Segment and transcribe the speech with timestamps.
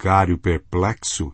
[0.00, 1.30] boticário perplexo.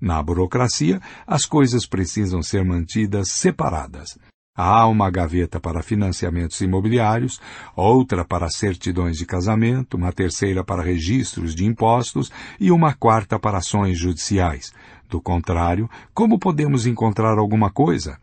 [0.00, 4.18] Na burocracia, as coisas precisam ser mantidas separadas.
[4.56, 7.40] Há uma gaveta para financiamentos imobiliários,
[7.76, 13.58] outra para certidões de casamento, uma terceira para registros de impostos e uma quarta para
[13.58, 14.72] ações judiciais.
[15.08, 18.18] Do contrário, como podemos encontrar alguma coisa?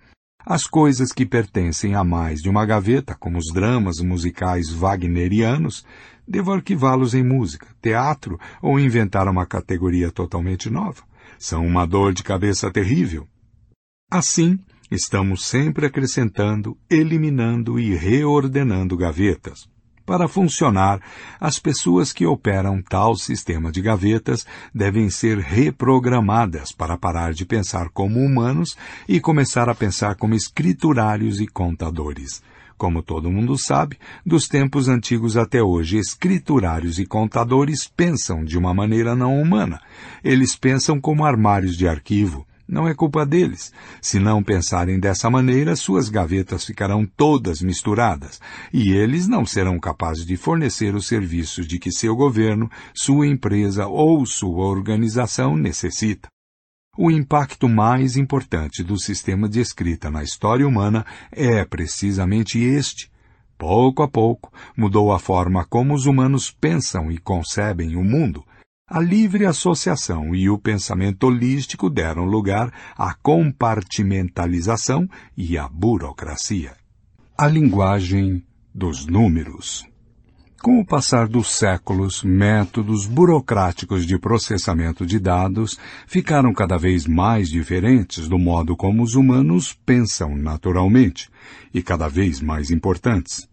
[0.45, 5.85] As coisas que pertencem a mais de uma gaveta, como os dramas musicais wagnerianos,
[6.29, 11.01] devo arquivá-los em música, teatro ou inventar uma categoria totalmente nova.
[11.39, 13.27] São uma dor de cabeça terrível.
[14.11, 14.59] Assim,
[14.91, 19.69] Estamos sempre acrescentando, eliminando e reordenando gavetas.
[20.03, 20.99] Para funcionar,
[21.39, 27.89] as pessoas que operam tal sistema de gavetas devem ser reprogramadas para parar de pensar
[27.89, 28.75] como humanos
[29.07, 32.41] e começar a pensar como escriturários e contadores.
[32.79, 38.73] Como todo mundo sabe, dos tempos antigos até hoje, escriturários e contadores pensam de uma
[38.73, 39.81] maneira não humana.
[40.23, 42.47] Eles pensam como armários de arquivo.
[42.65, 43.73] Não é culpa deles.
[44.01, 48.39] Se não pensarem dessa maneira, suas gavetas ficarão todas misturadas
[48.71, 53.87] e eles não serão capazes de fornecer os serviços de que seu governo, sua empresa
[53.87, 56.29] ou sua organização necessita.
[56.97, 63.09] O impacto mais importante do sistema de escrita na história humana é precisamente este.
[63.57, 68.43] Pouco a pouco, mudou a forma como os humanos pensam e concebem o mundo,
[68.89, 76.75] a livre associação e o pensamento holístico deram lugar à compartimentalização e à burocracia.
[77.37, 78.43] A linguagem
[78.73, 79.85] dos números.
[80.61, 87.47] Com o passar dos séculos, métodos burocráticos de processamento de dados ficaram cada vez mais
[87.47, 91.29] diferentes do modo como os humanos pensam naturalmente
[91.73, 93.47] e cada vez mais importantes.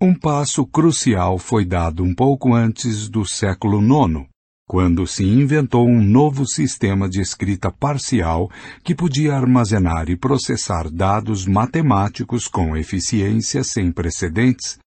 [0.00, 4.24] Um passo crucial foi dado um pouco antes do século IX,
[4.68, 8.48] quando se inventou um novo sistema de escrita parcial
[8.84, 14.78] que podia armazenar e processar dados matemáticos com eficiência sem precedentes.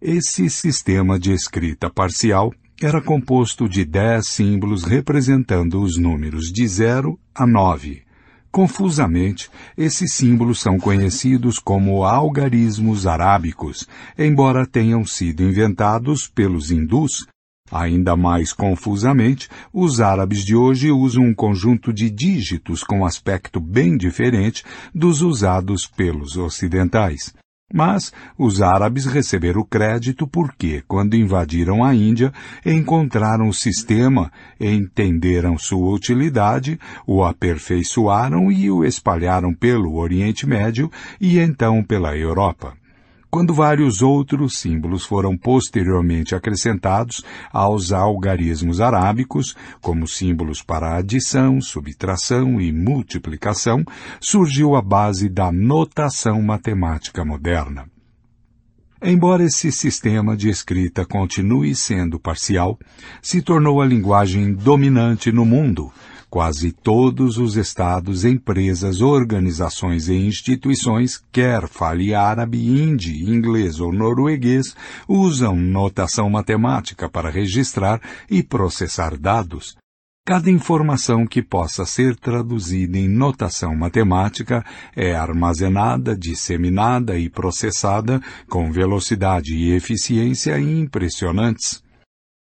[0.00, 7.18] Esse sistema de escrita parcial era composto de dez símbolos representando os números de 0
[7.34, 8.04] a 9.
[8.48, 17.26] Confusamente, esses símbolos são conhecidos como algarismos arábicos, embora tenham sido inventados pelos hindus.
[17.68, 23.96] Ainda mais confusamente, os árabes de hoje usam um conjunto de dígitos com aspecto bem
[23.96, 24.62] diferente
[24.94, 27.34] dos usados pelos ocidentais.
[27.72, 32.32] Mas os árabes receberam crédito porque, quando invadiram a Índia,
[32.64, 40.90] encontraram o sistema, entenderam sua utilidade, o aperfeiçoaram e o espalharam pelo Oriente Médio
[41.20, 42.74] e então pela Europa
[43.30, 47.22] quando vários outros símbolos foram posteriormente acrescentados
[47.52, 53.84] aos algarismos arábicos, como símbolos para adição, subtração e multiplicação,
[54.20, 57.86] surgiu a base da notação matemática moderna.
[59.00, 62.76] Embora esse sistema de escrita continue sendo parcial,
[63.22, 65.92] se tornou a linguagem dominante no mundo,
[66.30, 74.76] Quase todos os estados, empresas, organizações e instituições, quer fale árabe, hindi, inglês ou norueguês,
[75.08, 77.98] usam notação matemática para registrar
[78.30, 79.74] e processar dados.
[80.26, 84.62] Cada informação que possa ser traduzida em notação matemática
[84.94, 91.82] é armazenada, disseminada e processada com velocidade e eficiência impressionantes.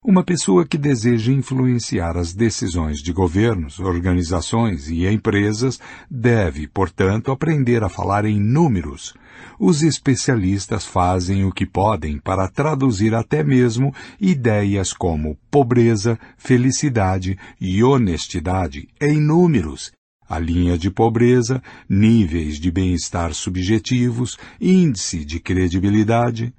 [0.04, 5.78] Uma pessoa que deseja influenciar as decisões de governos, organizações e empresas
[6.10, 9.14] deve, portanto, aprender a falar em números.
[9.60, 17.84] Os especialistas fazem o que podem para traduzir até mesmo ideias como pobreza, felicidade e
[17.84, 19.92] honestidade em números
[20.28, 26.54] a linha de pobreza, níveis de bem-estar subjetivos, índice de credibilidade,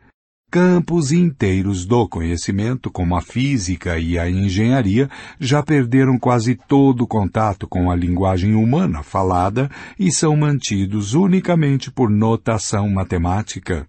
[0.54, 5.10] Campos inteiros do conhecimento, como a física e a engenharia,
[5.40, 9.68] já perderam quase todo o contato com a linguagem humana falada
[9.98, 13.88] e são mantidos unicamente por notação matemática.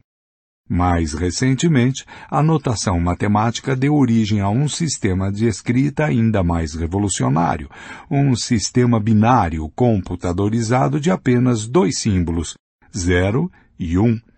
[0.66, 7.68] Mais recentemente, a notação matemática deu origem a um sistema de escrita ainda mais revolucionário,
[8.10, 12.54] um sistema binário computadorizado de apenas dois símbolos,
[12.96, 14.02] 0 e 1.
[14.02, 14.33] Um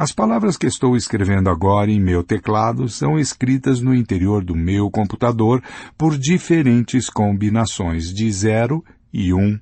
[0.00, 4.90] as palavras que estou escrevendo agora em meu teclado são escritas no interior do meu
[4.90, 5.62] computador
[5.98, 8.82] por diferentes combinações de zero
[9.12, 9.60] e um.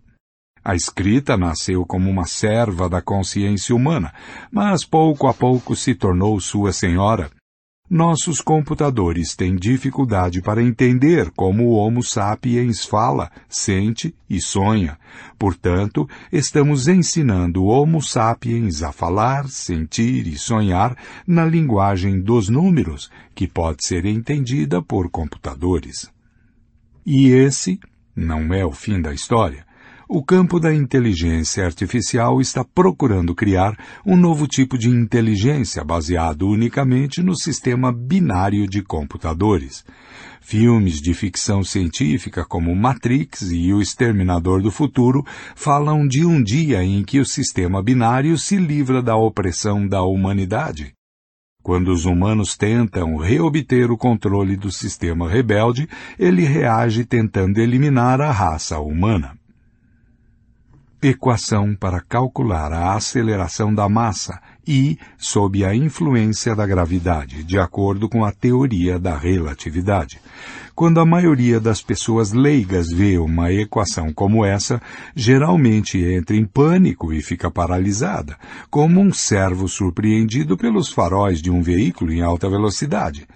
[0.64, 4.14] A escrita nasceu como uma serva da consciência humana,
[4.48, 7.32] mas pouco a pouco se tornou sua senhora.
[7.90, 14.98] Nossos computadores têm dificuldade para entender como o Homo sapiens fala, sente e sonha.
[15.38, 20.94] Portanto, estamos ensinando o Homo sapiens a falar, sentir e sonhar
[21.26, 26.10] na linguagem dos números, que pode ser entendida por computadores.
[27.06, 27.80] E esse
[28.14, 29.67] não é o fim da história
[30.10, 33.76] o campo da inteligência artificial está procurando criar
[34.06, 39.84] um novo tipo de inteligência baseado unicamente no sistema binário de computadores.
[40.40, 45.22] Filmes de ficção científica como Matrix e O Exterminador do Futuro
[45.54, 50.94] falam de um dia em que o sistema binário se livra da opressão da humanidade.
[51.62, 55.86] Quando os humanos tentam reobter o controle do sistema rebelde,
[56.18, 59.37] ele reage tentando eliminar a raça humana.
[61.00, 68.08] Equação para calcular a aceleração da massa e sob a influência da gravidade, de acordo
[68.08, 70.20] com a teoria da relatividade.
[70.74, 74.82] Quando a maioria das pessoas leigas vê uma equação como essa,
[75.14, 78.36] geralmente entra em pânico e fica paralisada,
[78.68, 83.28] como um servo surpreendido pelos faróis de um veículo em alta velocidade.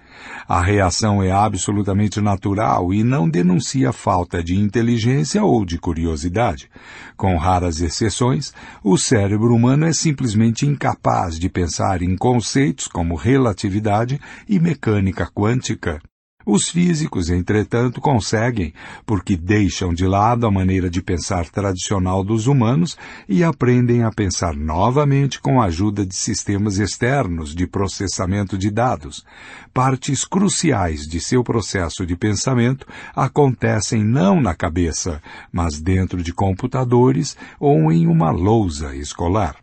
[0.47, 6.69] A reação é absolutamente natural e não denuncia falta de inteligência ou de curiosidade.
[7.15, 8.53] Com raras exceções,
[8.83, 16.01] o cérebro humano é simplesmente incapaz de pensar em conceitos como relatividade e mecânica quântica.
[16.45, 18.73] Os físicos, entretanto, conseguem,
[19.05, 22.97] porque deixam de lado a maneira de pensar tradicional dos humanos
[23.29, 29.25] e aprendem a pensar novamente com a ajuda de sistemas externos de processamento de dados.
[29.73, 32.85] Partes cruciais de seu processo de pensamento
[33.15, 39.55] acontecem não na cabeça, mas dentro de computadores ou em uma lousa escolar.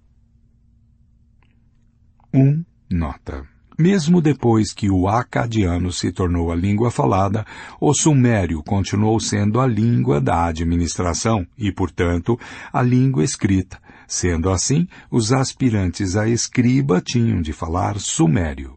[2.32, 2.40] 1.
[2.40, 3.49] Um, nota.
[3.80, 7.46] Mesmo depois que o acadiano se tornou a língua falada,
[7.80, 12.38] o sumério continuou sendo a língua da administração e, portanto,
[12.70, 13.80] a língua escrita.
[14.06, 18.76] Sendo assim, os aspirantes a escriba tinham de falar sumério.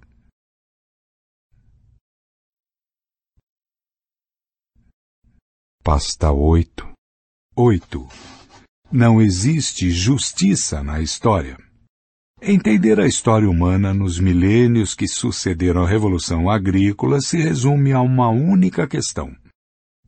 [5.83, 6.93] Pasta 8
[7.57, 8.07] 8.
[8.89, 11.57] Não existe justiça na história.
[12.45, 18.27] Entender a história humana nos milênios que sucederam a Revolução Agrícola se resume a uma
[18.27, 19.33] única questão.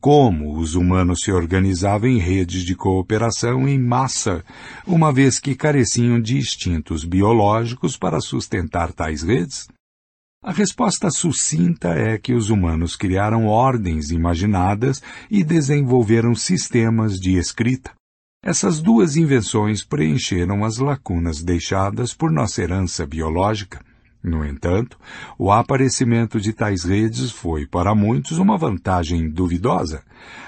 [0.02, 4.44] Como os humanos se organizavam em redes de cooperação em massa,
[4.86, 9.66] uma vez que careciam de instintos biológicos para sustentar tais redes?
[10.44, 17.92] A resposta sucinta é que os humanos criaram ordens imaginadas e desenvolveram sistemas de escrita.
[18.46, 23.84] Essas duas invenções preencheram as lacunas deixadas por nossa herança biológica.
[24.22, 24.96] No entanto,
[25.36, 30.04] o aparecimento de tais redes foi para muitos uma vantagem duvidosa.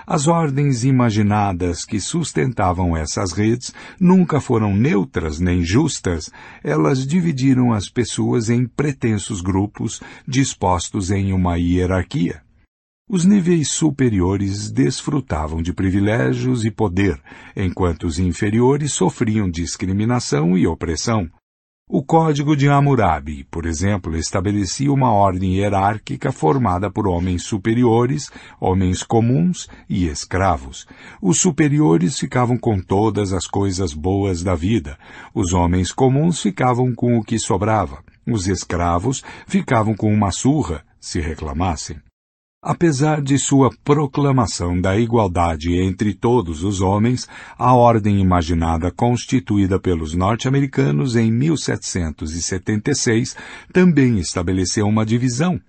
[0.06, 6.30] As ordens imaginadas que sustentavam essas redes nunca foram neutras nem justas,
[6.62, 12.42] elas dividiram as pessoas em pretensos grupos dispostos em uma hierarquia.
[13.10, 17.18] Os níveis superiores desfrutavam de privilégios e poder,
[17.56, 21.26] enquanto os inferiores sofriam discriminação e opressão.
[21.88, 29.02] O Código de Hammurabi, por exemplo, estabelecia uma ordem hierárquica formada por homens superiores, homens
[29.02, 30.86] comuns e escravos.
[31.22, 34.98] Os superiores ficavam com todas as coisas boas da vida.
[35.34, 38.04] Os homens comuns ficavam com o que sobrava.
[38.26, 41.96] Os escravos ficavam com uma surra, se reclamassem.
[42.60, 50.12] Apesar de sua proclamação da igualdade entre todos os homens, a ordem imaginada constituída pelos
[50.12, 53.36] norte-americanos em 1776
[53.72, 55.60] também estabeleceu uma divisão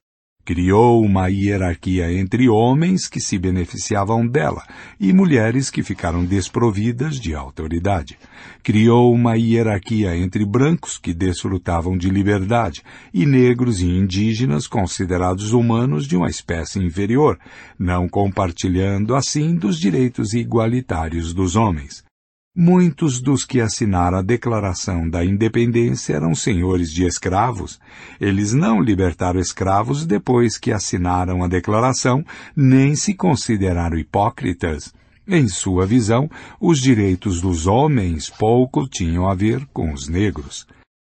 [0.49, 4.63] Criou uma hierarquia entre homens que se beneficiavam dela
[4.99, 8.17] e mulheres que ficaram desprovidas de autoridade.
[8.63, 12.81] Criou uma hierarquia entre brancos que desfrutavam de liberdade
[13.13, 17.37] e negros e indígenas considerados humanos de uma espécie inferior,
[17.77, 22.08] não compartilhando assim dos direitos igualitários dos homens.
[22.55, 27.79] Muitos dos que assinaram a Declaração da Independência eram senhores de escravos.
[28.19, 32.25] Eles não libertaram escravos depois que assinaram a Declaração,
[32.55, 34.91] nem se consideraram hipócritas.
[35.27, 36.27] Em sua visão,
[36.59, 40.65] os direitos dos homens pouco tinham a ver com os negros.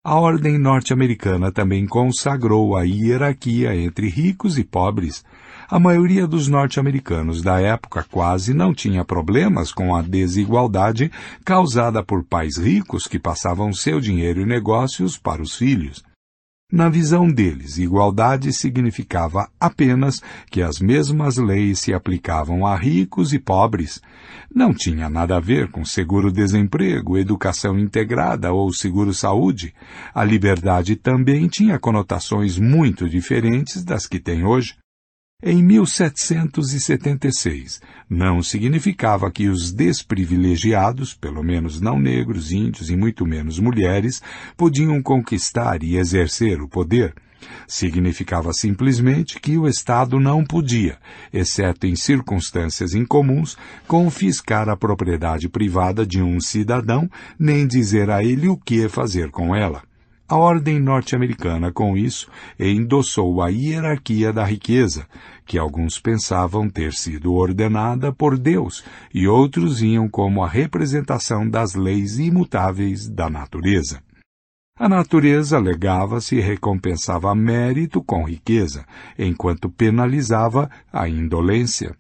[0.06, 5.26] A ordem norte-americana também consagrou a hierarquia entre ricos e pobres.
[5.74, 11.12] A maioria dos norte-americanos da época quase não tinha problemas com a desigualdade
[11.44, 16.04] causada por pais ricos que passavam seu dinheiro e negócios para os filhos.
[16.72, 23.40] Na visão deles, igualdade significava apenas que as mesmas leis se aplicavam a ricos e
[23.40, 24.00] pobres.
[24.54, 29.74] Não tinha nada a ver com seguro-desemprego, educação integrada ou seguro-saúde.
[30.14, 34.76] A liberdade também tinha conotações muito diferentes das que tem hoje
[35.46, 43.60] em 1776 não significava que os desprivilegiados, pelo menos não negros, índios e muito menos
[43.60, 44.22] mulheres,
[44.56, 47.14] podiam conquistar e exercer o poder.
[47.68, 50.98] Significava simplesmente que o Estado não podia,
[51.34, 58.48] exceto em circunstâncias incomuns, confiscar a propriedade privada de um cidadão, nem dizer a ele
[58.48, 59.84] o que fazer com ela.
[60.34, 65.06] A ordem norte-americana, com isso, endossou a hierarquia da riqueza,
[65.46, 68.84] que alguns pensavam ter sido ordenada por Deus
[69.14, 74.02] e outros iam como a representação das leis imutáveis da natureza.
[74.78, 78.86] A natureza alegava-se e recompensava mérito com riqueza,
[79.18, 81.96] enquanto penalizava a indolência.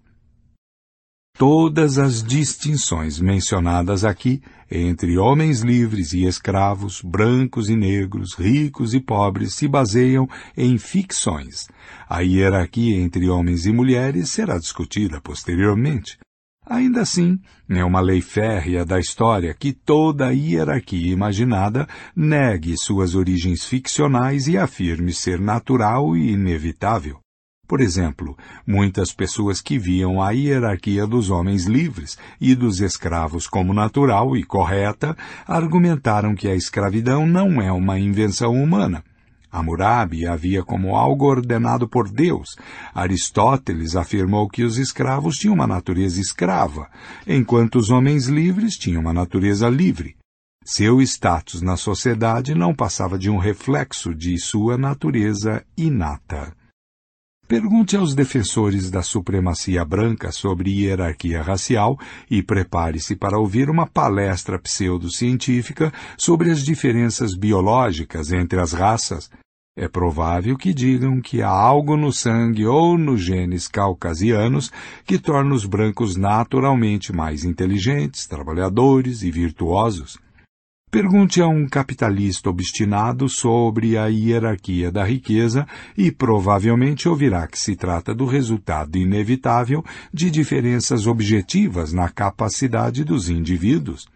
[1.37, 8.99] Todas as distinções mencionadas aqui entre homens livres e escravos, brancos e negros, ricos e
[8.99, 11.67] pobres se baseiam em ficções.
[12.09, 16.17] A hierarquia entre homens e mulheres será discutida posteriormente.
[16.65, 23.65] Ainda assim, é uma lei férrea da história que toda hierarquia imaginada negue suas origens
[23.65, 27.19] ficcionais e afirme ser natural e inevitável.
[27.67, 33.73] Por exemplo, muitas pessoas que viam a hierarquia dos homens livres e dos escravos como
[33.73, 35.17] natural e correta
[35.47, 39.03] argumentaram que a escravidão não é uma invenção humana.
[39.53, 42.55] Hammurabi havia como algo ordenado por Deus.
[42.93, 46.89] Aristóteles afirmou que os escravos tinham uma natureza escrava,
[47.27, 50.15] enquanto os homens livres tinham uma natureza livre.
[50.65, 56.51] Seu status na sociedade não passava de um reflexo de sua natureza inata.
[57.45, 61.99] Pergunte aos defensores da supremacia branca sobre hierarquia racial
[62.31, 69.29] e prepare-se para ouvir uma palestra pseudocientífica sobre as diferenças biológicas entre as raças.
[69.75, 74.71] É provável que digam que há algo no sangue ou nos genes caucasianos
[75.03, 80.19] que torna os brancos naturalmente mais inteligentes, trabalhadores e virtuosos.
[80.91, 85.65] Pergunte a um capitalista obstinado sobre a hierarquia da riqueza
[85.97, 93.27] e provavelmente ouvirá que se trata do resultado inevitável de diferenças objetivas na capacidade dos
[93.27, 94.07] indivíduos.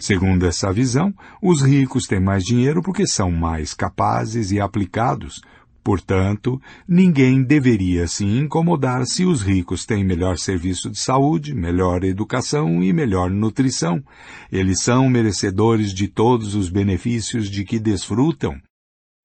[0.00, 5.40] Segundo essa visão, os ricos têm mais dinheiro porque são mais capazes e aplicados,
[5.84, 6.58] Portanto,
[6.88, 12.90] ninguém deveria se incomodar se os ricos têm melhor serviço de saúde, melhor educação e
[12.90, 14.02] melhor nutrição.
[14.50, 18.58] Eles são merecedores de todos os benefícios de que desfrutam.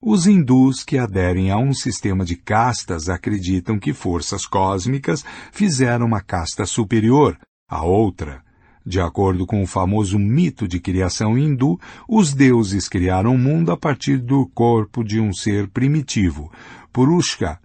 [0.03, 5.23] Os hindus que aderem a um sistema de castas acreditam que forças cósmicas
[5.53, 8.43] fizeram uma casta superior à outra.
[8.89, 13.77] De acordo com o famoso mito de criação hindu, os deuses criaram o mundo a
[13.77, 16.51] partir do corpo de um ser primitivo,
[16.91, 17.59] Purusha.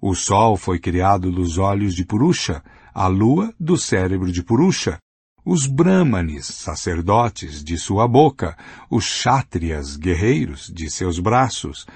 [0.00, 2.62] O sol foi criado dos olhos de Purusha,
[2.94, 4.96] a lua do cérebro de Purusha,
[5.44, 8.56] os brahmanes, sacerdotes, de sua boca,
[8.90, 11.86] os kshatriyas, guerreiros, de seus braços,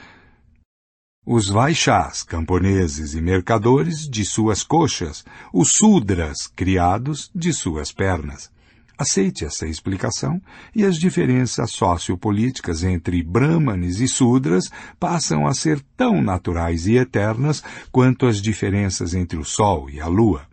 [1.32, 8.50] os vaixás, camponeses e mercadores, de suas coxas, os sudras, criados, de suas pernas.
[8.98, 10.42] Aceite essa explicação
[10.74, 17.62] e as diferenças sociopolíticas entre brahmanes e sudras passam a ser tão naturais e eternas
[17.92, 20.48] quanto as diferenças entre o Sol e a Lua.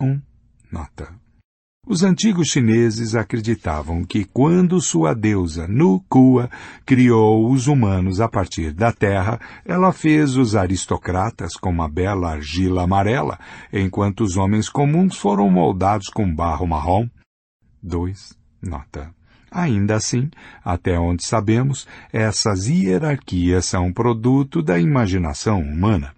[0.00, 0.06] 1.
[0.06, 0.22] Um,
[0.70, 1.23] nota.
[1.86, 6.48] Os antigos chineses acreditavam que quando sua deusa Nukua
[6.86, 12.84] criou os humanos a partir da terra, ela fez os aristocratas com uma bela argila
[12.84, 13.38] amarela,
[13.70, 17.06] enquanto os homens comuns foram moldados com barro marrom.
[17.82, 18.34] 2.
[18.62, 19.14] Nota.
[19.50, 20.30] Ainda assim,
[20.64, 26.14] até onde sabemos, essas hierarquias são produto da imaginação humana.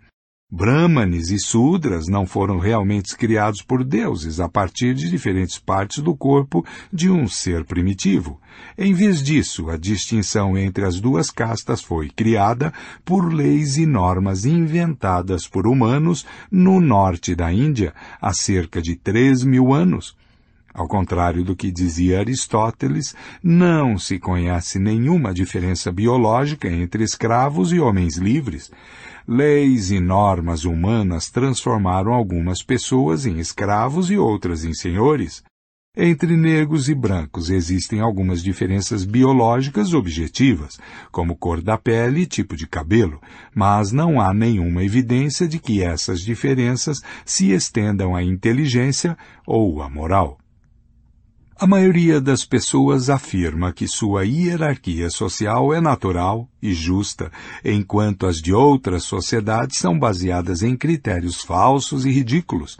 [0.49, 6.15] Brahmanes e Sudras não foram realmente criados por deuses a partir de diferentes partes do
[6.15, 8.41] corpo de um ser primitivo.
[8.79, 12.73] Em vez disso, a distinção entre as duas castas foi criada
[13.05, 19.43] por leis e normas inventadas por humanos no norte da Índia há cerca de três
[19.43, 20.17] mil anos.
[20.73, 27.81] Ao contrário do que dizia Aristóteles, não se conhece nenhuma diferença biológica entre escravos e
[27.81, 28.71] homens livres.
[29.28, 35.42] Leis e normas humanas transformaram algumas pessoas em escravos e outras em senhores.
[35.97, 40.78] Entre negros e brancos existem algumas diferenças biológicas objetivas,
[41.11, 43.21] como cor da pele e tipo de cabelo,
[43.52, 49.90] mas não há nenhuma evidência de que essas diferenças se estendam à inteligência ou à
[49.90, 50.38] moral.
[51.59, 57.33] A maioria das pessoas afirma que sua hierarquia social é natural e justa,
[57.65, 62.77] enquanto as de outras sociedades são baseadas em critérios falsos e ridículos.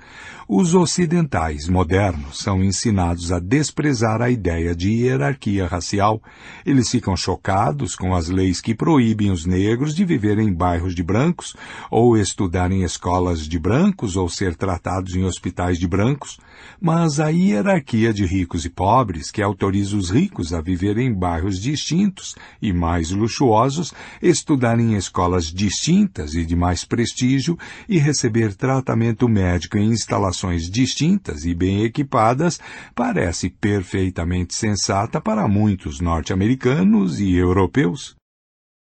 [0.49, 6.23] Os ocidentais modernos são ensinados a desprezar a ideia de hierarquia racial.
[6.65, 11.03] Eles ficam chocados com as leis que proíbem os negros de viver em bairros de
[11.03, 11.57] brancos,
[11.91, 16.39] ou estudar em escolas de brancos, ou ser tratados em hospitais de brancos.
[16.81, 21.61] Mas a hierarquia de ricos e pobres, que autoriza os ricos a viver em bairros
[21.61, 29.29] distintos e mais luxuosos, estudar em escolas distintas e de mais prestígio e receber tratamento
[29.29, 30.36] médico em instalações
[30.71, 32.61] distintas e bem equipadas,
[32.95, 38.15] parece perfeitamente sensata para muitos norte-americanos e europeus.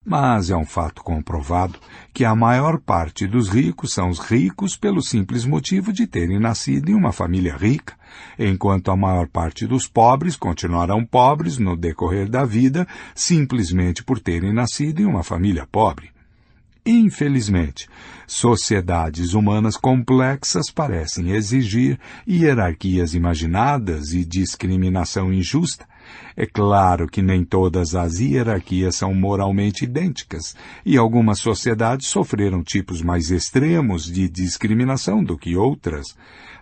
[0.09, 1.81] Mas é um fato comprovado
[2.15, 6.91] que a maior parte dos ricos são os ricos pelo simples motivo de terem nascido
[6.91, 7.95] em uma família rica,
[8.39, 12.87] enquanto a maior parte dos pobres continuarão pobres no decorrer da vida
[13.17, 16.16] simplesmente por terem nascido em uma família pobre.
[16.87, 17.89] Infelizmente,
[18.29, 25.85] sociedades humanas complexas parecem exigir hierarquias imaginadas e discriminação injusta,
[26.37, 33.03] é claro que nem todas as hierarquias são moralmente idênticas, e algumas sociedades sofreram tipos
[33.03, 36.07] mais extremos de discriminação do que outras.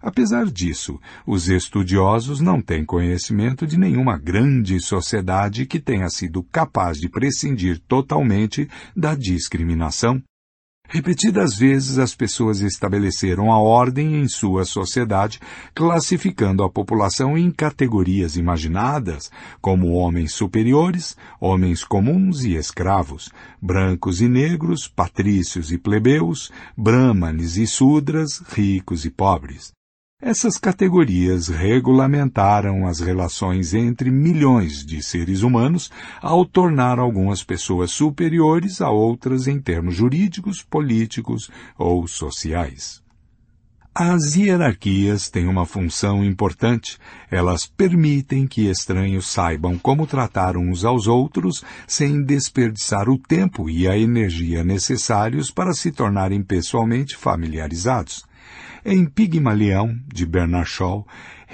[0.04, 6.98] Apesar disso, os estudiosos não têm conhecimento de nenhuma grande sociedade que tenha sido capaz
[6.98, 10.22] de prescindir totalmente da discriminação.
[10.86, 15.40] Repetidas vezes as pessoas estabeleceram a ordem em sua sociedade,
[15.74, 24.28] classificando a população em categorias imaginadas, como homens superiores, homens comuns e escravos, brancos e
[24.28, 29.72] negros, patrícios e plebeus, brahmanes e sudras, ricos e pobres.
[30.22, 35.90] Essas categorias regulamentaram as relações entre milhões de seres humanos
[36.22, 43.02] ao tornar algumas pessoas superiores a outras em termos jurídicos, políticos ou sociais.
[43.94, 46.98] As hierarquias têm uma função importante.
[47.30, 53.86] Elas permitem que estranhos saibam como tratar uns aos outros sem desperdiçar o tempo e
[53.86, 58.24] a energia necessários para se tornarem pessoalmente familiarizados.
[58.86, 61.06] Em Pigmalião, de Bernard Shaw,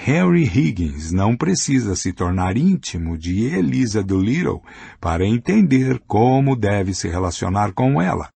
[0.04, 4.60] Henry Higgins não precisa se tornar íntimo de Elisa Doolittle
[5.00, 8.28] para entender como deve se relacionar com ela.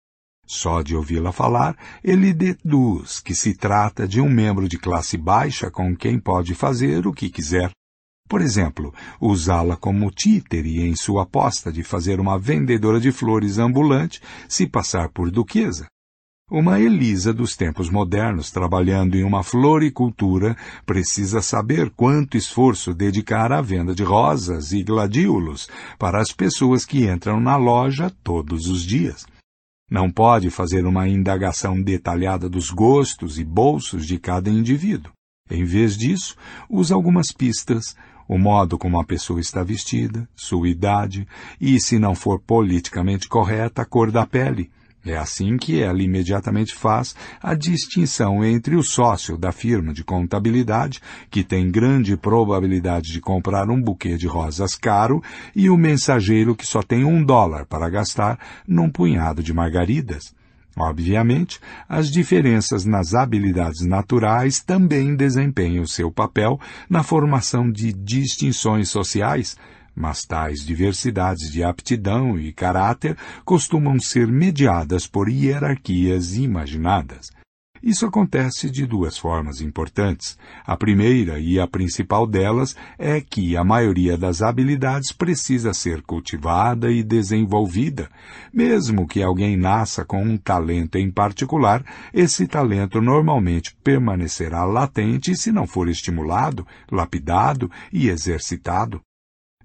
[0.46, 5.72] Só de ouvi-la falar, ele deduz que se trata de um membro de classe baixa
[5.72, 7.72] com quem pode fazer o que quiser.
[8.30, 14.22] Por exemplo, usá-la como títere em sua aposta de fazer uma vendedora de flores ambulante
[14.48, 15.88] se passar por duquesa.
[16.52, 23.62] Uma Elisa dos tempos modernos trabalhando em uma floricultura precisa saber quanto esforço dedicar à
[23.62, 29.26] venda de rosas e gladiolos para as pessoas que entram na loja todos os dias.
[29.90, 35.14] Não pode fazer uma indagação detalhada dos gostos e bolsos de cada indivíduo.
[35.50, 36.36] Em vez disso,
[36.70, 37.96] usa algumas pistas,
[38.28, 41.26] o modo como a pessoa está vestida, sua idade
[41.60, 44.70] e, se não for politicamente correta, a cor da pele
[45.06, 51.02] é assim que ela imediatamente faz a distinção entre o sócio da firma de contabilidade,
[51.30, 55.22] que tem grande probabilidade de comprar um buquê de rosas caro,
[55.54, 60.34] e o mensageiro que só tem um dólar para gastar num punhado de margaridas.
[60.76, 69.56] Obviamente, as diferenças nas habilidades naturais também desempenham seu papel na formação de distinções sociais,
[69.96, 77.32] mas tais diversidades de aptidão e caráter costumam ser mediadas por hierarquias imaginadas.
[77.84, 80.38] Isso acontece de duas formas importantes.
[80.66, 86.90] A primeira e a principal delas é que a maioria das habilidades precisa ser cultivada
[86.90, 88.10] e desenvolvida.
[88.54, 95.52] Mesmo que alguém nasça com um talento em particular, esse talento normalmente permanecerá latente se
[95.52, 99.02] não for estimulado, lapidado e exercitado.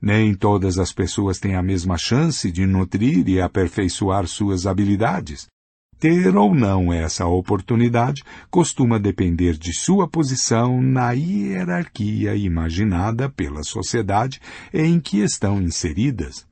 [0.00, 5.46] Nem todas as pessoas têm a mesma chance de nutrir e aperfeiçoar suas habilidades.
[5.98, 14.40] Ter ou não essa oportunidade costuma depender de sua posição na hierarquia imaginada pela sociedade
[14.72, 16.46] em que estão inseridas.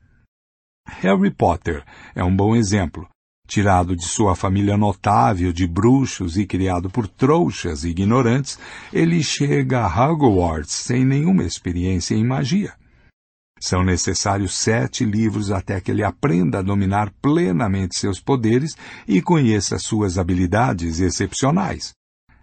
[0.85, 3.09] Harry Potter é um bom exemplo.
[3.47, 8.59] Tirado de sua família notável de bruxos e criado por trouxas e ignorantes,
[8.93, 12.75] ele chega a Hogwarts sem nenhuma experiência em magia.
[13.59, 18.77] São necessários sete livros até que ele aprenda a dominar plenamente seus poderes
[19.09, 21.95] e conheça suas habilidades excepcionais.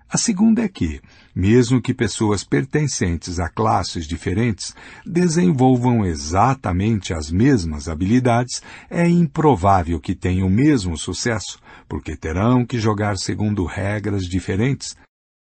[0.09, 1.01] A segunda é que,
[1.35, 10.13] mesmo que pessoas pertencentes a classes diferentes desenvolvam exatamente as mesmas habilidades, é improvável que
[10.13, 14.95] tenham o mesmo sucesso, porque terão que jogar segundo regras diferentes.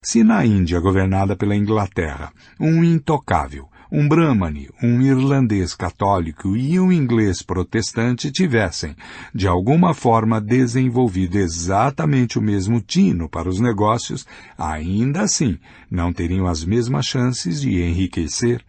[0.03, 6.91] Se na Índia governada pela Inglaterra, um intocável um brahmane, um irlandês católico e um
[6.93, 8.95] inglês protestante tivessem,
[9.35, 14.25] de alguma forma, desenvolvido exatamente o mesmo tino para os negócios,
[14.57, 18.63] ainda assim não teriam as mesmas chances de enriquecer.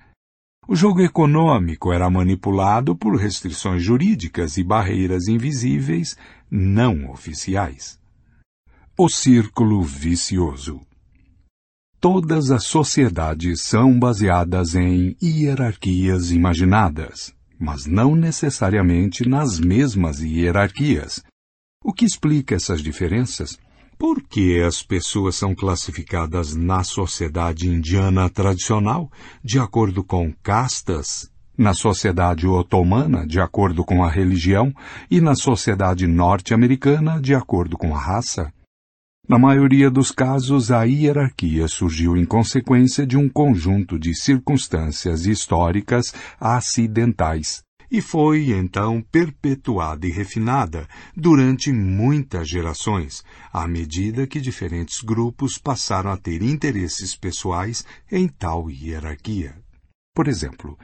[0.67, 6.17] O jogo econômico era manipulado por restrições jurídicas e barreiras invisíveis
[6.51, 7.97] não oficiais.
[8.99, 10.81] O círculo vicioso.
[12.03, 21.23] Todas as sociedades são baseadas em hierarquias imaginadas, mas não necessariamente nas mesmas hierarquias.
[21.81, 23.57] O que explica essas diferenças?
[23.97, 29.09] Por que as pessoas são classificadas na sociedade indiana tradicional
[29.41, 34.75] de acordo com castas, na sociedade otomana de acordo com a religião
[35.09, 38.53] e na sociedade norte-americana de acordo com a raça?
[39.29, 46.13] Na maioria dos casos, a hierarquia surgiu em consequência de um conjunto de circunstâncias históricas
[46.41, 55.57] acidentais e foi então perpetuada e refinada durante muitas gerações, à medida que diferentes grupos
[55.57, 59.62] passaram a ter interesses pessoais em tal hierarquia.
[60.15, 60.79] Por exemplo,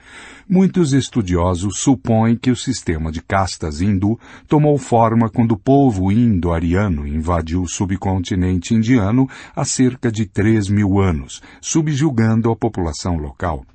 [0.48, 7.06] muitos estudiosos supõem que o sistema de castas hindu tomou forma quando o povo indo-ariano
[7.06, 13.66] invadiu o subcontinente indiano há cerca de três mil anos, subjugando a população local.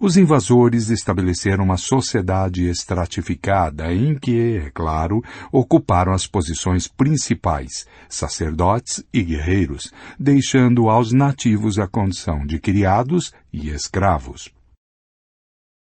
[0.00, 9.04] Os invasores estabeleceram uma sociedade estratificada em que, é claro, ocuparam as posições principais, sacerdotes
[9.12, 14.50] e guerreiros, deixando aos nativos a condição de criados e escravos.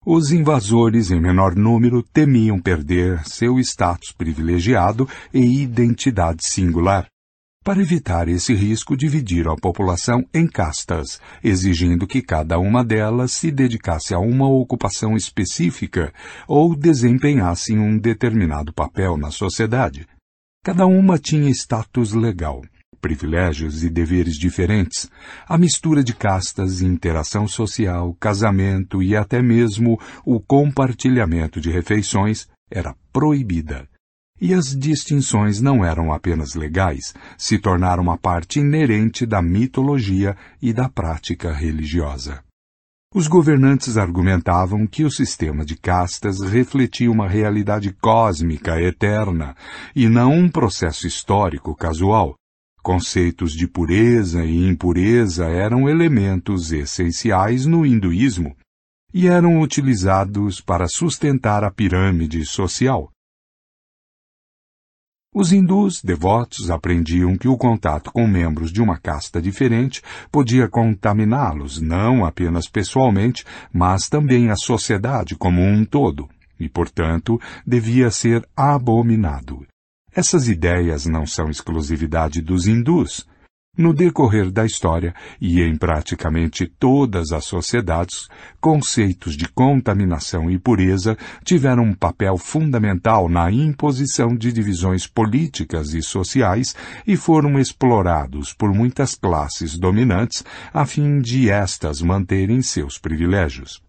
[0.06, 7.06] Os invasores, em menor número, temiam perder seu status privilegiado e identidade singular.
[7.64, 13.50] Para evitar esse risco, dividiram a população em castas, exigindo que cada uma delas se
[13.50, 16.12] dedicasse a uma ocupação específica
[16.46, 20.06] ou desempenhasse um determinado papel na sociedade.
[20.64, 22.62] Cada uma tinha status legal
[23.00, 25.11] privilégios e deveres diferentes,
[25.48, 32.94] a mistura de castas, interação social, casamento e até mesmo o compartilhamento de refeições era
[33.12, 33.88] proibida.
[34.40, 40.72] E as distinções não eram apenas legais, se tornaram uma parte inerente da mitologia e
[40.72, 42.42] da prática religiosa.
[43.14, 49.56] Os governantes argumentavam que o sistema de castas refletia uma realidade cósmica eterna
[49.96, 52.34] e não um processo histórico casual,
[52.82, 58.56] Conceitos de pureza e impureza eram elementos essenciais no hinduísmo
[59.12, 63.10] e eram utilizados para sustentar a pirâmide social.
[65.34, 71.80] Os hindus devotos aprendiam que o contato com membros de uma casta diferente podia contaminá-los
[71.80, 79.66] não apenas pessoalmente, mas também a sociedade como um todo, e, portanto, devia ser abominado.
[80.18, 83.24] Essas ideias não são exclusividade dos hindus.
[83.76, 88.26] No decorrer da história e em praticamente todas as sociedades,
[88.61, 96.02] conceitos de contaminação e pureza tiveram um papel fundamental na imposição de divisões políticas e
[96.02, 96.74] sociais
[97.07, 103.81] e foram explorados por muitas classes dominantes a fim de estas manterem seus privilégios.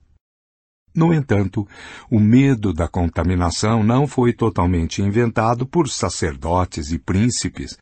[0.95, 1.67] No entanto,
[2.10, 7.78] o medo da contaminação não foi totalmente inventado por sacerdotes e príncipes.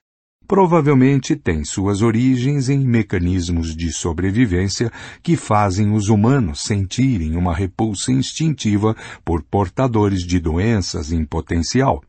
[0.48, 4.92] Provavelmente tem suas origens em mecanismos de sobrevivência
[5.22, 12.02] que fazem os humanos sentirem uma repulsa instintiva por portadores de doenças em potencial,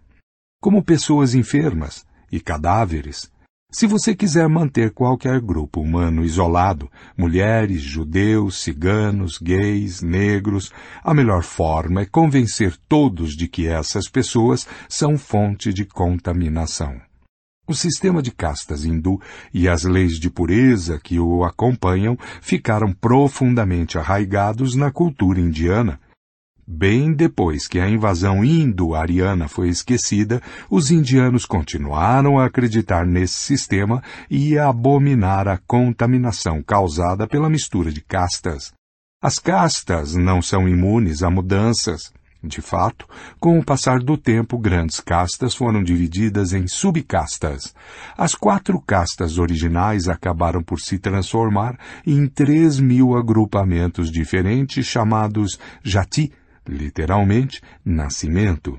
[0.61, 3.28] como pessoas enfermas e cadáveres,
[3.70, 10.72] se você quiser manter qualquer grupo humano isolado, mulheres, judeus, ciganos, gays, negros,
[11.04, 16.98] a melhor forma é convencer todos de que essas pessoas são fonte de contaminação.
[17.68, 19.20] O sistema de castas hindu
[19.52, 26.00] e as leis de pureza que o acompanham ficaram profundamente arraigados na cultura indiana.
[26.70, 34.02] Bem depois que a invasão indo-ariana foi esquecida, os indianos continuaram a acreditar nesse sistema
[34.28, 38.70] e a abominar a contaminação causada pela mistura de castas.
[39.22, 42.12] As castas não são imunes a mudanças.
[42.44, 43.09] De fato,
[43.40, 47.74] com o passar do tempo, grandes castas foram divididas em subcastas.
[48.16, 56.31] As quatro castas originais acabaram por se transformar em três mil agrupamentos diferentes chamados jati,
[56.68, 58.78] literalmente, nascimento.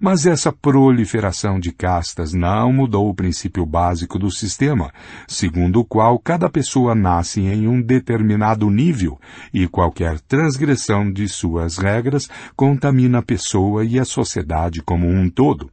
[0.00, 4.92] Mas essa proliferação de castas não mudou o princípio básico do sistema,
[5.26, 9.18] segundo o qual cada pessoa nasce em um determinado nível
[9.52, 15.68] e qualquer transgressão de suas regras contamina a pessoa e a sociedade como um todo.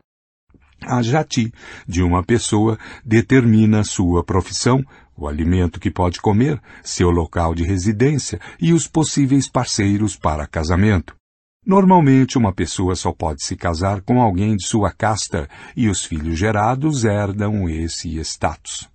[0.82, 1.52] A jati
[1.88, 4.84] de uma pessoa determina sua profissão,
[5.16, 11.16] o alimento que pode comer, seu local de residência e os possíveis parceiros para casamento.
[11.66, 16.38] Normalmente, uma pessoa só pode se casar com alguém de sua casta e os filhos
[16.38, 18.88] gerados herdam esse status.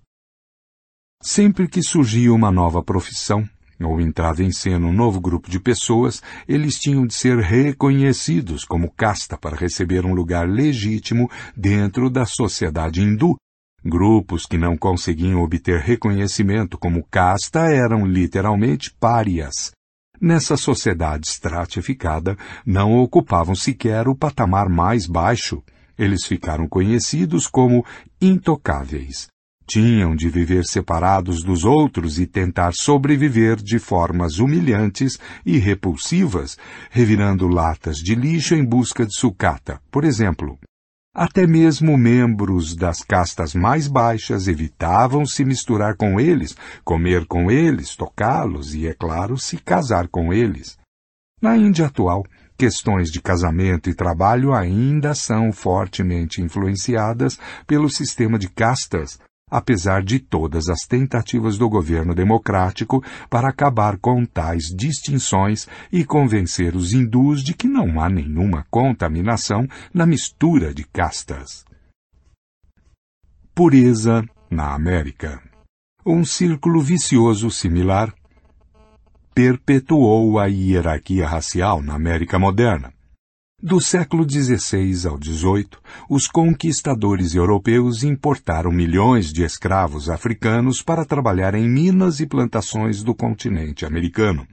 [1.21, 3.47] Sempre que surgia uma nova profissão,
[3.83, 8.89] ou entrava em cena um novo grupo de pessoas, eles tinham de ser reconhecidos como
[8.91, 13.35] casta para receber um lugar legítimo dentro da sociedade hindu.
[13.83, 19.71] Grupos que não conseguiam obter reconhecimento como casta eram literalmente párias,
[20.21, 25.63] nessa sociedade estratificada, não ocupavam sequer o patamar mais baixo.
[25.97, 27.85] Eles ficaram conhecidos como
[28.21, 29.27] intocáveis.
[29.67, 36.57] Tinham de viver separados dos outros e tentar sobreviver de formas humilhantes e repulsivas,
[36.89, 40.59] revirando latas de lixo em busca de sucata, por exemplo.
[41.13, 47.97] Até mesmo membros das castas mais baixas evitavam se misturar com eles, comer com eles,
[47.97, 50.77] tocá-los e, é claro, se casar com eles.
[51.41, 52.23] Na Índia atual,
[52.57, 59.19] questões de casamento e trabalho ainda são fortemente influenciadas pelo sistema de castas,
[59.51, 66.73] apesar de todas as tentativas do governo democrático para acabar com tais distinções e convencer
[66.73, 71.65] os hindus de que não há nenhuma contaminação na mistura de castas.
[73.53, 75.43] Pureza na América.
[76.05, 78.13] Um círculo vicioso similar
[79.35, 82.93] perpetuou a hierarquia racial na América moderna.
[83.63, 85.69] Do século XVI ao XVIII,
[86.09, 93.13] os conquistadores europeus importaram milhões de escravos africanos para trabalhar em minas e plantações do
[93.13, 94.47] continente americano.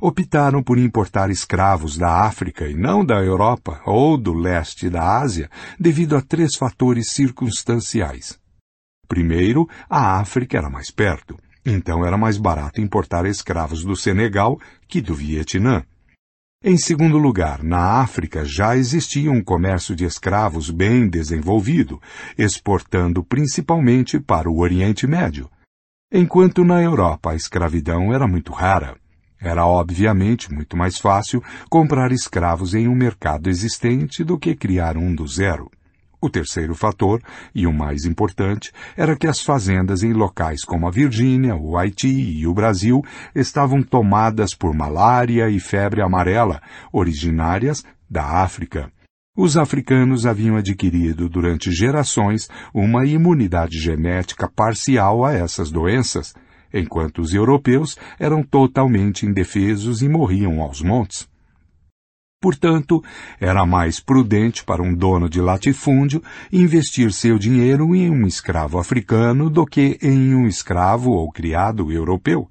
[0.00, 5.48] Optaram por importar escravos da África e não da Europa ou do leste da Ásia
[5.78, 8.36] devido a três fatores circunstanciais.
[9.06, 15.00] Primeiro, a África era mais perto, então era mais barato importar escravos do Senegal que
[15.00, 15.84] do Vietnã.
[16.64, 22.00] Em segundo lugar, na África já existia um comércio de escravos bem desenvolvido,
[22.38, 25.50] exportando principalmente para o Oriente Médio.
[26.12, 28.96] Enquanto na Europa a escravidão era muito rara.
[29.40, 35.12] Era obviamente muito mais fácil comprar escravos em um mercado existente do que criar um
[35.12, 35.68] do zero.
[36.24, 37.20] O terceiro fator,
[37.52, 42.06] e o mais importante, era que as fazendas em locais como a Virgínia, o Haiti
[42.06, 43.02] e o Brasil
[43.34, 48.88] estavam tomadas por malária e febre amarela, originárias da África.
[49.36, 56.34] Os africanos haviam adquirido durante gerações uma imunidade genética parcial a essas doenças,
[56.72, 61.31] enquanto os europeus eram totalmente indefesos e morriam aos montes.
[62.42, 63.00] Portanto,
[63.38, 66.20] era mais prudente para um dono de latifúndio
[66.52, 72.50] investir seu dinheiro em um escravo africano do que em um escravo ou criado europeu.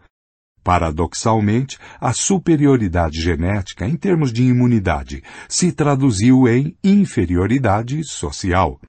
[0.64, 8.80] Paradoxalmente, a superioridade genética em termos de imunidade se traduziu em inferioridade social.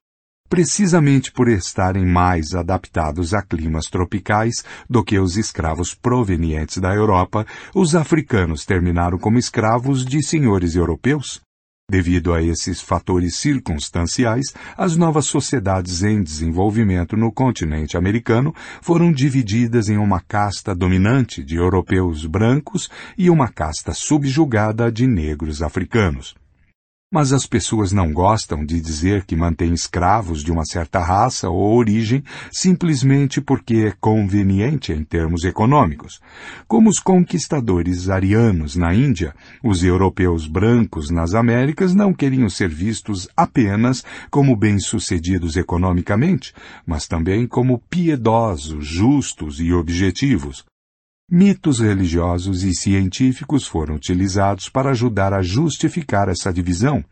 [0.52, 7.46] Precisamente por estarem mais adaptados a climas tropicais do que os escravos provenientes da Europa,
[7.74, 11.40] os africanos terminaram como escravos de senhores europeus.
[11.90, 19.88] Devido a esses fatores circunstanciais, as novas sociedades em desenvolvimento no continente americano foram divididas
[19.88, 26.34] em uma casta dominante de europeus brancos e uma casta subjugada de negros africanos.
[27.12, 31.76] Mas as pessoas não gostam de dizer que mantêm escravos de uma certa raça ou
[31.76, 36.22] origem simplesmente porque é conveniente em termos econômicos.
[36.66, 43.28] Como os conquistadores arianos na Índia, os europeus brancos nas Américas não queriam ser vistos
[43.36, 46.54] apenas como bem-sucedidos economicamente,
[46.86, 50.64] mas também como piedosos, justos e objetivos.
[51.34, 57.02] Mitos religiosos e científicos foram utilizados para ajudar a justificar essa divisão.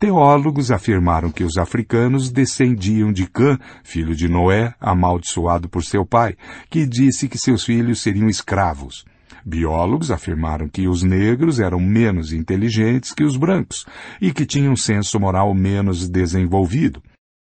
[0.00, 6.36] Teólogos afirmaram que os africanos descendiam de Cã, filho de Noé, amaldiçoado por seu pai,
[6.68, 9.04] que disse que seus filhos seriam escravos.
[9.46, 13.86] Biólogos afirmaram que os negros eram menos inteligentes que os brancos
[14.20, 17.00] e que tinham senso moral menos desenvolvido.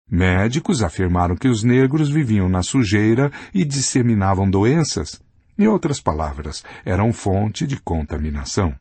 [0.09, 5.21] Médicos afirmaram que os negros viviam na sujeira e disseminavam doenças.
[5.59, 8.75] Em outras palavras, eram fonte de contaminação.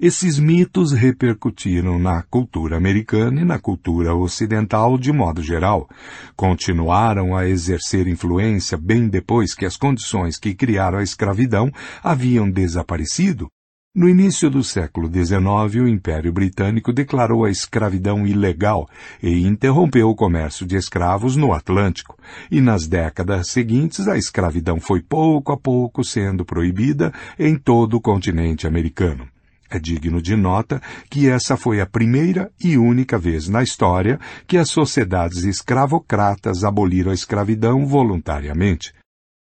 [0.00, 5.88] Esses mitos repercutiram na cultura americana e na cultura ocidental de modo geral.
[6.34, 11.70] Continuaram a exercer influência bem depois que as condições que criaram a escravidão
[12.02, 13.48] haviam desaparecido.
[13.94, 18.88] No início do século XIX, o Império Britânico declarou a escravidão ilegal
[19.22, 22.16] e interrompeu o comércio de escravos no Atlântico.
[22.50, 28.00] E nas décadas seguintes, a escravidão foi pouco a pouco sendo proibida em todo o
[28.00, 29.28] continente americano.
[29.70, 34.56] É digno de nota que essa foi a primeira e única vez na história que
[34.56, 38.94] as sociedades escravocratas aboliram a escravidão voluntariamente.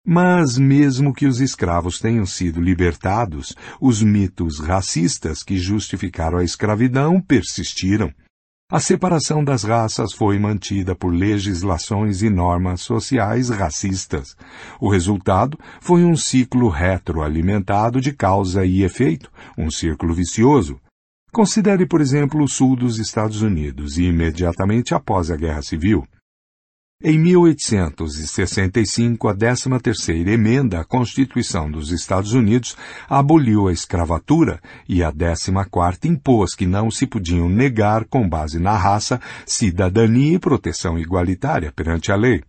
[0.06, 7.22] Mas, mesmo que os escravos tenham sido libertados, os mitos racistas que justificaram a escravidão
[7.22, 8.12] persistiram.
[8.72, 14.34] A separação das raças foi mantida por legislações e normas sociais racistas.
[14.80, 20.80] O resultado foi um ciclo retroalimentado de causa e efeito, um círculo vicioso.
[21.34, 26.08] Considere, por exemplo, o sul dos Estados Unidos, imediatamente após a Guerra Civil.
[27.04, 32.78] Em 1865, a 13ª emenda à Constituição dos Estados Unidos
[33.10, 38.78] aboliu a escravatura e a 14ª impôs que não se podiam negar, com base na
[38.78, 42.44] raça, cidadania e proteção igualitária perante a lei.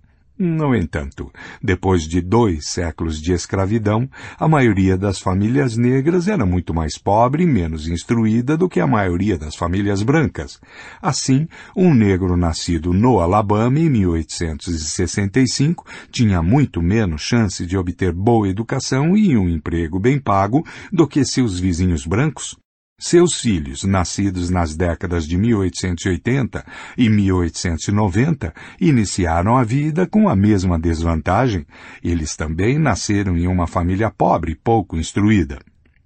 [0.45, 1.31] No entanto,
[1.63, 7.45] depois de dois séculos de escravidão, a maioria das famílias negras era muito mais pobre
[7.45, 10.61] e menos instruída do que a maioria das famílias brancas.
[11.01, 18.49] Assim, um negro nascido no Alabama em 1865 tinha muito menos chance de obter boa
[18.49, 22.57] educação e um emprego bem pago do que seus vizinhos brancos.
[23.05, 26.65] Seus filhos, nascidos nas décadas de 1880
[26.97, 31.67] e 1890, iniciaram a vida com a mesma desvantagem.
[32.01, 35.59] Eles também nasceram em uma família pobre, pouco instruída.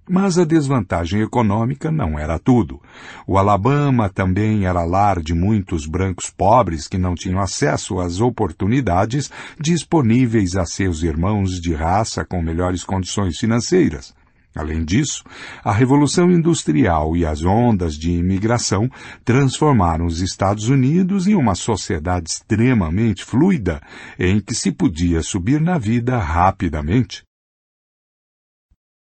[0.09, 2.81] Mas a desvantagem econômica não era tudo.
[3.27, 9.29] O Alabama também era lar de muitos brancos pobres que não tinham acesso às oportunidades
[9.59, 14.16] disponíveis a seus irmãos de raça com melhores condições financeiras.
[14.57, 15.23] Além disso,
[15.63, 18.89] a Revolução Industrial e as ondas de imigração
[19.23, 23.79] transformaram os Estados Unidos em uma sociedade extremamente fluida,
[24.17, 27.21] em que se podia subir na vida rapidamente.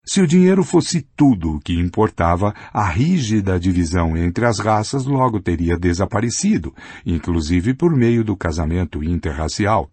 [0.05, 5.41] Se o dinheiro fosse tudo o que importava, a rígida divisão entre as raças logo
[5.41, 6.75] teria desaparecido,
[7.07, 9.89] inclusive por meio do casamento interracial.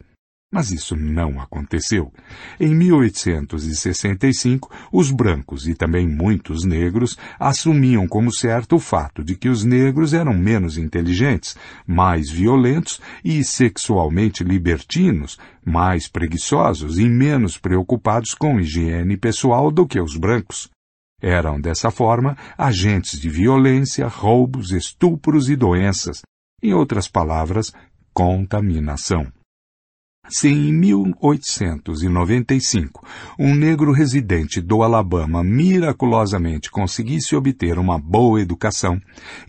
[0.52, 2.12] Mas isso não aconteceu.
[2.60, 9.48] Em 1865, os brancos e também muitos negros assumiam como certo o fato de que
[9.48, 11.56] os negros eram menos inteligentes,
[11.88, 20.02] mais violentos e sexualmente libertinos, mais preguiçosos e menos preocupados com higiene pessoal do que
[20.02, 20.70] os brancos.
[21.22, 26.24] Eram, dessa forma, agentes de violência, roubos, estupros e doenças.
[26.62, 27.72] Em outras palavras,
[28.14, 29.32] contaminação.
[30.34, 33.06] Se em 1895
[33.38, 38.98] um negro residente do Alabama miraculosamente conseguisse obter uma boa educação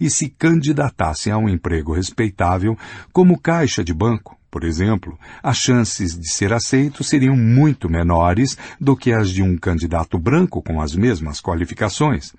[0.01, 2.77] e se candidatasse a um emprego respeitável
[3.13, 8.97] como caixa de banco, por exemplo, as chances de ser aceito seriam muito menores do
[8.97, 12.33] que as de um candidato branco com as mesmas qualificações.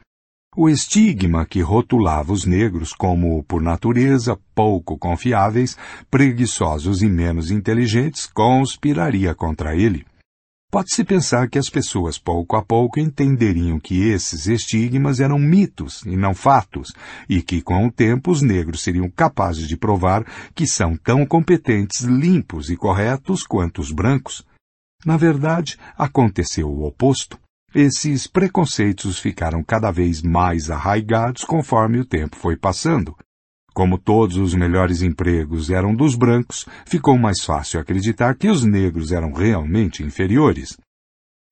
[0.56, 5.76] O estigma que rotulava os negros como, por natureza, pouco confiáveis,
[6.12, 10.06] preguiçosos e menos inteligentes conspiraria contra ele.
[10.72, 16.16] Pode-se pensar que as pessoas pouco a pouco entenderiam que esses estigmas eram mitos e
[16.16, 16.94] não fatos,
[17.28, 22.02] e que com o tempo os negros seriam capazes de provar que são tão competentes,
[22.02, 24.46] limpos e corretos quanto os brancos.
[25.04, 27.43] Na verdade, aconteceu o oposto.
[27.76, 33.18] Esses preconceitos ficaram cada vez mais arraigados conforme o tempo foi passando.
[33.74, 39.12] Como todos os melhores empregos eram dos brancos, ficou mais fácil acreditar que os negros
[39.12, 40.78] eram realmente inferiores.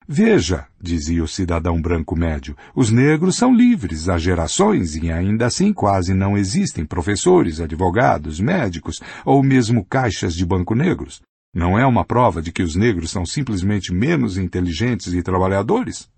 [0.08, 5.74] Veja, dizia o cidadão branco médio, os negros são livres há gerações e ainda assim
[5.74, 11.20] quase não existem professores, advogados, médicos ou mesmo caixas de banco negros.
[11.54, 16.10] Não é uma prova de que os negros são simplesmente menos inteligentes e trabalhadores?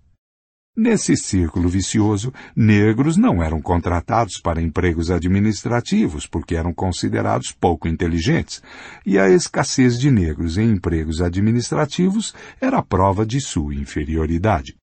[0.76, 8.60] Nesse círculo vicioso, negros não eram contratados para empregos administrativos porque eram considerados pouco inteligentes,
[9.06, 14.76] e a escassez de negros em empregos administrativos era prova de sua inferioridade.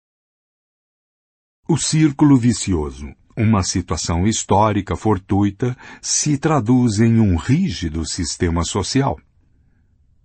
[1.67, 9.17] O círculo vicioso, uma situação histórica fortuita, se traduz em um rígido sistema social.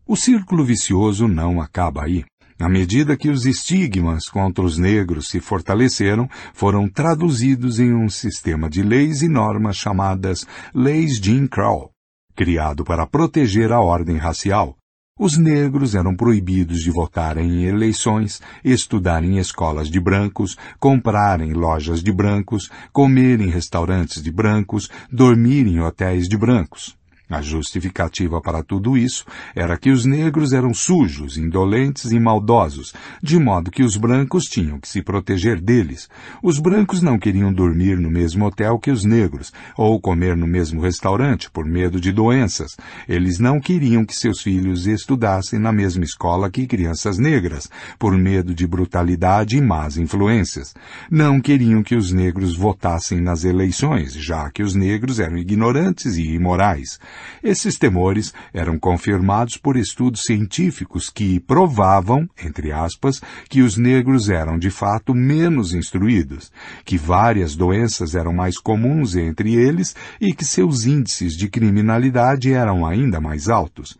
[0.08, 2.24] O círculo vicioso não acaba aí.
[2.60, 8.70] À medida que os estigmas contra os negros se fortaleceram, foram traduzidos em um sistema
[8.70, 11.90] de leis e normas chamadas Leis Jim Crow,
[12.36, 14.76] criado para proteger a ordem racial.
[15.18, 21.52] Os negros eram proibidos de votar em eleições, estudar em escolas de brancos, comprar em
[21.52, 26.96] lojas de brancos, comer em restaurantes de brancos, dormir em hotéis de brancos.
[27.28, 33.36] A justificativa para tudo isso era que os negros eram sujos, indolentes e maldosos, de
[33.36, 36.08] modo que os brancos tinham que se proteger deles.
[36.40, 40.80] Os brancos não queriam dormir no mesmo hotel que os negros, ou comer no mesmo
[40.80, 42.76] restaurante por medo de doenças.
[43.08, 47.68] Eles não queriam que seus filhos estudassem na mesma escola que crianças negras,
[47.98, 50.74] por medo de brutalidade e más influências.
[51.10, 56.22] Não queriam que os negros votassem nas eleições, já que os negros eram ignorantes e
[56.22, 57.00] imorais.
[57.42, 64.58] Esses temores eram confirmados por estudos científicos que provavam, entre aspas, que os negros eram
[64.58, 66.50] de fato menos instruídos,
[66.84, 72.86] que várias doenças eram mais comuns entre eles e que seus índices de criminalidade eram
[72.86, 73.96] ainda mais altos.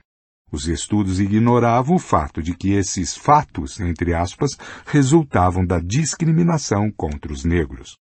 [0.51, 4.57] Os estudos ignoravam o fato de que esses fatos, entre aspas,
[4.87, 7.97] resultavam da discriminação contra os negros.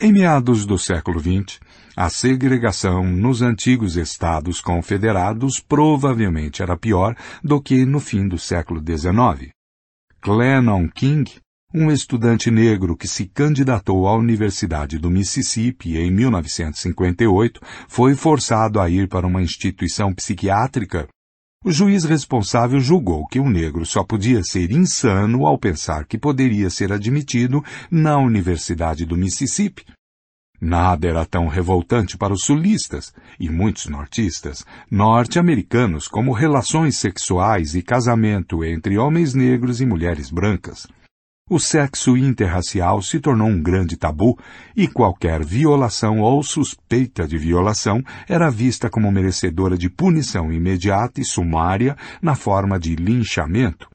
[0.00, 1.60] Em meados do século XX,
[1.96, 7.14] a segregação nos antigos estados confederados provavelmente era pior
[7.44, 9.52] do que no fim do século XIX.
[10.20, 11.30] Clennon King,
[11.74, 18.88] um estudante negro que se candidatou à Universidade do Mississippi em 1958, foi forçado a
[18.88, 21.08] ir para uma instituição psiquiátrica.
[21.64, 26.68] O juiz responsável julgou que o negro só podia ser insano ao pensar que poderia
[26.70, 29.84] ser admitido na Universidade do Mississippi.
[30.64, 37.82] Nada era tão revoltante para os sulistas e muitos nortistas, norte-americanos, como relações sexuais e
[37.82, 40.86] casamento entre homens negros e mulheres brancas.
[41.50, 44.38] O sexo interracial se tornou um grande tabu
[44.76, 51.24] e qualquer violação ou suspeita de violação era vista como merecedora de punição imediata e
[51.24, 53.88] sumária na forma de linchamento.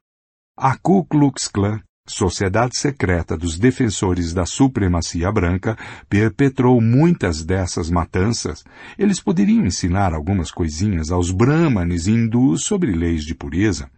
[0.58, 5.78] A Ku Klux Klan Sociedade Secreta dos Defensores da Supremacia Branca
[6.10, 8.64] perpetrou muitas dessas matanças.
[8.98, 13.90] Eles poderiam ensinar algumas coisinhas aos brahmanes hindus sobre leis de pureza.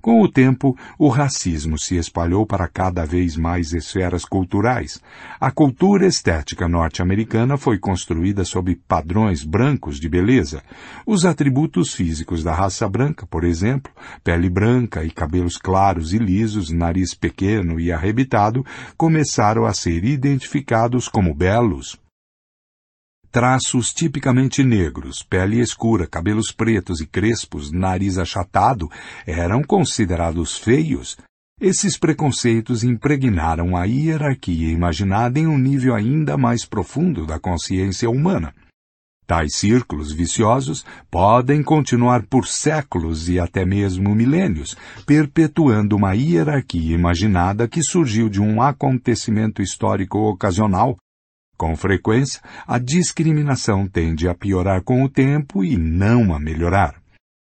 [0.00, 4.98] Com o tempo, o racismo se espalhou para cada vez mais esferas culturais.
[5.38, 10.62] A cultura estética norte-americana foi construída sob padrões brancos de beleza.
[11.04, 13.92] Os atributos físicos da raça branca, por exemplo,
[14.24, 18.64] pele branca e cabelos claros e lisos, nariz pequeno e arrebitado,
[18.96, 21.99] começaram a ser identificados como belos.
[23.32, 28.90] Traços tipicamente negros, pele escura, cabelos pretos e crespos, nariz achatado,
[29.24, 31.16] eram considerados feios.
[31.60, 38.52] Esses preconceitos impregnaram a hierarquia imaginada em um nível ainda mais profundo da consciência humana.
[39.28, 44.76] Tais círculos viciosos podem continuar por séculos e até mesmo milênios,
[45.06, 50.96] perpetuando uma hierarquia imaginada que surgiu de um acontecimento histórico ocasional
[51.60, 56.94] com frequência, a discriminação tende a piorar com o tempo e não a melhorar.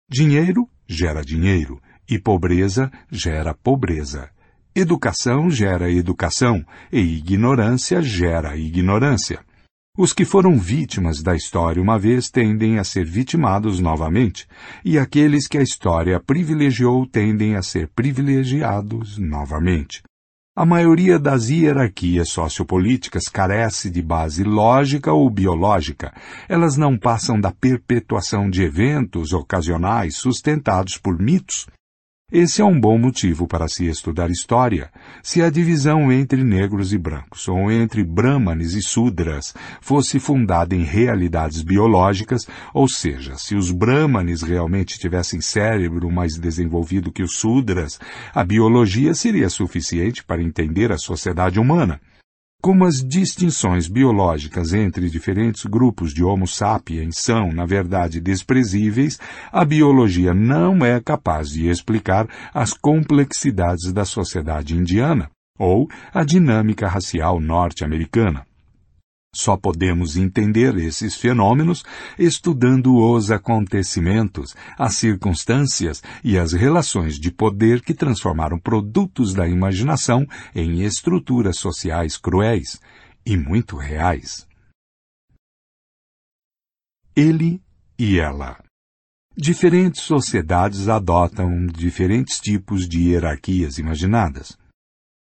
[0.08, 4.30] Dinheiro gera dinheiro e pobreza gera pobreza.
[4.76, 9.40] Educação gera educação e ignorância gera ignorância.
[9.98, 14.46] Os que foram vítimas da história uma vez tendem a ser vitimados novamente,
[14.84, 20.04] e aqueles que a história privilegiou tendem a ser privilegiados novamente.
[20.58, 26.14] A maioria das hierarquias sociopolíticas carece de base lógica ou biológica.
[26.48, 31.68] Elas não passam da perpetuação de eventos ocasionais sustentados por mitos
[32.38, 34.92] esse é um bom motivo para se estudar história.
[35.24, 40.84] Se a divisão entre negros e brancos, ou entre brahmanes e sudras, fosse fundada em
[40.84, 47.98] realidades biológicas, ou seja, se os brahmanes realmente tivessem cérebro mais desenvolvido que os sudras,
[48.34, 52.02] a biologia seria suficiente para entender a sociedade humana.
[52.66, 59.20] Como as distinções biológicas entre diferentes grupos de Homo sapiens são, na verdade, desprezíveis,
[59.52, 66.88] a biologia não é capaz de explicar as complexidades da sociedade indiana ou a dinâmica
[66.88, 68.48] racial norte-americana.
[69.36, 71.84] Só podemos entender esses fenômenos
[72.18, 80.26] estudando os acontecimentos, as circunstâncias e as relações de poder que transformaram produtos da imaginação
[80.56, 82.80] em estruturas sociais cruéis
[83.26, 84.48] e muito reais.
[87.14, 87.62] Ele
[88.00, 88.58] e ela.
[89.36, 94.58] Diferentes sociedades adotam diferentes tipos de hierarquias imaginadas.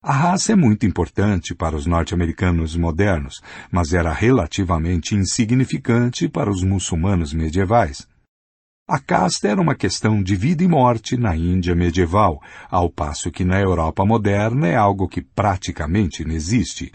[0.02, 6.62] A raça é muito importante para os norte-americanos modernos, mas era relativamente insignificante para os
[6.62, 8.06] muçulmanos medievais.
[8.88, 12.40] A casta era uma questão de vida e morte na Índia medieval,
[12.70, 16.92] ao passo que na Europa moderna é algo que praticamente não existe.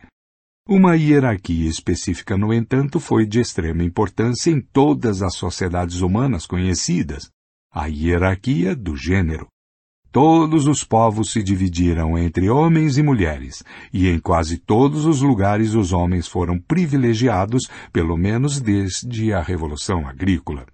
[0.67, 7.29] Uma hierarquia específica, no entanto, foi de extrema importância em todas as sociedades humanas conhecidas,
[7.69, 9.52] a hierarquia do gênero.
[10.13, 15.73] Todos os povos se dividiram entre homens e mulheres, e em quase todos os lugares
[15.73, 20.67] os homens foram privilegiados, pelo menos desde a Revolução Agrícola.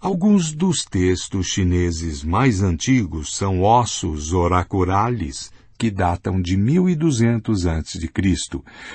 [0.00, 8.08] Alguns dos textos chineses mais antigos são ossos oraculares, que datam de 1200 a.C.,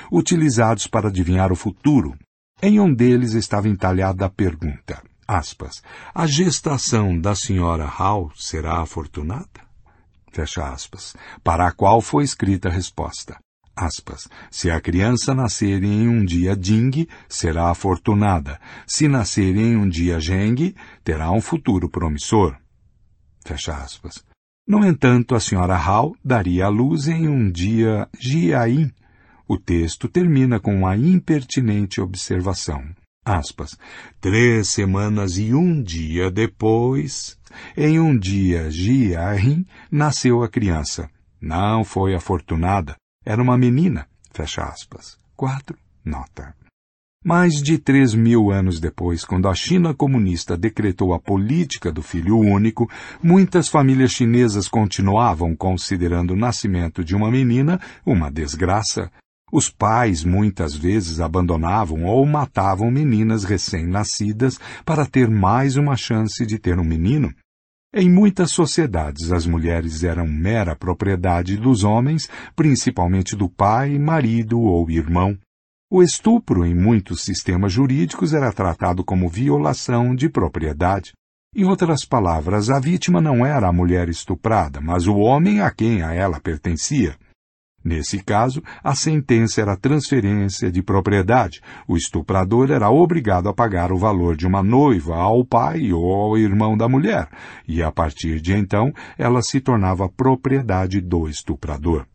[0.09, 2.15] utilizados para adivinhar o futuro.
[2.63, 5.81] Em um deles estava entalhada a pergunta, aspas,
[6.15, 9.70] a gestação da senhora Hao será afortunada?
[10.31, 13.37] Fecha aspas, para a qual foi escrita a resposta.
[13.75, 18.59] Aspas, se a criança nascer em um dia Ding, será afortunada.
[18.85, 22.55] Se nascer em um dia Geng, terá um futuro promissor.
[23.45, 24.23] Fecha aspas.
[24.67, 28.91] No entanto, a senhora Hao daria à luz em um dia Jiain.
[29.47, 32.83] O texto termina com uma impertinente observação.
[33.25, 33.77] Aspas,
[34.19, 37.37] Três semanas e um dia depois,
[37.75, 41.09] em um dia Jiahin, nasceu a criança.
[41.39, 42.95] Não foi afortunada,
[43.25, 44.07] era uma menina.
[44.31, 45.17] Fecha aspas.
[45.35, 46.53] Quatro, nota.
[47.23, 52.37] Mais de três mil anos depois, quando a China comunista decretou a política do filho
[52.37, 52.89] único,
[53.21, 59.11] muitas famílias chinesas continuavam considerando o nascimento de uma menina uma desgraça
[59.51, 66.57] os pais muitas vezes abandonavam ou matavam meninas recém-nascidas para ter mais uma chance de
[66.57, 67.33] ter um menino.
[67.93, 74.89] Em muitas sociedades, as mulheres eram mera propriedade dos homens, principalmente do pai, marido ou
[74.89, 75.37] irmão.
[75.91, 81.11] O estupro, em muitos sistemas jurídicos, era tratado como violação de propriedade.
[81.53, 86.01] Em outras palavras, a vítima não era a mulher estuprada, mas o homem a quem
[86.01, 87.17] a ela pertencia.
[87.83, 91.61] Nesse caso, a sentença era transferência de propriedade.
[91.87, 96.37] O estuprador era obrigado a pagar o valor de uma noiva ao pai ou ao
[96.37, 97.27] irmão da mulher,
[97.67, 102.05] e a partir de então ela se tornava propriedade do estuprador.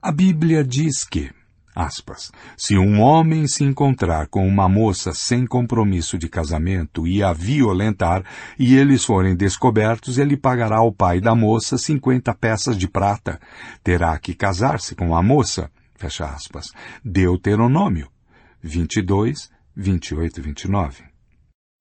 [0.00, 1.30] A Bíblia diz que
[1.74, 2.30] Aspas.
[2.56, 8.24] Se um homem se encontrar com uma moça sem compromisso de casamento e a violentar,
[8.58, 13.40] e eles forem descobertos, ele pagará ao pai da moça cinquenta peças de prata.
[13.82, 15.70] Terá que casar-se com a moça.
[15.94, 16.72] Fecha aspas.
[17.02, 18.08] Deuteronômio
[18.62, 21.04] 22, 28 e 29.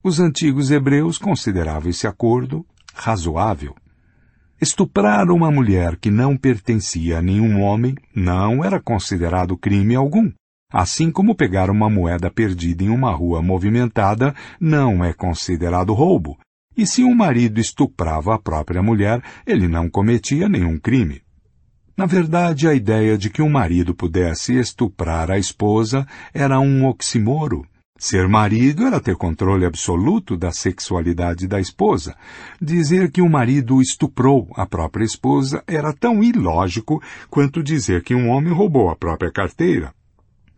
[0.03, 3.75] Os antigos hebreus consideravam esse acordo razoável.
[4.61, 10.31] Estuprar uma mulher que não pertencia a nenhum homem não era considerado crime algum.
[10.71, 16.37] Assim como pegar uma moeda perdida em uma rua movimentada não é considerado roubo.
[16.77, 21.23] E se um marido estuprava a própria mulher, ele não cometia nenhum crime.
[21.97, 27.65] Na verdade, a ideia de que um marido pudesse estuprar a esposa era um oximoro.
[28.01, 32.15] Ser marido era ter controle absoluto da sexualidade da esposa.
[32.59, 36.99] Dizer que um marido estuprou a própria esposa era tão ilógico
[37.29, 39.93] quanto dizer que um homem roubou a própria carteira.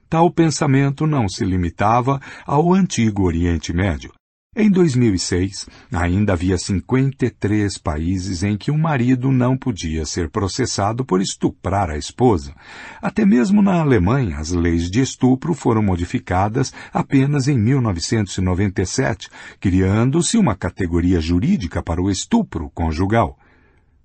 [0.10, 2.18] Tal pensamento não se limitava
[2.48, 4.14] ao antigo Oriente Médio.
[4.56, 11.20] Em 2006, ainda havia 53 países em que o marido não podia ser processado por
[11.22, 12.54] estuprar a esposa.
[13.02, 19.28] Até mesmo na Alemanha, as leis de estupro foram modificadas apenas em 1997,
[19.60, 23.40] criando-se uma categoria jurídica para o estupro conjugal.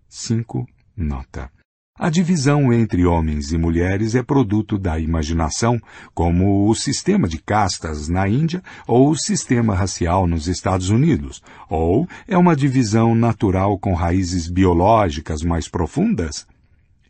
[0.09, 0.67] 5.
[0.97, 1.58] Nota.
[1.99, 5.81] A divisão entre homens e mulheres é produto da imaginação,
[6.15, 12.07] como o sistema de castas na Índia ou o sistema racial nos Estados Unidos, ou
[12.29, 16.47] é uma divisão natural com raízes biológicas mais profundas?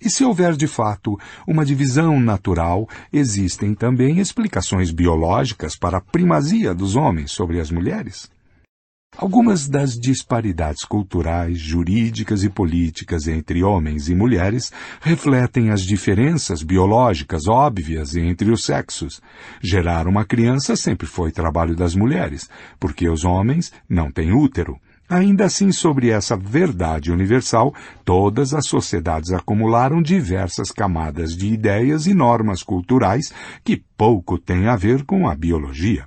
[0.00, 6.72] E se houver de fato uma divisão natural, existem também explicações biológicas para a primazia
[6.72, 8.30] dos homens sobre as mulheres?
[9.18, 17.48] Algumas das disparidades culturais, jurídicas e políticas entre homens e mulheres refletem as diferenças biológicas
[17.48, 19.20] óbvias entre os sexos.
[19.60, 22.48] Gerar uma criança sempre foi trabalho das mulheres,
[22.78, 24.78] porque os homens não têm útero.
[25.08, 32.14] Ainda assim, sobre essa verdade universal, todas as sociedades acumularam diversas camadas de ideias e
[32.14, 33.32] normas culturais
[33.64, 36.06] que pouco têm a ver com a biologia.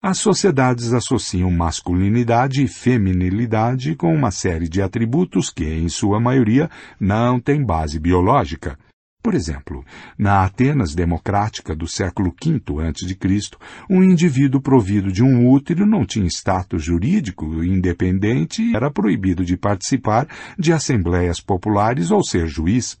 [0.00, 6.70] As sociedades associam masculinidade e feminilidade com uma série de atributos que, em sua maioria,
[7.00, 8.78] não têm base biológica.
[9.20, 9.84] Por exemplo,
[10.16, 13.58] na Atenas democrática do século V a.C.,
[13.90, 19.56] um indivíduo provido de um útero não tinha status jurídico independente e era proibido de
[19.56, 22.96] participar de assembleias populares ou ser juiz.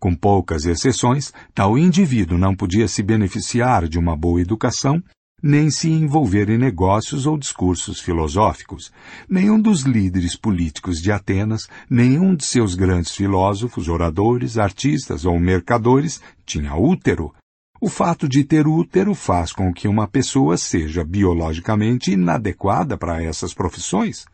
[0.00, 5.00] Com poucas exceções, tal indivíduo não podia se beneficiar de uma boa educação,
[5.46, 8.90] nem se envolver em negócios ou discursos filosóficos.
[9.28, 16.18] Nenhum dos líderes políticos de Atenas, nenhum de seus grandes filósofos, oradores, artistas ou mercadores
[16.46, 17.30] tinha útero.
[17.78, 23.52] O fato de ter útero faz com que uma pessoa seja biologicamente inadequada para essas
[23.52, 24.24] profissões?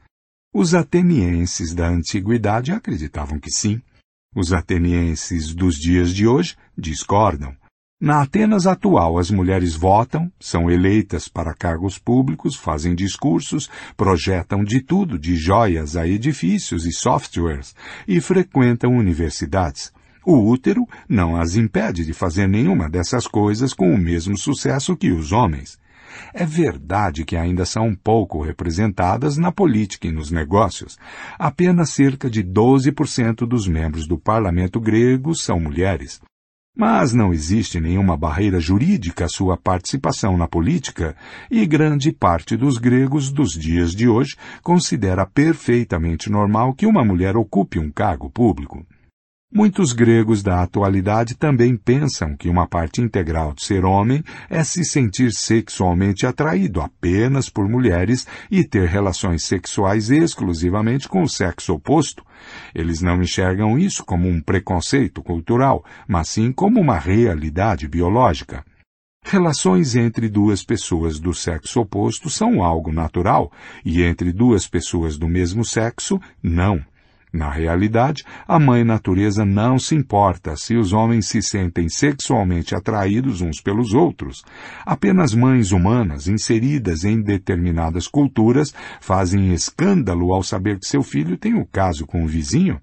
[0.54, 3.82] Os atenienses da antiguidade acreditavam que sim.
[4.32, 7.52] Os atenienses dos dias de hoje discordam.
[8.00, 14.80] Na Atenas atual, as mulheres votam, são eleitas para cargos públicos, fazem discursos, projetam de
[14.80, 17.74] tudo, de joias a edifícios e softwares,
[18.08, 19.92] e frequentam universidades.
[20.24, 25.10] O útero não as impede de fazer nenhuma dessas coisas com o mesmo sucesso que
[25.10, 25.78] os homens.
[26.32, 30.98] É verdade que ainda são pouco representadas na política e nos negócios.
[31.38, 36.18] Apenas cerca de 12% dos membros do parlamento grego são mulheres.
[36.76, 41.16] Mas não existe nenhuma barreira jurídica à sua participação na política,
[41.50, 47.36] e grande parte dos gregos dos dias de hoje considera perfeitamente normal que uma mulher
[47.36, 48.86] ocupe um cargo público.
[49.52, 54.84] Muitos gregos da atualidade também pensam que uma parte integral de ser homem é se
[54.84, 62.24] sentir sexualmente atraído apenas por mulheres e ter relações sexuais exclusivamente com o sexo oposto.
[62.74, 68.64] Eles não enxergam isso como um preconceito cultural, mas sim como uma realidade biológica.
[69.22, 73.52] Relações entre duas pessoas do sexo oposto são algo natural,
[73.84, 76.82] e entre duas pessoas do mesmo sexo, não.
[77.32, 83.40] Na realidade, a mãe natureza não se importa se os homens se sentem sexualmente atraídos
[83.40, 84.42] uns pelos outros.
[84.84, 91.54] Apenas mães humanas inseridas em determinadas culturas fazem escândalo ao saber que seu filho tem
[91.54, 92.80] o um caso com o vizinho.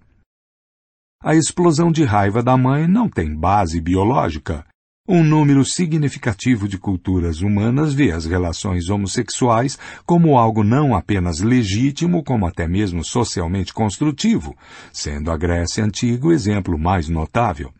[1.22, 4.64] A explosão de raiva da mãe não tem base biológica.
[5.10, 12.22] Um número significativo de culturas humanas vê as relações homossexuais como algo não apenas legítimo,
[12.22, 14.54] como até mesmo socialmente construtivo,
[14.92, 17.72] sendo a Grécia Antiga o exemplo mais notável.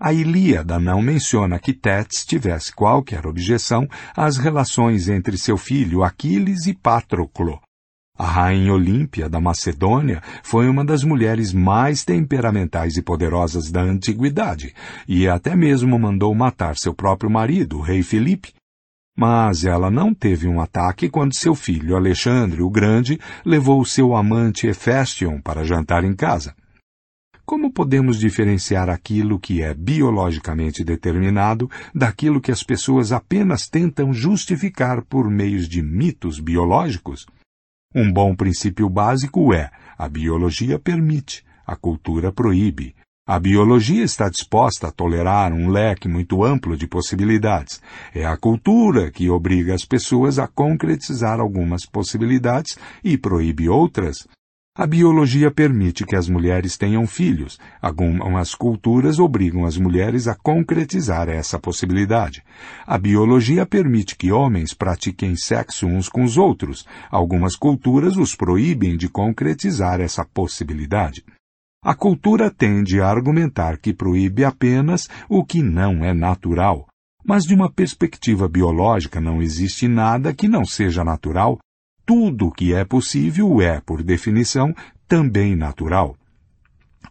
[0.00, 6.66] A Ilíada não menciona que Tétis tivesse qualquer objeção às relações entre seu filho Aquiles
[6.66, 7.60] e Patroclo,
[8.22, 14.72] a rainha Olímpia da Macedônia foi uma das mulheres mais temperamentais e poderosas da antiguidade,
[15.08, 18.54] e até mesmo mandou matar seu próprio marido, o rei Filipe.
[19.18, 24.68] Mas ela não teve um ataque quando seu filho Alexandre o Grande levou seu amante
[24.68, 26.54] Hefestion para jantar em casa.
[27.44, 35.02] Como podemos diferenciar aquilo que é biologicamente determinado daquilo que as pessoas apenas tentam justificar
[35.02, 37.26] por meios de mitos biológicos?
[37.94, 42.94] Um bom princípio básico é: a biologia permite, a cultura proíbe.
[43.26, 47.80] A biologia está disposta a tolerar um leque muito amplo de possibilidades.
[48.14, 54.26] É a cultura que obriga as pessoas a concretizar algumas possibilidades e proíbe outras.
[54.74, 57.60] A biologia permite que as mulheres tenham filhos.
[57.78, 62.42] Algumas culturas obrigam as mulheres a concretizar essa possibilidade.
[62.86, 66.86] A biologia permite que homens pratiquem sexo uns com os outros.
[67.10, 71.22] Algumas culturas os proíbem de concretizar essa possibilidade.
[71.84, 76.86] A cultura tende a argumentar que proíbe apenas o que não é natural.
[77.22, 81.58] Mas de uma perspectiva biológica não existe nada que não seja natural
[82.04, 84.74] tudo que é possível é, por definição,
[85.06, 86.16] também natural.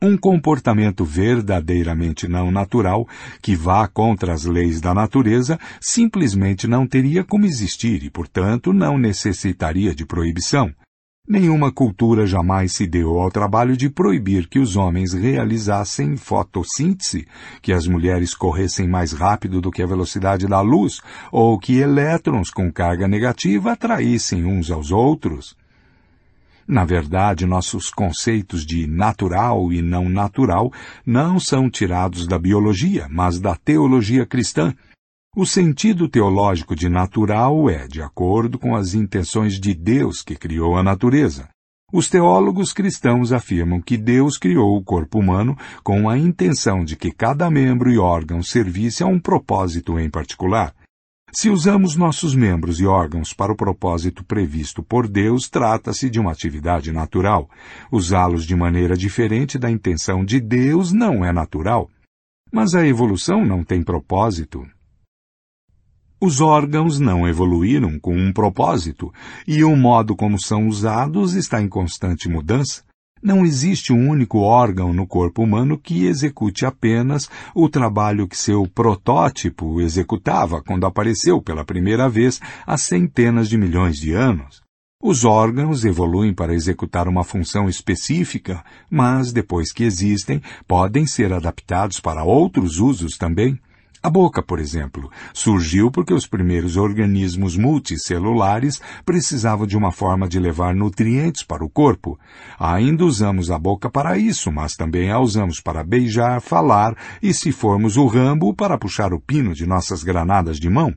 [0.01, 3.07] Um comportamento verdadeiramente não natural,
[3.41, 8.97] que vá contra as leis da natureza, simplesmente não teria como existir e, portanto, não
[8.97, 10.73] necessitaria de proibição.
[11.31, 17.25] Nenhuma cultura jamais se deu ao trabalho de proibir que os homens realizassem fotossíntese,
[17.61, 20.99] que as mulheres corressem mais rápido do que a velocidade da luz,
[21.31, 25.55] ou que elétrons com carga negativa atraíssem uns aos outros.
[26.67, 30.69] Na verdade, nossos conceitos de natural e não natural
[31.05, 34.73] não são tirados da biologia, mas da teologia cristã,
[35.33, 40.75] o sentido teológico de natural é de acordo com as intenções de Deus que criou
[40.75, 41.47] a natureza.
[41.93, 47.11] Os teólogos cristãos afirmam que Deus criou o corpo humano com a intenção de que
[47.11, 50.75] cada membro e órgão servisse a um propósito em particular.
[51.31, 56.33] Se usamos nossos membros e órgãos para o propósito previsto por Deus, trata-se de uma
[56.33, 57.49] atividade natural.
[57.89, 61.89] Usá-los de maneira diferente da intenção de Deus não é natural.
[62.51, 64.67] Mas a evolução não tem propósito.
[66.23, 69.11] Os órgãos não evoluíram com um propósito,
[69.47, 72.83] e o modo como são usados está em constante mudança.
[73.23, 78.67] Não existe um único órgão no corpo humano que execute apenas o trabalho que seu
[78.67, 84.61] protótipo executava quando apareceu pela primeira vez há centenas de milhões de anos.
[85.01, 91.99] Os órgãos evoluem para executar uma função específica, mas depois que existem, podem ser adaptados
[91.99, 93.59] para outros usos também.
[94.03, 100.39] A boca, por exemplo, surgiu porque os primeiros organismos multicelulares precisavam de uma forma de
[100.39, 102.19] levar nutrientes para o corpo.
[102.57, 107.51] Ainda usamos a boca para isso, mas também a usamos para beijar, falar e, se
[107.51, 110.95] formos o rambo, para puxar o pino de nossas granadas de mão.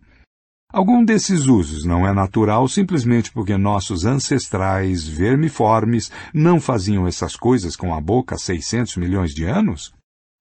[0.72, 7.76] Algum desses usos não é natural simplesmente porque nossos ancestrais vermiformes não faziam essas coisas
[7.76, 9.92] com a boca há 600 milhões de anos?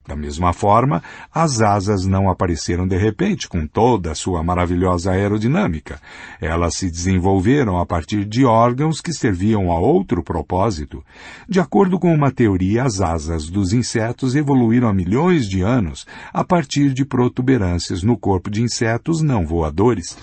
[0.06, 1.01] Da mesma forma,
[1.34, 5.99] as asas não apareceram de repente com toda a sua maravilhosa aerodinâmica.
[6.41, 11.04] Elas se desenvolveram a partir de órgãos que serviam a outro propósito.
[11.47, 16.43] De acordo com uma teoria, as asas dos insetos evoluíram há milhões de anos a
[16.43, 20.18] partir de protuberâncias no corpo de insetos não voadores.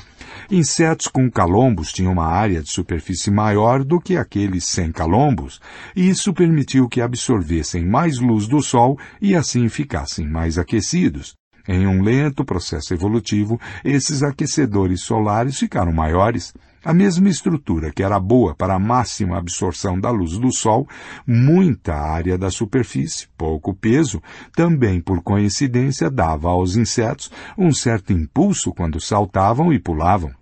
[0.51, 5.61] Insetos com calombos tinham uma área de superfície maior do que aqueles sem calombos,
[5.97, 11.35] e isso permitiu que absorvessem mais luz do Sol e assim ficassem mais aquecidos.
[11.69, 16.55] Em um lento processo evolutivo, esses aquecedores solares ficaram maiores.
[16.83, 20.89] A mesma estrutura que era boa para a máxima absorção da luz do Sol,
[21.27, 24.23] muita área da superfície, pouco peso,
[24.57, 30.33] também por coincidência dava aos insetos um certo impulso quando saltavam e pulavam.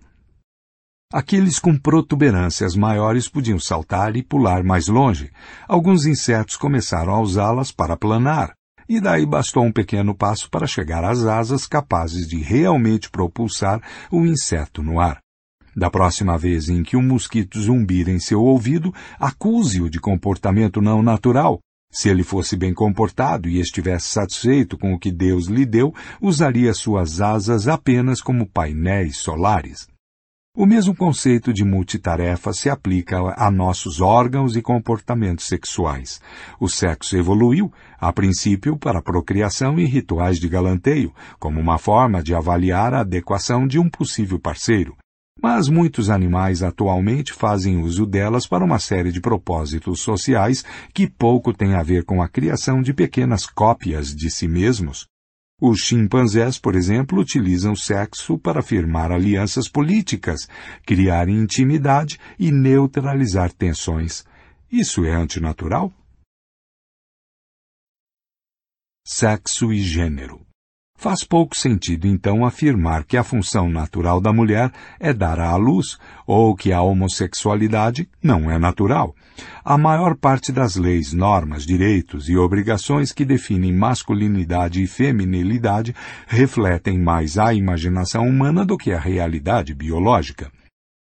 [1.11, 5.31] Aqueles com protuberâncias maiores podiam saltar e pular mais longe.
[5.67, 8.53] Alguns insetos começaram a usá-las para planar,
[8.87, 14.25] e daí bastou um pequeno passo para chegar às asas capazes de realmente propulsar o
[14.25, 15.19] inseto no ar.
[15.79, 21.01] Da próxima vez em que um mosquito zumbir em seu ouvido, acuse-o de comportamento não
[21.01, 21.61] natural.
[21.89, 26.73] Se ele fosse bem comportado e estivesse satisfeito com o que Deus lhe deu, usaria
[26.73, 29.87] suas asas apenas como painéis solares.
[30.53, 36.19] O mesmo conceito de multitarefa se aplica a nossos órgãos e comportamentos sexuais.
[36.59, 42.35] O sexo evoluiu, a princípio, para procriação e rituais de galanteio, como uma forma de
[42.35, 44.97] avaliar a adequação de um possível parceiro.
[45.41, 51.53] Mas muitos animais atualmente fazem uso delas para uma série de propósitos sociais que pouco
[51.53, 55.07] têm a ver com a criação de pequenas cópias de si mesmos.
[55.61, 60.47] Os chimpanzés, por exemplo, utilizam sexo para firmar alianças políticas,
[60.85, 64.25] criar intimidade e neutralizar tensões.
[64.71, 65.93] Isso é antinatural?
[69.05, 70.48] Sexo e gênero.
[70.99, 74.69] Faz pouco sentido, então, afirmar que a função natural da mulher
[74.99, 75.97] é dar à luz,
[76.27, 79.15] ou que a homossexualidade não é natural.
[79.63, 85.95] A maior parte das leis, normas, direitos e obrigações que definem masculinidade e feminilidade
[86.27, 90.51] refletem mais a imaginação humana do que a realidade biológica.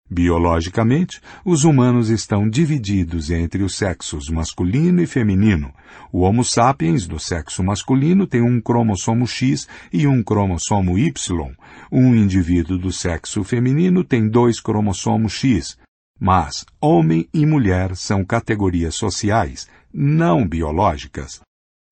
[0.10, 5.74] Biologicamente, os humanos estão divididos entre os sexos masculino e feminino.
[6.12, 11.52] O Homo sapiens do sexo masculino tem um cromossomo X e um cromossomo Y.
[11.92, 15.76] Um indivíduo do sexo feminino tem dois cromossomos X.
[16.20, 21.45] Mas homem e mulher são categorias sociais, não biológicas.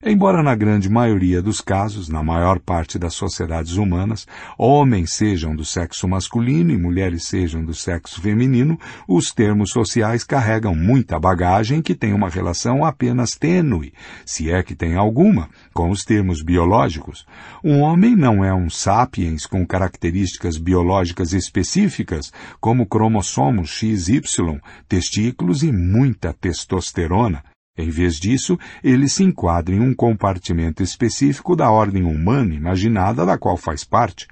[0.05, 4.27] Embora na grande maioria dos casos, na maior parte das sociedades humanas,
[4.57, 8.77] homens sejam do sexo masculino e mulheres sejam do sexo feminino,
[9.07, 13.93] os termos sociais carregam muita bagagem que tem uma relação apenas tênue,
[14.25, 17.25] se é que tem alguma, com os termos biológicos.
[17.63, 22.29] Um homem não é um sapiens com características biológicas específicas,
[22.59, 27.52] como cromossomos XY, testículos e muita testosterona.
[27.75, 33.35] Em vez disso, ele se enquadra em um compartimento específico da ordem humana imaginada da
[33.35, 34.27] qual faz parte.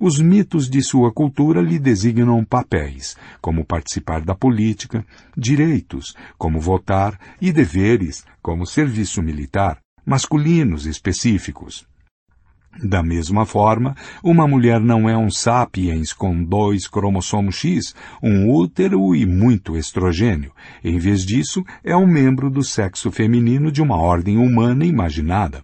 [0.00, 5.04] Os mitos de sua cultura lhe designam papéis, como participar da política,
[5.36, 11.84] direitos, como votar, e deveres, como serviço militar, masculinos específicos.
[12.82, 19.14] Da mesma forma, uma mulher não é um sapiens com dois cromossomos X, um útero
[19.14, 20.52] e muito estrogênio.
[20.82, 25.62] Em vez disso, é um membro do sexo feminino de uma ordem humana imaginada.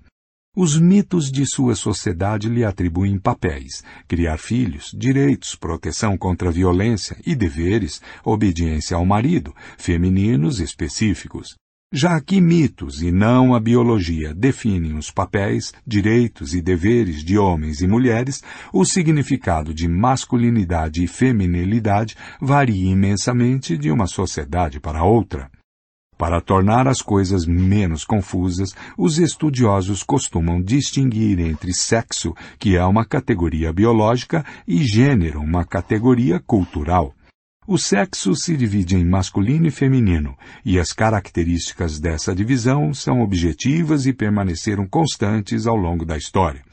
[0.56, 7.36] Os mitos de sua sociedade lhe atribuem papéis, criar filhos, direitos, proteção contra violência e
[7.36, 11.54] deveres, obediência ao marido, femininos específicos.
[11.92, 17.80] Já que mitos e não a biologia definem os papéis, direitos e deveres de homens
[17.80, 25.50] e mulheres, o significado de masculinidade e feminilidade varia imensamente de uma sociedade para outra.
[26.16, 33.04] Para tornar as coisas menos confusas, os estudiosos costumam distinguir entre sexo, que é uma
[33.04, 37.12] categoria biológica, e gênero, uma categoria cultural.
[37.72, 44.06] O sexo se divide em masculino e feminino, e as características dessa divisão são objetivas
[44.06, 46.64] e permaneceram constantes ao longo da história.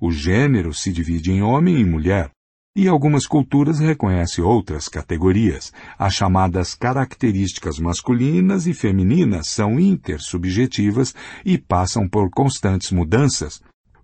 [0.00, 2.30] O gênero se divide em homem e mulher,
[2.74, 5.70] e algumas culturas reconhecem outras categorias.
[5.98, 13.60] As chamadas características masculinas e femininas são intersubjetivas e passam por constantes mudanças.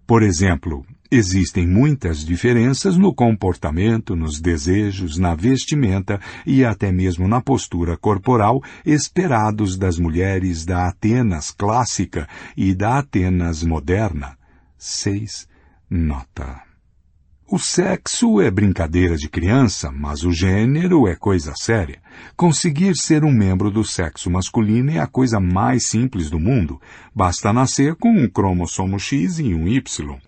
[0.07, 0.85] Por exemplo,
[1.17, 8.61] Existem muitas diferenças no comportamento, nos desejos, na vestimenta e até mesmo na postura corporal
[8.85, 14.37] esperados das mulheres da Atenas clássica e da Atenas moderna.
[14.77, 15.47] 6.
[15.89, 16.61] Nota.
[17.49, 22.03] O sexo é brincadeira de criança, mas o gênero é coisa séria.
[22.35, 26.81] Conseguir ser um membro do sexo masculino é a coisa mais simples do mundo.
[27.15, 30.19] Basta nascer com um cromossomo X e um Y.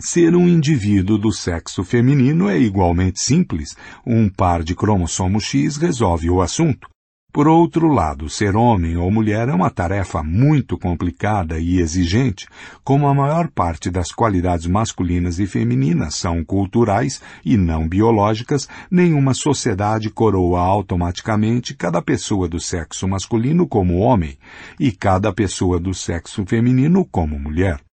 [0.00, 3.74] Ser um indivíduo do sexo feminino é igualmente simples.
[4.06, 6.88] Um par de cromossomos X resolve o assunto.
[7.32, 12.46] Por outro lado, ser homem ou mulher é uma tarefa muito complicada e exigente.
[12.84, 19.34] Como a maior parte das qualidades masculinas e femininas são culturais e não biológicas, nenhuma
[19.34, 24.38] sociedade coroa automaticamente cada pessoa do sexo masculino como homem
[24.78, 27.87] e cada pessoa do sexo feminino como mulher.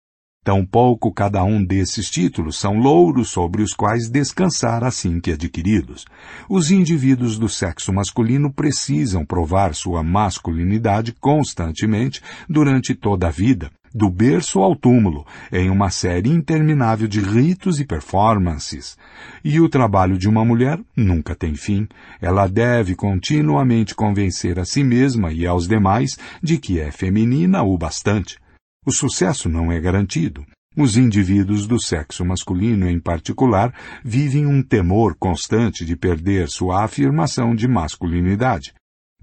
[0.43, 6.03] Tampouco cada um desses títulos são louros sobre os quais descansar assim que adquiridos.
[6.49, 14.09] Os indivíduos do sexo masculino precisam provar sua masculinidade constantemente durante toda a vida, do
[14.09, 18.97] berço ao túmulo, em uma série interminável de ritos e performances.
[19.43, 21.87] E o trabalho de uma mulher nunca tem fim.
[22.19, 27.77] Ela deve continuamente convencer a si mesma e aos demais de que é feminina o
[27.77, 28.39] bastante.
[28.85, 30.45] O sucesso não é garantido.
[30.75, 33.73] Os indivíduos do sexo masculino, em particular,
[34.03, 38.73] vivem um temor constante de perder sua afirmação de masculinidade.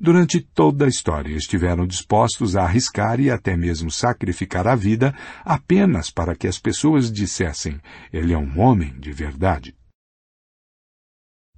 [0.00, 5.12] Durante toda a história estiveram dispostos a arriscar e até mesmo sacrificar a vida
[5.44, 7.80] apenas para que as pessoas dissessem:
[8.12, 9.74] ele é um homem de verdade.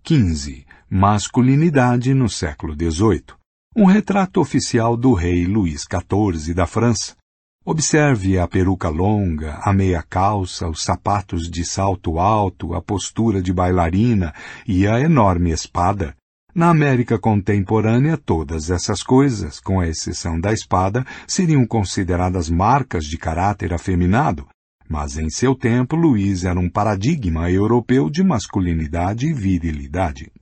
[0.02, 0.64] 15.
[0.88, 3.24] Masculinidade no século XVIII.
[3.76, 7.19] Um retrato oficial do rei Luís XIV da França.
[7.62, 13.52] Observe a peruca longa, a meia calça, os sapatos de salto alto, a postura de
[13.52, 14.32] bailarina
[14.66, 16.16] e a enorme espada.
[16.54, 23.18] Na América contemporânea, todas essas coisas, com a exceção da espada, seriam consideradas marcas de
[23.18, 24.48] caráter afeminado,
[24.88, 30.32] mas em seu tempo Luiz era um paradigma europeu de masculinidade e virilidade.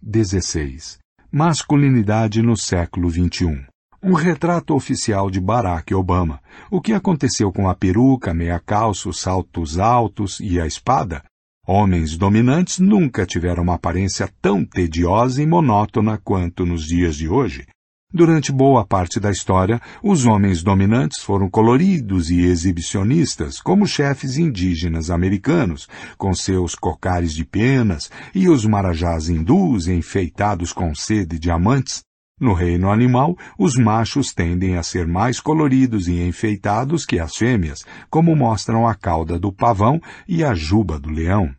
[0.00, 0.98] 16.
[1.32, 3.66] Masculinidade no século XXI
[4.02, 6.40] um retrato oficial de Barack Obama.
[6.70, 11.22] O que aconteceu com a peruca, meia calça, os saltos altos e a espada?
[11.66, 17.66] Homens dominantes nunca tiveram uma aparência tão tediosa e monótona quanto nos dias de hoje.
[18.14, 25.10] Durante boa parte da história, os homens dominantes foram coloridos e exibicionistas, como chefes indígenas
[25.10, 32.05] americanos, com seus cocares de penas, e os marajás hindus enfeitados com seda e diamantes,
[32.38, 37.82] No reino animal, os machos tendem a ser mais coloridos e enfeitados que as fêmeas,
[38.10, 41.54] como mostram a cauda do pavão e a juba do leão.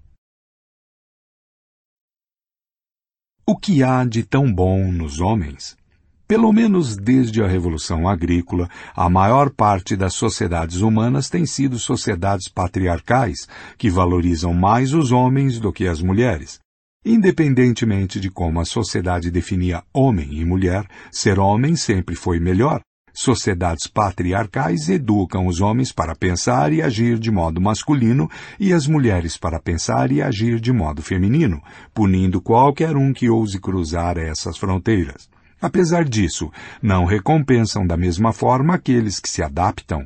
[3.43, 5.75] O que há de tão bom nos homens?
[6.27, 12.49] Pelo menos desde a Revolução Agrícola, a maior parte das sociedades humanas tem sido sociedades
[12.49, 13.47] patriarcais,
[13.79, 16.59] que valorizam mais os homens do que as mulheres.
[17.09, 22.81] Independentemente de como a sociedade definia homem e mulher, ser homem sempre foi melhor.
[23.13, 28.29] Sociedades patriarcais educam os homens para pensar e agir de modo masculino
[28.59, 31.61] e as mulheres para pensar e agir de modo feminino,
[31.93, 35.29] punindo qualquer um que ouse cruzar essas fronteiras.
[35.61, 36.51] Apesar disso,
[36.81, 40.05] não recompensam da mesma forma aqueles que se adaptam.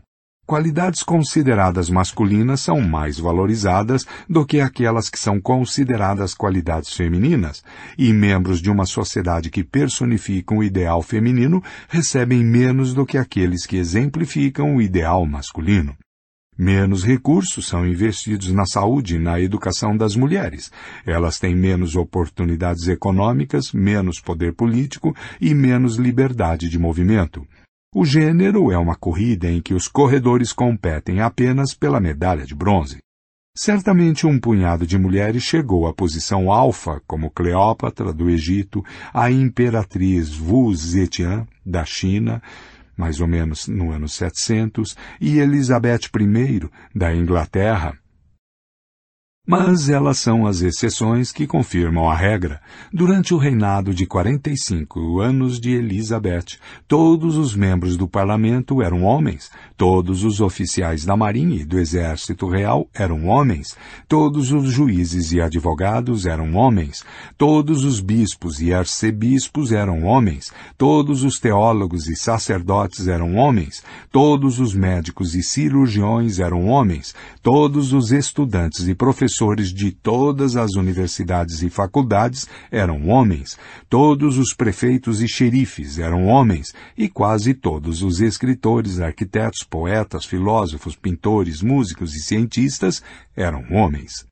[0.51, 7.63] Qualidades consideradas masculinas são mais valorizadas do que aquelas que são consideradas qualidades femininas,
[7.97, 13.65] e membros de uma sociedade que personificam o ideal feminino recebem menos do que aqueles
[13.65, 15.95] que exemplificam o ideal masculino.
[16.57, 20.69] Menos recursos são investidos na saúde e na educação das mulheres.
[21.05, 27.47] Elas têm menos oportunidades econômicas, menos poder político e menos liberdade de movimento.
[27.93, 32.99] O gênero é uma corrida em que os corredores competem apenas pela medalha de bronze.
[33.53, 38.81] Certamente um punhado de mulheres chegou à posição alfa, como Cleópatra do Egito,
[39.13, 42.41] a imperatriz Wu Zetian da China,
[42.95, 47.99] mais ou menos no ano 700, e Elizabeth I, da Inglaterra,
[49.51, 52.61] mas elas são as exceções que confirmam a regra.
[52.89, 59.51] Durante o reinado de 45 anos de Elizabeth, todos os membros do parlamento eram homens,
[59.81, 63.75] todos os oficiais da marinha e do exército real eram homens,
[64.07, 67.03] todos os juízes e advogados eram homens,
[67.35, 74.59] todos os bispos e arcebispos eram homens, todos os teólogos e sacerdotes eram homens, todos
[74.59, 81.63] os médicos e cirurgiões eram homens, todos os estudantes e professores de todas as universidades
[81.63, 83.57] e faculdades eram homens,
[83.89, 90.97] todos os prefeitos e xerifes eram homens, e quase todos os escritores, arquitetos, poetas, filósofos,
[90.97, 93.01] pintores, músicos e cientistas
[93.33, 94.27] eram homens.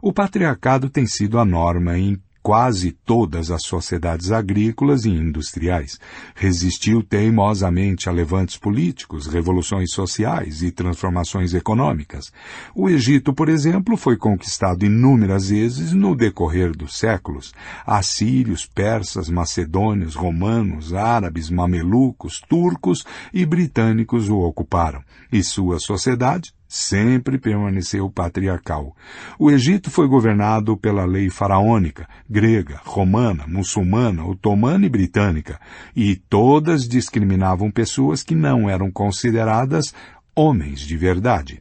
[0.00, 6.00] O patriarcado tem sido a norma em quase todas as sociedades agrícolas e industriais.
[6.34, 12.32] Resistiu teimosamente a levantes políticos, revoluções sociais e transformações econômicas.
[12.74, 17.52] O Egito, por exemplo, foi conquistado inúmeras vezes no decorrer dos séculos.
[17.86, 25.02] Assírios, persas, macedônios, romanos, árabes, mamelucos, turcos e britânicos o ocuparam.
[25.30, 28.94] E sua sociedade sempre permaneceu patriarcal.
[29.38, 35.58] O Egito foi governado pela lei faraônica, grega, romana, muçulmana, otomana e britânica,
[35.96, 39.94] e todas discriminavam pessoas que não eram consideradas
[40.36, 41.60] homens de verdade.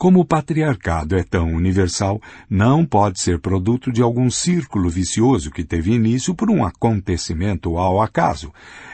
[0.00, 5.62] Como o patriarcado é tão universal, não pode ser produto de algum círculo vicioso que
[5.62, 8.50] teve início por um acontecimento ao acaso.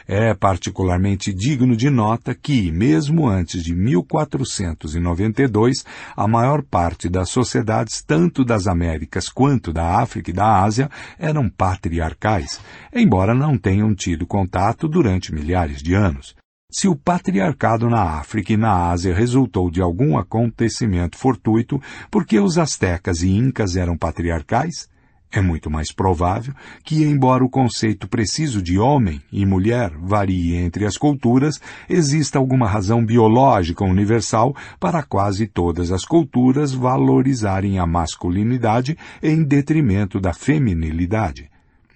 [0.07, 5.83] É particularmente digno de nota que, mesmo antes de 1492,
[6.15, 10.89] a maior parte das sociedades, tanto das Américas quanto da África e da Ásia,
[11.19, 12.61] eram patriarcais,
[12.95, 16.33] embora não tenham tido contato durante milhares de anos.
[16.71, 22.57] Se o patriarcado na África e na Ásia resultou de algum acontecimento fortuito porque os
[22.57, 24.87] astecas e incas eram patriarcais,
[25.31, 26.53] é muito mais provável
[26.83, 31.59] que, embora o conceito preciso de homem e mulher varie entre as culturas,
[31.89, 40.19] exista alguma razão biológica universal para quase todas as culturas valorizarem a masculinidade em detrimento
[40.19, 41.49] da feminilidade.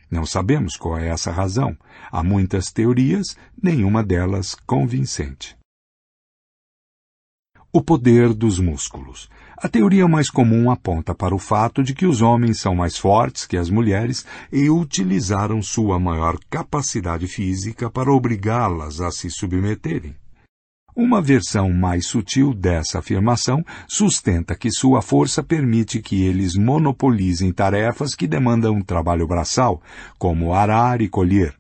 [0.10, 1.78] Não sabemos qual é essa razão.
[2.12, 5.56] Há muitas teorias, nenhuma delas convincente.
[7.72, 9.30] O poder dos músculos.
[9.64, 13.46] A teoria mais comum aponta para o fato de que os homens são mais fortes
[13.46, 20.16] que as mulheres e utilizaram sua maior capacidade física para obrigá-las a se submeterem.
[20.96, 28.16] Uma versão mais sutil dessa afirmação sustenta que sua força permite que eles monopolizem tarefas
[28.16, 29.80] que demandam trabalho braçal,
[30.18, 31.54] como arar e colher.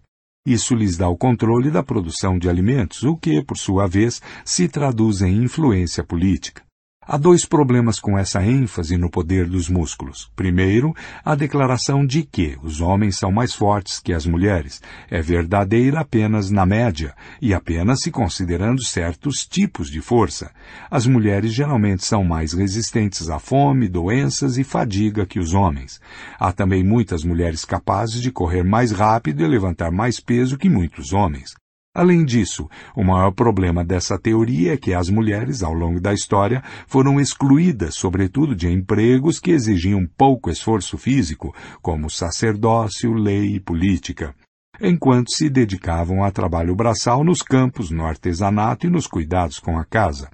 [0.43, 4.67] Isso lhes dá o controle da produção de alimentos, o que, por sua vez, se
[4.67, 6.63] traduz em influência política.
[7.03, 10.31] Há dois problemas com essa ênfase no poder dos músculos.
[10.35, 10.93] Primeiro,
[11.25, 14.79] a declaração de que os homens são mais fortes que as mulheres
[15.09, 20.51] é verdadeira apenas na média e apenas se considerando certos tipos de força.
[20.91, 25.99] As mulheres geralmente são mais resistentes à fome, doenças e fadiga que os homens.
[26.39, 31.13] Há também muitas mulheres capazes de correr mais rápido e levantar mais peso que muitos
[31.13, 31.60] homens.
[31.93, 36.63] Além disso, o maior problema dessa teoria é que as mulheres, ao longo da história,
[36.87, 44.33] foram excluídas, sobretudo, de empregos que exigiam pouco esforço físico, como sacerdócio, lei e política,
[44.79, 49.83] enquanto se dedicavam a trabalho braçal nos campos, no artesanato e nos cuidados com a
[49.83, 50.29] casa.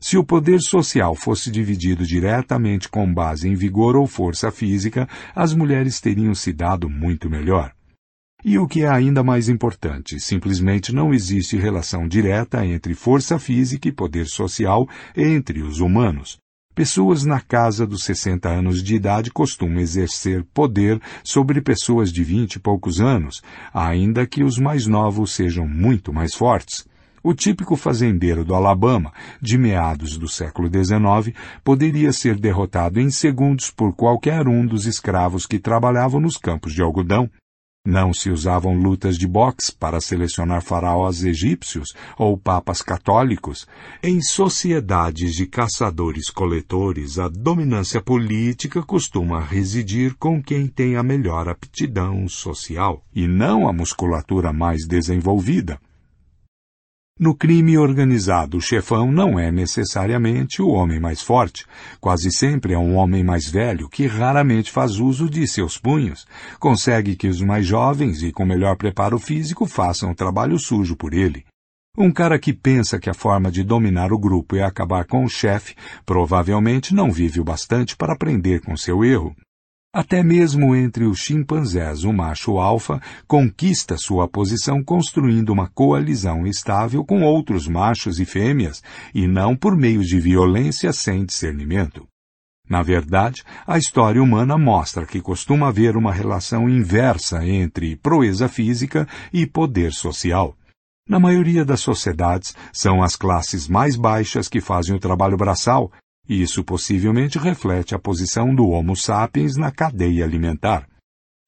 [0.00, 5.52] Se o poder social fosse dividido diretamente com base em vigor ou força física, as
[5.52, 7.72] mulheres teriam se dado muito melhor.
[8.44, 13.88] E o que é ainda mais importante, simplesmente não existe relação direta entre força física
[13.88, 16.38] e poder social entre os humanos.
[16.74, 22.54] Pessoas na casa dos 60 anos de idade costumam exercer poder sobre pessoas de 20
[22.54, 23.42] e poucos anos,
[23.74, 26.86] ainda que os mais novos sejam muito mais fortes.
[27.22, 29.12] O típico fazendeiro do Alabama,
[29.42, 35.44] de meados do século XIX, poderia ser derrotado em segundos por qualquer um dos escravos
[35.44, 37.28] que trabalhavam nos campos de algodão.
[37.86, 43.66] Não se usavam lutas de boxe para selecionar faraós egípcios ou papas católicos.
[44.02, 52.28] Em sociedades de caçadores-coletores, a dominância política costuma residir com quem tem a melhor aptidão
[52.28, 55.80] social, e não a musculatura mais desenvolvida.
[57.20, 61.66] No crime organizado, o chefão não é necessariamente o homem mais forte.
[62.00, 66.26] Quase sempre é um homem mais velho que raramente faz uso de seus punhos.
[66.58, 71.12] Consegue que os mais jovens e com melhor preparo físico façam o trabalho sujo por
[71.12, 71.44] ele.
[71.98, 75.28] Um cara que pensa que a forma de dominar o grupo é acabar com o
[75.28, 75.74] chefe
[76.06, 79.36] provavelmente não vive o bastante para aprender com seu erro.
[79.92, 87.04] Até mesmo entre os chimpanzés, o macho alfa conquista sua posição construindo uma coalizão estável
[87.04, 88.80] com outros machos e fêmeas,
[89.12, 92.06] e não por meio de violência sem discernimento.
[92.68, 99.08] Na verdade, a história humana mostra que costuma haver uma relação inversa entre proeza física
[99.32, 100.56] e poder social.
[101.08, 105.90] Na maioria das sociedades, são as classes mais baixas que fazem o trabalho braçal,
[106.30, 110.86] isso possivelmente reflete a posição do Homo sapiens na cadeia alimentar.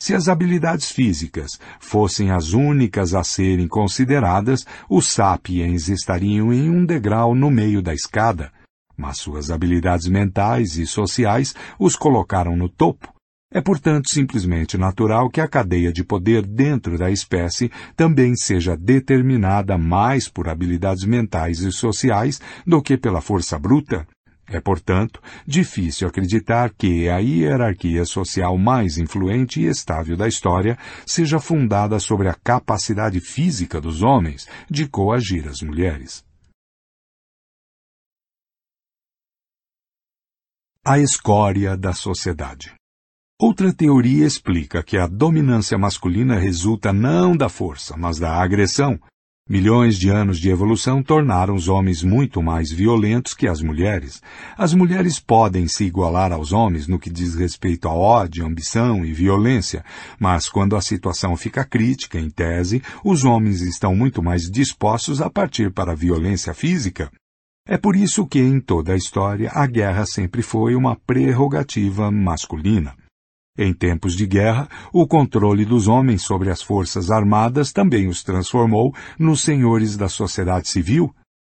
[0.03, 6.85] Se as habilidades físicas fossem as únicas a serem consideradas, os sapiens estariam em um
[6.85, 8.51] degrau no meio da escada,
[8.97, 13.12] mas suas habilidades mentais e sociais os colocaram no topo.
[13.55, 19.78] É, portanto, simplesmente natural que a cadeia de poder dentro da espécie também seja determinada
[19.78, 24.09] mais por habilidades mentais e sociais do que pela força bruta.
[24.53, 30.76] É, portanto, difícil acreditar que a hierarquia social mais influente e estável da história
[31.07, 36.22] seja fundada sobre a capacidade física dos homens de coagir as mulheres.
[40.84, 42.74] A escória da sociedade.
[43.40, 49.00] Outra teoria explica que a dominância masculina resulta não da força, mas da agressão,
[49.49, 54.22] Milhões de anos de evolução tornaram os homens muito mais violentos que as mulheres.
[54.57, 59.12] As mulheres podem se igualar aos homens no que diz respeito a ódio, ambição e
[59.12, 59.84] violência,
[60.18, 65.28] mas quando a situação fica crítica, em tese, os homens estão muito mais dispostos a
[65.28, 67.11] partir para a violência física.
[67.66, 72.95] É por isso que, em toda a história, a guerra sempre foi uma prerrogativa masculina.
[73.59, 78.94] Em tempos de guerra, o controle dos homens sobre as forças armadas também os transformou
[79.18, 81.14] nos senhores da sociedade civil.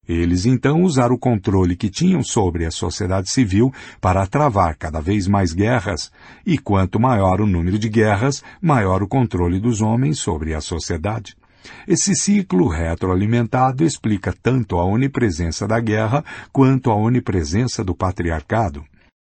[0.07, 5.29] Eles então usaram o controle que tinham sobre a sociedade civil para travar cada vez
[5.29, 6.11] mais guerras,
[6.45, 11.37] e quanto maior o número de guerras, maior o controle dos homens sobre a sociedade.
[11.87, 18.85] Esse ciclo retroalimentado explica tanto a onipresença da guerra quanto a onipresença do patriarcado.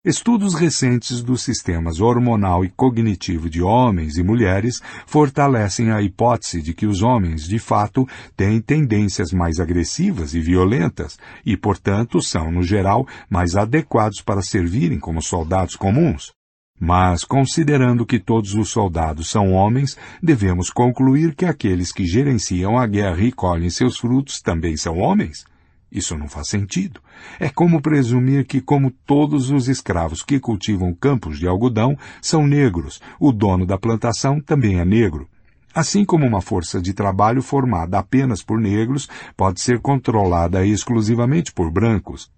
[0.05, 6.73] Estudos recentes dos sistemas hormonal e cognitivo de homens e mulheres fortalecem a hipótese de
[6.73, 12.63] que os homens, de fato, têm tendências mais agressivas e violentas e, portanto, são, no
[12.63, 16.31] geral, mais adequados para servirem como soldados comuns.
[16.79, 22.87] Mas, considerando que todos os soldados são homens, devemos concluir que aqueles que gerenciam a
[22.87, 25.43] guerra e colhem seus frutos também são homens?
[25.91, 27.01] Isso não faz sentido.
[27.39, 33.01] É como presumir que, como todos os escravos que cultivam campos de algodão são negros,
[33.19, 35.27] o dono da plantação também é negro.
[35.73, 41.71] Assim como uma força de trabalho formada apenas por negros pode ser controlada exclusivamente por
[41.71, 42.29] brancos.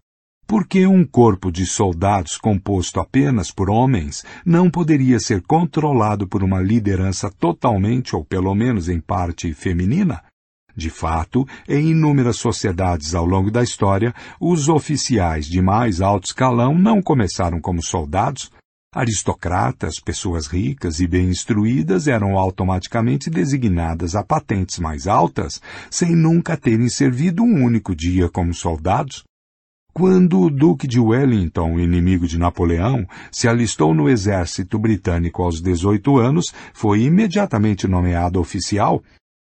[0.45, 6.59] Porque um corpo de soldados composto apenas por homens não poderia ser controlado por uma
[6.59, 10.21] liderança totalmente ou pelo menos em parte feminina?
[10.75, 16.77] De fato, em inúmeras sociedades ao longo da história, os oficiais de mais alto escalão
[16.77, 18.51] não começaram como soldados.
[18.93, 26.57] Aristocratas, pessoas ricas e bem instruídas eram automaticamente designadas a patentes mais altas, sem nunca
[26.57, 29.23] terem servido um único dia como soldados.
[29.93, 36.17] Quando o Duque de Wellington, inimigo de Napoleão, se alistou no exército britânico aos 18
[36.17, 39.01] anos, foi imediatamente nomeado oficial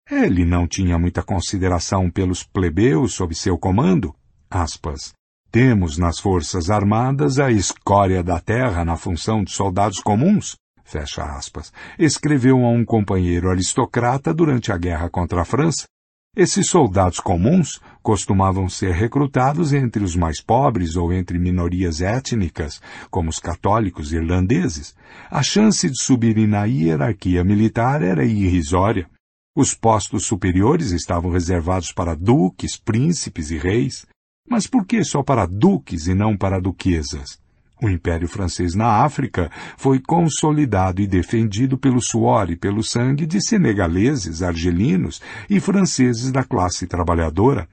[0.09, 4.13] ele não tinha muita consideração pelos plebeus sob seu comando.
[4.49, 5.13] Aspas.
[5.51, 11.73] Temos nas Forças Armadas a escória da terra na função de soldados comuns, fecha aspas,
[11.99, 15.85] escreveu a um companheiro aristocrata durante a guerra contra a França.
[16.33, 23.29] Esses soldados comuns costumavam ser recrutados entre os mais pobres ou entre minorias étnicas, como
[23.29, 24.95] os católicos irlandeses.
[25.29, 29.09] A chance de subirem na hierarquia militar era irrisória.
[29.53, 34.05] Os postos superiores estavam reservados para duques, príncipes e reis.
[34.49, 37.37] Mas por que só para duques e não para duquesas?
[37.83, 43.41] O Império Francês na África foi consolidado e defendido pelo suor e pelo sangue de
[43.41, 47.67] senegaleses, argelinos e franceses da classe trabalhadora.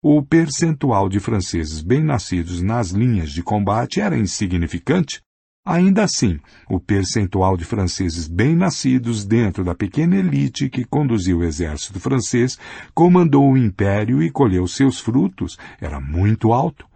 [0.00, 5.20] O percentual de franceses bem-nascidos nas linhas de combate era insignificante,
[5.66, 6.38] Ainda assim,
[6.68, 12.58] o percentual de franceses bem-nascidos dentro da pequena elite que conduziu o exército francês,
[12.92, 16.86] comandou o império e colheu seus frutos era muito alto.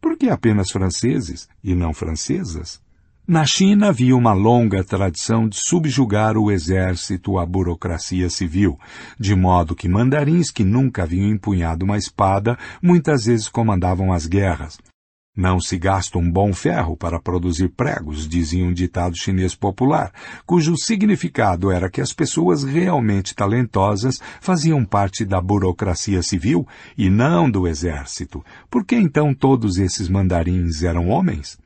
[0.00, 2.82] Por que apenas franceses e não francesas?
[3.28, 8.76] Na China havia uma longa tradição de subjugar o exército à burocracia civil,
[9.18, 14.78] de modo que mandarins que nunca haviam empunhado uma espada muitas vezes comandavam as guerras,
[15.36, 20.10] não se gasta um bom ferro para produzir pregos, dizia um ditado chinês popular,
[20.46, 27.50] cujo significado era que as pessoas realmente talentosas faziam parte da burocracia civil e não
[27.50, 28.42] do exército.
[28.70, 31.58] Por que então todos esses mandarins eram homens?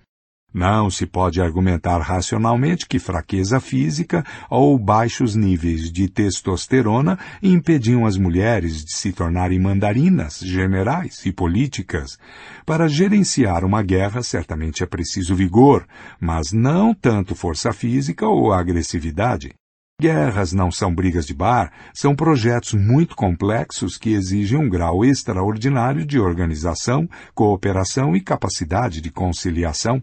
[0.52, 8.16] Não se pode argumentar racionalmente que fraqueza física ou baixos níveis de testosterona impediam as
[8.16, 12.18] mulheres de se tornarem mandarinas, generais e políticas.
[12.66, 15.86] Para gerenciar uma guerra, certamente é preciso vigor,
[16.20, 19.54] mas não tanto força física ou agressividade.
[20.00, 26.06] Guerras não são brigas de bar, são projetos muito complexos que exigem um grau extraordinário
[26.06, 30.02] de organização, cooperação e capacidade de conciliação.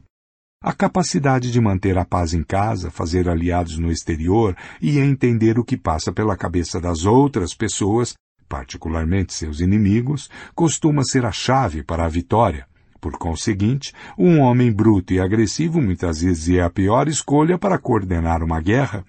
[0.68, 5.64] A capacidade de manter a paz em casa, fazer aliados no exterior e entender o
[5.64, 8.15] que passa pela cabeça das outras pessoas,
[8.49, 12.68] particularmente seus inimigos, costuma ser a chave para a vitória.
[12.99, 18.44] Por conseguinte, um homem bruto e agressivo muitas vezes é a pior escolha para coordenar
[18.44, 19.06] uma guerra.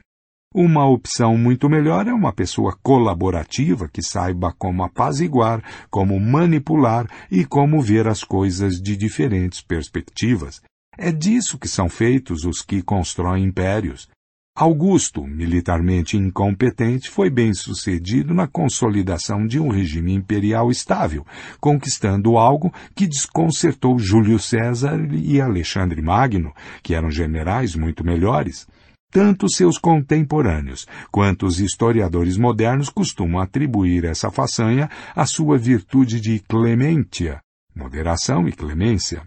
[0.55, 5.61] Uma opção muito melhor é uma pessoa colaborativa que saiba como apaziguar,
[5.91, 10.63] como manipular e como ver as coisas de diferentes perspectivas.
[11.01, 14.09] É disso que são feitos os que constroem impérios.
[14.57, 21.25] Augusto, militarmente incompetente, foi bem sucedido na consolidação de um regime imperial estável,
[21.61, 26.53] conquistando algo que desconcertou Júlio César e Alexandre Magno,
[26.83, 28.67] que eram generais muito melhores.
[29.13, 36.41] Tanto seus contemporâneos quanto os historiadores modernos costumam atribuir essa façanha à sua virtude de
[36.41, 37.39] clementia,
[37.73, 39.23] moderação e clemência.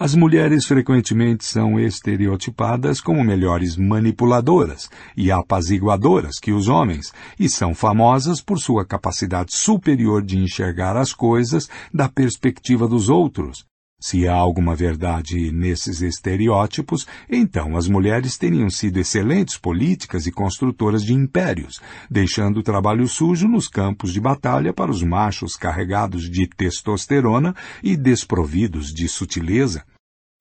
[0.00, 7.74] As mulheres frequentemente são estereotipadas como melhores manipuladoras e apaziguadoras que os homens, e são
[7.74, 13.66] famosas por sua capacidade superior de enxergar as coisas da perspectiva dos outros.
[14.02, 21.04] Se há alguma verdade nesses estereótipos, então as mulheres teriam sido excelentes políticas e construtoras
[21.04, 21.80] de impérios,
[22.10, 27.96] deixando o trabalho sujo nos campos de batalha para os machos carregados de testosterona e
[27.96, 29.84] desprovidos de sutileza.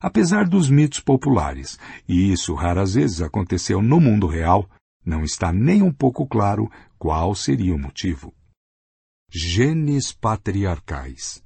[0.02, 1.78] Apesar dos mitos populares,
[2.10, 4.68] e isso raras vezes aconteceu no mundo real,
[5.06, 6.68] não está nem um pouco claro
[6.98, 8.34] qual seria o motivo.
[9.32, 11.44] Genes patriarcais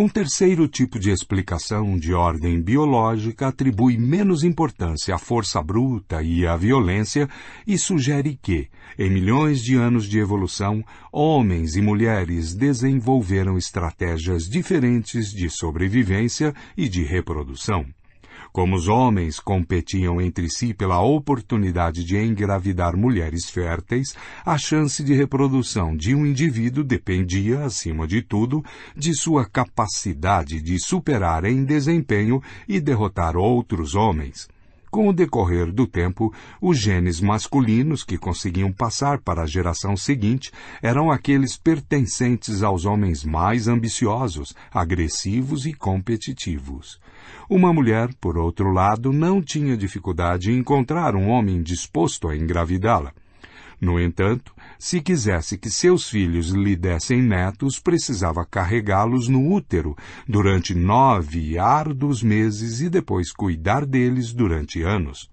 [0.00, 6.46] um terceiro tipo de explicação de ordem biológica atribui menos importância à força bruta e
[6.46, 7.28] à violência
[7.66, 15.32] e sugere que, em milhões de anos de evolução, homens e mulheres desenvolveram estratégias diferentes
[15.32, 17.84] de sobrevivência e de reprodução.
[18.52, 24.14] Como os homens competiam entre si pela oportunidade de engravidar mulheres férteis,
[24.44, 28.64] a chance de reprodução de um indivíduo dependia, acima de tudo,
[28.96, 34.48] de sua capacidade de superar em desempenho e derrotar outros homens.
[34.90, 40.50] Com o decorrer do tempo, os genes masculinos que conseguiam passar para a geração seguinte
[40.80, 46.98] eram aqueles pertencentes aos homens mais ambiciosos, agressivos e competitivos.
[47.48, 53.12] Uma mulher, por outro lado, não tinha dificuldade em encontrar um homem disposto a engravidá-la.
[53.80, 59.96] No entanto, se quisesse que seus filhos lhe dessem netos, precisava carregá-los no útero
[60.26, 65.30] durante nove árduos meses e depois cuidar deles durante anos.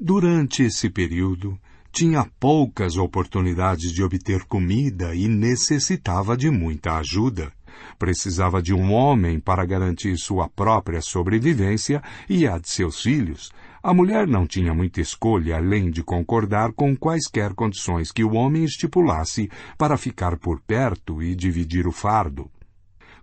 [0.00, 1.56] Durante esse período,
[1.92, 7.52] tinha poucas oportunidades de obter comida e necessitava de muita ajuda.
[7.98, 13.50] Precisava de um homem para garantir sua própria sobrevivência e a de seus filhos,
[13.82, 18.64] a mulher não tinha muita escolha além de concordar com quaisquer condições que o homem
[18.64, 22.50] estipulasse para ficar por perto e dividir o fardo.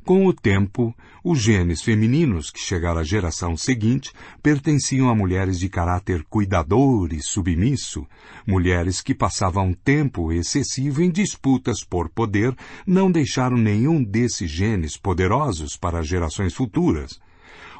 [0.03, 4.11] Com o tempo, os genes femininos que chegaram à geração seguinte
[4.41, 8.07] pertenciam a mulheres de caráter cuidador e submisso,
[8.45, 12.56] mulheres que passavam tempo excessivo em disputas por poder,
[12.86, 17.19] não deixaram nenhum desses genes poderosos para gerações futuras.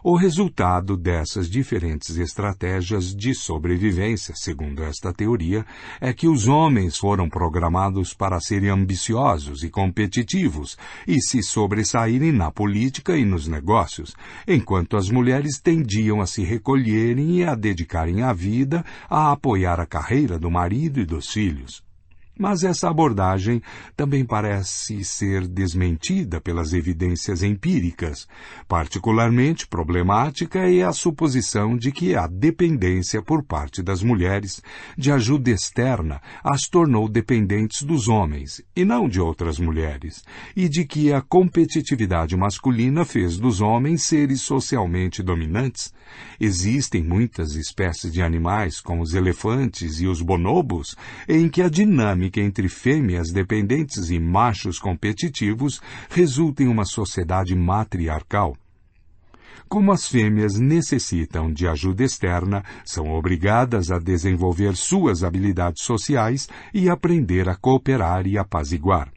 [0.04, 5.64] O resultado dessas diferentes estratégias de sobrevivência, segundo esta teoria,
[6.00, 10.76] é que os homens foram programados para serem ambiciosos e competitivos
[11.08, 14.16] e se sobressaírem na política e nos negócios,
[14.48, 19.86] enquanto as mulheres tendiam a se recolherem e a dedicarem a vida a apoiar a
[19.86, 21.91] carreira do marido e dos filhos.
[22.42, 23.62] Mas essa abordagem
[23.96, 28.28] também parece ser desmentida pelas evidências empíricas.
[28.68, 34.60] Particularmente problemática é a suposição de que a dependência por parte das mulheres
[34.98, 40.24] de ajuda externa as tornou dependentes dos homens, e não de outras mulheres,
[40.56, 45.94] e de que a competitividade masculina fez dos homens seres socialmente dominantes.
[46.40, 50.96] Existem muitas espécies de animais, como os elefantes e os bonobos,
[51.30, 57.54] em que a dinâmica dinâmica entre fêmeas dependentes e machos competitivos resulta em uma sociedade
[57.56, 58.56] matriarcal.
[59.68, 66.90] Como as fêmeas necessitam de ajuda externa, são obrigadas a desenvolver suas habilidades sociais e
[66.90, 69.12] aprender a cooperar e apaziguar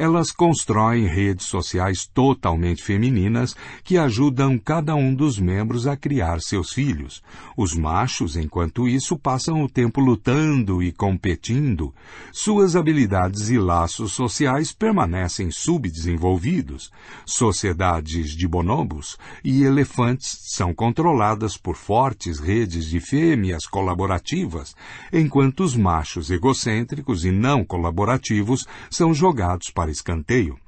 [0.00, 3.54] elas constroem redes sociais totalmente femininas
[3.84, 7.22] que ajudam cada um dos membros a criar seus filhos.
[7.54, 11.94] Os machos, enquanto isso, passam o tempo lutando e competindo.
[12.32, 16.90] Suas habilidades e laços sociais permanecem subdesenvolvidos.
[17.26, 24.74] Sociedades de bonobos e elefantes são controladas por fortes redes de fêmeas colaborativas,
[25.12, 30.58] enquanto os machos egocêntricos e não colaborativos são jogados para escanteio.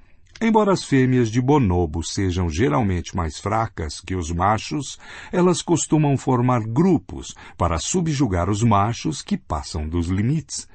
[0.41, 4.99] Embora as fêmeas de bonobo sejam geralmente mais fracas que os machos,
[5.31, 10.67] elas costumam formar grupos para subjugar os machos que passam dos limites.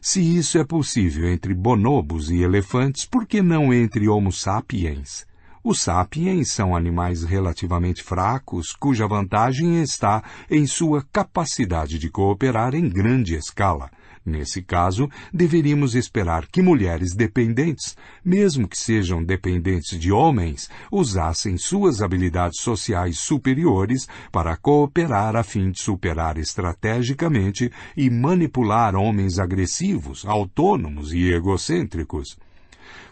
[0.00, 5.26] Se isso é possível entre bonobos e elefantes, por que não entre Homo sapiens?
[5.64, 12.88] Os sapiens são animais relativamente fracos, cuja vantagem está em sua capacidade de cooperar em
[12.88, 13.88] grande escala.
[14.24, 22.00] Nesse caso, deveríamos esperar que mulheres dependentes, mesmo que sejam dependentes de homens, usassem suas
[22.00, 31.12] habilidades sociais superiores para cooperar a fim de superar estrategicamente e manipular homens agressivos, autônomos
[31.12, 32.38] e egocêntricos.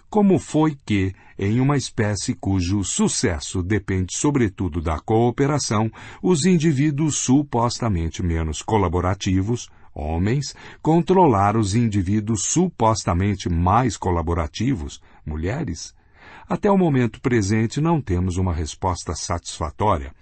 [0.09, 5.91] Como foi que, em uma espécie cujo sucesso depende sobretudo da cooperação,
[6.23, 15.95] os indivíduos supostamente menos colaborativos, homens, controlar os indivíduos supostamente mais colaborativos, mulheres?
[16.49, 20.13] Até o momento presente não temos uma resposta satisfatória.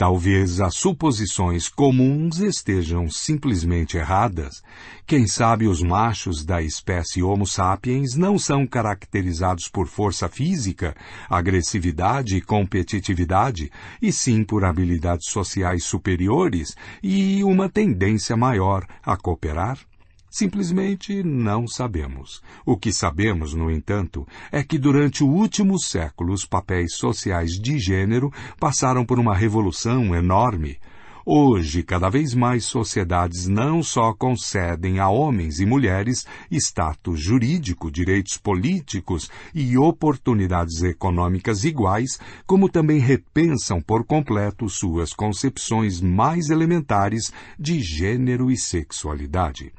[0.00, 4.62] Talvez as suposições comuns estejam simplesmente erradas.
[5.06, 10.96] Quem sabe os machos da espécie Homo sapiens não são caracterizados por força física,
[11.28, 13.70] agressividade e competitividade,
[14.00, 19.89] e sim por habilidades sociais superiores e uma tendência maior a cooperar?
[20.30, 22.40] Simplesmente não sabemos.
[22.64, 27.80] O que sabemos, no entanto, é que durante o último século os papéis sociais de
[27.80, 30.78] gênero passaram por uma revolução enorme.
[31.26, 38.36] Hoje, cada vez mais sociedades não só concedem a homens e mulheres status jurídico, direitos
[38.36, 47.80] políticos e oportunidades econômicas iguais, como também repensam por completo suas concepções mais elementares de
[47.80, 49.72] gênero e sexualidade.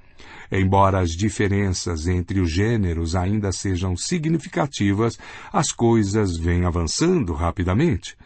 [0.52, 5.18] Embora as diferenças entre os gêneros ainda sejam significativas,
[5.53, 8.18] as coisas vêm avançando rapidamente.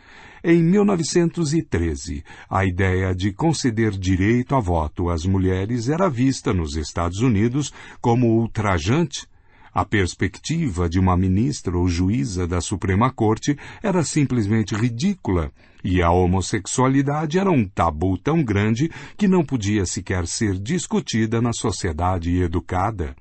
[0.44, 7.20] Em 1913, a ideia de conceder direito a voto às mulheres era vista nos Estados
[7.20, 9.28] Unidos como ultrajante.
[9.74, 15.52] A perspectiva de uma ministra ou juíza da Suprema Corte era simplesmente ridícula,
[15.86, 21.54] e a homossexualidade era um tabu tão grande que não podia sequer ser discutida na
[21.54, 23.16] sociedade educada.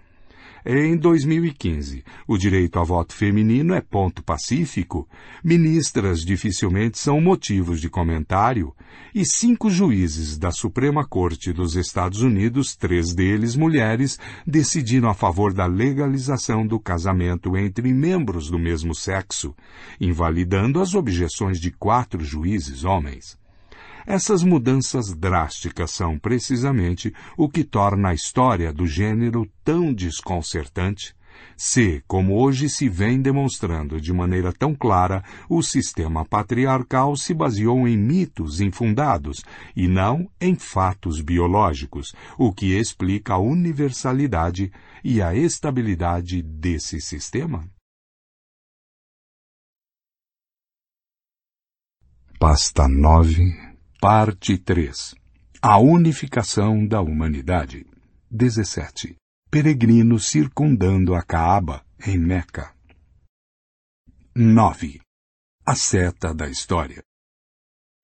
[0.67, 5.07] Em 2015, o direito a voto feminino é ponto pacífico,
[5.45, 8.75] ministras dificilmente são motivos de comentário,
[9.15, 15.53] e cinco juízes da Suprema Corte dos Estados Unidos, três deles mulheres, decidiram a favor
[15.53, 19.55] da legalização do casamento entre membros do mesmo sexo,
[20.01, 23.44] invalidando as objeções de quatro juízes homens.
[24.07, 31.17] Essas mudanças drásticas são precisamente o que torna a história do gênero tão desconcertante.
[31.57, 37.89] Se, como hoje se vem demonstrando de maneira tão clara, o sistema patriarcal se baseou
[37.89, 39.43] em mitos infundados
[39.75, 44.71] e não em fatos biológicos, o que explica a universalidade
[45.03, 47.69] e a estabilidade desse sistema?
[52.39, 53.74] Pasta 9
[54.07, 55.15] Parte 3
[55.63, 57.87] A unificação da humanidade.
[58.31, 59.17] 17.
[59.51, 62.75] Peregrinos circundando a Caaba, em Meca.
[64.37, 65.01] 9.
[65.65, 67.03] A seta da história.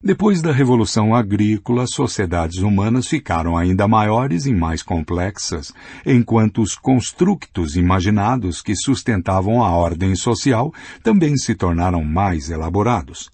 [0.03, 5.71] Depois da Revolução Agrícola, sociedades humanas ficaram ainda maiores e mais complexas,
[6.07, 10.73] enquanto os constructos imaginados que sustentavam a ordem social
[11.03, 13.31] também se tornaram mais elaborados.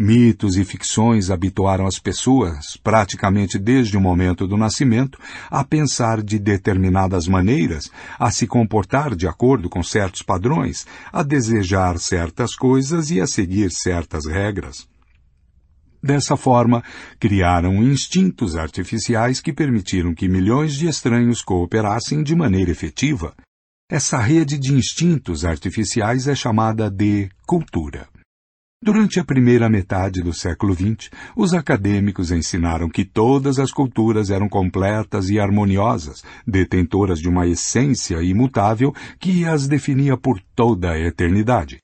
[0.00, 5.18] Mitos e ficções habituaram as pessoas, praticamente desde o momento do nascimento,
[5.50, 11.98] a pensar de determinadas maneiras, a se comportar de acordo com certos padrões, a desejar
[11.98, 14.86] certas coisas e a seguir certas regras.
[16.00, 16.80] Dessa forma,
[17.18, 23.34] criaram instintos artificiais que permitiram que milhões de estranhos cooperassem de maneira efetiva.
[23.90, 28.06] Essa rede de instintos artificiais é chamada de cultura.
[28.80, 34.48] Durante a primeira metade do século XX, os acadêmicos ensinaram que todas as culturas eram
[34.48, 41.78] completas e harmoniosas, detentoras de uma essência imutável que as definia por toda a eternidade.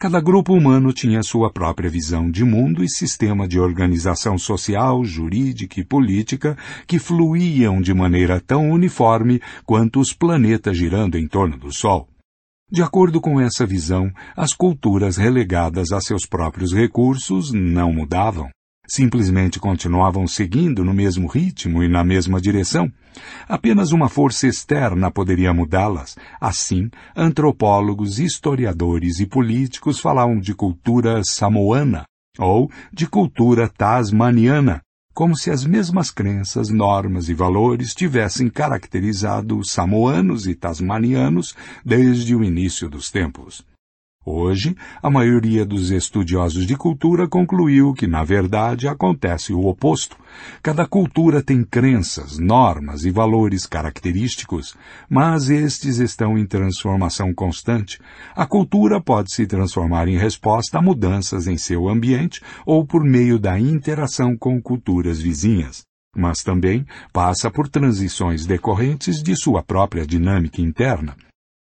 [0.00, 5.78] Cada grupo humano tinha sua própria visão de mundo e sistema de organização social, jurídica
[5.78, 6.56] e política
[6.86, 12.08] que fluíam de maneira tão uniforme quanto os planetas girando em torno do Sol.
[12.70, 18.50] De acordo com essa visão, as culturas relegadas a seus próprios recursos não mudavam.
[18.86, 22.92] Simplesmente continuavam seguindo no mesmo ritmo e na mesma direção.
[23.48, 26.14] Apenas uma força externa poderia mudá-las.
[26.38, 32.04] Assim, antropólogos, historiadores e políticos falavam de cultura samoana
[32.38, 34.82] ou de cultura tasmaniana,
[35.18, 42.36] como se as mesmas crenças, normas e valores tivessem caracterizado os samoanos e tasmanianos desde
[42.36, 43.66] o início dos tempos.
[44.30, 50.18] Hoje, a maioria dos estudiosos de cultura concluiu que, na verdade, acontece o oposto.
[50.62, 54.76] Cada cultura tem crenças, normas e valores característicos,
[55.08, 57.98] mas estes estão em transformação constante.
[58.36, 63.38] A cultura pode se transformar em resposta a mudanças em seu ambiente ou por meio
[63.38, 65.82] da interação com culturas vizinhas
[66.16, 71.14] mas também passa por transições decorrentes de sua própria dinâmica interna.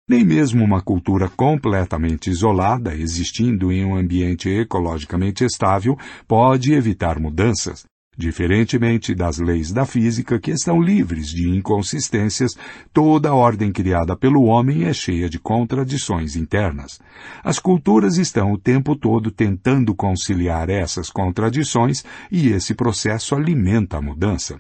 [0.10, 5.96] Nem mesmo uma cultura completamente isolada, existindo em um ambiente ecologicamente estável,
[6.28, 7.86] pode evitar mudanças.
[8.18, 12.54] Diferentemente das leis da física, que estão livres de inconsistências,
[12.92, 17.00] toda a ordem criada pelo homem é cheia de contradições internas.
[17.44, 24.02] As culturas estão o tempo todo tentando conciliar essas contradições e esse processo alimenta a
[24.02, 24.60] mudança.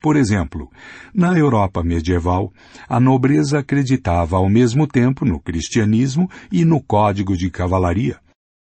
[0.00, 0.70] Por exemplo,
[1.14, 2.52] na Europa medieval,
[2.88, 8.18] a nobreza acreditava ao mesmo tempo no cristianismo e no código de cavalaria.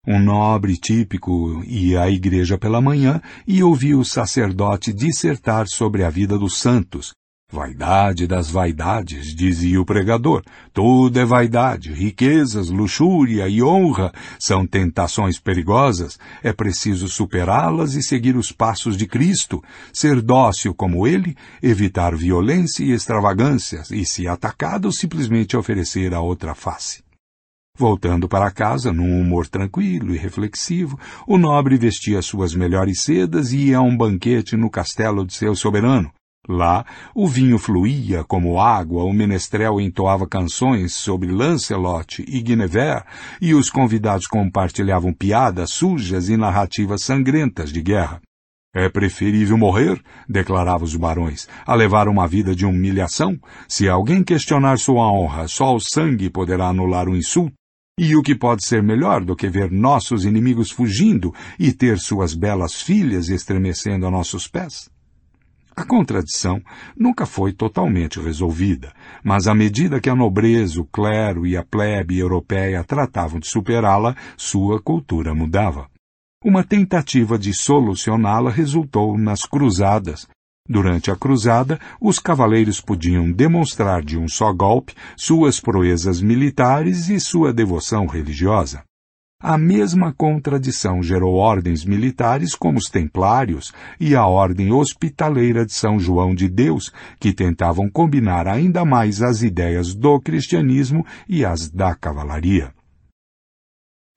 [0.06, 6.10] Um nobre típico ia à igreja pela manhã e ouvia o sacerdote dissertar sobre a
[6.10, 7.12] vida dos santos,
[7.52, 10.42] Vaidade das vaidades, dizia o pregador.
[10.72, 16.18] Tudo é vaidade, riquezas, luxúria e honra são tentações perigosas.
[16.42, 19.62] É preciso superá-las e seguir os passos de Cristo,
[19.92, 26.54] ser dócil como ele, evitar violência e extravagâncias e, se atacado, simplesmente oferecer a outra
[26.54, 27.04] face.
[27.76, 33.66] Voltando para casa, num humor tranquilo e reflexivo, o nobre vestia suas melhores sedas e
[33.66, 36.10] ia a um banquete no castelo de seu soberano.
[36.48, 43.04] Lá, o vinho fluía como água, o menestrel entoava canções sobre Lancelot e Guinevere,
[43.40, 48.20] e os convidados compartilhavam piadas sujas e narrativas sangrentas de guerra.
[48.74, 53.38] É preferível morrer, declaravam os barões, a levar uma vida de humilhação.
[53.68, 57.54] Se alguém questionar sua honra, só o sangue poderá anular o insulto.
[58.00, 62.34] E o que pode ser melhor do que ver nossos inimigos fugindo e ter suas
[62.34, 64.91] belas filhas estremecendo a nossos pés?
[65.74, 66.60] A contradição
[66.96, 68.92] nunca foi totalmente resolvida,
[69.24, 74.14] mas à medida que a nobreza, o clero e a plebe europeia tratavam de superá-la,
[74.36, 75.88] sua cultura mudava.
[76.44, 80.28] Uma tentativa de solucioná-la resultou nas cruzadas.
[80.68, 87.18] Durante a cruzada, os cavaleiros podiam demonstrar de um só golpe suas proezas militares e
[87.18, 88.84] sua devoção religiosa.
[89.42, 95.98] A mesma contradição gerou ordens militares como os Templários e a Ordem Hospitaleira de São
[95.98, 101.92] João de Deus, que tentavam combinar ainda mais as ideias do cristianismo e as da
[101.92, 102.72] cavalaria.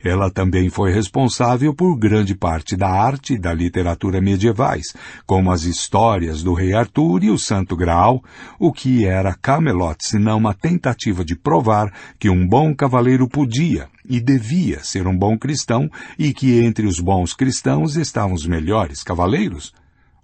[0.06, 4.94] Ela também foi responsável por grande parte da arte e da literatura medievais,
[5.26, 8.23] como as histórias do Rei Arthur e o Santo Graal,
[8.60, 14.19] o que era Camelot senão uma tentativa de provar que um bom cavaleiro podia e
[14.19, 19.73] devia ser um bom cristão e que entre os bons cristãos estavam os melhores cavaleiros?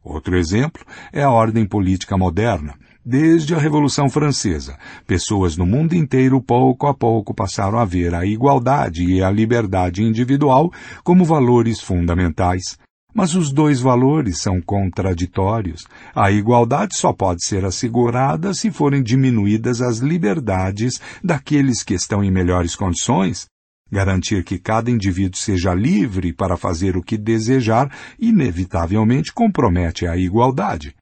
[0.03, 6.39] Outro exemplo é a ordem política moderna, Desde a Revolução Francesa, pessoas no mundo inteiro
[6.39, 10.71] pouco a pouco passaram a ver a igualdade e a liberdade individual
[11.03, 12.77] como valores fundamentais.
[13.11, 15.87] Mas os dois valores são contraditórios.
[16.13, 22.29] A igualdade só pode ser assegurada se forem diminuídas as liberdades daqueles que estão em
[22.29, 23.47] melhores condições.
[23.91, 30.95] Garantir que cada indivíduo seja livre para fazer o que desejar, inevitavelmente compromete a igualdade.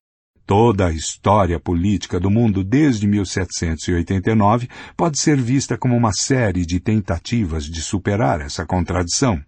[0.50, 4.68] Toda a história política do mundo desde 1789
[4.98, 9.40] pode ser vista como uma série de tentativas de superar essa contradição.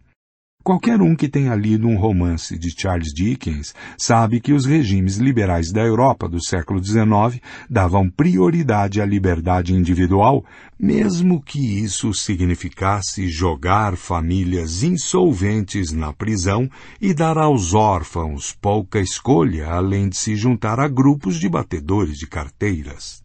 [0.64, 5.72] Qualquer um que tenha lido um romance de Charles Dickens sabe que os regimes liberais
[5.72, 10.46] da Europa do século XIX davam prioridade à liberdade individual,
[10.80, 16.70] mesmo que isso significasse jogar famílias insolventes na prisão
[17.02, 22.28] e dar aos órfãos pouca escolha, além de se juntar a grupos de batedores de
[22.28, 23.20] carteiras.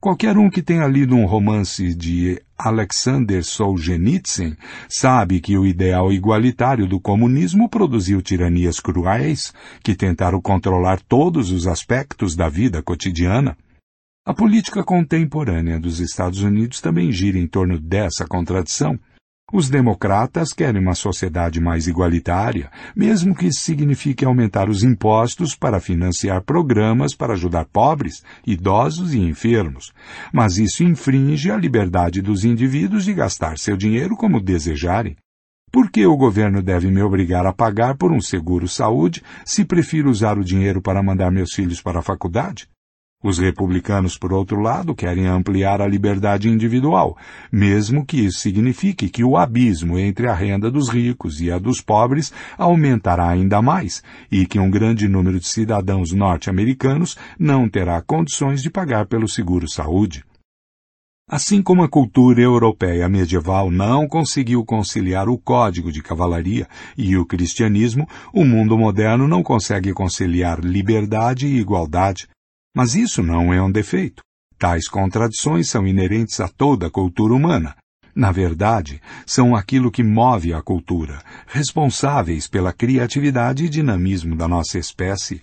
[0.00, 4.54] Qualquer um que tenha lido um romance de Alexander Solzhenitsyn
[4.88, 11.66] sabe que o ideal igualitário do comunismo produziu tiranias cruéis que tentaram controlar todos os
[11.66, 13.56] aspectos da vida cotidiana.
[14.24, 18.98] A política contemporânea dos Estados Unidos também gira em torno dessa contradição.
[19.52, 25.78] Os democratas querem uma sociedade mais igualitária, mesmo que isso signifique aumentar os impostos para
[25.78, 29.92] financiar programas para ajudar pobres, idosos e enfermos.
[30.32, 35.16] Mas isso infringe a liberdade dos indivíduos de gastar seu dinheiro como desejarem.
[35.70, 40.10] Por que o governo deve me obrigar a pagar por um seguro saúde se prefiro
[40.10, 42.68] usar o dinheiro para mandar meus filhos para a faculdade?
[43.24, 47.16] Os republicanos, por outro lado, querem ampliar a liberdade individual,
[47.50, 51.80] mesmo que isso signifique que o abismo entre a renda dos ricos e a dos
[51.80, 58.62] pobres aumentará ainda mais e que um grande número de cidadãos norte-americanos não terá condições
[58.62, 60.22] de pagar pelo seguro-saúde.
[61.28, 67.26] Assim como a cultura europeia medieval não conseguiu conciliar o código de cavalaria e o
[67.26, 72.28] cristianismo, o mundo moderno não consegue conciliar liberdade e igualdade.
[72.76, 74.22] Mas isso não é um defeito.
[74.58, 77.74] Tais contradições são inerentes a toda a cultura humana.
[78.14, 84.78] Na verdade, são aquilo que move a cultura, responsáveis pela criatividade e dinamismo da nossa
[84.78, 85.40] espécie.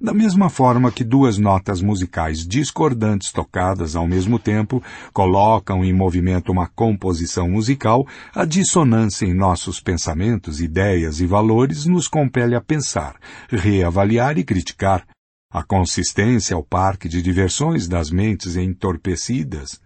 [0.00, 4.82] Da mesma forma que duas notas musicais discordantes tocadas ao mesmo tempo
[5.12, 12.08] colocam em movimento uma composição musical, a dissonância em nossos pensamentos, ideias e valores nos
[12.08, 13.16] compele a pensar,
[13.50, 15.06] reavaliar e criticar,
[15.52, 19.80] a consistência ao parque de diversões das mentes entorpecidas.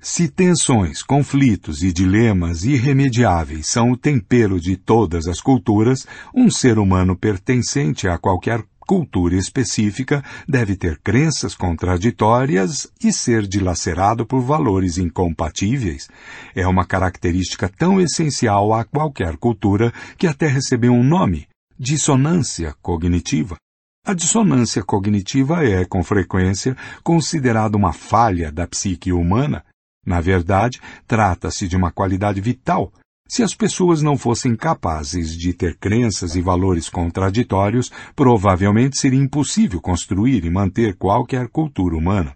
[0.00, 6.04] Se tensões, conflitos e dilemas irremediáveis são o tempero de todas as culturas,
[6.34, 14.26] um ser humano pertencente a qualquer cultura específica deve ter crenças contraditórias e ser dilacerado
[14.26, 16.08] por valores incompatíveis.
[16.52, 21.46] É uma característica tão essencial a qualquer cultura que até recebeu um nome,
[21.78, 23.56] dissonância cognitiva.
[24.04, 29.64] A dissonância cognitiva é, com frequência, considerada uma falha da psique humana.
[30.04, 32.92] Na verdade, trata-se de uma qualidade vital.
[33.28, 39.80] Se as pessoas não fossem capazes de ter crenças e valores contraditórios, provavelmente seria impossível
[39.80, 42.34] construir e manter qualquer cultura humana.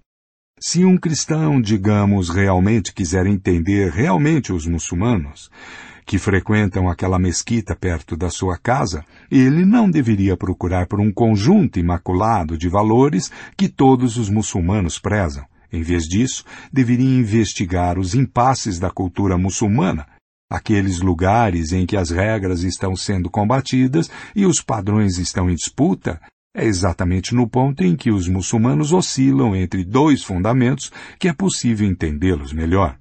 [0.61, 5.51] Se um cristão, digamos, realmente quiser entender realmente os muçulmanos,
[6.07, 11.81] que frequentam aquela mesquita perto da sua casa, ele não deveria procurar por um conjunto
[11.81, 15.45] imaculado de valores que todos os muçulmanos prezam.
[15.73, 20.07] Em vez disso, deveria investigar os impasses da cultura muçulmana,
[20.49, 26.21] aqueles lugares em que as regras estão sendo combatidas e os padrões estão em disputa,
[26.57, 31.87] é exatamente no ponto em que os muçulmanos oscilam entre dois fundamentos que é possível
[31.87, 32.97] entendê-los melhor.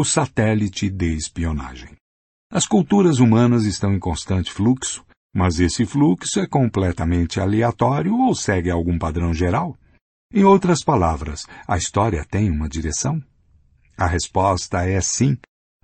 [0.00, 1.94] O satélite de espionagem.
[2.50, 8.70] As culturas humanas estão em constante fluxo, mas esse fluxo é completamente aleatório ou segue
[8.70, 9.78] algum padrão geral?
[10.32, 13.22] Em outras palavras, a história tem uma direção?
[13.94, 15.36] A resposta é sim,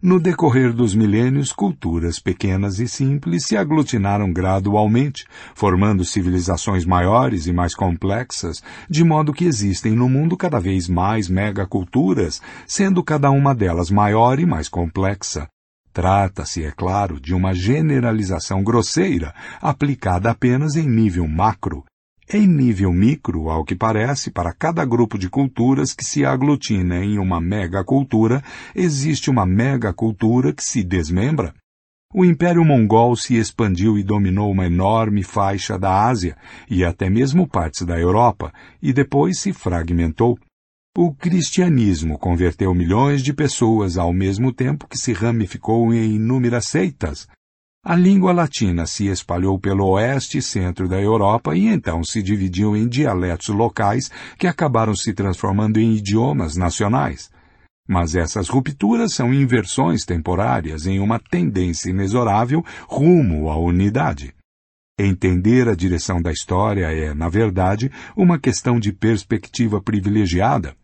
[0.07, 7.53] no decorrer dos milênios, culturas pequenas e simples se aglutinaram gradualmente, formando civilizações maiores e
[7.53, 13.53] mais complexas, de modo que existem no mundo cada vez mais megaculturas, sendo cada uma
[13.53, 15.49] delas maior e mais complexa.
[15.93, 21.85] Trata-se, é claro, de uma generalização grosseira, aplicada apenas em nível macro,
[22.33, 27.19] em nível micro, ao que parece, para cada grupo de culturas que se aglutina em
[27.19, 28.43] uma megacultura,
[28.75, 31.55] existe uma megacultura que se desmembra.
[32.13, 36.37] O Império Mongol se expandiu e dominou uma enorme faixa da Ásia
[36.71, 40.39] e até mesmo partes da Europa, e depois se fragmentou.
[40.97, 47.29] O cristianismo converteu milhões de pessoas ao mesmo tempo que se ramificou em inúmeras seitas,
[47.89, 52.77] a língua latina se espalhou pelo oeste e centro da Europa e então se dividiu
[52.77, 57.31] em dialetos locais que acabaram se transformando em idiomas nacionais.
[57.89, 64.35] Mas essas rupturas são inversões temporárias em uma tendência inexorável rumo à unidade.
[64.99, 70.75] Entender a direção da história é, na verdade, uma questão de perspectiva privilegiada.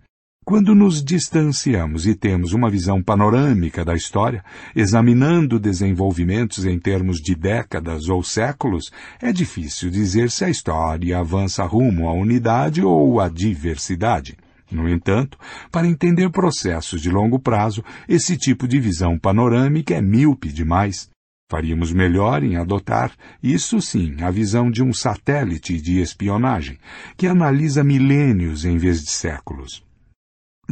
[0.44, 4.44] Quando nos distanciamos e temos uma visão panorâmica da história,
[4.74, 8.90] examinando desenvolvimentos em termos de décadas ou séculos,
[9.20, 14.36] é difícil dizer se a história avança rumo à unidade ou à diversidade.
[14.68, 15.38] No entanto,
[15.70, 21.08] para entender processos de longo prazo, esse tipo de visão panorâmica é míope demais.
[21.48, 26.78] Faríamos melhor em adotar, isso sim, a visão de um satélite de espionagem,
[27.16, 29.84] que analisa milênios em vez de séculos.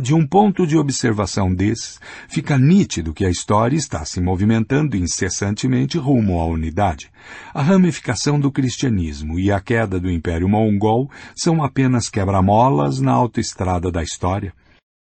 [0.00, 5.98] De um ponto de observação desses, fica nítido que a história está se movimentando incessantemente
[5.98, 7.10] rumo à unidade.
[7.52, 13.92] A ramificação do cristianismo e a queda do Império Mongol são apenas quebra-molas na autoestrada
[13.92, 14.54] da história.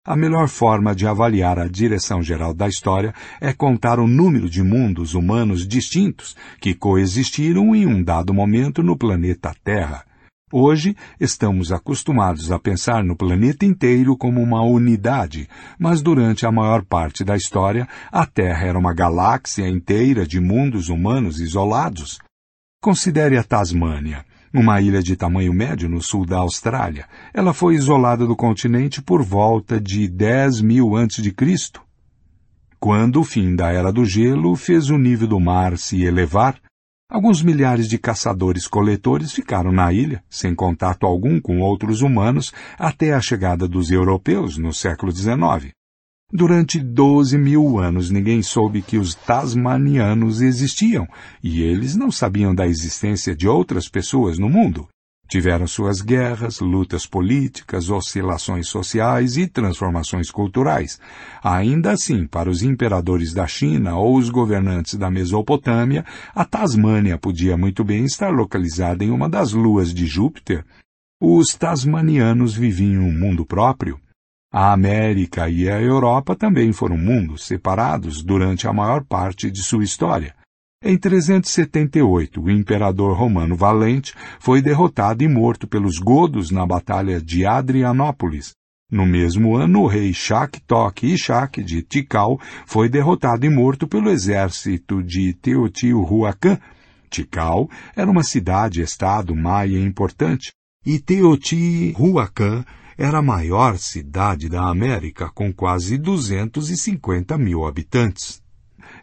[0.04, 4.64] A melhor forma de avaliar a direção geral da história é contar o número de
[4.64, 10.07] mundos humanos distintos que coexistiram em um dado momento no planeta Terra.
[10.50, 15.46] Hoje estamos acostumados a pensar no planeta inteiro como uma unidade,
[15.78, 20.88] mas durante a maior parte da história, a Terra era uma galáxia inteira de mundos
[20.88, 22.18] humanos isolados.
[22.82, 27.10] Considere a Tasmânia, uma ilha de tamanho médio no sul da Austrália.
[27.34, 31.82] Ela foi isolada do continente por volta de 10 mil antes de Cristo.
[32.80, 36.58] Quando o fim da Era do Gelo fez o nível do mar se elevar,
[37.10, 43.22] Alguns milhares de caçadores-coletores ficaram na ilha, sem contato algum com outros humanos, até a
[43.22, 45.72] chegada dos europeus no século XIX.
[46.30, 51.08] Durante doze mil anos ninguém soube que os tasmanianos existiam,
[51.42, 54.86] e eles não sabiam da existência de outras pessoas no mundo.
[55.28, 61.02] Tiveram suas guerras, lutas políticas, oscilações sociais e transformações culturais.
[61.44, 67.58] Ainda assim, para os imperadores da China ou os governantes da Mesopotâmia, a Tasmânia podia
[67.58, 70.64] muito bem estar localizada em uma das luas de Júpiter.
[71.22, 74.00] Os tasmanianos viviam um mundo próprio.
[74.50, 79.84] A América e a Europa também foram mundos separados durante a maior parte de sua
[79.84, 80.34] história.
[80.84, 87.48] Em 378, o imperador romano Valente foi derrotado e morto pelos godos na Batalha de
[87.48, 88.54] Adrianópolis.
[88.90, 95.02] No mesmo ano, o rei Shak-Tok Ishak de Tikal foi derrotado e morto pelo exército
[95.02, 96.60] de Teotihuacan.
[97.10, 100.52] Tikal era uma cidade-estado maia importante
[100.86, 102.64] e Teotihuacan
[102.96, 108.46] era a maior cidade da América, com quase 250 mil habitantes.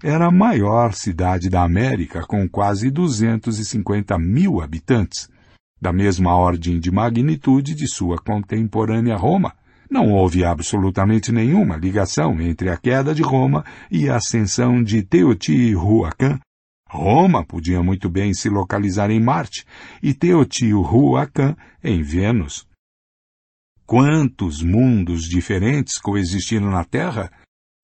[0.07, 5.31] Era a maior cidade da América, com quase 250 mil habitantes,
[5.81, 9.55] da mesma ordem de magnitude de sua contemporânea Roma.
[9.91, 16.39] Não houve absolutamente nenhuma ligação entre a queda de Roma e a ascensão de Teotihuacan.
[16.87, 19.65] Roma podia muito bem se localizar em Marte
[20.03, 22.69] e Teotihuacan em Vênus.
[23.87, 27.31] Quantos mundos diferentes coexistiram na Terra?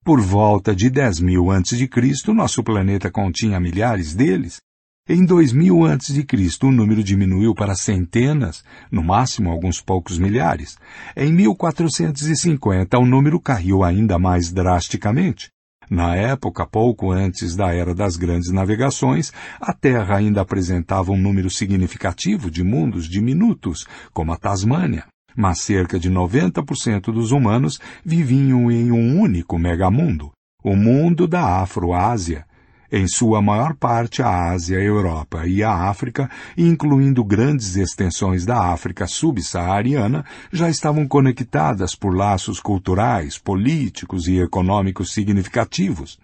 [0.02, 4.58] Por volta de 10 mil antes de Cristo, nosso planeta continha milhares deles.
[5.06, 6.26] Em 2000 a.C.,
[6.62, 10.78] o número diminuiu para centenas, no máximo alguns poucos milhares.
[11.14, 15.50] Em 1450, o número caiu ainda mais drasticamente.
[15.90, 21.50] Na época, pouco antes da era das grandes navegações, a Terra ainda apresentava um número
[21.50, 25.04] significativo de mundos diminutos, como a Tasmânia.
[25.36, 30.30] Mas cerca de 90% dos humanos viviam em um único megamundo,
[30.62, 32.44] o mundo da Afroásia,
[32.92, 38.72] em sua maior parte a Ásia, a Europa e a África, incluindo grandes extensões da
[38.72, 46.18] África subsaariana, já estavam conectadas por laços culturais, políticos e econômicos significativos.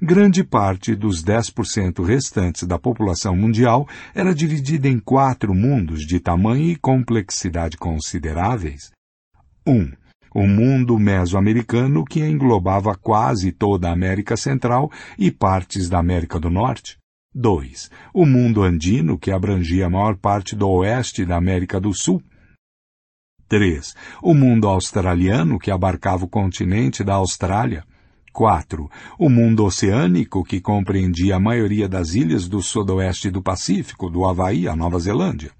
[0.00, 3.84] Grande parte dos 10% restantes da população mundial
[4.14, 8.92] era dividida em quatro mundos de tamanho e complexidade consideráveis.
[9.66, 9.72] 1.
[9.72, 9.92] Um,
[10.32, 14.88] o mundo mesoamericano que englobava quase toda a América Central
[15.18, 16.96] e partes da América do Norte.
[17.34, 17.90] 2.
[18.14, 22.22] O mundo andino que abrangia a maior parte do oeste da América do Sul.
[23.48, 23.96] 3.
[24.22, 27.82] O mundo australiano que abarcava o continente da Austrália.
[28.38, 28.88] 4.
[29.18, 34.68] O mundo oceânico que compreendia a maioria das ilhas do sudoeste do Pacífico, do Havaí
[34.68, 35.50] à Nova Zelândia.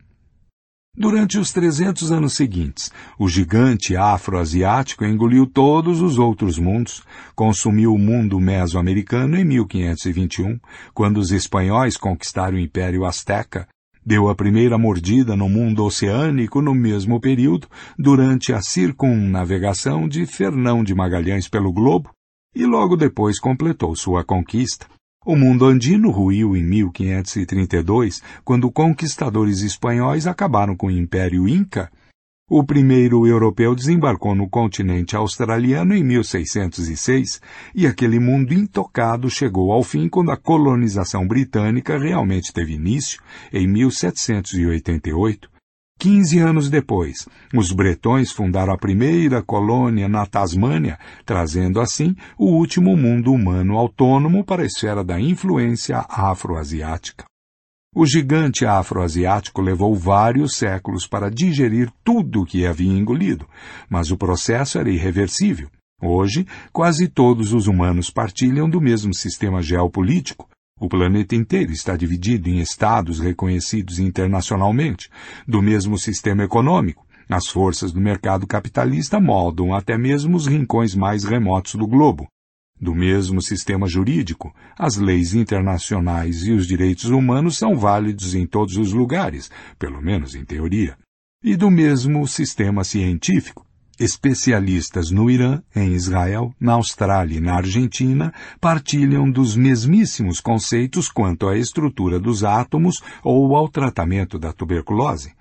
[0.96, 7.02] Durante os 300 anos seguintes, o gigante afro-asiático engoliu todos os outros mundos,
[7.34, 10.60] consumiu o mundo mesoamericano em 1521,
[10.94, 13.66] quando os espanhóis conquistaram o Império Azteca,
[14.06, 17.66] deu a primeira mordida no mundo oceânico no mesmo período,
[17.98, 22.10] durante a circunnavegação de Fernão de Magalhães pelo globo,
[22.58, 24.86] e logo depois completou sua conquista.
[25.24, 31.88] O mundo andino ruiu em 1532, quando conquistadores espanhóis acabaram com o Império Inca.
[32.50, 37.40] O primeiro europeu desembarcou no continente australiano em 1606,
[37.76, 43.22] e aquele mundo intocado chegou ao fim quando a colonização britânica realmente teve início,
[43.52, 45.57] em 1788.
[45.98, 50.96] Quinze anos depois, os bretões fundaram a primeira colônia na Tasmânia,
[51.26, 57.24] trazendo assim o último mundo humano autônomo para a esfera da influência afroasiática.
[57.92, 63.48] O gigante afroasiático levou vários séculos para digerir tudo o que havia engolido,
[63.90, 65.68] mas o processo era irreversível.
[66.00, 70.48] Hoje, quase todos os humanos partilham do mesmo sistema geopolítico,
[70.78, 75.10] o planeta inteiro está dividido em estados reconhecidos internacionalmente,
[75.46, 77.06] do mesmo sistema econômico.
[77.28, 82.26] As forças do mercado capitalista moldam até mesmo os rincões mais remotos do globo.
[82.80, 88.76] Do mesmo sistema jurídico, as leis internacionais e os direitos humanos são válidos em todos
[88.76, 90.96] os lugares, pelo menos em teoria.
[91.42, 93.66] E do mesmo sistema científico,
[93.98, 101.48] Especialistas no Irã, em Israel, na Austrália e na Argentina partilham dos mesmíssimos conceitos quanto
[101.48, 105.32] à estrutura dos átomos ou ao tratamento da tuberculose.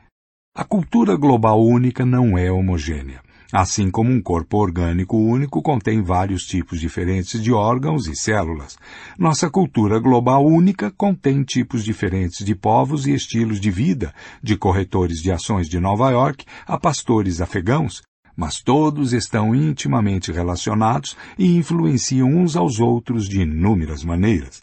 [0.56, 3.22] A cultura global única não é homogênea.
[3.54, 8.76] Assim como um corpo orgânico único contém vários tipos diferentes de órgãos e células,
[9.18, 14.14] nossa cultura global única contém tipos diferentes de povos e estilos de vida,
[14.44, 18.02] de corretores de ações de Nova York a pastores afegãos,
[18.38, 24.62] mas todos estão intimamente relacionados e influenciam uns aos outros de inúmeras maneiras.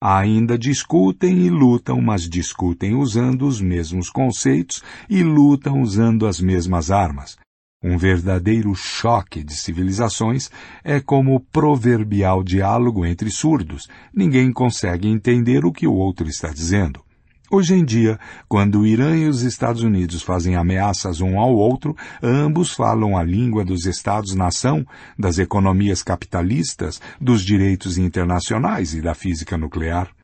[0.00, 6.92] Ainda discutem e lutam, mas discutem usando os mesmos conceitos e lutam usando as mesmas
[6.92, 7.36] armas.
[7.82, 10.50] Um verdadeiro choque de civilizações
[10.84, 13.88] é como o proverbial diálogo entre surdos.
[14.14, 17.05] Ninguém consegue entender o que o outro está dizendo.
[17.48, 18.18] Hoje em dia,
[18.48, 23.22] quando o Irã e os Estados Unidos fazem ameaças um ao outro, ambos falam a
[23.22, 24.84] língua dos Estados-nação,
[25.16, 30.15] das economias capitalistas, dos direitos internacionais e da física nuclear.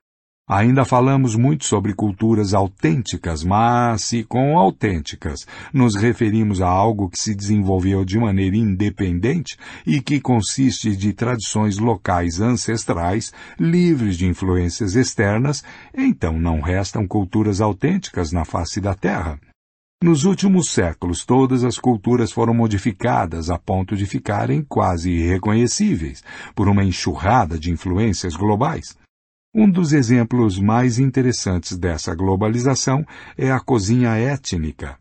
[0.49, 7.19] Ainda falamos muito sobre culturas autênticas, mas se com autênticas nos referimos a algo que
[7.19, 9.57] se desenvolveu de maneira independente
[9.87, 15.63] e que consiste de tradições locais ancestrais, livres de influências externas,
[15.97, 19.39] então não restam culturas autênticas na face da Terra.
[20.03, 26.25] Nos últimos séculos, todas as culturas foram modificadas a ponto de ficarem quase irreconhecíveis
[26.57, 29.01] por uma enxurrada de influências globais.
[29.55, 33.05] Um dos exemplos mais interessantes dessa globalização
[33.37, 34.97] é a cozinha étnica.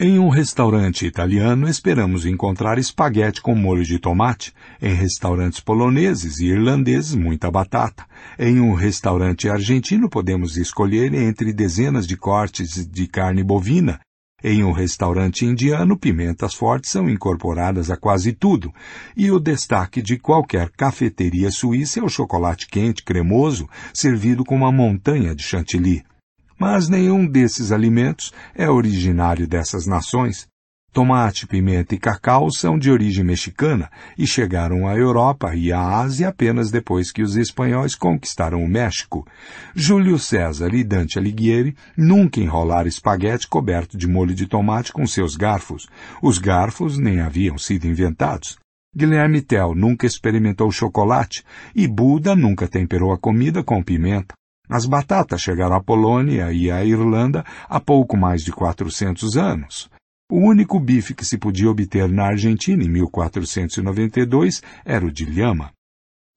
[0.00, 4.52] Em um restaurante italiano, esperamos encontrar espaguete com molho de tomate.
[4.82, 8.04] Em restaurantes poloneses e irlandeses, muita batata.
[8.36, 14.00] Em um restaurante argentino, podemos escolher entre dezenas de cortes de carne bovina
[14.44, 18.70] em um restaurante indiano, pimentas fortes são incorporadas a quase tudo,
[19.16, 24.70] e o destaque de qualquer cafeteria suíça é o chocolate quente cremoso, servido com uma
[24.70, 26.04] montanha de chantilly.
[26.60, 30.46] Mas nenhum desses alimentos é originário dessas nações.
[30.94, 36.28] Tomate, pimenta e cacau são de origem mexicana e chegaram à Europa e à Ásia
[36.28, 39.26] apenas depois que os espanhóis conquistaram o México.
[39.74, 45.34] Júlio César e Dante Alighieri nunca enrolaram espaguete coberto de molho de tomate com seus
[45.34, 45.88] garfos.
[46.22, 48.56] Os garfos nem haviam sido inventados.
[48.96, 51.42] Guilherme Tell nunca experimentou chocolate
[51.74, 54.32] e Buda nunca temperou a comida com pimenta.
[54.70, 59.92] As batatas chegaram à Polônia e à Irlanda há pouco mais de 400 anos.
[60.30, 65.70] O único bife que se podia obter na Argentina em 1492 era o de lhama.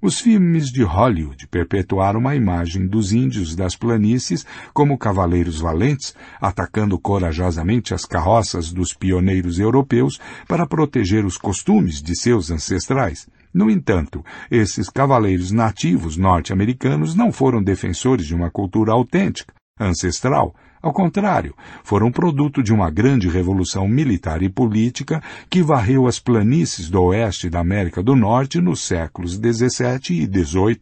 [0.04, 7.00] Os filmes de Hollywood perpetuaram uma imagem dos índios das planícies como cavaleiros valentes, atacando
[7.00, 10.20] corajosamente as carroças dos pioneiros europeus
[10.50, 13.30] para proteger os costumes de seus ancestrais.
[13.54, 20.94] No entanto, esses cavaleiros nativos norte-americanos não foram defensores de uma cultura autêntica, ancestral, ao
[20.94, 27.02] contrário, foram produto de uma grande revolução militar e política que varreu as planícies do
[27.02, 30.82] oeste da América do Norte nos séculos XVII e XVIII,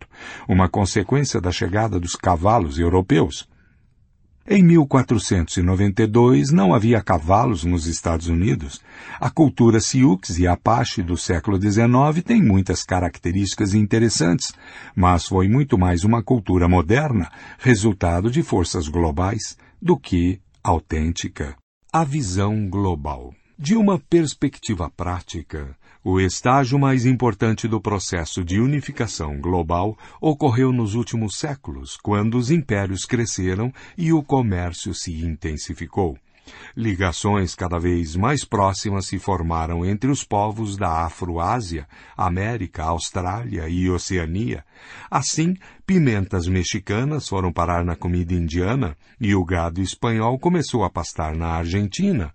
[0.49, 3.47] uma consequência da chegada dos cavalos europeus.
[4.47, 8.79] Em 1492 não havia cavalos nos Estados Unidos.
[9.19, 14.53] A cultura Sioux e Apache do século XIX tem muitas características interessantes,
[14.95, 21.55] mas foi muito mais uma cultura moderna, resultado de forças globais do que autêntica.
[21.91, 23.33] A visão global.
[23.57, 30.93] De uma perspectiva prática, o estágio mais importante do processo de unificação global ocorreu nos
[30.93, 36.17] últimos séculos, quando os impérios cresceram e o comércio se intensificou.
[36.75, 43.89] Ligações cada vez mais próximas se formaram entre os povos da Afroásia, América, Austrália e
[43.89, 44.63] Oceania.
[45.09, 45.55] Assim,
[45.85, 51.47] pimentas mexicanas foram parar na comida indiana e o gado espanhol começou a pastar na
[51.47, 52.33] Argentina.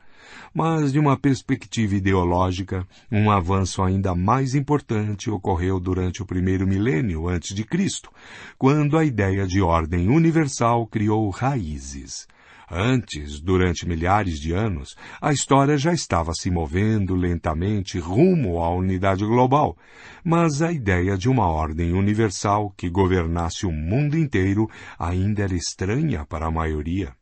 [0.53, 7.29] Mas, de uma perspectiva ideológica, um avanço ainda mais importante ocorreu durante o primeiro milênio
[7.29, 8.11] antes de Cristo,
[8.59, 12.27] quando a ideia de ordem universal criou raízes.
[12.73, 19.25] Antes, durante milhares de anos, a história já estava se movendo lentamente rumo à unidade
[19.25, 19.77] global,
[20.23, 26.25] mas a ideia de uma ordem universal que governasse o mundo inteiro ainda era estranha
[26.25, 27.13] para a maioria.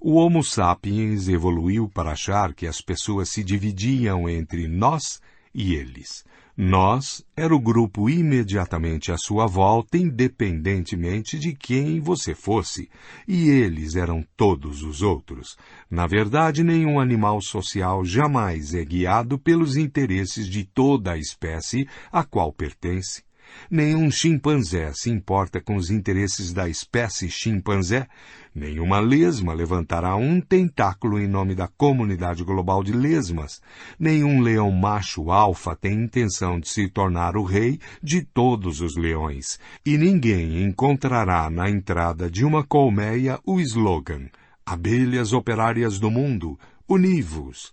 [0.00, 5.20] O Homo sapiens evoluiu para achar que as pessoas se dividiam entre nós
[5.54, 6.24] e eles.
[6.58, 12.88] Nós era o grupo imediatamente à sua volta, independentemente de quem você fosse,
[13.28, 15.54] e eles eram todos os outros.
[15.90, 22.24] Na verdade, nenhum animal social jamais é guiado pelos interesses de toda a espécie a
[22.24, 23.25] qual pertence.
[23.70, 28.06] Nenhum chimpanzé se importa com os interesses da espécie chimpanzé.
[28.54, 33.60] Nenhuma lesma levantará um tentáculo em nome da comunidade global de lesmas.
[33.98, 39.58] Nenhum leão macho alfa tem intenção de se tornar o rei de todos os leões.
[39.84, 44.28] E ninguém encontrará na entrada de uma colmeia o slogan
[44.68, 46.58] Abelhas operárias do mundo,
[46.88, 47.70] univos.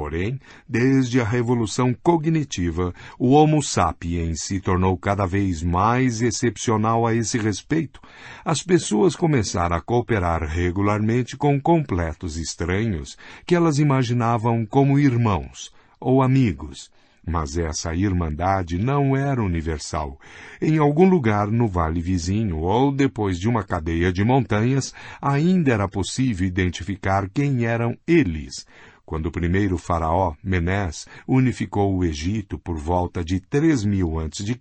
[0.00, 7.14] Porém, desde a revolução cognitiva, o Homo sapiens se tornou cada vez mais excepcional a
[7.14, 8.00] esse respeito.
[8.42, 15.70] As pessoas começaram a cooperar regularmente com completos estranhos que elas imaginavam como irmãos
[16.00, 16.90] ou amigos.
[17.26, 20.18] Mas essa irmandade não era universal.
[20.62, 25.86] Em algum lugar no vale vizinho ou depois de uma cadeia de montanhas, ainda era
[25.86, 28.66] possível identificar quem eram eles,
[29.10, 34.56] Quando o primeiro faraó, Menés, unificou o Egito por volta de 3 mil a.C.,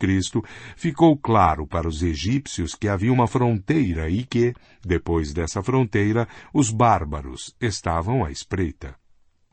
[0.75, 6.71] ficou claro para os egípcios que havia uma fronteira e que, depois dessa fronteira, os
[6.71, 8.95] bárbaros estavam à espreita.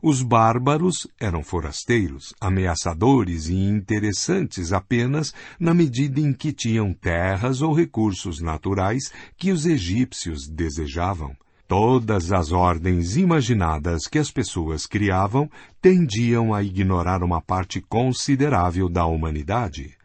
[0.01, 7.71] Os bárbaros eram forasteiros, ameaçadores e interessantes apenas na medida em que tinham terras ou
[7.71, 11.37] recursos naturais que os egípcios desejavam.
[11.67, 19.05] Todas as ordens imaginadas que as pessoas criavam tendiam a ignorar uma parte considerável da
[19.05, 19.96] humanidade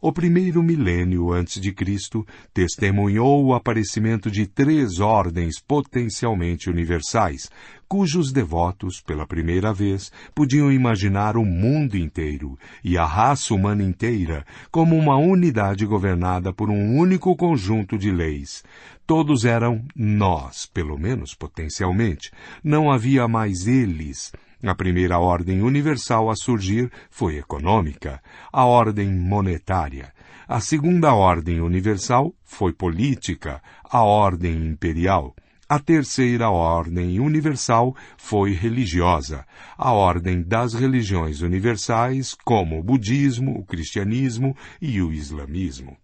[0.00, 7.50] o primeiro milênio antes de Cristo testemunhou o aparecimento de três ordens potencialmente universais,
[7.88, 14.44] cujos devotos, pela primeira vez, podiam imaginar o mundo inteiro e a raça humana inteira
[14.70, 18.62] como uma unidade governada por um único conjunto de leis.
[19.06, 22.30] Todos eram nós, pelo menos potencialmente.
[22.62, 24.30] Não havia mais eles,
[24.62, 28.20] a primeira ordem universal a surgir foi econômica,
[28.52, 30.12] a ordem monetária.
[30.48, 35.34] A segunda ordem universal foi política, a ordem imperial.
[35.68, 39.44] A terceira ordem universal foi religiosa,
[39.76, 45.96] a ordem das religiões universais, como o budismo, o cristianismo e o islamismo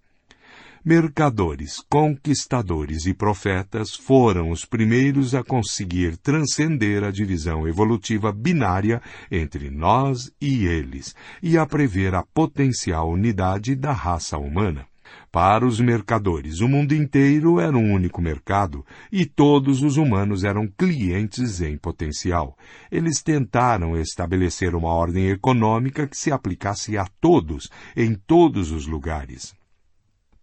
[0.87, 9.01] mercadores, conquistadores e profetas foram os primeiros a conseguir transcender a divisão evolutiva binária
[9.31, 14.87] entre nós e eles e a prever a potencial unidade da raça humana.
[15.33, 20.69] Para os mercadores, o mundo inteiro era um único mercado e todos os humanos eram
[20.69, 22.59] clientes em potencial.
[22.93, 29.55] Eles tentaram estabelecer uma ordem econômica que se aplicasse a todos, em todos os lugares.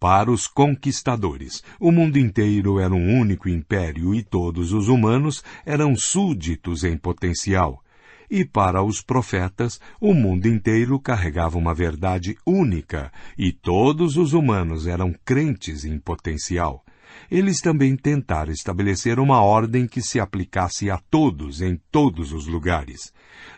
[0.02, 5.94] Para os conquistadores, o mundo inteiro era um único império e todos os humanos eram
[5.94, 7.80] súditos em potencial.
[8.28, 14.88] E para os profetas, o mundo inteiro carregava uma verdade única e todos os humanos
[14.88, 16.84] eram crentes em potencial.
[17.30, 23.12] Eles também tentaram estabelecer uma ordem que se aplicasse a todos em todos os lugares.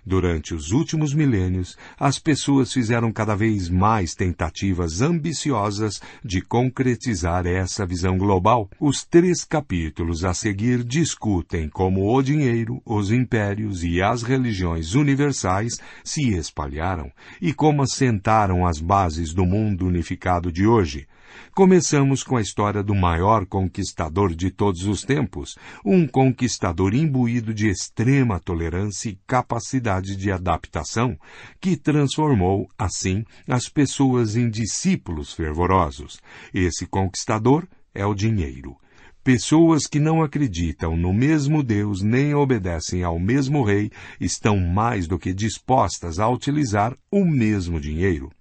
[0.07, 7.87] Durante os últimos milênios, as pessoas fizeram cada vez mais tentativas ambiciosas de concretizar essa
[7.87, 8.69] visão global.
[8.79, 15.75] Os três capítulos a seguir discutem como o dinheiro, os impérios e as religiões universais
[16.03, 17.11] se espalharam
[17.41, 21.07] e como assentaram as bases do mundo unificado de hoje.
[21.55, 27.69] Começamos com a história do maior conquistador de todos os tempos, um conquistador imbuído de
[27.69, 31.17] extrema tolerância e capacidade de adaptação,
[31.61, 36.21] que transformou, assim, as pessoas em discípulos fervorosos.
[36.53, 38.77] Esse conquistador é o dinheiro.
[39.23, 45.21] Pessoas que não acreditam no mesmo Deus nem obedecem ao mesmo rei estão mais do
[45.21, 48.33] que dispostas a utilizar o mesmo dinheiro.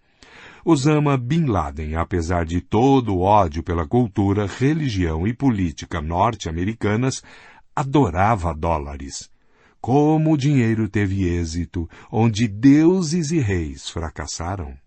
[0.65, 7.22] Osama Bin Laden, apesar de todo o ódio pela cultura, religião e política norte-americanas,
[7.76, 9.30] adorava dólares.
[9.81, 14.77] Como o dinheiro teve êxito, onde deuses e reis fracassaram.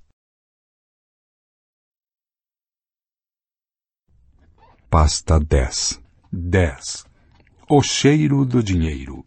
[4.88, 6.00] Pasta 10
[6.32, 7.04] 10
[7.68, 9.26] O cheiro do dinheiro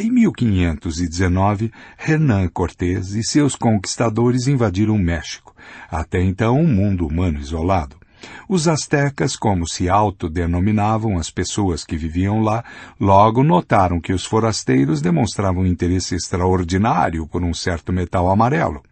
[0.00, 5.49] em 1519, Hernán Cortés e seus conquistadores invadiram o México,
[5.90, 7.96] até então um mundo humano isolado.
[8.48, 12.64] Os astecas, como se autodenominavam as pessoas que viviam lá,
[12.98, 18.82] logo notaram que os forasteiros demonstravam interesse extraordinário por um certo metal amarelo.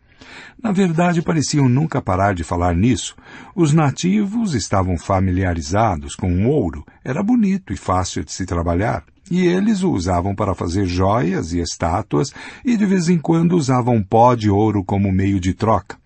[0.63, 3.15] Na verdade, pareciam nunca parar de falar nisso.
[3.55, 9.05] Os nativos estavam familiarizados com o ouro, era bonito e fácil de se trabalhar.
[9.31, 12.33] E eles o usavam para fazer joias e estátuas
[12.65, 15.97] e de vez em quando usavam pó de ouro como meio de troca.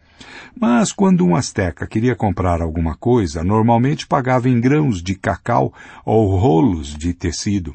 [0.59, 5.73] Mas quando um asteca queria comprar alguma coisa, normalmente pagava em grãos de cacau
[6.05, 7.75] ou rolos de tecido.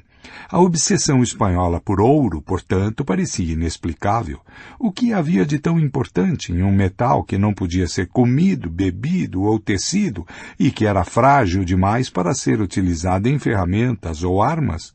[0.50, 4.40] A obsessão espanhola por ouro, portanto, parecia inexplicável.
[4.80, 9.44] O que havia de tão importante em um metal que não podia ser comido, bebido
[9.44, 10.26] ou tecido
[10.60, 14.94] e que era frágil demais para ser utilizado em ferramentas ou armas?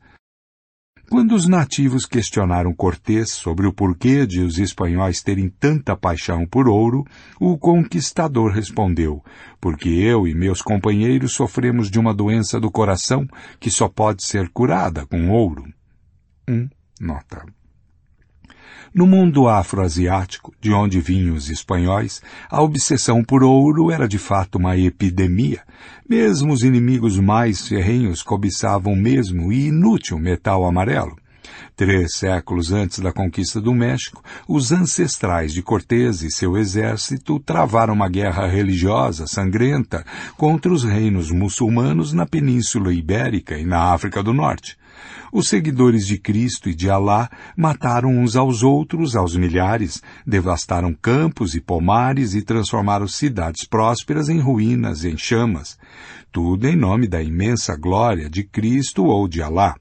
[1.09, 6.67] Quando os nativos questionaram Cortés sobre o porquê de os espanhóis terem tanta paixão por
[6.67, 7.05] ouro,
[7.39, 9.23] o conquistador respondeu:
[9.61, 13.27] Porque eu e meus companheiros sofremos de uma doença do coração
[13.59, 15.65] que só pode ser curada com ouro.
[16.49, 16.67] Um,
[16.99, 17.45] nota.
[18.93, 24.59] No mundo afroasiático, de onde vinham os espanhóis, a obsessão por ouro era de fato
[24.59, 25.63] uma epidemia.
[26.07, 31.17] Mesmo os inimigos mais ferrenhos cobiçavam mesmo e inútil metal amarelo.
[31.75, 37.95] Três séculos antes da conquista do México, os ancestrais de Cortés e seu exército travaram
[37.95, 40.05] uma guerra religiosa sangrenta
[40.37, 44.77] contra os reinos muçulmanos na Península Ibérica e na África do Norte.
[45.33, 47.27] Os seguidores de Cristo e de Alá
[47.57, 54.39] mataram uns aos outros aos milhares, devastaram campos e pomares e transformaram cidades prósperas em
[54.39, 55.75] ruínas, em chamas.
[56.31, 59.75] Tudo em nome da imensa glória de Cristo ou de Alá.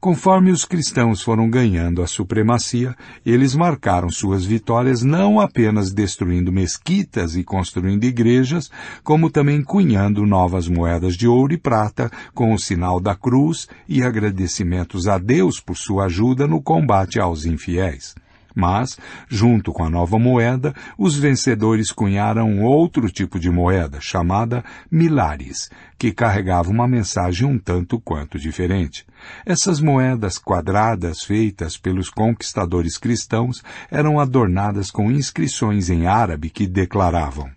[0.00, 7.36] Conforme os cristãos foram ganhando a supremacia, eles marcaram suas vitórias não apenas destruindo mesquitas
[7.36, 8.70] e construindo igrejas,
[9.04, 14.02] como também cunhando novas moedas de ouro e prata com o sinal da cruz e
[14.02, 18.14] agradecimentos a Deus por sua ajuda no combate aos infiéis.
[18.54, 18.98] Mas,
[19.28, 26.10] junto com a nova moeda, os vencedores cunharam outro tipo de moeda, chamada milares, que
[26.10, 29.04] carregava uma mensagem um tanto quanto diferente.
[29.44, 37.50] Essas moedas quadradas feitas pelos conquistadores cristãos eram adornadas com inscrições em árabe que declaravam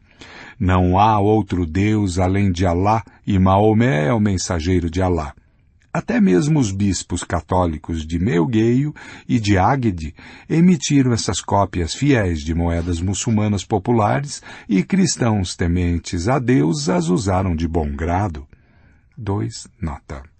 [0.59, 5.33] não há outro Deus além de Alá e Maomé é o mensageiro de Alá.
[5.91, 8.95] Até mesmo os bispos católicos de Melgueio
[9.27, 10.15] e de Águede
[10.49, 17.55] emitiram essas cópias fiéis de moedas muçulmanas populares e cristãos tementes a Deus as usaram
[17.55, 18.47] de bom grado.
[19.15, 19.67] 2.
[19.79, 20.32] Nota.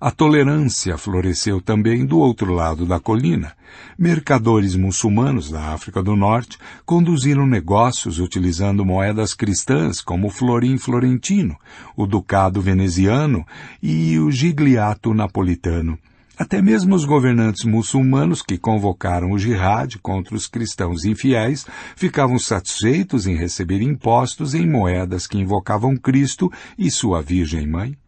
[0.00, 3.52] A tolerância floresceu também do outro lado da colina.
[3.98, 6.56] Mercadores muçulmanos da África do Norte
[6.86, 11.56] conduziram negócios utilizando moedas cristãs como o florim florentino,
[11.96, 13.44] o ducado veneziano
[13.82, 15.98] e o gigliato napolitano.
[16.38, 21.66] Até mesmo os governantes muçulmanos que convocaram o jihad contra os cristãos infiéis
[21.96, 26.48] ficavam satisfeitos em receber impostos em moedas que invocavam Cristo
[26.78, 27.98] e sua Virgem Mãe.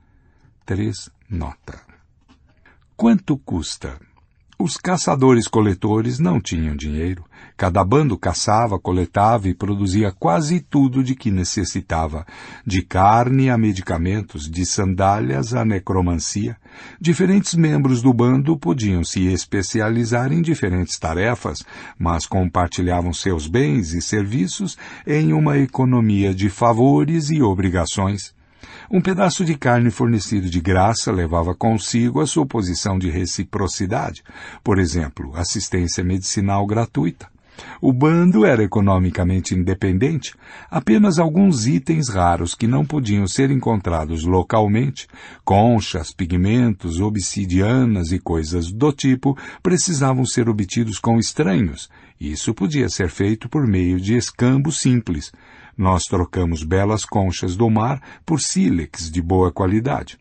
[0.64, 1.10] 3.
[1.30, 1.80] Nota.
[2.96, 4.00] Quanto custa?
[4.58, 7.24] Os caçadores-coletores não tinham dinheiro.
[7.56, 12.26] Cada bando caçava, coletava e produzia quase tudo de que necessitava,
[12.66, 16.56] de carne a medicamentos, de sandálias a necromancia.
[17.00, 21.64] Diferentes membros do bando podiam se especializar em diferentes tarefas,
[21.96, 24.76] mas compartilhavam seus bens e serviços
[25.06, 28.34] em uma economia de favores e obrigações.
[28.92, 34.24] Um pedaço de carne fornecido de graça levava consigo a sua posição de reciprocidade,
[34.64, 37.28] por exemplo, assistência medicinal gratuita.
[37.80, 40.34] O bando era economicamente independente,
[40.68, 45.06] apenas alguns itens raros que não podiam ser encontrados localmente,
[45.44, 51.88] conchas, pigmentos, obsidianas e coisas do tipo, precisavam ser obtidos com estranhos.
[52.20, 55.30] Isso podia ser feito por meio de escambo simples,
[55.76, 60.18] nós trocamos belas conchas do mar por sílex de boa qualidade.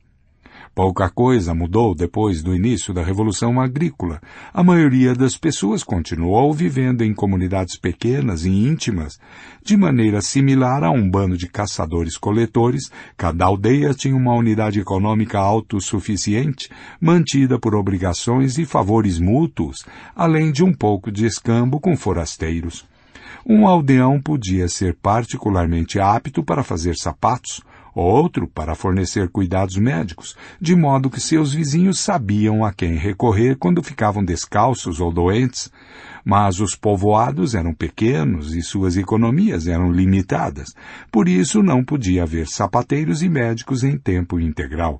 [0.73, 4.21] Pouca coisa mudou depois do início da Revolução Agrícola.
[4.53, 9.19] A maioria das pessoas continuou vivendo em comunidades pequenas e íntimas.
[9.61, 16.69] De maneira similar a um bando de caçadores-coletores, cada aldeia tinha uma unidade econômica autossuficiente,
[17.01, 19.85] mantida por obrigações e favores mútuos,
[20.15, 22.88] além de um pouco de escambo com forasteiros.
[23.51, 27.63] Um aldeão podia ser particularmente apto para fazer sapatos,
[27.95, 33.81] outro para fornecer cuidados médicos, de modo que seus vizinhos sabiam a quem recorrer quando
[33.81, 35.71] ficavam descalços ou doentes.
[36.23, 40.67] Mas os povoados eram pequenos e suas economias eram limitadas,
[41.11, 44.99] por isso não podia haver sapateiros e médicos em tempo integral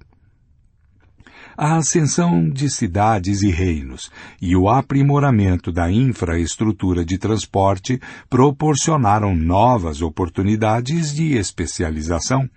[1.62, 4.10] a ascensão de cidades e reinos
[4.42, 8.00] e o aprimoramento da infraestrutura de transporte
[8.30, 12.50] proporcionaram novas oportunidades de especialização.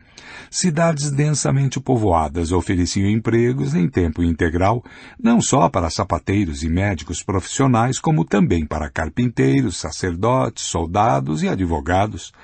[0.54, 4.84] Cidades densamente povoadas ofereciam empregos em tempo integral,
[5.18, 12.34] não só para sapateiros e médicos profissionais, como também para carpinteiros, sacerdotes, soldados e advogados.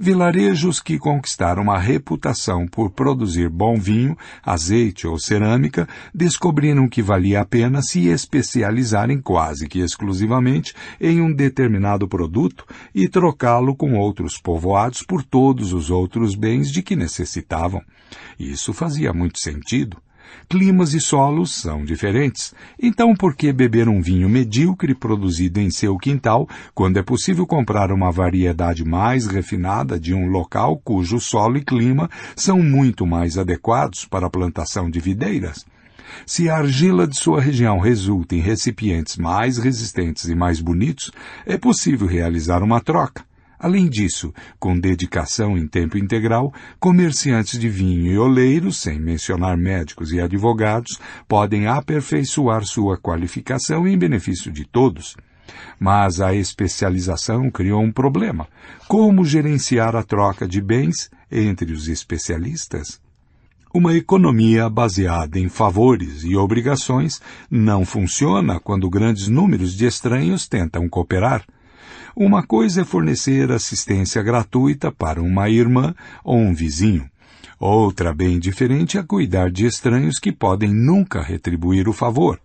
[0.00, 7.42] Vilarejos que conquistaram uma reputação por produzir bom vinho, azeite ou cerâmica descobriram que valia
[7.42, 12.64] a pena se especializarem quase que exclusivamente em um determinado produto
[12.94, 17.17] e trocá-lo com outros povoados por todos os outros bens de que necessitavam.
[18.38, 19.96] Isso fazia muito sentido.
[20.48, 22.54] Climas e solos são diferentes.
[22.80, 27.92] Então, por que beber um vinho medíocre produzido em seu quintal, quando é possível comprar
[27.92, 34.04] uma variedade mais refinada de um local cujo solo e clima são muito mais adequados
[34.04, 35.66] para a plantação de videiras?
[36.24, 41.10] Se a argila de sua região resulta em recipientes mais resistentes e mais bonitos,
[41.44, 43.27] é possível realizar uma troca.
[43.58, 50.12] Além disso, com dedicação em tempo integral, comerciantes de vinho e oleiros, sem mencionar médicos
[50.12, 55.16] e advogados, podem aperfeiçoar sua qualificação em benefício de todos.
[55.80, 58.46] Mas a especialização criou um problema.
[58.86, 63.00] Como gerenciar a troca de bens entre os especialistas?
[63.74, 67.20] Uma economia baseada em favores e obrigações
[67.50, 71.44] não funciona quando grandes números de estranhos tentam cooperar.
[72.20, 77.08] Uma coisa é fornecer assistência gratuita para uma irmã ou um vizinho.
[77.60, 82.40] Outra, bem diferente, é cuidar de estranhos que podem nunca retribuir o favor.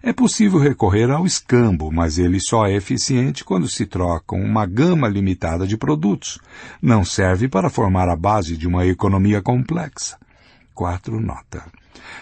[0.00, 5.08] É possível recorrer ao escambo, mas ele só é eficiente quando se trocam uma gama
[5.08, 6.38] limitada de produtos.
[6.80, 10.16] Não serve para formar a base de uma economia complexa.
[10.72, 11.64] 4 nota.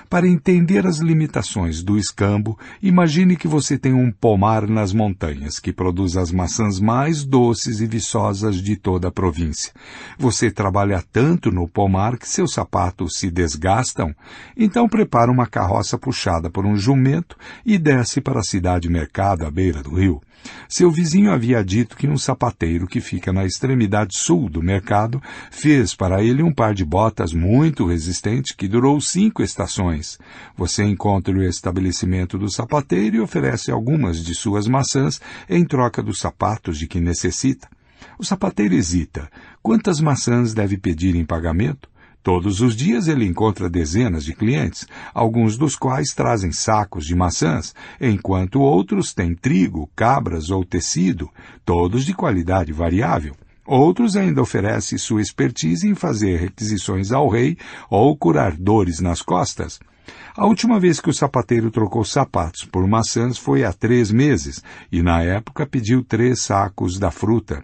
[0.09, 5.73] Para entender as limitações do escambo, imagine que você tem um pomar nas montanhas que
[5.73, 9.73] produz as maçãs mais doces e viçosas de toda a província.
[10.19, 14.15] Você trabalha tanto no pomar que seus sapatos se desgastam,
[14.57, 19.51] então prepara uma carroça puxada por um jumento e desce para a cidade mercado à
[19.51, 20.21] beira do rio.
[20.69, 25.95] Seu vizinho havia dito que um sapateiro que fica na extremidade sul do mercado fez
[25.95, 30.19] para ele um par de botas muito resistente que durou cinco estações.
[30.57, 36.19] Você encontra o estabelecimento do sapateiro e oferece algumas de suas maçãs em troca dos
[36.19, 37.69] sapatos de que necessita.
[38.19, 39.31] O sapateiro hesita.
[39.63, 41.89] Quantas maçãs deve pedir em pagamento?
[42.25, 47.75] Todos os dias ele encontra dezenas de clientes, alguns dos quais trazem sacos de maçãs,
[48.01, 51.29] enquanto outros têm trigo, cabras ou tecido,
[51.67, 53.37] todos de qualidade variável.
[53.67, 57.59] Outros ainda oferecem sua expertise em fazer requisições ao rei
[57.91, 59.79] ou curar dores nas costas.
[60.35, 65.03] A última vez que o sapateiro trocou sapatos por maçãs foi há três meses, e
[65.03, 67.63] na época pediu três sacos da fruta.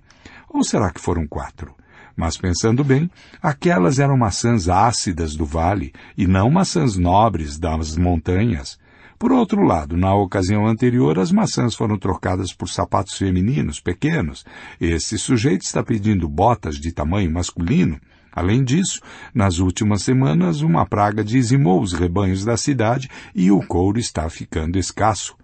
[0.50, 1.79] Ou será que foram quatro?
[2.20, 3.10] Mas pensando bem,
[3.42, 8.78] aquelas eram maçãs ácidas do vale e não maçãs nobres das montanhas.
[9.18, 14.44] Por outro lado, na ocasião anterior, as maçãs foram trocadas por sapatos femininos pequenos.
[14.78, 17.98] Esse sujeito está pedindo botas de tamanho masculino.
[18.30, 19.00] Além disso,
[19.34, 24.78] nas últimas semanas, uma praga dizimou os rebanhos da cidade e o couro está ficando
[24.78, 25.34] escasso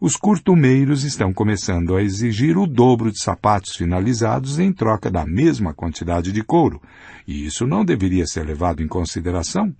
[0.00, 5.72] os curtumeiros estão começando a exigir o dobro de sapatos finalizados em troca da mesma
[5.72, 6.80] quantidade de couro,
[7.26, 9.74] e isso não deveria ser levado em consideração?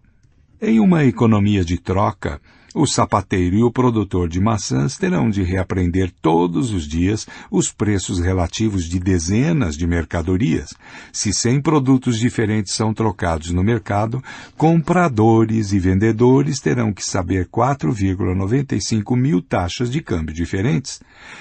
[0.61, 2.41] Em uma economia de troca,
[2.77, 8.21] o sapateiro e o produtor de maçãs terão de reaprender todos os dias os preços
[8.21, 10.75] relativos de dezenas de mercadorias.
[11.11, 14.23] Se cem produtos diferentes são trocados no mercado,
[14.59, 21.01] compradores e vendedores terão que saber 4,95 mil taxas de câmbio diferentes.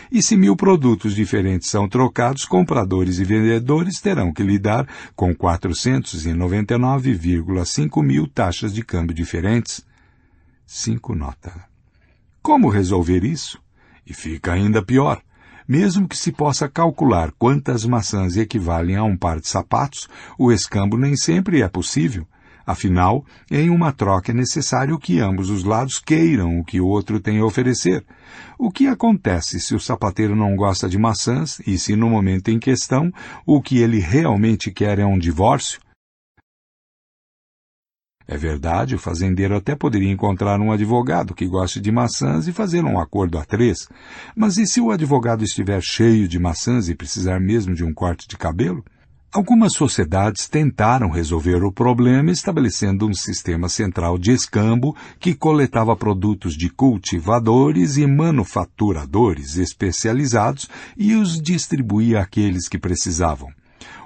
[0.10, 8.02] E se mil produtos diferentes são trocados, compradores e vendedores terão que lidar com 499,5
[8.02, 9.84] mil taxas de câmbio diferentes.
[10.66, 11.54] 5 nota.
[12.42, 13.60] Como resolver isso?
[14.06, 15.22] E fica ainda pior.
[15.68, 20.98] Mesmo que se possa calcular quantas maçãs equivalem a um par de sapatos, o escambo
[20.98, 22.28] nem sempre é possível.
[22.66, 27.20] Afinal, em uma troca é necessário que ambos os lados queiram o que o outro
[27.20, 28.04] tem a oferecer.
[28.58, 32.58] O que acontece se o sapateiro não gosta de maçãs e se no momento em
[32.58, 33.12] questão
[33.46, 35.80] o que ele realmente quer é um divórcio?
[38.28, 42.84] É verdade, o fazendeiro até poderia encontrar um advogado que goste de maçãs e fazer
[42.84, 43.88] um acordo a três.
[44.36, 48.28] Mas e se o advogado estiver cheio de maçãs e precisar mesmo de um corte
[48.28, 48.84] de cabelo?
[49.32, 56.56] Algumas sociedades tentaram resolver o problema estabelecendo um sistema central de escambo que coletava produtos
[56.56, 63.50] de cultivadores e manufaturadores especializados e os distribuía àqueles que precisavam.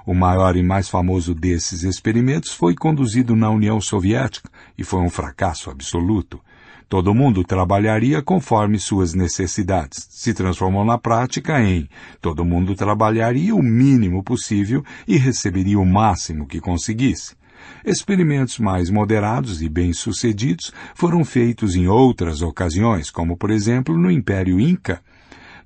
[0.06, 5.10] O maior e mais famoso desses experimentos foi conduzido na União Soviética e foi um
[5.10, 6.40] fracasso absoluto.
[6.88, 10.08] Todo mundo trabalharia conforme suas necessidades.
[10.10, 11.88] Se transformou na prática em
[12.20, 17.36] todo mundo trabalharia o mínimo possível e receberia o máximo que conseguisse.
[17.84, 24.58] Experimentos mais moderados e bem-sucedidos foram feitos em outras ocasiões, como por exemplo no Império
[24.58, 25.00] Inca,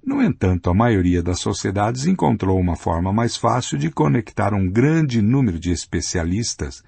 [0.07, 5.23] no entanto, a maioria das sociedades encontrou uma forma mais fácil de conectar um grande
[5.23, 6.83] número de especialistas: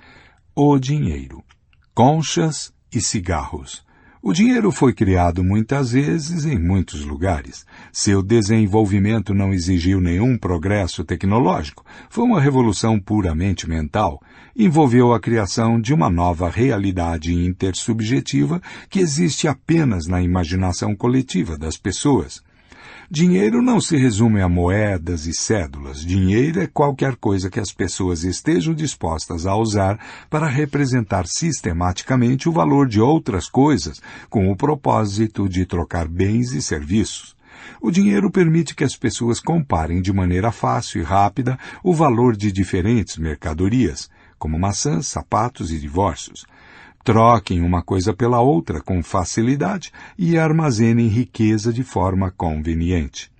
[0.54, 1.42] o dinheiro.
[1.94, 3.86] Conchas e cigarros.
[4.22, 7.64] O dinheiro foi criado muitas vezes em muitos lugares.
[7.92, 11.84] Seu desenvolvimento não exigiu nenhum progresso tecnológico.
[12.10, 14.20] Foi uma revolução puramente mental.
[14.56, 18.60] Envolveu a criação de uma nova realidade intersubjetiva
[18.90, 22.42] que existe apenas na imaginação coletiva das pessoas.
[23.08, 26.04] Dinheiro não se resume a moedas e cédulas.
[26.04, 29.96] Dinheiro é qualquer coisa que as pessoas estejam dispostas a usar
[30.28, 36.60] para representar sistematicamente o valor de outras coisas, com o propósito de trocar bens e
[36.60, 37.36] serviços.
[37.80, 42.50] O dinheiro permite que as pessoas comparem de maneira fácil e rápida o valor de
[42.50, 46.44] diferentes mercadorias, como maçãs, sapatos e divórcios.
[47.06, 53.30] Troquem uma coisa pela outra com facilidade e armazenem riqueza de forma conveniente.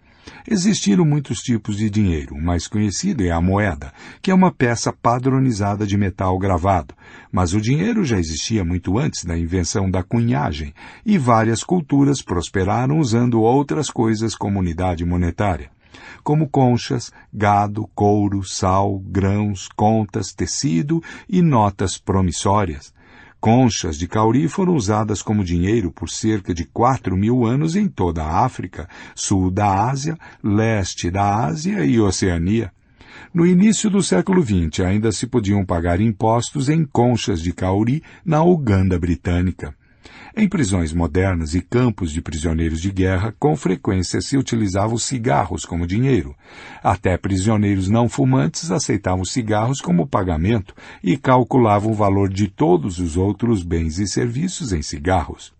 [0.46, 2.36] Existiram muitos tipos de dinheiro.
[2.36, 6.94] O mais conhecido é a moeda, que é uma peça padronizada de metal gravado.
[7.32, 10.72] Mas o dinheiro já existia muito antes da invenção da cunhagem,
[11.04, 15.74] e várias culturas prosperaram usando outras coisas como unidade monetária
[16.22, 22.92] como conchas, gado, couro, sal, grãos, contas, tecido e notas promissórias.
[23.40, 28.24] Conchas de cauri foram usadas como dinheiro por cerca de quatro mil anos em toda
[28.24, 32.72] a África, sul da Ásia, leste da Ásia e Oceania.
[33.32, 38.42] No início do século XX ainda se podiam pagar impostos em conchas de cauri na
[38.42, 39.74] Uganda britânica.
[40.38, 45.86] Em prisões modernas e campos de prisioneiros de guerra, com frequência se utilizavam cigarros como
[45.86, 46.36] dinheiro.
[46.84, 53.16] Até prisioneiros não fumantes aceitavam cigarros como pagamento e calculavam o valor de todos os
[53.16, 55.54] outros bens e serviços em cigarros.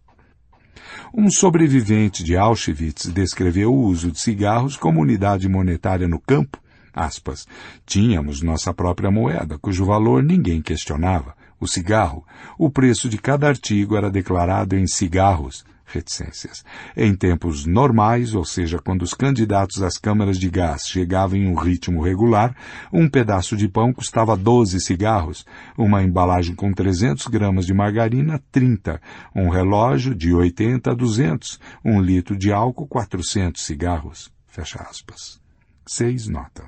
[1.14, 6.60] Um sobrevivente de Auschwitz descreveu o uso de cigarros como unidade monetária no campo.
[6.92, 7.46] Aspas,
[7.86, 12.24] Tínhamos nossa própria moeda, cujo valor ninguém questionava o cigarro,
[12.58, 16.64] o preço de cada artigo era declarado em cigarros, reticências.
[16.96, 21.54] Em tempos normais, ou seja, quando os candidatos às câmaras de gás chegavam em um
[21.54, 22.54] ritmo regular,
[22.92, 25.46] um pedaço de pão custava 12 cigarros,
[25.78, 29.00] uma embalagem com 300 gramas de margarina, 30,
[29.34, 34.30] um relógio de 80 a 200, um litro de álcool, 400 cigarros.
[34.46, 35.40] Fecha aspas.
[35.86, 36.64] 6 nota.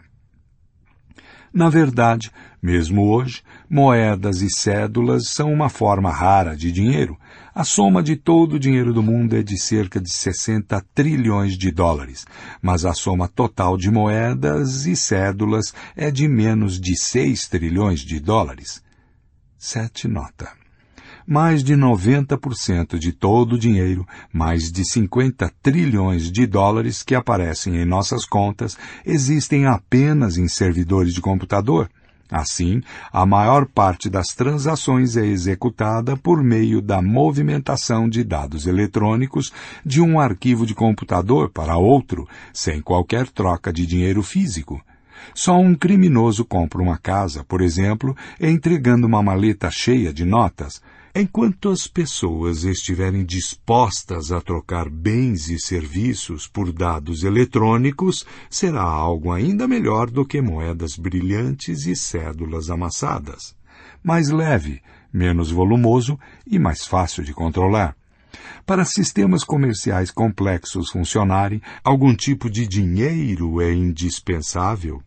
[1.52, 2.30] Na verdade,
[2.62, 7.16] mesmo hoje, moedas e cédulas são uma forma rara de dinheiro.
[7.54, 11.70] A soma de todo o dinheiro do mundo é de cerca de 60 trilhões de
[11.70, 12.26] dólares,
[12.62, 18.20] mas a soma total de moedas e cédulas é de menos de 6 trilhões de
[18.20, 18.82] dólares.
[19.58, 20.58] Sete nota
[21.28, 27.76] mais de 90% de todo o dinheiro, mais de 50 trilhões de dólares que aparecem
[27.76, 31.90] em nossas contas, existem apenas em servidores de computador.
[32.30, 39.50] Assim, a maior parte das transações é executada por meio da movimentação de dados eletrônicos
[39.84, 44.82] de um arquivo de computador para outro, sem qualquer troca de dinheiro físico.
[45.34, 50.82] Só um criminoso compra uma casa, por exemplo, entregando uma maleta cheia de notas,
[51.14, 59.32] Enquanto as pessoas estiverem dispostas a trocar bens e serviços por dados eletrônicos, será algo
[59.32, 63.56] ainda melhor do que moedas brilhantes e cédulas amassadas.
[64.02, 64.82] Mais leve,
[65.12, 67.96] menos volumoso e mais fácil de controlar.
[68.66, 75.02] Para sistemas comerciais complexos funcionarem, algum tipo de dinheiro é indispensável.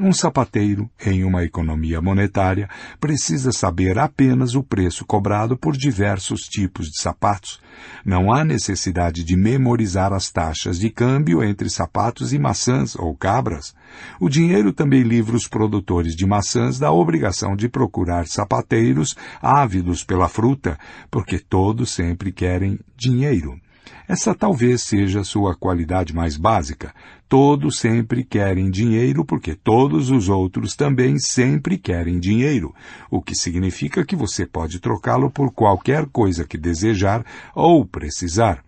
[0.00, 2.70] Um sapateiro, em uma economia monetária,
[3.00, 7.60] precisa saber apenas o preço cobrado por diversos tipos de sapatos.
[8.04, 13.74] Não há necessidade de memorizar as taxas de câmbio entre sapatos e maçãs ou cabras.
[14.20, 20.28] O dinheiro também livra os produtores de maçãs da obrigação de procurar sapateiros ávidos pela
[20.28, 20.78] fruta,
[21.10, 23.58] porque todos sempre querem dinheiro.
[24.08, 26.94] Essa talvez seja sua qualidade mais básica.
[27.28, 32.74] Todos sempre querem dinheiro porque todos os outros também sempre querem dinheiro,
[33.10, 37.22] o que significa que você pode trocá-lo por qualquer coisa que desejar
[37.54, 38.64] ou precisar.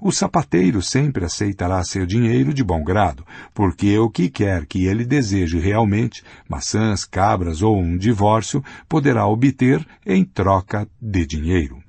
[0.00, 3.24] O sapateiro sempre aceitará seu dinheiro de bom grado,
[3.54, 9.86] porque o que quer que ele deseje realmente, maçãs, cabras ou um divórcio, poderá obter
[10.04, 11.79] em troca de dinheiro.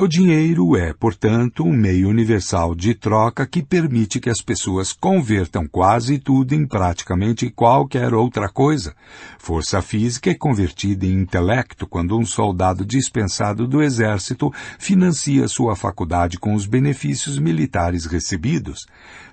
[0.00, 5.66] O dinheiro é, portanto, um meio universal de troca que permite que as pessoas convertam
[5.66, 8.94] quase tudo em praticamente qualquer outra coisa.
[9.40, 16.38] Força física é convertida em intelecto quando um soldado dispensado do exército financia sua faculdade
[16.38, 18.86] com os benefícios militares recebidos.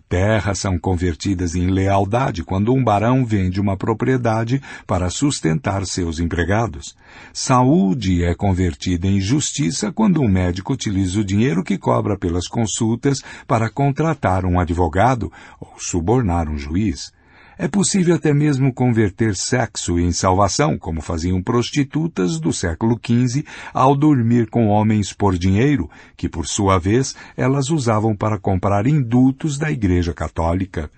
[0.07, 6.95] Terras são convertidas em lealdade quando um barão vende uma propriedade para sustentar seus empregados.
[7.33, 13.23] Saúde é convertida em justiça quando um médico utiliza o dinheiro que cobra pelas consultas
[13.47, 17.11] para contratar um advogado ou subornar um juiz.
[17.57, 23.95] É possível até mesmo converter sexo em salvação, como faziam prostitutas do século XV ao
[23.95, 29.71] dormir com homens por dinheiro, que por sua vez elas usavam para comprar indultos da
[29.71, 30.91] Igreja Católica.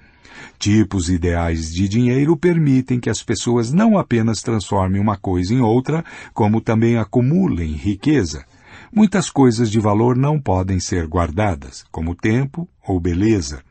[0.58, 6.04] Tipos ideais de dinheiro permitem que as pessoas não apenas transformem uma coisa em outra,
[6.34, 8.44] como também acumulem riqueza.
[8.92, 13.62] Muitas coisas de valor não podem ser guardadas, como tempo ou beleza.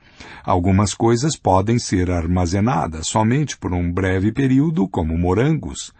[0.44, 5.92] Algumas coisas podem ser armazenadas somente por um breve período, como morangos.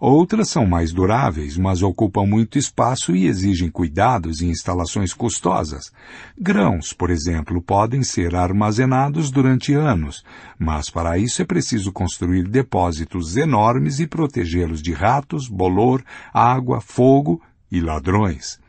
[0.00, 5.92] Outras são mais duráveis, mas ocupam muito espaço e exigem cuidados e instalações custosas.
[6.38, 10.24] Grãos, por exemplo, podem ser armazenados durante anos,
[10.58, 16.02] mas para isso é preciso construir depósitos enormes e protegê-los de ratos, bolor,
[16.32, 18.59] água, fogo e ladrões.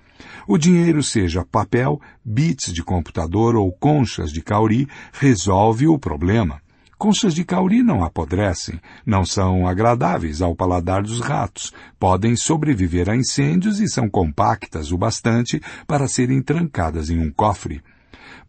[0.51, 6.61] O dinheiro, seja papel, bits de computador ou conchas de cauri, resolve o problema.
[6.97, 13.15] Conchas de cauri não apodrecem, não são agradáveis ao paladar dos ratos, podem sobreviver a
[13.15, 17.81] incêndios e são compactas o bastante para serem trancadas em um cofre.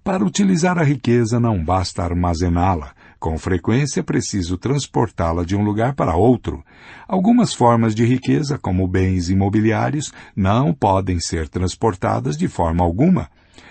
[0.02, 6.16] Para utilizar a riqueza não basta armazená-la, com frequência preciso transportá-la de um lugar para
[6.16, 6.60] outro.
[7.06, 13.30] Algumas formas de riqueza, como bens imobiliários, não podem ser transportadas de forma alguma.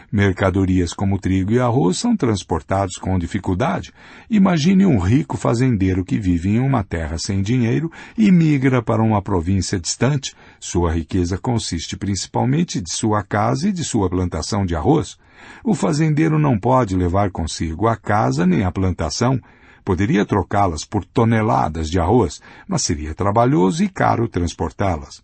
[0.09, 3.91] Mercadorias como trigo e arroz são transportados com dificuldade.
[4.29, 9.21] Imagine um rico fazendeiro que vive em uma terra sem dinheiro e migra para uma
[9.21, 10.33] província distante.
[10.61, 15.17] Sua riqueza consiste principalmente de sua casa e de sua plantação de arroz.
[15.63, 19.39] O fazendeiro não pode levar consigo a casa nem a plantação.
[19.83, 25.23] Poderia trocá-las por toneladas de arroz, mas seria trabalhoso e caro transportá-las.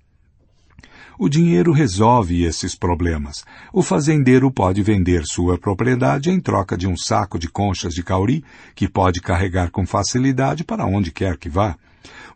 [1.20, 3.44] O dinheiro resolve esses problemas.
[3.74, 8.44] O fazendeiro pode vender sua propriedade em troca de um saco de conchas de cauri,
[8.76, 11.76] que pode carregar com facilidade para onde quer que vá.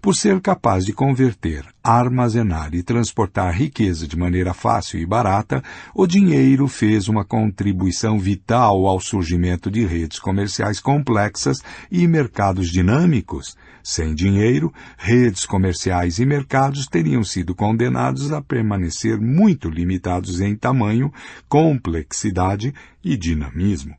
[0.01, 5.63] Por ser capaz de converter, armazenar e transportar riqueza de maneira fácil e barata,
[5.93, 11.61] o dinheiro fez uma contribuição vital ao surgimento de redes comerciais complexas
[11.91, 13.55] e mercados dinâmicos.
[13.83, 21.13] Sem dinheiro, redes comerciais e mercados teriam sido condenados a permanecer muito limitados em tamanho,
[21.47, 22.73] complexidade
[23.03, 23.95] e dinamismo.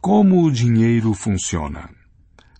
[0.00, 1.95] Como o dinheiro funciona?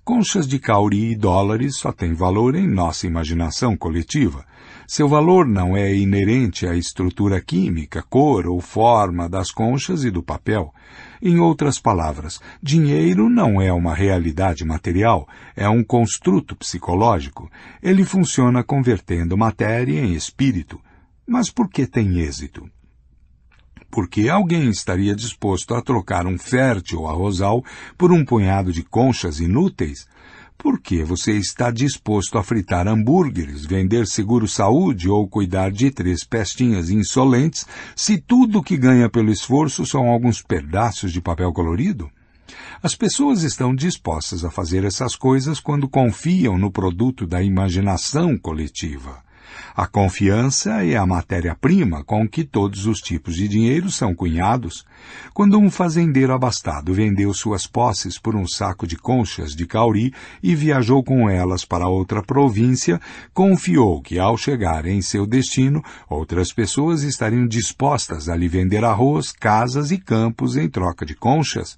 [0.06, 4.46] Conchas de cauri e dólares só têm valor em nossa imaginação coletiva.
[4.86, 10.22] Seu valor não é inerente à estrutura química, cor ou forma das conchas e do
[10.22, 10.72] papel.
[11.20, 15.26] Em outras palavras, dinheiro não é uma realidade material,
[15.56, 17.50] é um construto psicológico.
[17.82, 20.80] Ele funciona convertendo matéria em espírito.
[21.26, 22.70] Mas por que tem êxito?
[23.90, 27.64] Porque alguém estaria disposto a trocar um fértil arrozal
[27.96, 30.06] por um punhado de conchas inúteis?
[30.58, 36.88] Por que você está disposto a fritar hambúrgueres, vender seguro-saúde ou cuidar de três pestinhas
[36.90, 42.10] insolentes se tudo que ganha pelo esforço são alguns pedaços de papel colorido?
[42.82, 49.25] As pessoas estão dispostas a fazer essas coisas quando confiam no produto da imaginação coletiva.
[49.76, 54.86] A confiança é a matéria-prima com que todos os tipos de dinheiro são cunhados.
[55.34, 60.54] Quando um fazendeiro abastado vendeu suas posses por um saco de conchas de cauri e
[60.54, 62.98] viajou com elas para outra província,
[63.34, 69.30] confiou que ao chegar em seu destino, outras pessoas estariam dispostas a lhe vender arroz,
[69.30, 71.76] casas e campos em troca de conchas.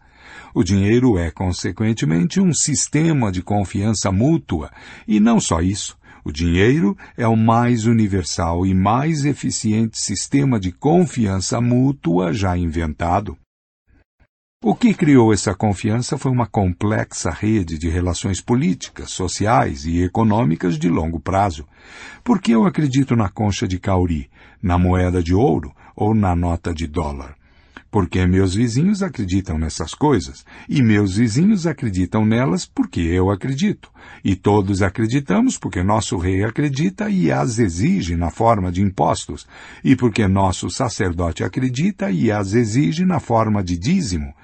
[0.55, 4.71] O dinheiro é, consequentemente, um sistema de confiança mútua,
[5.07, 5.98] e não só isso.
[6.29, 13.35] O dinheiro é o mais universal e mais eficiente sistema de confiança mútua já inventado.
[14.63, 20.79] O que criou essa confiança foi uma complexa rede de relações políticas, sociais e econômicas
[20.79, 21.67] de longo prazo.
[22.23, 24.29] Porque eu acredito na concha de cauri,
[24.63, 27.38] na moeda de ouro ou na nota de dólar?
[27.91, 33.91] Porque meus vizinhos acreditam nessas coisas, e meus vizinhos acreditam nelas porque eu acredito,
[34.23, 39.47] e todos acreditamos porque nosso rei acredita e as exige na forma de impostos,
[39.83, 44.35] e porque nosso sacerdote acredita e as exige na forma de dízimo.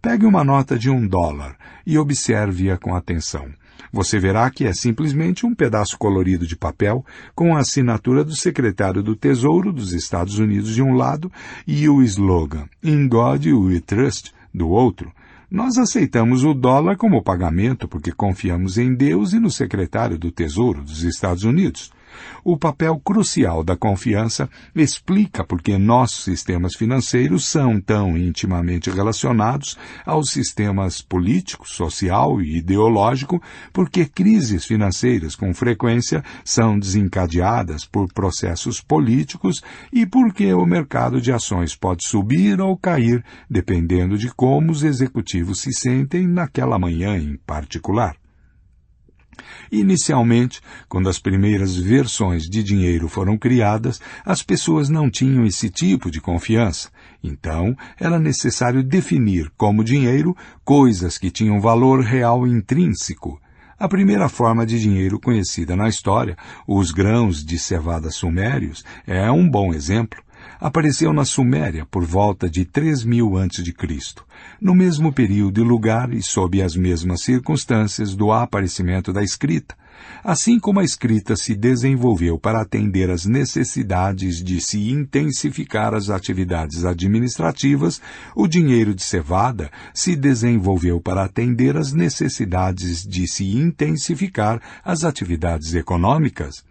[0.00, 3.48] Pegue uma nota de um dólar e observe-a com atenção.
[3.92, 7.04] Você verá que é simplesmente um pedaço colorido de papel
[7.34, 11.30] com a assinatura do secretário do Tesouro dos Estados Unidos de um lado
[11.66, 15.12] e o slogan In God We Trust do outro.
[15.50, 20.82] Nós aceitamos o dólar como pagamento porque confiamos em Deus e no secretário do Tesouro
[20.82, 21.92] dos Estados Unidos.
[22.44, 29.76] O papel crucial da confiança explica por que nossos sistemas financeiros são tão intimamente relacionados
[30.04, 38.80] aos sistemas político, social e ideológico, porque crises financeiras com frequência são desencadeadas por processos
[38.80, 39.62] políticos
[39.92, 45.60] e porque o mercado de ações pode subir ou cair dependendo de como os executivos
[45.60, 48.16] se sentem naquela manhã em particular.
[49.70, 56.10] Inicialmente, quando as primeiras versões de dinheiro foram criadas, as pessoas não tinham esse tipo
[56.10, 56.90] de confiança.
[57.22, 63.40] Então, era necessário definir como dinheiro coisas que tinham valor real intrínseco.
[63.78, 66.36] A primeira forma de dinheiro conhecida na história,
[66.66, 70.25] os grãos de cevada sumérios, é um bom exemplo
[70.60, 73.74] apareceu na Suméria por volta de 3000 a.C.,
[74.60, 79.74] no mesmo período e lugar e sob as mesmas circunstâncias do aparecimento da escrita,
[80.22, 86.84] assim como a escrita se desenvolveu para atender às necessidades de se intensificar as atividades
[86.84, 88.00] administrativas,
[88.34, 95.74] o dinheiro de cevada se desenvolveu para atender às necessidades de se intensificar as atividades
[95.74, 96.64] econômicas.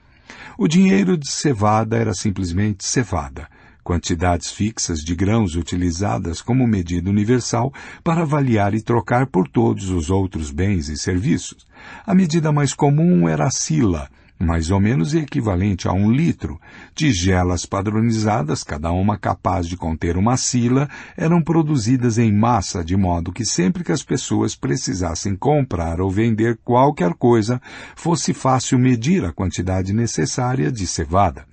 [0.57, 3.47] O dinheiro de cevada era simplesmente cevada,
[3.85, 7.71] quantidades fixas de grãos utilizadas como medida universal
[8.03, 11.67] para avaliar e trocar por todos os outros bens e serviços.
[12.03, 14.09] A medida mais comum era a sila,
[14.39, 16.59] mais ou menos equivalente a um litro.
[16.95, 23.31] Tigelas padronizadas, cada uma capaz de conter uma sila, eram produzidas em massa, de modo
[23.31, 27.61] que sempre que as pessoas precisassem comprar ou vender qualquer coisa,
[27.95, 31.45] fosse fácil medir a quantidade necessária de cevada.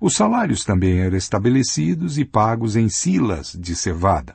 [0.00, 4.34] Os salários também eram estabelecidos e pagos em silas de cevada.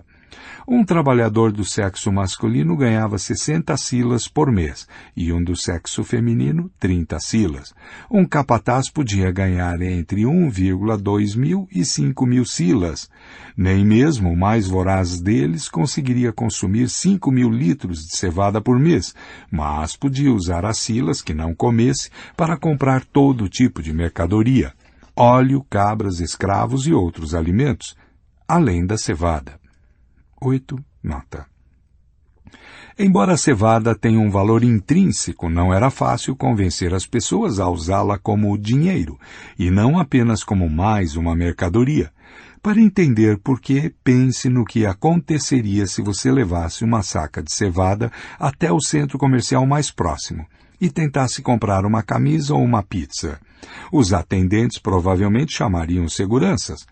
[0.72, 4.88] Um trabalhador do sexo masculino ganhava 60 silas por mês
[5.18, 7.74] e um do sexo feminino 30 silas.
[8.10, 13.10] Um capataz podia ganhar entre 1,2 mil e 5 mil silas.
[13.58, 19.16] Nem mesmo o mais voraz deles conseguiria consumir 5 mil litros de cevada por mês,
[19.50, 24.72] mas podia usar as silas que não comesse para comprar todo tipo de mercadoria
[25.20, 27.94] óleo, cabras, escravos e outros alimentos,
[28.48, 29.60] além da cevada.
[30.42, 30.80] 8.
[31.04, 31.46] Nota.
[32.98, 38.18] Embora a cevada tenha um valor intrínseco, não era fácil convencer as pessoas a usá-la
[38.18, 39.20] como dinheiro,
[39.58, 42.12] e não apenas como mais uma mercadoria.
[42.62, 48.10] Para entender por que, pense no que aconteceria se você levasse uma saca de cevada
[48.40, 50.46] até o centro comercial mais próximo
[50.80, 53.40] e tentasse comprar uma camisa ou uma pizza.
[53.92, 56.86] Os atendentes provavelmente chamariam seguranças.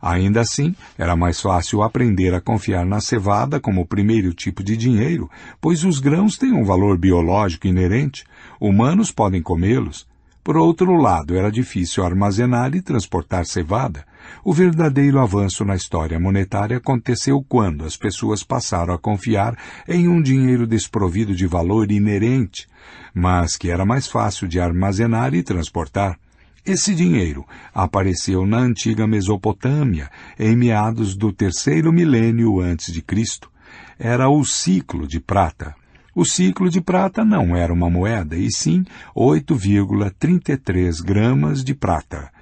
[0.00, 5.30] Ainda assim, era mais fácil aprender a confiar na cevada como primeiro tipo de dinheiro,
[5.60, 8.24] pois os grãos têm um valor biológico inerente.
[8.60, 10.06] Humanos podem comê-los.
[10.42, 14.04] Por outro lado, era difícil armazenar e transportar cevada.
[14.44, 19.56] O verdadeiro avanço na história monetária aconteceu quando as pessoas passaram a confiar
[19.88, 22.66] em um dinheiro desprovido de valor inerente,
[23.14, 26.18] mas que era mais fácil de armazenar e transportar.
[26.66, 27.44] Esse dinheiro
[27.74, 33.50] apareceu na antiga Mesopotâmia em meados do terceiro milênio antes de Cristo.
[33.98, 35.74] Era o ciclo de prata.
[36.14, 38.84] O ciclo de prata não era uma moeda, e sim
[39.16, 42.33] 8,33 gramas de prata.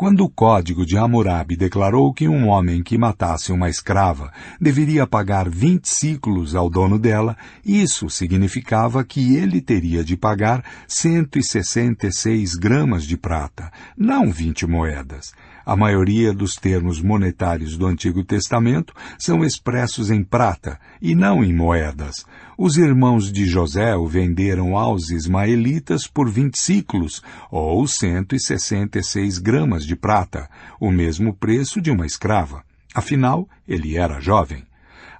[0.00, 5.46] Quando o Código de Hammurabi declarou que um homem que matasse uma escrava deveria pagar
[5.46, 13.18] 20 ciclos ao dono dela, isso significava que ele teria de pagar 166 gramas de
[13.18, 15.34] prata, não 20 moedas.
[15.66, 21.52] A maioria dos termos monetários do Antigo Testamento são expressos em prata e não em
[21.52, 22.24] moedas.
[22.62, 29.96] Os irmãos de José o venderam aos ismaelitas por 20 ciclos, ou 166 gramas de
[29.96, 30.46] prata,
[30.78, 32.62] o mesmo preço de uma escrava.
[32.94, 34.62] Afinal, ele era jovem.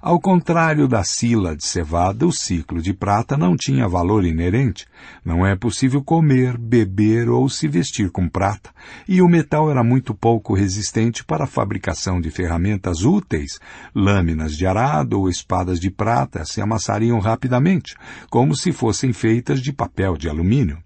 [0.03, 4.87] Ao contrário da sila de cevada, o ciclo de prata não tinha valor inerente.
[5.23, 8.71] Não é possível comer, beber ou se vestir com prata,
[9.07, 13.59] e o metal era muito pouco resistente para a fabricação de ferramentas úteis.
[13.93, 17.95] Lâminas de arado ou espadas de prata se amassariam rapidamente,
[18.27, 20.79] como se fossem feitas de papel de alumínio.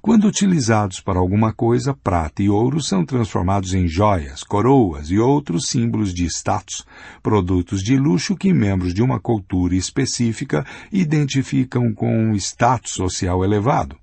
[0.00, 5.66] Quando utilizados para alguma coisa, prata e ouro são transformados em joias, coroas e outros
[5.66, 6.86] símbolos de status,
[7.22, 13.96] produtos de luxo que membros de uma cultura específica identificam com um status social elevado.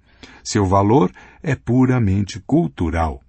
[0.43, 1.11] Seu valor
[1.41, 3.24] é puramente cultural.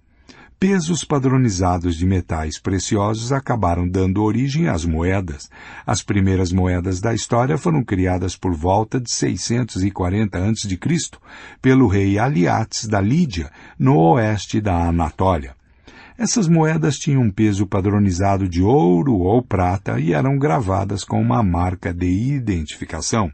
[0.59, 5.49] Pesos padronizados de metais preciosos acabaram dando origem às moedas.
[5.85, 10.79] As primeiras moedas da história foram criadas por volta de 640 a.C.
[11.61, 15.55] pelo rei Aliates da Lídia, no oeste da Anatólia.
[16.17, 21.43] Essas moedas tinham um peso padronizado de ouro ou prata e eram gravadas com uma
[21.43, 23.31] marca de identificação.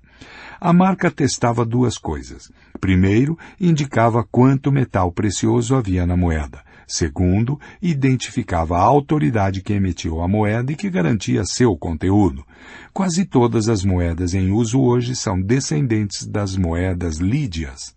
[0.60, 2.52] A marca testava duas coisas.
[2.82, 6.73] Primeiro, indicava quanto metal precioso havia na moeda.
[6.88, 12.46] Segundo, identificava a autoridade que emitiu a moeda e que garantia seu conteúdo.
[12.94, 17.96] Quase todas as moedas em uso hoje são descendentes das moedas lídias.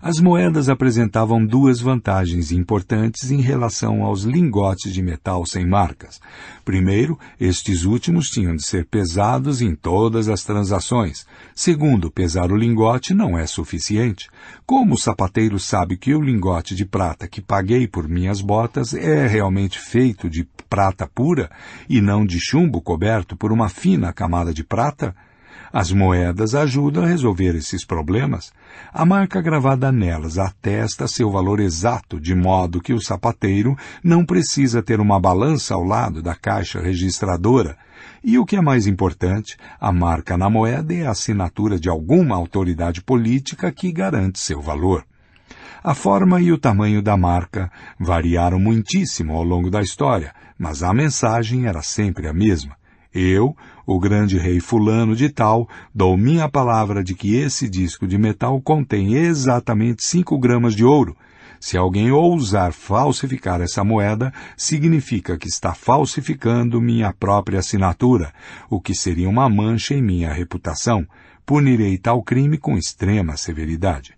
[0.00, 6.20] As moedas apresentavam duas vantagens importantes em relação aos lingotes de metal sem marcas.
[6.64, 11.26] Primeiro, estes últimos tinham de ser pesados em todas as transações.
[11.54, 14.28] Segundo, pesar o lingote não é suficiente.
[14.66, 19.26] Como o sapateiro sabe que o lingote de prata que paguei por minhas botas é
[19.26, 21.50] realmente feito de prata pura
[21.88, 25.14] e não de chumbo coberto por uma fina camada de prata?
[25.72, 28.52] As moedas ajudam a resolver esses problemas.
[28.92, 34.82] A marca gravada nelas atesta seu valor exato, de modo que o sapateiro não precisa
[34.82, 37.76] ter uma balança ao lado da caixa registradora.
[38.22, 42.36] E o que é mais importante, a marca na moeda é a assinatura de alguma
[42.36, 45.04] autoridade política que garante seu valor.
[45.82, 47.70] A forma e o tamanho da marca
[48.00, 52.74] variaram muitíssimo ao longo da história, mas a mensagem era sempre a mesma.
[53.12, 53.54] Eu,
[53.86, 58.60] o grande rei fulano de tal, dou minha palavra de que esse disco de metal
[58.60, 61.16] contém exatamente cinco gramas de ouro.
[61.60, 68.32] Se alguém ousar falsificar essa moeda, significa que está falsificando minha própria assinatura,
[68.68, 71.06] o que seria uma mancha em minha reputação.
[71.46, 74.14] Punirei tal crime com extrema severidade.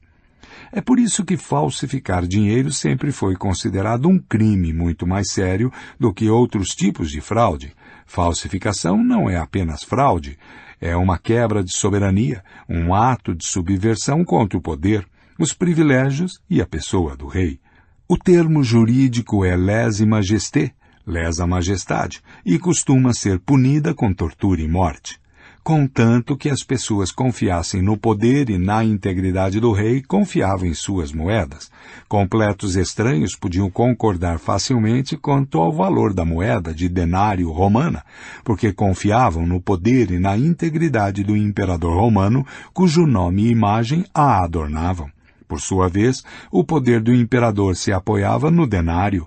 [0.73, 6.13] É por isso que falsificar dinheiro sempre foi considerado um crime muito mais sério do
[6.13, 7.73] que outros tipos de fraude.
[8.07, 10.39] Falsificação não é apenas fraude,
[10.81, 15.07] é uma quebra de soberania, um ato de subversão contra o poder,
[15.39, 17.61] os privilégios e a pessoa do rei.
[18.09, 20.73] O termo jurídico é lese majesté,
[21.07, 25.21] lesa majestade, e costuma ser punida com tortura e morte
[25.67, 31.11] contanto que as pessoas confiassem no poder e na integridade do rei, confiavam em suas
[31.11, 31.73] moedas.
[32.09, 38.05] Completos estranhos podiam concordar facilmente quanto ao valor da moeda de denário romana,
[38.45, 44.45] porque confiavam no poder e na integridade do imperador romano, cujo nome e imagem a
[44.45, 45.11] adornavam.
[45.49, 49.27] Por sua vez, o poder do imperador se apoiava no denário,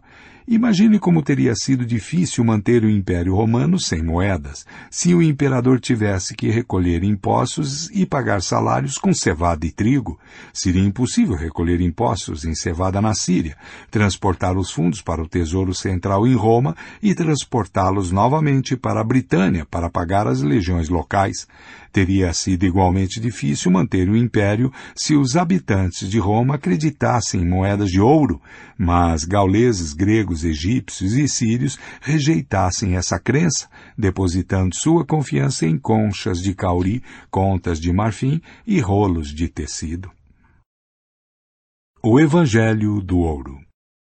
[0.52, 6.34] Imagine como teria sido difícil manter o Império Romano sem moedas, se o imperador tivesse
[6.34, 10.18] que recolher impostos e pagar salários com cevada e trigo.
[10.52, 13.56] Seria impossível recolher impostos em cevada na Síria,
[13.92, 19.68] transportar os fundos para o Tesouro Central em Roma e transportá-los novamente para a Britânia
[19.70, 21.48] para pagar as legiões locais.
[21.92, 27.90] Teria sido igualmente difícil manter o império se os habitantes de Roma acreditassem em moedas
[27.90, 28.40] de ouro,
[28.78, 33.68] mas gauleses, gregos, egípcios e sírios rejeitassem essa crença,
[33.98, 37.02] depositando sua confiança em conchas de cauri,
[37.32, 40.12] contas de marfim e rolos de tecido.
[42.04, 43.69] O Evangelho do Ouro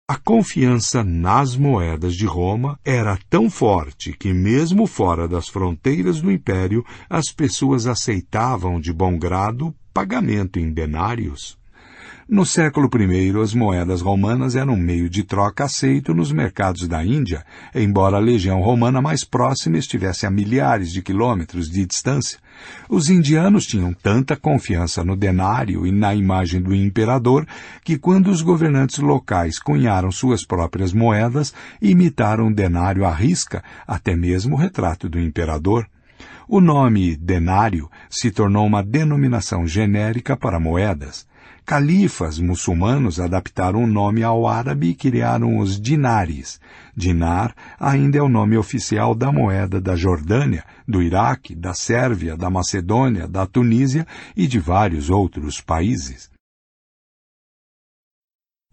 [0.09, 6.31] a confiança nas moedas de Roma era tão forte que, mesmo fora das fronteiras do
[6.31, 11.59] império, as pessoas aceitavam de bom grado pagamento em denários.
[12.29, 17.01] No século I, as moedas romanas eram um meio de troca aceito nos mercados da
[17.01, 22.37] Índia, embora a legião romana mais próxima estivesse a milhares de quilômetros de distância.
[22.89, 27.47] Os indianos tinham tanta confiança no denário e na imagem do imperador
[27.81, 34.17] que, quando os governantes locais cunharam suas próprias moedas, imitaram o denário à risca, até
[34.17, 35.87] mesmo o retrato do imperador.
[36.45, 41.25] O nome denário se tornou uma denominação genérica para moedas.
[41.67, 46.61] Califas muçulmanos adaptaram o nome ao árabe e criaram os dinares.
[46.95, 52.49] Dinar ainda é o nome oficial da moeda da Jordânia, do Iraque, da Sérvia, da
[52.49, 56.29] Macedônia, da Tunísia e de vários outros países.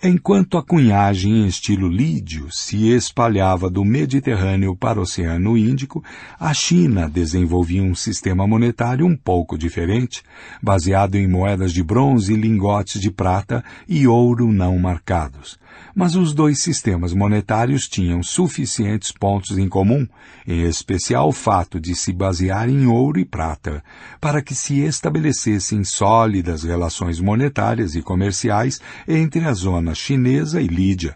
[0.06, 6.04] Enquanto a cunhagem em estilo lídio se espalhava do Mediterrâneo para o Oceano Índico,
[6.38, 10.22] a China desenvolvia um sistema monetário um pouco diferente,
[10.62, 15.58] baseado em moedas de bronze, lingotes de prata e ouro não marcados
[15.94, 20.06] mas os dois sistemas monetários tinham suficientes pontos em comum,
[20.46, 23.82] em especial o fato de se basear em ouro e prata,
[24.20, 31.14] para que se estabelecessem sólidas relações monetárias e comerciais entre a zona chinesa e Lídia.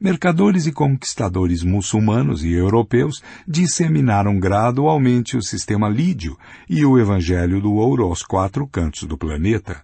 [0.00, 6.38] mercadores e conquistadores muçulmanos e europeus disseminaram gradualmente o sistema lídio
[6.68, 9.82] e o evangelho do ouro aos quatro cantos do planeta.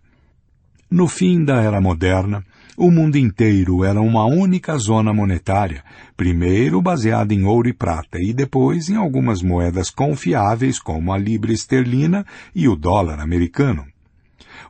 [0.89, 2.45] No fim da Era Moderna,
[2.77, 5.85] o mundo inteiro era uma única zona monetária,
[6.17, 11.53] primeiro baseada em ouro e prata e depois em algumas moedas confiáveis como a libra
[11.53, 13.87] esterlina e o dólar americano.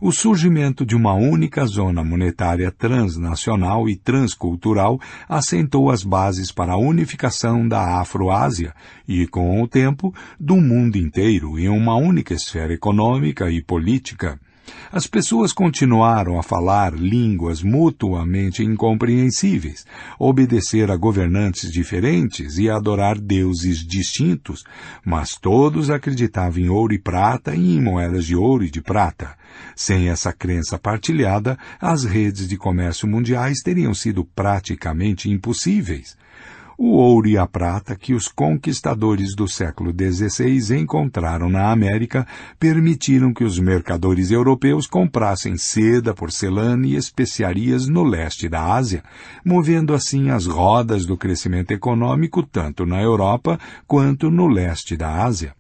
[0.01, 6.79] O surgimento de uma única zona monetária transnacional e transcultural assentou as bases para a
[6.79, 8.75] unificação da Afroásia
[9.09, 14.39] e, com o tempo, do mundo inteiro em uma única esfera econômica e política.
[14.91, 19.85] As pessoas continuaram a falar línguas mutuamente incompreensíveis,
[20.19, 24.65] obedecer a governantes diferentes e adorar deuses distintos,
[25.05, 29.37] mas todos acreditavam em ouro e prata e em moedas de ouro e de prata.
[29.75, 36.17] Sem essa crença partilhada, as redes de comércio mundiais teriam sido praticamente impossíveis.
[36.77, 42.27] O ouro e a prata que os conquistadores do século XVI encontraram na América
[42.59, 49.05] permitiram que os mercadores europeus comprassem seda, porcelana e especiarias no leste da Ásia,
[49.45, 55.55] movendo assim as rodas do crescimento econômico tanto na Europa quanto no leste da Ásia.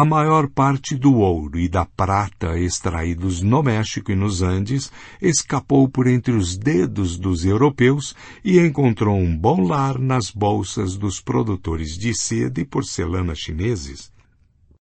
[0.00, 5.90] A maior parte do ouro e da prata extraídos no México e nos Andes escapou
[5.90, 11.98] por entre os dedos dos europeus e encontrou um bom lar nas bolsas dos produtores
[11.98, 14.10] de seda e porcelana chineses.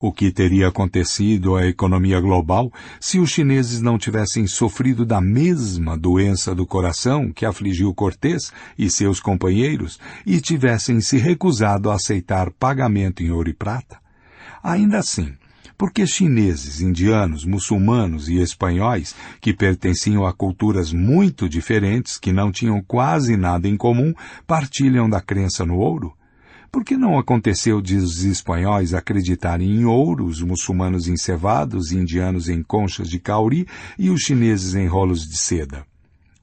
[0.02, 5.98] O que teria acontecido à economia global se os chineses não tivessem sofrido da mesma
[5.98, 12.50] doença do coração que afligiu Cortés e seus companheiros e tivessem se recusado a aceitar
[12.50, 14.01] pagamento em ouro e prata?
[14.64, 15.34] Ainda assim,
[15.82, 22.80] porque chineses, indianos, muçulmanos e espanhóis, que pertenciam a culturas muito diferentes, que não tinham
[22.84, 24.14] quase nada em comum,
[24.46, 26.14] partilham da crença no ouro?
[26.72, 32.48] Por que não aconteceu de os espanhóis acreditarem em ouro, os muçulmanos em cevados, indianos
[32.48, 33.68] em conchas de cauri
[33.98, 35.84] e os chineses em rolos de seda?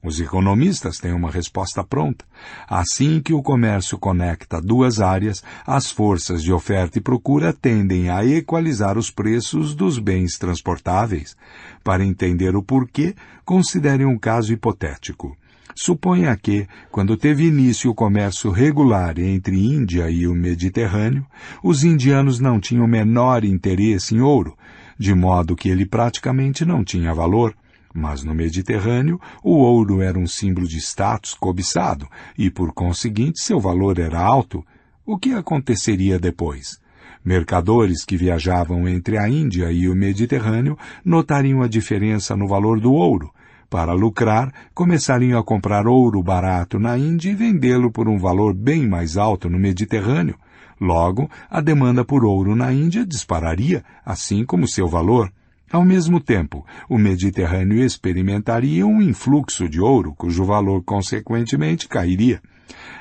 [0.01, 2.23] Os economistas têm uma resposta pronta.
[2.69, 8.25] Assim que o comércio conecta duas áreas, as forças de oferta e procura tendem a
[8.25, 11.35] equalizar os preços dos bens transportáveis.
[11.83, 13.13] Para entender o porquê,
[13.43, 15.35] considere um caso hipotético.
[15.75, 21.25] Suponha que, quando teve início o comércio regular entre Índia e o Mediterrâneo,
[21.61, 24.57] os indianos não tinham menor interesse em ouro,
[24.97, 27.53] de modo que ele praticamente não tinha valor.
[27.99, 33.59] Mas no Mediterrâneo, o ouro era um símbolo de status cobiçado e, por conseguinte, seu
[33.59, 34.65] valor era alto.
[35.05, 36.79] O que aconteceria depois?
[37.25, 42.93] Mercadores que viajavam entre a Índia e o Mediterrâneo notariam a diferença no valor do
[42.93, 43.33] ouro.
[43.69, 48.87] Para lucrar, começariam a comprar ouro barato na Índia e vendê-lo por um valor bem
[48.87, 50.37] mais alto no Mediterrâneo.
[50.79, 55.29] Logo, a demanda por ouro na Índia dispararia, assim como seu valor.
[55.71, 62.41] Ao mesmo tempo, o Mediterrâneo experimentaria um influxo de ouro, cujo valor consequentemente cairia.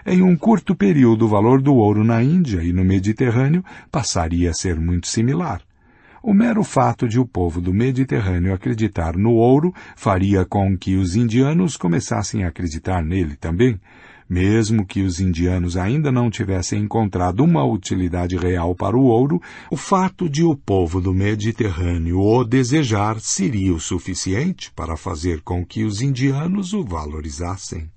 [0.07, 4.55] Em um curto período, o valor do ouro na Índia e no Mediterrâneo passaria a
[4.55, 5.63] ser muito similar.
[6.23, 11.17] O mero fato de o povo do Mediterrâneo acreditar no ouro faria com que os
[11.17, 13.81] indianos começassem a acreditar nele também,
[14.29, 19.41] mesmo que os indianos ainda não tivessem encontrado uma utilidade real para o ouro,
[19.71, 25.65] o fato de o povo do Mediterrâneo o desejar seria o suficiente para fazer com
[25.65, 27.91] que os indianos o valorizassem.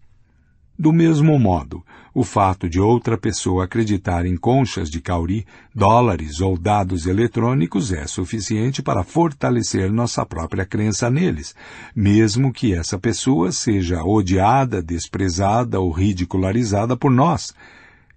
[0.79, 1.83] Do mesmo modo,
[2.13, 8.05] o fato de outra pessoa acreditar em conchas de cauri, dólares ou dados eletrônicos é
[8.05, 11.55] suficiente para fortalecer nossa própria crença neles,
[11.95, 17.53] mesmo que essa pessoa seja odiada, desprezada ou ridicularizada por nós,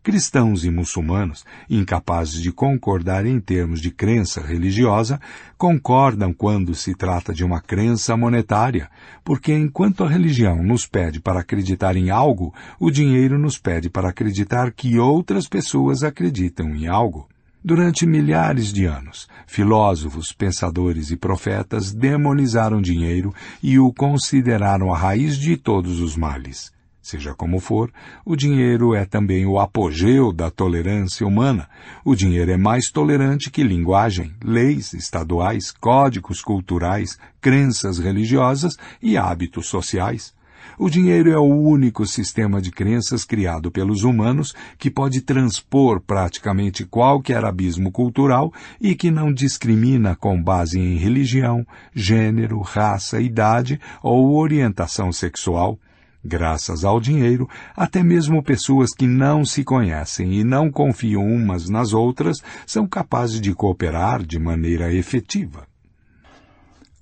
[0.04, 5.18] cristãos e muçulmanos, incapazes de concordar em termos de crença religiosa,
[5.56, 8.90] concordam quando se trata de uma crença monetária,
[9.24, 14.10] porque enquanto a religião nos pede para acreditar em algo, o dinheiro nos pede para
[14.10, 17.26] acreditar que outras pessoas acreditam em algo.
[17.64, 25.38] Durante milhares de anos, filósofos, pensadores e profetas demonizaram dinheiro e o consideraram a raiz
[25.38, 26.73] de todos os males.
[27.04, 27.92] Seja como for,
[28.24, 31.68] o dinheiro é também o apogeu da tolerância humana.
[32.02, 39.66] O dinheiro é mais tolerante que linguagem, leis estaduais, códigos culturais, crenças religiosas e hábitos
[39.66, 40.32] sociais.
[40.78, 46.86] O dinheiro é o único sistema de crenças criado pelos humanos que pode transpor praticamente
[46.86, 48.50] qualquer abismo cultural
[48.80, 55.78] e que não discrimina com base em religião, gênero, raça, idade ou orientação sexual
[56.24, 57.46] Graças ao dinheiro,
[57.76, 63.40] até mesmo pessoas que não se conhecem e não confiam umas nas outras são capazes
[63.42, 65.66] de cooperar de maneira efetiva.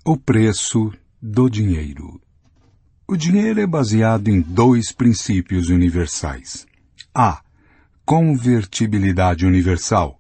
[0.05, 2.21] O preço do dinheiro.
[3.07, 6.67] O dinheiro é baseado em dois princípios universais.
[7.15, 7.41] A.
[8.05, 10.19] Convertibilidade universal.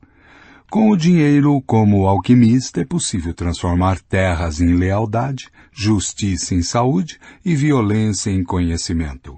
[0.72, 7.54] Com o dinheiro como alquimista é possível transformar terras em lealdade, justiça em saúde e
[7.54, 9.36] violência em conhecimento.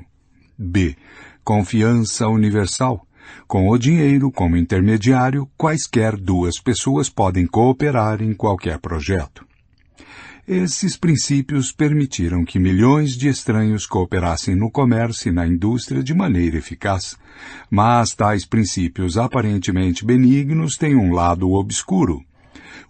[0.56, 0.96] B.
[1.42, 3.04] Confiança universal.
[3.48, 9.44] Com o dinheiro como intermediário, quaisquer duas pessoas podem cooperar em qualquer projeto.
[10.46, 16.58] Esses princípios permitiram que milhões de estranhos cooperassem no comércio e na indústria de maneira
[16.58, 17.16] eficaz.
[17.70, 22.22] Mas tais princípios aparentemente benignos têm um lado obscuro.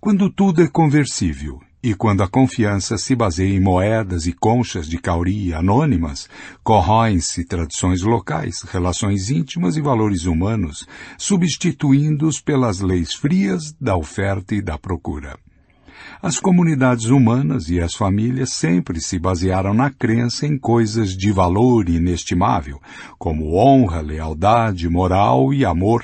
[0.01, 4.99] Quando tudo é conversível e quando a confiança se baseia em moedas e conchas de
[4.99, 6.29] cauria anônimas,
[6.63, 10.87] corroem-se tradições locais, relações íntimas e valores humanos,
[11.19, 15.39] substituindo-os pelas leis frias da oferta e da procura.
[16.25, 21.87] As comunidades humanas e as famílias sempre se basearam na crença em coisas de valor
[21.87, 22.81] inestimável,
[23.19, 26.03] como honra, lealdade, moral e amor.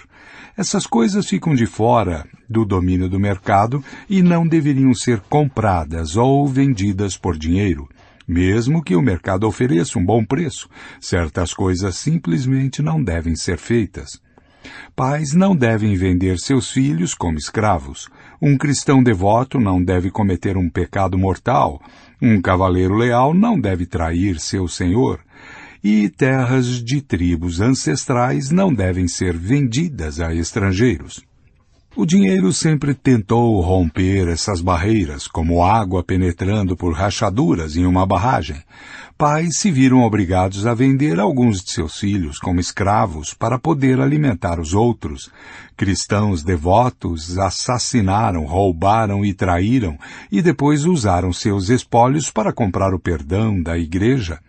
[0.59, 6.47] Essas coisas ficam de fora do domínio do mercado e não deveriam ser compradas ou
[6.47, 7.89] vendidas por dinheiro.
[8.29, 10.69] Mesmo que o mercado ofereça um bom preço,
[11.01, 14.21] certas coisas simplesmente não devem ser feitas.
[14.95, 18.09] Pais não devem vender seus filhos como escravos.
[18.43, 21.79] Um cristão devoto não deve cometer um pecado mortal.
[22.23, 25.21] Um cavaleiro leal não deve trair seu senhor.
[25.85, 31.23] E terras de tribos ancestrais não devem ser vendidas a estrangeiros.
[31.95, 38.63] O dinheiro sempre tentou romper essas barreiras, como água penetrando por rachaduras em uma barragem.
[39.21, 44.59] Pais se viram obrigados a vender alguns de seus filhos como escravos para poder alimentar
[44.59, 45.31] os outros.
[45.77, 49.99] Cristãos devotos assassinaram, roubaram e traíram
[50.33, 54.41] e depois usaram seus espólios para comprar o perdão da igreja.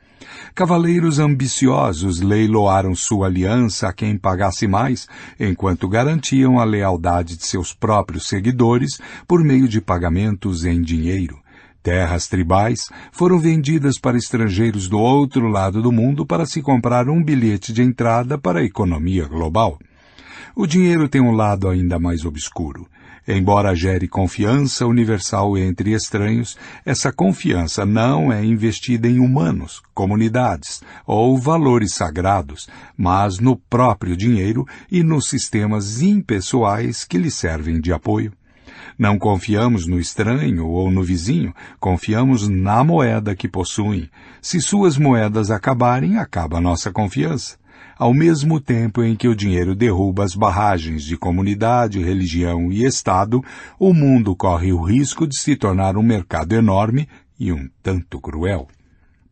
[0.55, 5.05] Cavaleiros ambiciosos leiloaram sua aliança a quem pagasse mais,
[5.37, 11.40] enquanto garantiam a lealdade de seus próprios seguidores por meio de pagamentos em dinheiro.
[11.83, 17.23] Terras tribais foram vendidas para estrangeiros do outro lado do mundo para se comprar um
[17.23, 19.79] bilhete de entrada para a economia global.
[20.55, 22.87] O dinheiro tem um lado ainda mais obscuro.
[23.27, 31.37] Embora gere confiança universal entre estranhos, essa confiança não é investida em humanos, comunidades ou
[31.37, 38.33] valores sagrados, mas no próprio dinheiro e nos sistemas impessoais que lhe servem de apoio.
[39.01, 44.07] Não confiamos no estranho ou no vizinho, confiamos na moeda que possuem.
[44.39, 47.59] Se suas moedas acabarem, acaba a nossa confiança
[47.97, 53.43] ao mesmo tempo em que o dinheiro derruba as barragens de comunidade, religião e Estado,
[53.79, 57.07] o mundo corre o risco de se tornar um mercado enorme
[57.39, 58.67] e um tanto cruel.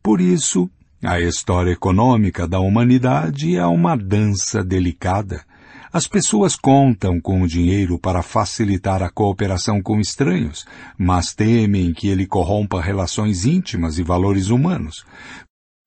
[0.02, 0.68] Por isso,
[1.00, 5.44] a história econômica da humanidade é uma dança delicada.
[5.92, 10.64] As pessoas contam com o dinheiro para facilitar a cooperação com estranhos,
[10.96, 15.04] mas temem que ele corrompa relações íntimas e valores humanos.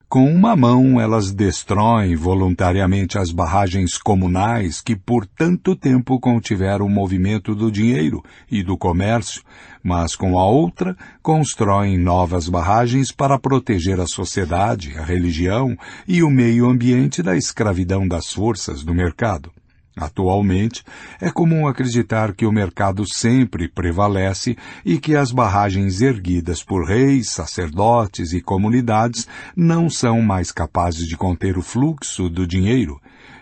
[0.10, 6.90] Com uma mão, elas destroem voluntariamente as barragens comunais que por tanto tempo contiveram o
[6.90, 9.42] movimento do dinheiro e do comércio,
[9.82, 16.30] mas com a outra, constroem novas barragens para proteger a sociedade, a religião e o
[16.30, 19.50] meio ambiente da escravidão das forças do mercado.
[19.96, 20.84] Atualmente,
[21.22, 27.30] é comum acreditar que o mercado sempre prevalece e que as barragens erguidas por reis,
[27.30, 33.00] sacerdotes e comunidades não são mais capazes de conter o fluxo do dinheiro.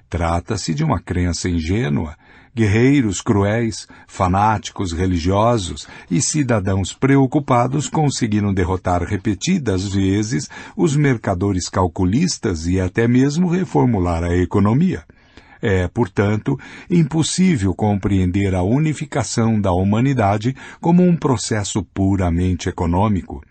[0.09, 2.17] Trata-se de uma crença ingênua.
[2.53, 12.77] Guerreiros cruéis, fanáticos religiosos e cidadãos preocupados conseguiram derrotar repetidas vezes os mercadores calculistas e
[12.77, 15.05] até mesmo reformular a economia.
[15.61, 16.57] É, portanto,
[16.89, 23.43] impossível compreender a unificação da humanidade como um processo puramente econômico.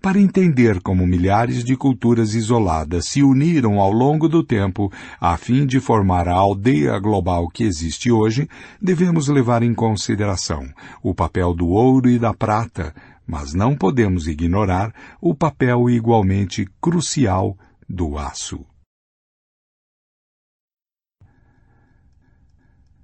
[0.00, 5.64] Para entender como milhares de culturas isoladas se uniram ao longo do tempo a fim
[5.64, 8.48] de formar a aldeia global que existe hoje,
[8.80, 10.68] devemos levar em consideração
[11.02, 12.94] o papel do ouro e da prata,
[13.26, 17.56] mas não podemos ignorar o papel igualmente crucial
[17.88, 18.71] do aço.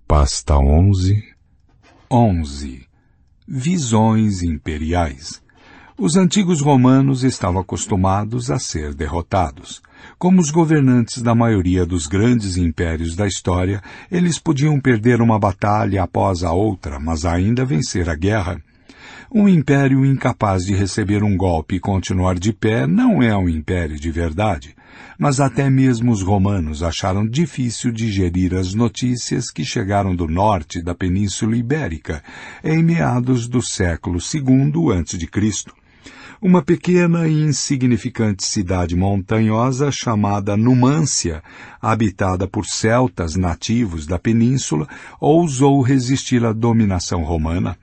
[0.09, 1.23] Pasta 11
[2.11, 2.87] 11
[3.47, 5.43] Visões imperiais.
[5.99, 9.83] Os antigos romanos estavam acostumados a ser derrotados.
[10.19, 16.05] Como os governantes da maioria dos grandes impérios da história, eles podiam perder uma batalha
[16.05, 18.59] após a outra, mas ainda vencer a guerra.
[19.31, 24.01] Um império incapaz de receber um golpe e continuar de pé não é um império
[24.01, 24.75] de verdade.
[25.19, 30.95] Mas até mesmo os romanos acharam difícil digerir as notícias que chegaram do norte da
[30.95, 32.23] Península Ibérica
[32.63, 35.19] em meados do século II a.C.
[36.41, 41.43] Uma pequena e insignificante cidade montanhosa chamada Numância,
[41.83, 44.87] habitada por celtas nativos da península,
[45.21, 47.77] ousou resistir à dominação romana.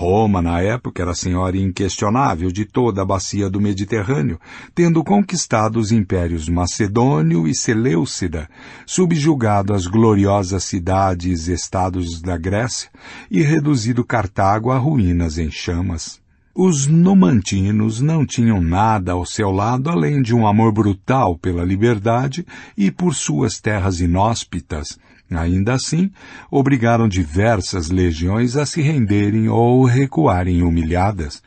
[0.00, 4.40] Roma, na época, era senhora inquestionável de toda a bacia do Mediterrâneo,
[4.74, 8.48] tendo conquistado os impérios Macedônio e Seleucida,
[8.86, 12.88] subjugado as gloriosas cidades-estados da Grécia
[13.30, 16.18] e reduzido Cartago a ruínas em chamas.
[16.54, 22.46] Os numantinos não tinham nada ao seu lado além de um amor brutal pela liberdade
[22.74, 24.98] e por suas terras inóspitas,
[25.30, 26.10] Ainda assim,
[26.50, 31.42] obrigaram diversas legiões a se renderem ou recuarem humilhadas.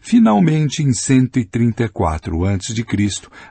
[0.00, 2.84] Finalmente, em 134 a.C.,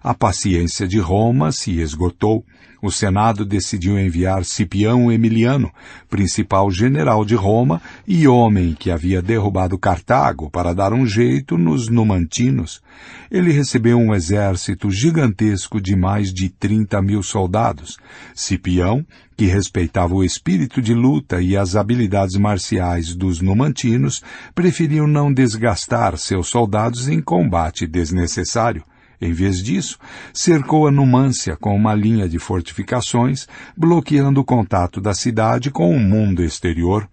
[0.03, 2.45] a paciência de Roma se esgotou
[2.81, 5.71] o Senado decidiu enviar Cipião Emiliano,
[6.09, 11.89] principal general de Roma e homem que havia derrubado Cartago para dar um jeito nos
[11.89, 12.81] numantinos.
[13.29, 17.97] Ele recebeu um exército gigantesco de mais de 30 mil soldados.
[18.33, 19.05] Cipião,
[19.41, 24.21] que respeitava o espírito de luta e as habilidades marciais dos numantinos,
[24.53, 28.83] preferiu não desgastar seus soldados em combate desnecessário.
[29.19, 29.97] Em vez disso,
[30.31, 35.99] cercou a Numância com uma linha de fortificações, bloqueando o contato da cidade com o
[35.99, 37.09] mundo exterior.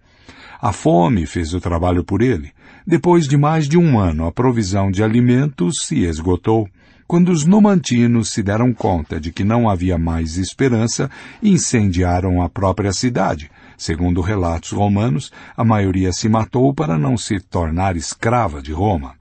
[0.61, 2.53] A fome fez o trabalho por ele.
[2.87, 6.69] Depois de mais de um ano, a provisão de alimentos se esgotou.
[7.09, 11.11] Quando os numantinos se deram conta de que não havia mais esperança,
[11.43, 13.51] incendiaram a própria cidade.
[13.79, 19.15] Segundo relatos romanos, a maioria se matou para não se tornar escrava de Roma.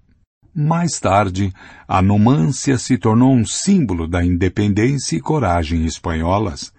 [0.53, 1.53] Mais tarde,
[1.87, 6.73] a Numância se tornou um símbolo da independência e coragem espanholas.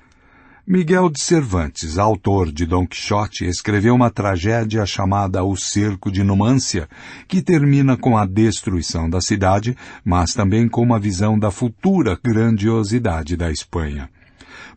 [0.70, 6.86] Miguel de Cervantes, autor de Dom Quixote, escreveu uma tragédia chamada O Cerco de Numância,
[7.26, 9.74] que termina com a destruição da cidade,
[10.04, 14.10] mas também com uma visão da futura grandiosidade da Espanha.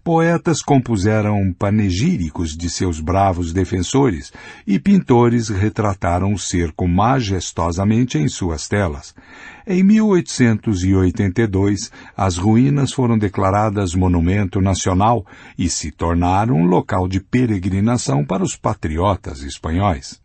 [0.04, 4.34] Poetas compuseram panegíricos de seus bravos defensores
[4.66, 9.14] e pintores retrataram o cerco majestosamente em suas telas.
[9.66, 15.24] Em 1882, as ruínas foram declaradas monumento nacional
[15.56, 20.20] e se tornaram um local de peregrinação para os patriotas espanhóis.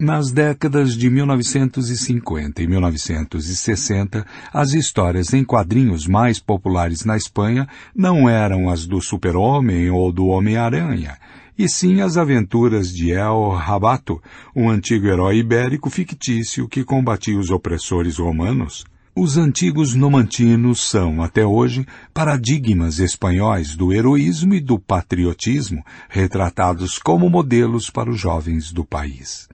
[0.00, 8.26] Nas décadas de 1950 e 1960, as histórias em quadrinhos mais populares na Espanha não
[8.26, 11.18] eram as do Super-Homem ou do Homem-Aranha,
[11.58, 14.22] e sim as aventuras de El Rabato,
[14.56, 18.86] um antigo herói ibérico fictício que combatia os opressores romanos.
[19.14, 27.28] Os antigos nomantinos são, até hoje, paradigmas espanhóis do heroísmo e do patriotismo, retratados como
[27.28, 29.46] modelos para os jovens do país.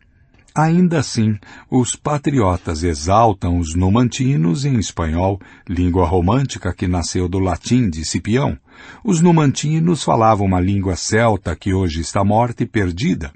[0.56, 1.38] Ainda assim,
[1.70, 8.56] os patriotas exaltam os numantinos em espanhol, língua romântica que nasceu do latim de Cipião.
[9.04, 13.34] Os numantinos falavam uma língua celta que hoje está morta e perdida.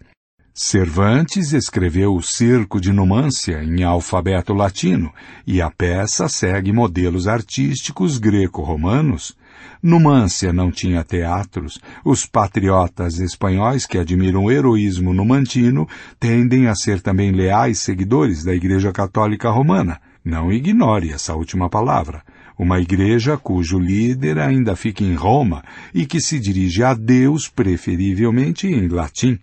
[0.54, 5.12] Cervantes escreveu o Circo de Numância em alfabeto latino
[5.46, 9.36] e a peça segue modelos artísticos greco-romanos.
[9.82, 11.80] Numância não tinha teatros.
[12.04, 18.54] Os patriotas espanhóis que admiram o heroísmo numantino tendem a ser também leais seguidores da
[18.54, 20.00] Igreja Católica Romana.
[20.24, 22.22] Não ignore essa última palavra.
[22.58, 25.64] Uma igreja cujo líder ainda fica em Roma
[25.94, 29.38] e que se dirige a Deus preferivelmente em latim.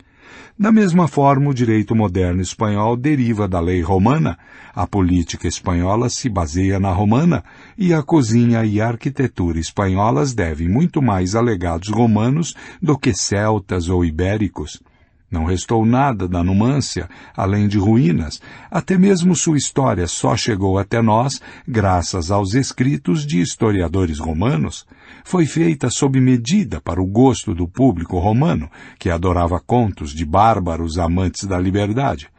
[0.57, 4.37] Da mesma forma, o direito moderno espanhol deriva da lei romana,
[4.73, 7.43] a política espanhola se baseia na romana,
[7.77, 13.13] e a cozinha e a arquitetura espanholas devem muito mais a legados romanos do que
[13.13, 14.81] celtas ou ibéricos.
[15.29, 18.39] Não restou nada da Numância, além de ruínas.
[18.71, 24.87] Até mesmo sua história só chegou até nós graças aos escritos de historiadores romanos.
[25.27, 30.97] Foi feita sob medida para o gosto do público romano, que adorava contos de bárbaros
[30.97, 32.29] amantes da liberdade.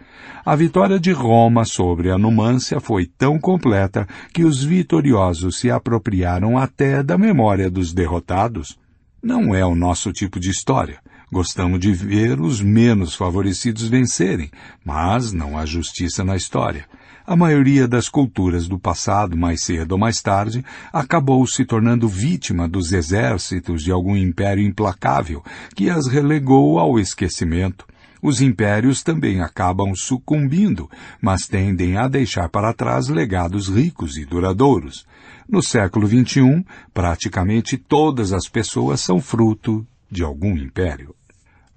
[0.42, 6.56] A vitória de Roma sobre a Numância foi tão completa que os vitoriosos se apropriaram
[6.56, 8.78] até da memória dos derrotados.
[9.22, 10.98] Não é o nosso tipo de história.
[11.30, 14.50] Gostamos de ver os menos favorecidos vencerem,
[14.82, 16.86] mas não há justiça na história.
[17.28, 22.66] A maioria das culturas do passado, mais cedo ou mais tarde, acabou se tornando vítima
[22.66, 25.44] dos exércitos de algum império implacável
[25.76, 27.86] que as relegou ao esquecimento.
[28.22, 30.90] Os impérios também acabam sucumbindo,
[31.20, 35.04] mas tendem a deixar para trás legados ricos e duradouros.
[35.46, 41.14] No século XXI, praticamente todas as pessoas são fruto de algum império.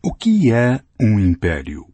[0.02, 1.91] O que é um império?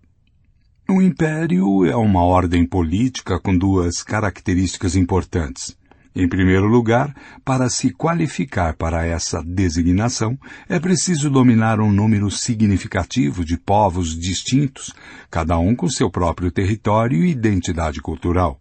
[0.90, 5.77] Um império é uma ordem política com duas características importantes.
[6.16, 13.43] Em primeiro lugar, para se qualificar para essa designação, é preciso dominar um número significativo
[13.43, 14.93] de povos distintos,
[15.30, 18.57] cada um com seu próprio território e identidade cultural.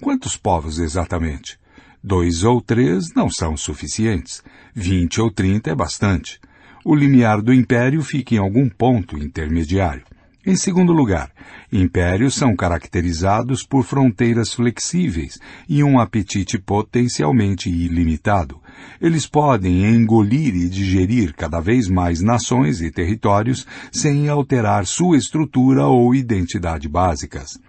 [0.00, 1.58] Quantos povos exatamente?
[2.02, 4.42] Dois ou três não são suficientes.
[4.74, 6.40] Vinte ou trinta é bastante.
[6.82, 10.04] O limiar do império fica em algum ponto intermediário.
[10.48, 11.30] Em segundo lugar,
[11.70, 18.58] impérios são caracterizados por fronteiras flexíveis e um apetite potencialmente ilimitado.
[18.98, 25.86] Eles podem engolir e digerir cada vez mais nações e territórios sem alterar sua estrutura
[25.86, 27.60] ou identidade básicas.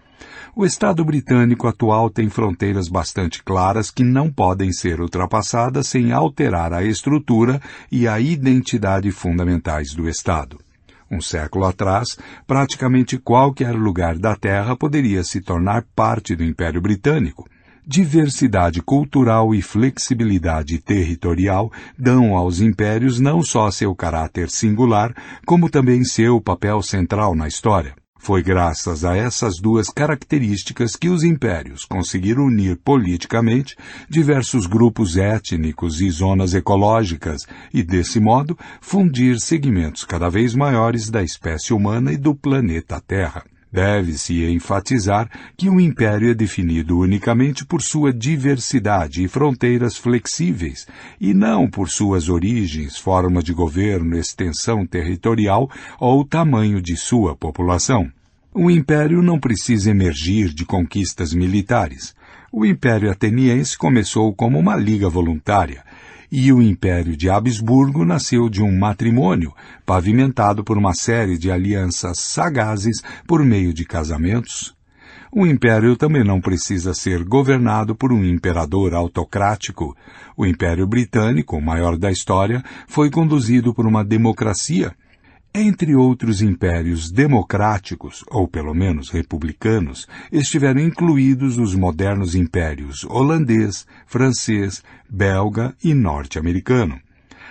[0.55, 6.71] O Estado britânico atual tem fronteiras bastante claras que não podem ser ultrapassadas sem alterar
[6.71, 10.57] a estrutura e a identidade fundamentais do Estado.
[11.11, 17.49] Um século atrás, praticamente qualquer lugar da Terra poderia se tornar parte do Império Britânico.
[17.85, 25.11] Diversidade cultural e flexibilidade territorial dão aos impérios não só seu caráter singular,
[25.45, 27.95] como também seu papel central na história.
[28.21, 33.77] Foi graças a essas duas características que os impérios conseguiram unir politicamente
[34.09, 41.23] diversos grupos étnicos e zonas ecológicas e, desse modo, fundir segmentos cada vez maiores da
[41.23, 43.45] espécie humana e do planeta Terra.
[43.71, 50.87] Deve-se enfatizar que um império é definido unicamente por sua diversidade e fronteiras flexíveis,
[51.21, 58.11] e não por suas origens, forma de governo, extensão territorial ou tamanho de sua população.
[58.51, 62.15] O império não precisa emergir de conquistas militares.
[62.51, 65.83] O Império Ateniense começou como uma liga voluntária,
[66.31, 69.53] e o Império de Habsburgo nasceu de um matrimônio
[69.85, 74.75] pavimentado por uma série de alianças sagazes por meio de casamentos.
[75.31, 79.95] O império também não precisa ser governado por um imperador autocrático.
[80.35, 84.91] O Império Britânico, o maior da história, foi conduzido por uma democracia
[85.53, 94.83] entre outros impérios democráticos, ou pelo menos republicanos, estiveram incluídos os modernos impérios holandês, francês,
[95.09, 96.99] belga e norte-americano,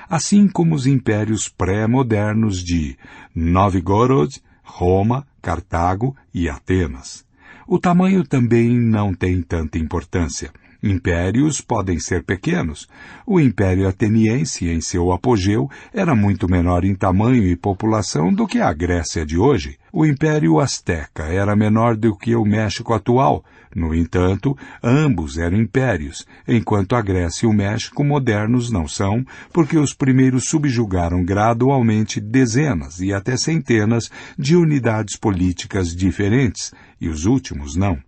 [0.08, 2.96] assim como os impérios pré-modernos de
[3.34, 7.24] Novgorod, Roma, Cartago e Atenas.
[7.66, 10.50] O tamanho também não tem tanta importância.
[10.80, 12.88] Impérios podem ser pequenos.
[13.26, 18.60] O Império Ateniense, em seu apogeu, era muito menor em tamanho e população do que
[18.60, 19.76] a Grécia de hoje.
[19.92, 23.44] O Império Azteca era menor do que o México atual.
[23.74, 29.76] No entanto, ambos eram impérios, enquanto a Grécia e o México modernos não são, porque
[29.76, 37.74] os primeiros subjugaram gradualmente dezenas e até centenas de unidades políticas diferentes, e os últimos
[37.74, 37.98] não.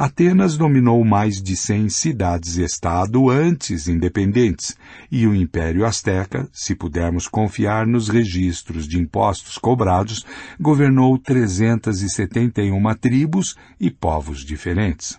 [0.00, 4.74] Atenas dominou mais de cem cidades-estado antes independentes,
[5.12, 10.24] e o Império Azteca, se pudermos confiar nos registros de impostos cobrados,
[10.58, 15.18] governou 371 tribos e povos diferentes.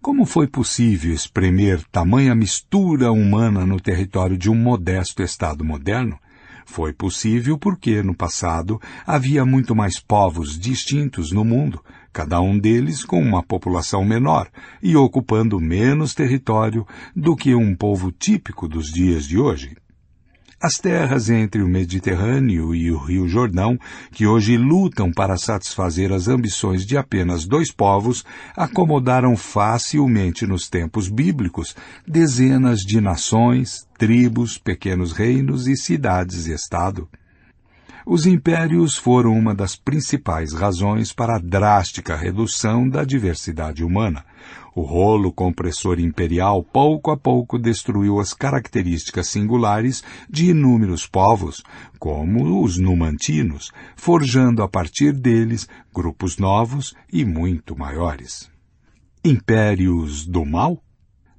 [0.00, 6.18] Como foi possível espremer tamanha mistura humana no território de um modesto Estado moderno?
[6.64, 13.04] Foi possível porque, no passado, havia muito mais povos distintos no mundo, cada um deles
[13.04, 14.48] com uma população menor
[14.82, 19.74] e ocupando menos território do que um povo típico dos dias de hoje.
[20.62, 23.76] As terras entre o Mediterrâneo e o Rio Jordão,
[24.12, 28.24] que hoje lutam para satisfazer as ambições de apenas dois povos,
[28.56, 31.74] acomodaram facilmente nos tempos bíblicos
[32.06, 37.08] dezenas de nações, tribos, pequenos reinos e cidades-estado.
[38.04, 44.24] Os impérios foram uma das principais razões para a drástica redução da diversidade humana.
[44.74, 51.62] O rolo compressor imperial pouco a pouco destruiu as características singulares de inúmeros povos,
[51.98, 58.50] como os numantinos, forjando a partir deles grupos novos e muito maiores.
[59.24, 60.82] Impérios do mal?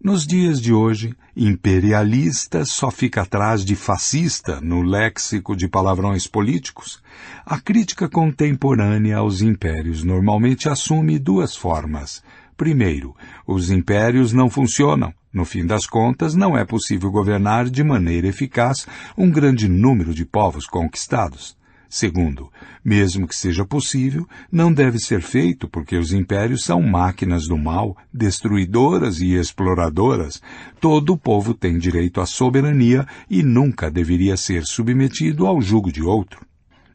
[0.03, 7.01] Nos dias de hoje, imperialista só fica atrás de fascista no léxico de palavrões políticos.
[7.45, 12.21] A crítica contemporânea aos impérios normalmente assume duas formas:
[12.57, 13.15] Primeiro,
[13.47, 15.13] os impérios não funcionam.
[15.31, 18.85] No fim das contas, não é possível governar de maneira eficaz
[19.17, 21.55] um grande número de povos conquistados.
[21.93, 22.51] Segundo,
[22.83, 27.95] mesmo que seja possível, não deve ser feito porque os impérios são máquinas do mal,
[28.11, 30.41] destruidoras e exploradoras.
[30.81, 36.43] Todo povo tem direito à soberania e nunca deveria ser submetido ao jugo de outro.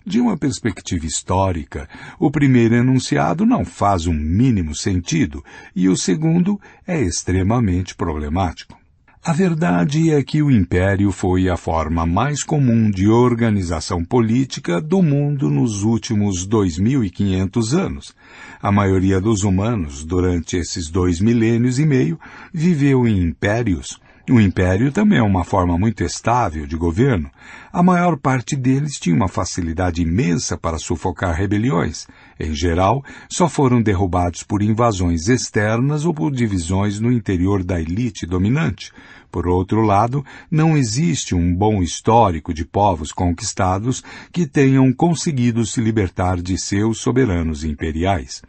[0.04, 5.44] De uma perspectiva histórica, o primeiro enunciado não faz um mínimo sentido
[5.76, 8.76] e o segundo é extremamente problemático.
[9.24, 15.02] A verdade é que o império foi a forma mais comum de organização política do
[15.02, 18.14] mundo nos últimos 2.500 anos.
[18.62, 22.18] A maioria dos humanos, durante esses dois milênios e meio,
[22.54, 24.00] viveu em impérios.
[24.30, 27.30] O império também é uma forma muito estável de governo.
[27.72, 32.06] A maior parte deles tinha uma facilidade imensa para sufocar rebeliões.
[32.40, 38.24] Em geral, só foram derrubados por invasões externas ou por divisões no interior da elite
[38.26, 38.92] dominante.
[39.30, 44.02] Por outro lado, não existe um bom histórico de povos conquistados
[44.32, 48.40] que tenham conseguido se libertar de seus soberanos imperiais.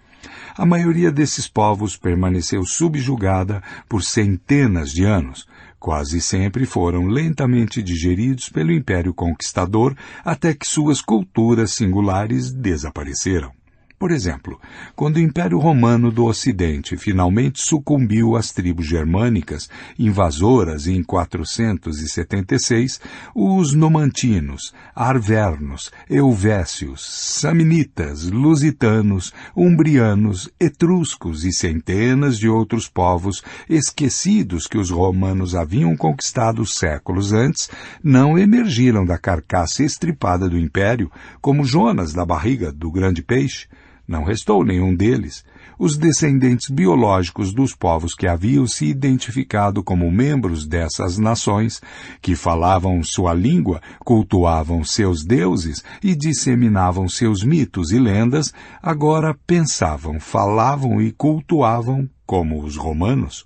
[0.56, 5.48] A maioria desses povos permaneceu subjugada por centenas de anos.
[5.80, 13.59] Quase sempre foram lentamente digeridos pelo Império Conquistador até que suas culturas singulares desapareceram.
[14.00, 14.58] Por exemplo,
[14.96, 19.70] quando o Império Romano do Ocidente finalmente sucumbiu às tribos germânicas
[20.00, 23.02] invasoras em 476,
[23.36, 27.06] os nomantinos, arvernos, euvécios,
[27.42, 36.66] samnitas, lusitanos, umbrianos, etruscos e centenas de outros povos esquecidos que os romanos haviam conquistado
[36.66, 37.70] séculos antes
[38.02, 41.12] não emergiram da carcaça estripada do império
[41.42, 43.68] como Jonas da barriga do grande peixe
[44.10, 45.46] não restou nenhum deles.
[45.78, 51.80] Os descendentes biológicos dos povos que haviam se identificado como membros dessas nações,
[52.20, 60.20] que falavam sua língua, cultuavam seus deuses e disseminavam seus mitos e lendas, agora pensavam,
[60.20, 63.46] falavam e cultuavam como os romanos.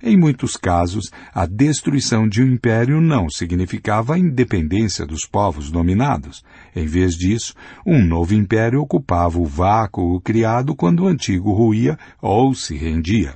[0.00, 6.44] Em muitos casos, a destruição de um império não significava a independência dos povos dominados.
[6.78, 12.54] Em vez disso, um novo império ocupava o vácuo criado quando o antigo ruía ou
[12.54, 13.34] se rendia.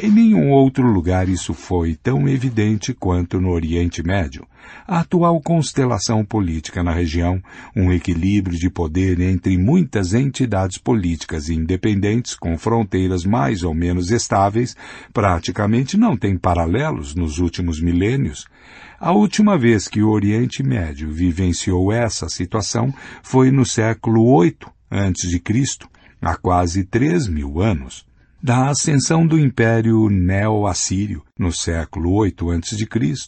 [0.00, 4.46] Em nenhum outro lugar isso foi tão evidente quanto no Oriente Médio.
[4.86, 7.42] A atual constelação política na região,
[7.74, 14.76] um equilíbrio de poder entre muitas entidades políticas independentes com fronteiras mais ou menos estáveis,
[15.12, 18.46] praticamente não tem paralelos nos últimos milênios.
[19.00, 24.56] A última vez que o Oriente Médio vivenciou essa situação foi no século VIII
[24.90, 25.40] a.C.,
[26.20, 28.04] há quase três mil anos
[28.42, 32.86] da ascensão do Império Neo-Assírio no século VIII a.C.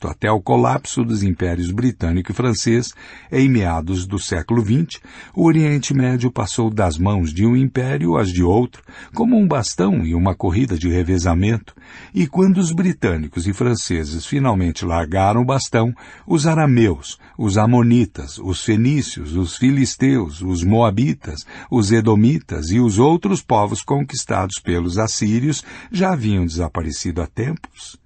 [0.08, 2.92] até o colapso dos impérios britânico e francês
[3.30, 5.00] em meados do século XX,
[5.34, 8.82] o Oriente Médio passou das mãos de um império às de outro,
[9.14, 11.74] como um bastão e uma corrida de revezamento,
[12.12, 15.94] e quando os britânicos e franceses finalmente largaram o bastão,
[16.26, 23.40] os arameus, os amonitas, os fenícios, os filisteus, os moabitas, os edomitas e os outros
[23.40, 27.99] povos conquistados pelos assírios já haviam desaparecido há tempos.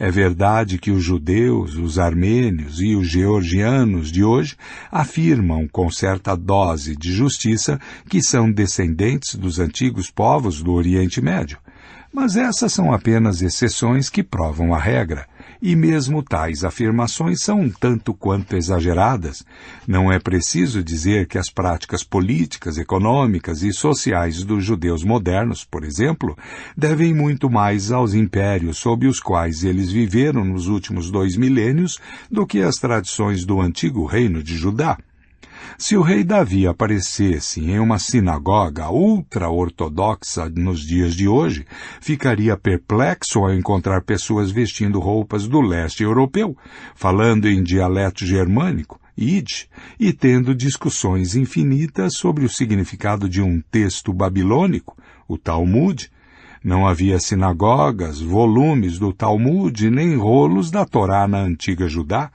[0.00, 4.56] É verdade que os judeus, os armênios e os georgianos de hoje
[4.90, 11.58] afirmam com certa dose de justiça que são descendentes dos antigos povos do Oriente Médio.
[12.10, 15.26] Mas essas são apenas exceções que provam a regra,
[15.62, 19.44] e mesmo tais afirmações são um tanto quanto exageradas.
[19.86, 25.84] Não é preciso dizer que as práticas políticas, econômicas e sociais dos judeus modernos, por
[25.84, 26.36] exemplo,
[26.76, 32.44] devem muito mais aos impérios sob os quais eles viveram nos últimos dois milênios do
[32.44, 34.98] que às tradições do antigo reino de Judá.
[35.82, 41.66] Se o rei Davi aparecesse em uma sinagoga ultra-ortodoxa nos dias de hoje,
[42.00, 46.56] ficaria perplexo ao encontrar pessoas vestindo roupas do leste europeu,
[46.94, 54.12] falando em dialeto germânico, Yiddish, e tendo discussões infinitas sobre o significado de um texto
[54.12, 54.96] babilônico,
[55.26, 56.08] o Talmud,
[56.62, 62.30] não havia sinagogas, volumes do Talmud, nem rolos da Torá na antiga Judá,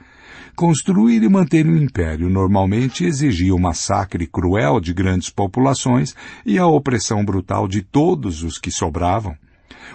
[0.58, 6.66] Construir e manter um império normalmente exigia o massacre cruel de grandes populações e a
[6.66, 9.38] opressão brutal de todos os que sobravam.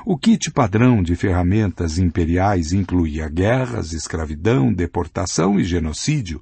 [0.06, 6.40] O kit padrão de ferramentas imperiais incluía guerras, escravidão, deportação e genocídio.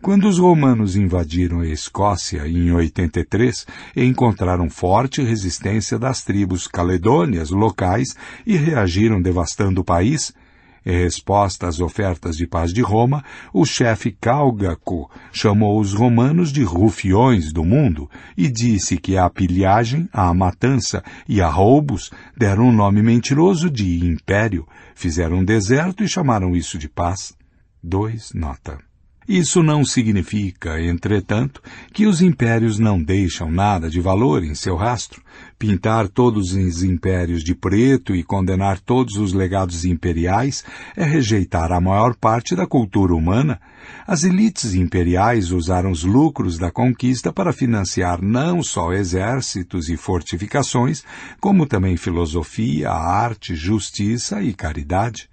[0.00, 8.16] Quando os romanos invadiram a Escócia em 83, encontraram forte resistência das tribos caledônias locais
[8.46, 10.32] e reagiram devastando o país,
[10.88, 16.62] em resposta às ofertas de paz de Roma, o chefe Cálgaco chamou os romanos de
[16.64, 22.72] rufiões do mundo e disse que a pilhagem, a matança e a roubos deram um
[22.72, 27.36] nome mentiroso de império, fizeram um deserto e chamaram isso de paz.
[27.82, 28.32] 2.
[28.32, 28.78] Nota.
[29.28, 31.60] Isso não significa, entretanto,
[31.92, 35.22] que os impérios não deixam nada de valor em seu rastro.
[35.58, 40.64] Pintar todos os impérios de preto e condenar todos os legados imperiais
[40.96, 43.60] é rejeitar a maior parte da cultura humana.
[44.06, 51.02] As elites imperiais usaram os lucros da conquista para financiar não só exércitos e fortificações,
[51.40, 55.28] como também filosofia, arte, justiça e caridade.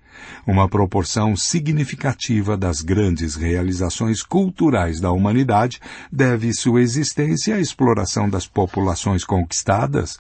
[0.45, 5.79] Uma proporção significativa das grandes realizações culturais da humanidade
[6.11, 10.19] deve sua existência à exploração das populações conquistadas.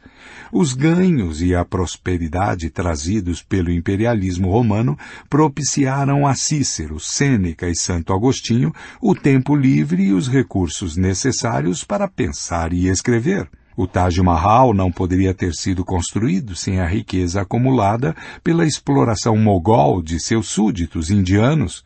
[0.51, 4.97] Os ganhos e a prosperidade trazidos pelo imperialismo romano
[5.29, 12.07] propiciaram a Cícero, Sêneca e Santo Agostinho o tempo livre e os recursos necessários para
[12.07, 13.47] pensar e escrever.
[13.77, 20.01] O Taj Mahal não poderia ter sido construído sem a riqueza acumulada pela exploração mogol
[20.01, 21.83] de seus súditos indianos,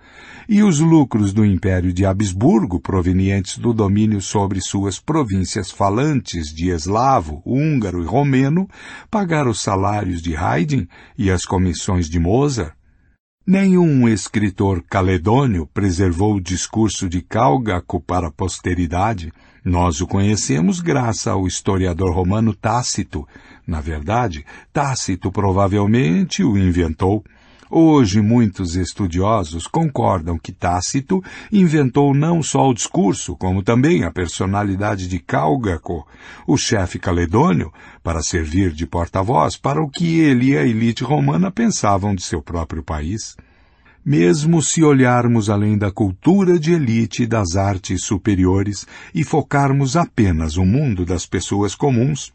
[0.48, 6.70] e os lucros do Império de Habsburgo, provenientes do domínio sobre suas províncias falantes de
[6.70, 8.68] eslavo, húngaro e romeno,
[9.10, 10.86] pagaram os salários de Haydn
[11.18, 12.74] e as comissões de Mozart.
[13.48, 21.28] Nenhum escritor caledônio preservou o discurso de Cálgaco para a posteridade, nós o conhecemos graças
[21.28, 23.28] ao historiador romano Tácito.
[23.68, 27.24] Na verdade, Tácito provavelmente o inventou.
[27.72, 31.22] Hoje, muitos estudiosos concordam que Tácito
[31.52, 36.08] inventou não só o discurso, como também a personalidade de Cálgaco,
[36.48, 37.72] o chefe caledônio,
[38.02, 42.42] para servir de porta-voz para o que ele e a elite romana pensavam de seu
[42.42, 43.38] próprio país
[44.06, 50.58] mesmo se olharmos além da cultura de elite e das artes superiores e focarmos apenas
[50.58, 52.34] o mundo das pessoas comuns,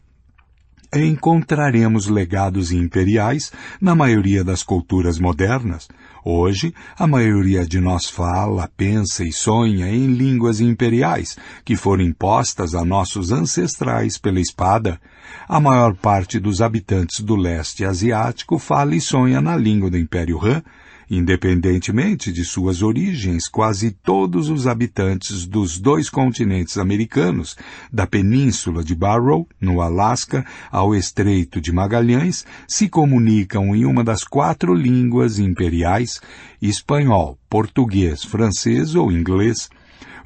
[1.02, 5.88] encontraremos legados imperiais na maioria das culturas modernas.
[6.24, 12.74] Hoje, a maioria de nós fala, pensa e sonha em línguas imperiais que foram impostas
[12.74, 14.98] a nossos ancestrais pela espada.
[15.46, 20.38] A maior parte dos habitantes do leste asiático fala e sonha na língua do Império
[20.42, 20.62] Han,
[21.10, 27.56] Independentemente de suas origens, quase todos os habitantes dos dois continentes americanos,
[27.92, 34.24] da península de Barrow, no Alasca, ao Estreito de Magalhães, se comunicam em uma das
[34.24, 36.20] quatro línguas imperiais,
[36.60, 39.68] espanhol, português, francês ou inglês,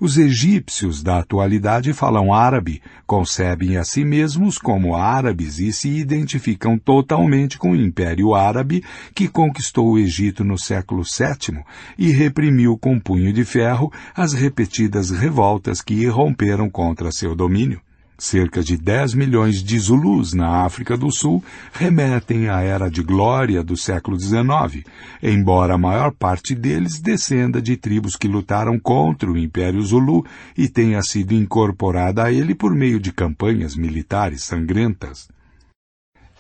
[0.01, 6.79] os egípcios da atualidade falam árabe, concebem a si mesmos como árabes e se identificam
[6.79, 11.63] totalmente com o Império Árabe que conquistou o Egito no século VII
[11.97, 17.81] e reprimiu com punho de ferro as repetidas revoltas que irromperam contra seu domínio.
[18.21, 23.63] Cerca de 10 milhões de Zulus na África do Sul remetem à era de glória
[23.63, 24.85] do século XIX,
[25.23, 30.69] embora a maior parte deles descenda de tribos que lutaram contra o Império Zulu e
[30.69, 35.29] tenha sido incorporada a ele por meio de campanhas militares sangrentas.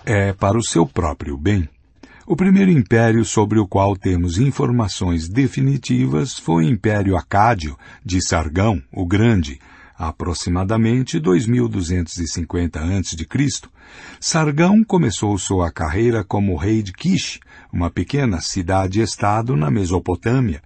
[0.04, 1.68] É para o seu próprio bem.
[2.26, 8.82] O primeiro império sobre o qual temos informações definitivas foi o Império Acádio de Sargão,
[8.92, 9.60] o Grande,
[9.98, 13.26] aproximadamente 2250 a.C.,
[14.20, 17.40] Sargão começou sua carreira como rei de Kish,
[17.72, 20.62] uma pequena cidade-estado na Mesopotâmia.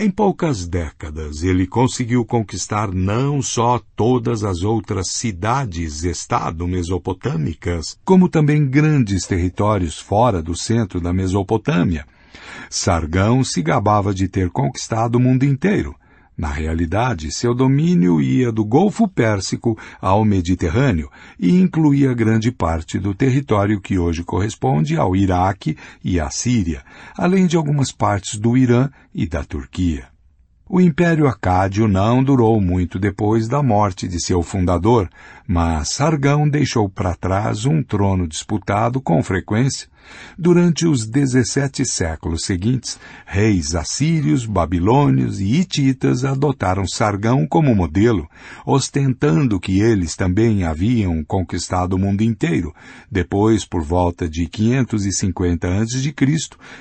[0.00, 8.64] Em poucas décadas, ele conseguiu conquistar não só todas as outras cidades-estado mesopotâmicas, como também
[8.64, 12.06] grandes territórios fora do centro da Mesopotâmia.
[12.70, 15.96] Sargão se gabava de ter conquistado o mundo inteiro.
[16.38, 23.12] Na realidade, seu domínio ia do Golfo Pérsico ao Mediterrâneo e incluía grande parte do
[23.12, 26.84] território que hoje corresponde ao Iraque e à Síria,
[27.16, 30.06] além de algumas partes do Irã e da Turquia.
[30.68, 35.10] O Império Acádio não durou muito depois da morte de seu fundador,
[35.44, 39.88] mas Sargão deixou para trás um trono disputado com frequência
[40.38, 48.28] Durante os 17 séculos seguintes, reis assírios, babilônios e hititas adotaram Sargão como modelo,
[48.64, 52.72] ostentando que eles também haviam conquistado o mundo inteiro.
[53.10, 56.14] Depois, por volta de 550 a.C.,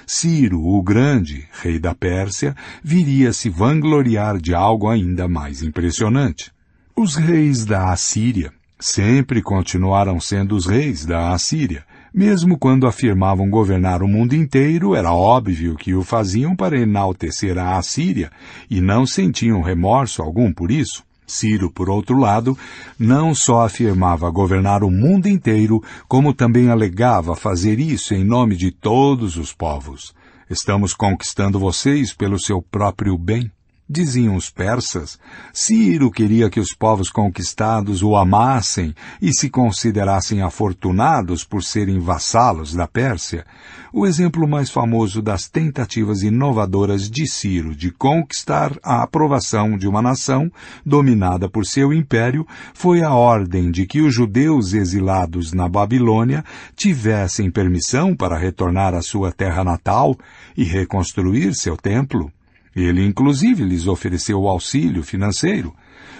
[0.06, 6.52] Ciro o Grande, rei da Pérsia, viria se vangloriar de algo ainda mais impressionante.
[6.96, 11.86] Os reis da Assíria sempre continuaram sendo os reis da Assíria.
[12.18, 17.78] Mesmo quando afirmavam governar o mundo inteiro, era óbvio que o faziam para enaltecer a
[17.78, 18.32] Assíria
[18.68, 21.04] e não sentiam remorso algum por isso.
[21.28, 22.58] Ciro, por outro lado,
[22.98, 28.72] não só afirmava governar o mundo inteiro, como também alegava fazer isso em nome de
[28.72, 30.12] todos os povos.
[30.50, 33.52] Estamos conquistando vocês pelo seu próprio bem.
[33.90, 35.17] Diziam os persas,
[35.53, 42.74] Ciro queria que os povos conquistados o amassem e se considerassem afortunados por serem vassalos
[42.74, 43.45] da Pérsia.
[43.93, 50.01] O exemplo mais famoso das tentativas inovadoras de Ciro de conquistar a aprovação de uma
[50.01, 50.51] nação
[50.85, 56.43] dominada por seu império foi a ordem de que os judeus exilados na Babilônia
[56.75, 60.14] tivessem permissão para retornar à sua terra natal
[60.57, 62.30] e reconstruir seu templo.
[62.78, 65.74] Ele, inclusive, lhes ofereceu auxílio financeiro.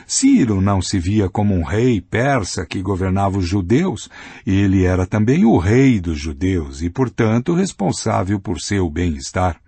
[0.08, 4.10] Ciro não se via como um rei persa que governava os judeus,
[4.44, 9.62] ele era também o rei dos judeus e, portanto, responsável por seu bem-estar.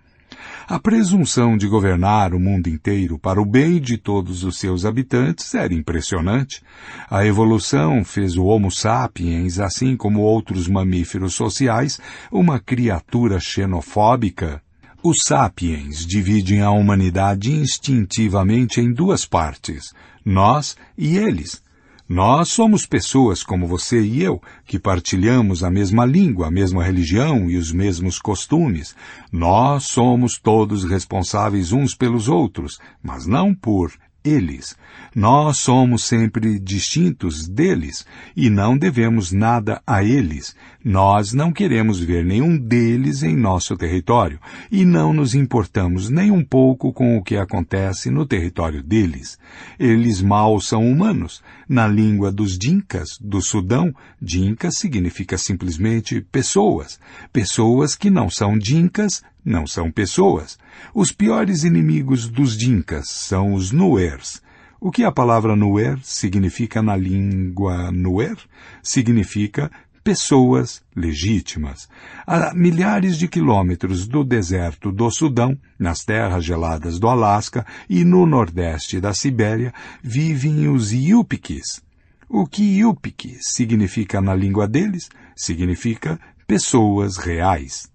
[0.66, 5.54] A presunção de governar o mundo inteiro para o bem de todos os seus habitantes
[5.54, 6.60] era impressionante.
[7.08, 12.00] A evolução fez o Homo sapiens, assim como outros mamíferos sociais,
[12.32, 14.60] uma criatura xenofóbica
[15.02, 21.62] os sapiens dividem a humanidade instintivamente em duas partes, nós e eles.
[22.06, 27.48] Nós somos pessoas como você e eu, que partilhamos a mesma língua, a mesma religião
[27.48, 28.96] e os mesmos costumes.
[29.32, 33.92] Nós somos todos responsáveis uns pelos outros, mas não por
[34.24, 34.76] eles.
[35.14, 40.54] Nós somos sempre distintos deles e não devemos nada a eles.
[40.84, 44.38] Nós não queremos ver nenhum deles em nosso território
[44.70, 49.38] e não nos importamos nem um pouco com o que acontece no território deles.
[49.78, 51.42] Eles mal são humanos.
[51.68, 56.98] Na língua dos Dinkas, do Sudão, Dinka significa simplesmente pessoas.
[57.32, 60.58] Pessoas que não são Dinkas não são pessoas.
[60.94, 64.42] Os piores inimigos dos Dinkas são os Nuers.
[64.80, 68.36] O que a palavra Nuer significa na língua Nuer?
[68.82, 69.70] Significa
[70.02, 71.88] pessoas legítimas.
[72.26, 78.26] A milhares de quilômetros do deserto do Sudão, nas terras geladas do Alasca e no
[78.26, 81.82] nordeste da Sibéria, vivem os Yupikis.
[82.28, 85.08] O que Yupik significa na língua deles?
[85.36, 87.90] Significa pessoas reais.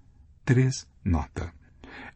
[0.46, 0.86] 3.
[1.04, 1.55] Nota.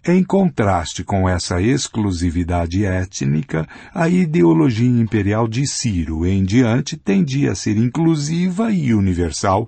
[0.05, 7.55] Em contraste com essa exclusividade étnica, a ideologia imperial de Ciro em diante tendia a
[7.55, 9.67] ser inclusiva e universal,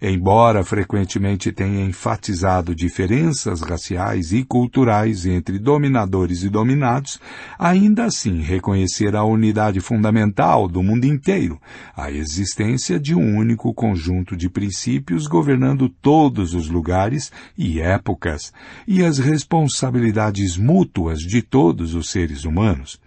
[0.00, 7.20] embora frequentemente tenha enfatizado diferenças raciais e culturais entre dominadores e dominados,
[7.58, 11.60] ainda assim reconhecer a unidade fundamental do mundo inteiro,
[11.96, 18.52] a existência de um único conjunto de princípios governando todos os lugares e épocas,
[18.86, 23.01] e as responsabilidades mútuas de todos os seres humanos.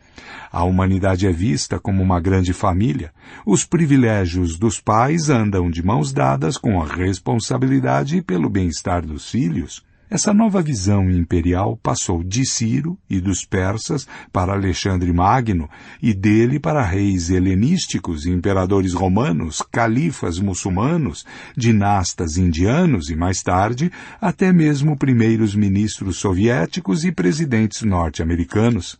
[0.51, 3.11] A humanidade é vista como uma grande família.
[3.45, 9.83] Os privilégios dos pais andam de mãos dadas com a responsabilidade pelo bem-estar dos filhos.
[10.07, 15.67] Essa nova visão imperial passou de Ciro e dos persas para Alexandre Magno
[15.99, 21.25] e dele para reis helenísticos, imperadores romanos, califas muçulmanos,
[21.57, 28.99] dinastas indianos e mais tarde até mesmo primeiros ministros soviéticos e presidentes norte-americanos.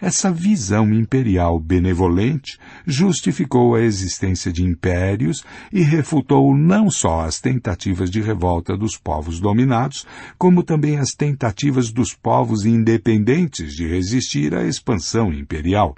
[0.00, 8.10] Essa visão imperial benevolente justificou a existência de impérios e refutou não só as tentativas
[8.10, 14.64] de revolta dos povos dominados, como também as tentativas dos povos independentes de resistir à
[14.64, 15.94] expansão imperial.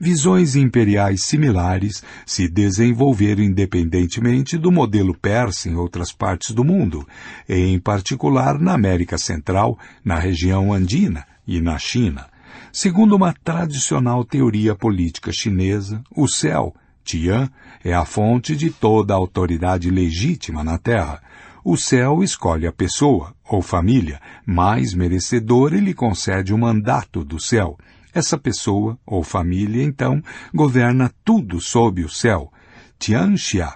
[0.00, 7.04] Visões imperiais similares se desenvolveram independentemente do modelo persa em outras partes do mundo,
[7.48, 12.26] em particular na América Central, na região andina e na China.
[12.72, 17.50] Segundo uma tradicional teoria política chinesa, o céu, Tian,
[17.82, 21.22] é a fonte de toda a autoridade legítima na Terra.
[21.64, 27.40] O céu escolhe a pessoa, ou família, mais merecedora e lhe concede o mandato do
[27.40, 27.78] céu.
[28.12, 30.22] Essa pessoa, ou família, então,
[30.54, 32.52] governa tudo sob o céu,
[32.98, 33.72] Tianxia,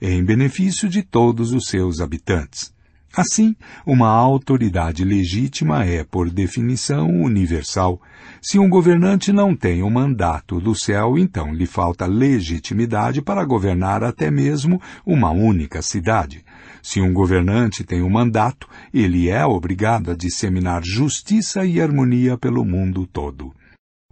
[0.00, 2.74] em benefício de todos os seus habitantes.
[3.16, 3.54] Assim,
[3.86, 8.00] uma autoridade legítima é, por definição, universal.
[8.40, 14.04] Se um governante não tem o mandato do céu, então lhe falta legitimidade para governar
[14.04, 16.44] até mesmo uma única cidade.
[16.82, 22.64] Se um governante tem um mandato, ele é obrigado a disseminar justiça e harmonia pelo
[22.64, 23.52] mundo todo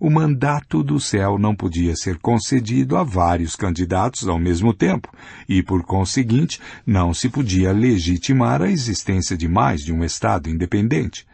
[0.03, 5.09] o mandato do céu não podia ser concedido a vários candidatos ao mesmo tempo,
[5.49, 11.25] e, por conseguinte, não se podia legitimar a existência de mais de um Estado independente.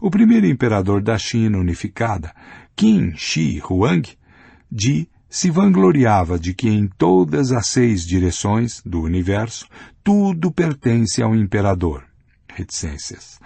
[0.00, 2.32] O primeiro imperador da China unificada,
[2.76, 4.08] Qin Shi Huang,
[4.70, 9.66] Di, se vangloriava de que em todas as seis direções do universo
[10.02, 12.04] tudo pertence ao imperador.
[12.48, 13.38] Reticências.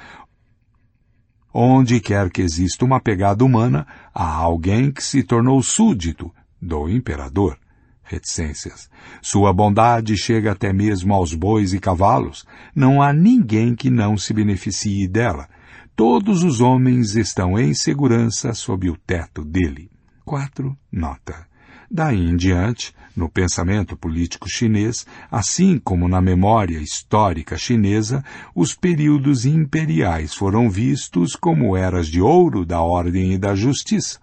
[1.52, 7.58] Onde quer que exista uma pegada humana, há alguém que se tornou súdito do imperador.
[8.02, 8.88] Reticências.
[9.20, 12.44] Sua bondade chega até mesmo aos bois e cavalos.
[12.74, 15.48] Não há ninguém que não se beneficie dela.
[15.94, 19.90] Todos os homens estão em segurança sob o teto dele.
[20.24, 20.74] 4.
[20.90, 21.46] Nota.
[21.90, 29.44] Daí em diante, no pensamento político chinês, assim como na memória histórica chinesa, os períodos
[29.44, 34.18] imperiais foram vistos como eras de ouro da ordem e da justiça,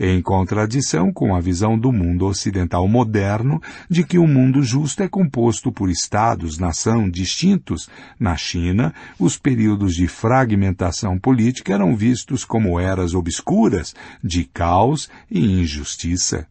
[0.00, 5.08] em contradição com a visão do mundo ocidental moderno de que o mundo justo é
[5.08, 7.90] composto por estados-nação distintos.
[8.18, 15.60] Na China, os períodos de fragmentação política eram vistos como eras obscuras de caos e
[15.60, 16.46] injustiça.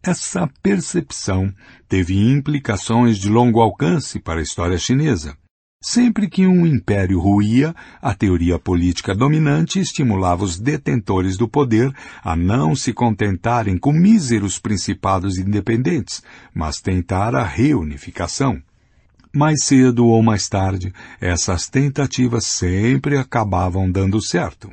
[0.00, 1.52] Essa percepção
[1.88, 5.36] teve implicações de longo alcance para a história chinesa.
[5.84, 12.36] Sempre que um império ruía, a teoria política dominante estimulava os detentores do poder a
[12.36, 16.22] não se contentarem com míseros principados independentes,
[16.54, 18.62] mas tentar a reunificação.
[19.34, 24.70] Mais cedo ou mais tarde, essas tentativas sempre acabavam dando certo.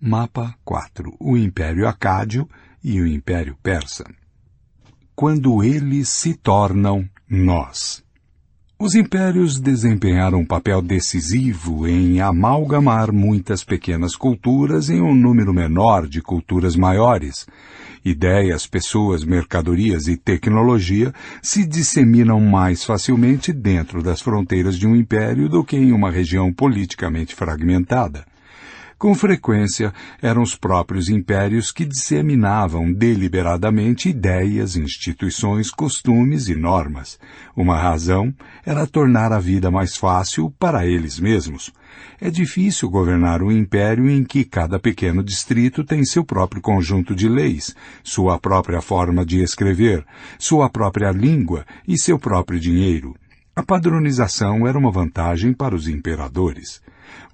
[0.00, 2.48] Mapa 4 O Império Acádio
[2.82, 4.04] e o Império Persa.
[5.14, 8.05] Quando eles se tornam nós.
[8.78, 16.06] Os impérios desempenharam um papel decisivo em amalgamar muitas pequenas culturas em um número menor
[16.06, 17.46] de culturas maiores.
[18.04, 25.48] Ideias, pessoas, mercadorias e tecnologia se disseminam mais facilmente dentro das fronteiras de um império
[25.48, 28.26] do que em uma região politicamente fragmentada.
[28.98, 29.92] Com frequência,
[30.22, 37.18] eram os próprios impérios que disseminavam deliberadamente ideias, instituições, costumes e normas.
[37.54, 38.34] Uma razão
[38.64, 41.70] era tornar a vida mais fácil para eles mesmos.
[42.18, 47.28] É difícil governar um império em que cada pequeno distrito tem seu próprio conjunto de
[47.28, 50.06] leis, sua própria forma de escrever,
[50.38, 53.14] sua própria língua e seu próprio dinheiro.
[53.54, 56.80] A padronização era uma vantagem para os imperadores.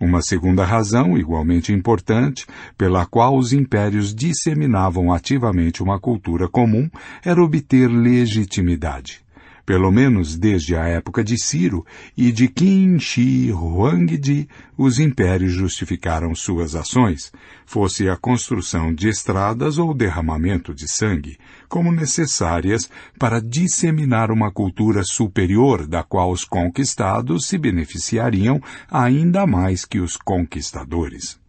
[0.01, 6.91] Uma segunda razão, igualmente importante, pela qual os impérios disseminavam ativamente uma cultura comum,
[7.25, 9.23] era obter legitimidade.
[9.65, 11.86] Pelo menos desde a época de Ciro
[12.17, 17.31] e de Qin Shi Huangdi, os impérios justificaram suas ações,
[17.65, 21.39] fosse a construção de estradas ou derramamento de sangue,
[21.73, 28.60] como necessárias para disseminar uma cultura superior da qual os conquistados se beneficiariam
[28.91, 31.41] ainda mais que os conquistadores.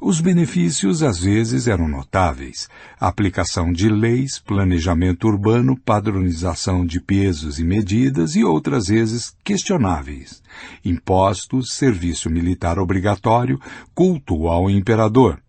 [0.00, 2.68] Os benefícios às vezes eram notáveis.
[2.98, 10.42] Aplicação de leis, planejamento urbano, padronização de pesos e medidas e outras vezes questionáveis.
[10.84, 13.60] Impostos, serviço militar obrigatório,
[13.94, 15.40] culto ao imperador.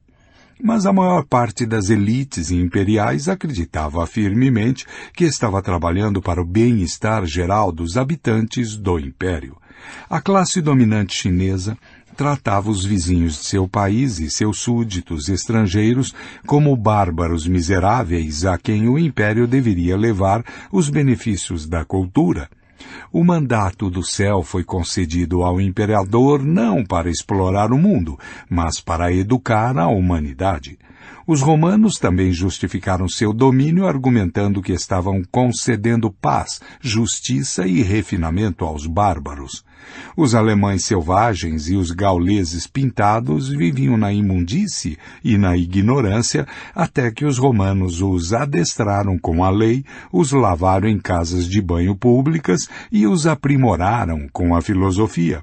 [0.62, 7.26] Mas a maior parte das elites imperiais acreditava firmemente que estava trabalhando para o bem-estar
[7.26, 9.58] geral dos habitantes do império.
[10.10, 11.78] A classe dominante chinesa
[12.16, 16.14] tratava os vizinhos de seu país e seus súditos estrangeiros
[16.46, 22.50] como bárbaros miseráveis a quem o império deveria levar os benefícios da cultura.
[23.12, 28.18] O mandato do céu foi concedido ao imperador não para explorar o mundo,
[28.50, 30.78] mas para educar a humanidade.
[31.26, 38.86] Os romanos também justificaram seu domínio argumentando que estavam concedendo paz, justiça e refinamento aos
[38.86, 39.64] bárbaros.
[40.18, 47.26] Os alemães selvagens e os gauleses pintados viviam na imundície e na ignorância até que
[47.26, 53.08] os romanos os adestraram com a lei, os lavaram em casas de banho públicas e
[53.08, 55.42] os aprimoraram com a filosofia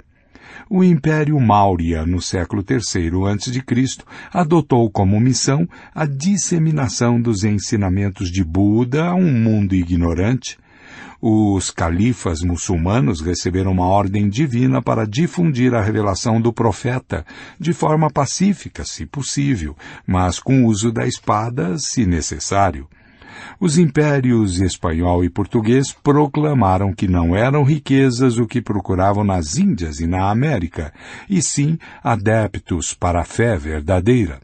[0.72, 8.44] o Império Maurya, no século III a.C., adotou como missão a disseminação dos ensinamentos de
[8.44, 10.56] Buda a um mundo ignorante.
[11.20, 17.26] Os califas muçulmanos receberam uma ordem divina para difundir a revelação do profeta
[17.58, 19.76] de forma pacífica, se possível,
[20.06, 22.86] mas com uso da espada, se necessário.
[23.58, 30.00] Os impérios espanhol e português proclamaram que não eram riquezas o que procuravam nas Índias
[30.00, 30.92] e na América,
[31.28, 34.40] e sim adeptos para a fé verdadeira.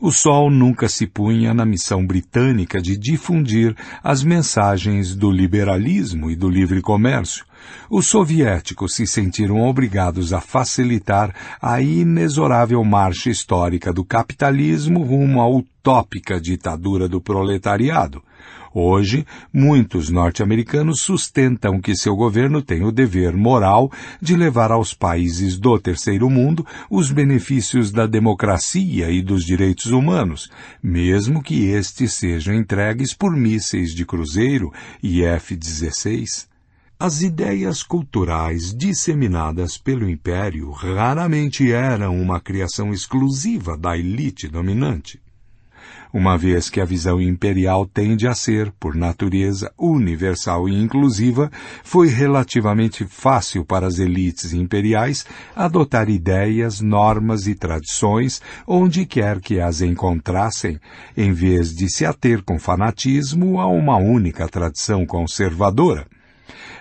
[0.00, 6.36] O sol nunca se punha na missão britânica de difundir as mensagens do liberalismo e
[6.36, 7.46] do livre comércio.
[7.88, 15.48] Os soviéticos se sentiram obrigados a facilitar a inexorável marcha histórica do capitalismo rumo à
[15.48, 18.22] utópica ditadura do proletariado.
[18.78, 25.56] Hoje, muitos norte-americanos sustentam que seu governo tem o dever moral de levar aos países
[25.56, 30.50] do terceiro mundo os benefícios da democracia e dos direitos humanos,
[30.82, 34.70] mesmo que estes sejam entregues por mísseis de cruzeiro
[35.02, 36.46] e F-16.
[36.98, 45.20] As ideias culturais disseminadas pelo Império raramente eram uma criação exclusiva da elite dominante
[46.12, 51.50] uma vez que a visão imperial tende a ser, por natureza, universal e inclusiva,
[51.84, 59.60] foi relativamente fácil para as elites imperiais adotar ideias, normas e tradições onde quer que
[59.60, 60.80] as encontrassem,
[61.14, 66.06] em vez de se ater com fanatismo a uma única tradição conservadora.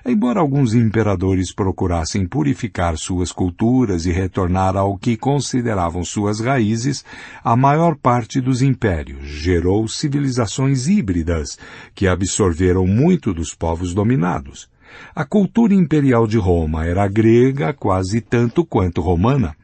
[0.08, 7.04] Embora alguns imperadores procurassem purificar suas culturas e retornar ao que consideravam suas raízes,
[7.44, 11.58] a maior parte dos impérios gerou civilizações híbridas
[11.96, 14.70] que absorveram muito dos povos dominados.
[15.16, 19.56] A cultura imperial de Roma era grega quase tanto quanto romana.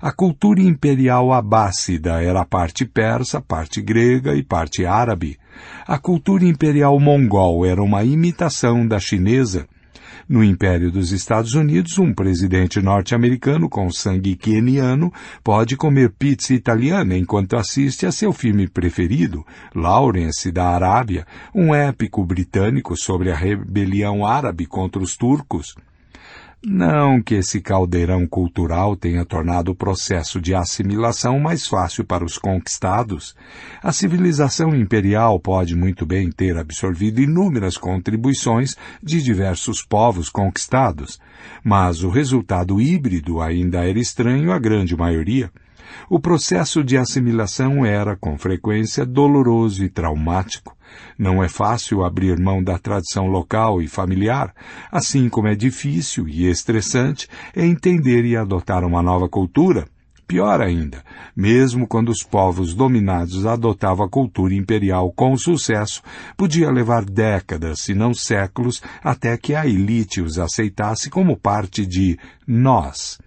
[0.00, 5.36] A cultura imperial abássida era parte persa, parte grega e parte árabe.
[5.84, 9.66] A cultura imperial mongol era uma imitação da chinesa.
[10.30, 17.16] No Império dos Estados Unidos, um presidente norte-americano com sangue queniano pode comer pizza italiana
[17.16, 19.44] enquanto assiste a seu filme preferido,
[19.74, 25.74] Lawrence da Arábia, um épico britânico sobre a rebelião árabe contra os turcos.
[26.62, 32.36] Não que esse caldeirão cultural tenha tornado o processo de assimilação mais fácil para os
[32.36, 33.34] conquistados.
[33.82, 41.18] A civilização imperial pode muito bem ter absorvido inúmeras contribuições de diversos povos conquistados,
[41.64, 45.50] mas o resultado híbrido ainda era estranho à grande maioria.
[46.10, 50.76] O processo de assimilação era, com frequência, doloroso e traumático.
[51.18, 54.54] Não é fácil abrir mão da tradição local e familiar,
[54.90, 59.86] assim como é difícil e estressante entender e adotar uma nova cultura.
[60.30, 61.02] Pior ainda,
[61.34, 66.02] mesmo quando os povos dominados adotavam a cultura imperial com sucesso,
[66.36, 72.16] podia levar décadas, se não séculos, até que a elite os aceitasse como parte de
[72.46, 73.18] nós.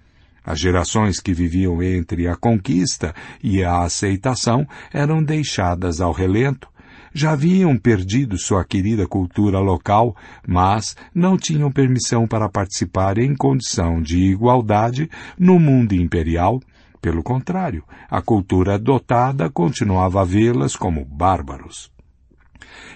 [0.45, 6.69] As gerações que viviam entre a conquista e a aceitação eram deixadas ao relento.
[7.13, 10.15] Já haviam perdido sua querida cultura local,
[10.47, 16.59] mas não tinham permissão para participar em condição de igualdade no mundo imperial.
[16.99, 21.91] Pelo contrário, a cultura adotada continuava a vê-las como bárbaros.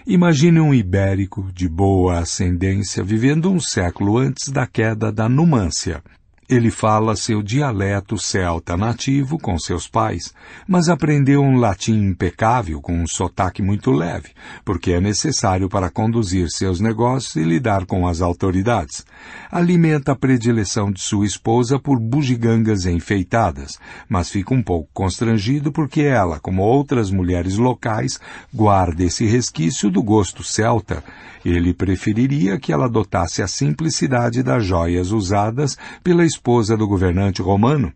[0.05, 6.01] Imagine um ibérico de boa ascendência vivendo um século antes da queda da Numância.
[6.49, 10.33] Ele fala seu dialeto celta nativo com seus pais,
[10.65, 14.29] mas aprendeu um latim impecável com um sotaque muito leve,
[14.63, 19.05] porque é necessário para conduzir seus negócios e lidar com as autoridades.
[19.51, 23.77] Alimenta a predileção de sua esposa por bugigangas enfeitadas,
[24.07, 28.21] mas fica um pouco constrangido porque ela, como outras mulheres locais,
[28.53, 31.03] guarda esse resquício do gosto celta.
[31.43, 37.91] Ele preferiria que ela adotasse a simplicidade das joias usadas pela esposa do governante romano.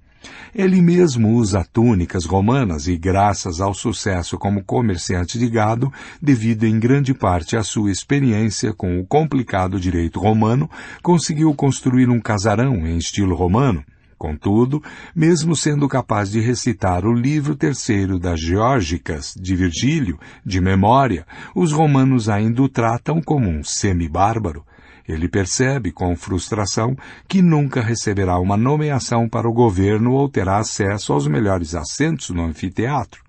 [0.54, 6.80] Ele mesmo usa túnicas romanas e, graças ao sucesso como comerciante de gado, devido em
[6.80, 10.70] grande parte à sua experiência com o complicado direito romano,
[11.02, 13.84] conseguiu construir um casarão em estilo romano.
[14.18, 14.84] Contudo,
[15.16, 21.72] mesmo sendo capaz de recitar o livro terceiro das Geórgicas de Virgílio, de memória, os
[21.72, 24.64] romanos ainda o tratam como um semi-bárbaro,
[25.08, 26.96] ele percebe com frustração
[27.28, 32.44] que nunca receberá uma nomeação para o governo ou terá acesso aos melhores assentos no
[32.44, 33.24] anfiteatro.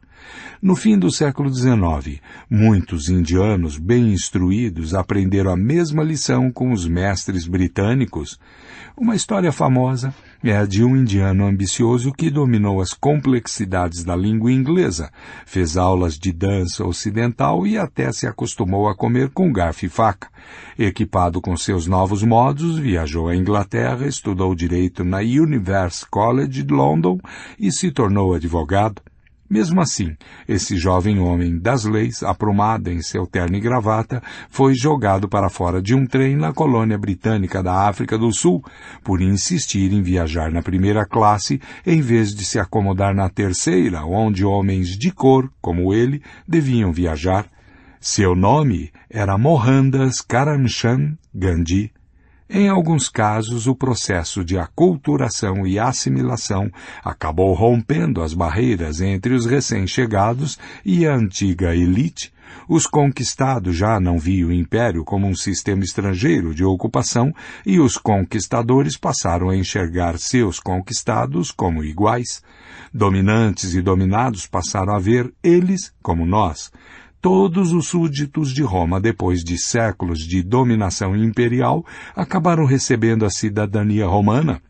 [0.60, 6.86] No fim do século XIX, muitos indianos bem instruídos aprenderam a mesma lição com os
[6.86, 8.38] mestres britânicos.
[8.96, 10.14] Uma história famosa
[10.44, 15.10] é a de um indiano ambicioso que dominou as complexidades da língua inglesa,
[15.46, 20.28] fez aulas de dança ocidental e até se acostumou a comer com garfo e faca.
[20.78, 27.18] Equipado com seus novos modos, viajou à Inglaterra, estudou direito na University College de London
[27.58, 29.00] e se tornou advogado.
[29.52, 30.16] Mesmo assim,
[30.48, 35.82] esse jovem homem das leis, aprumado em seu terno e gravata, foi jogado para fora
[35.82, 38.64] de um trem na colônia britânica da África do Sul,
[39.04, 44.42] por insistir em viajar na primeira classe em vez de se acomodar na terceira, onde
[44.42, 47.44] homens de cor, como ele, deviam viajar.
[48.00, 51.92] Seu nome era Mohandas Karamchand Gandhi.
[52.48, 56.70] Em alguns casos, o processo de aculturação e assimilação
[57.02, 62.32] acabou rompendo as barreiras entre os recém-chegados e a antiga elite.
[62.68, 67.32] Os conquistados já não viam o império como um sistema estrangeiro de ocupação
[67.64, 72.42] e os conquistadores passaram a enxergar seus conquistados como iguais.
[72.92, 76.70] Dominantes e dominados passaram a ver eles como nós.
[77.22, 81.86] Todos os súditos de Roma, depois de séculos de dominação imperial,
[82.16, 84.60] acabaram recebendo a cidadania romana.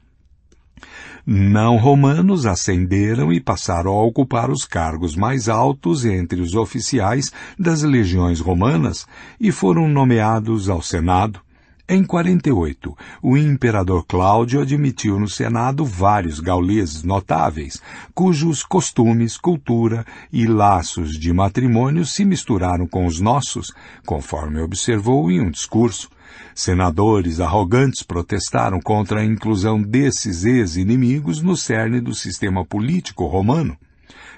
[1.24, 7.82] Não romanos ascenderam e passaram a ocupar os cargos mais altos entre os oficiais das
[7.82, 9.06] legiões romanas
[9.40, 11.40] e foram nomeados ao Senado.
[11.88, 17.82] Em 48, o imperador Cláudio admitiu no Senado vários gauleses notáveis,
[18.14, 23.72] cujos costumes, cultura e laços de matrimônio se misturaram com os nossos,
[24.06, 26.08] conforme observou em um discurso.
[26.54, 33.76] Senadores arrogantes protestaram contra a inclusão desses ex-inimigos no cerne do sistema político romano.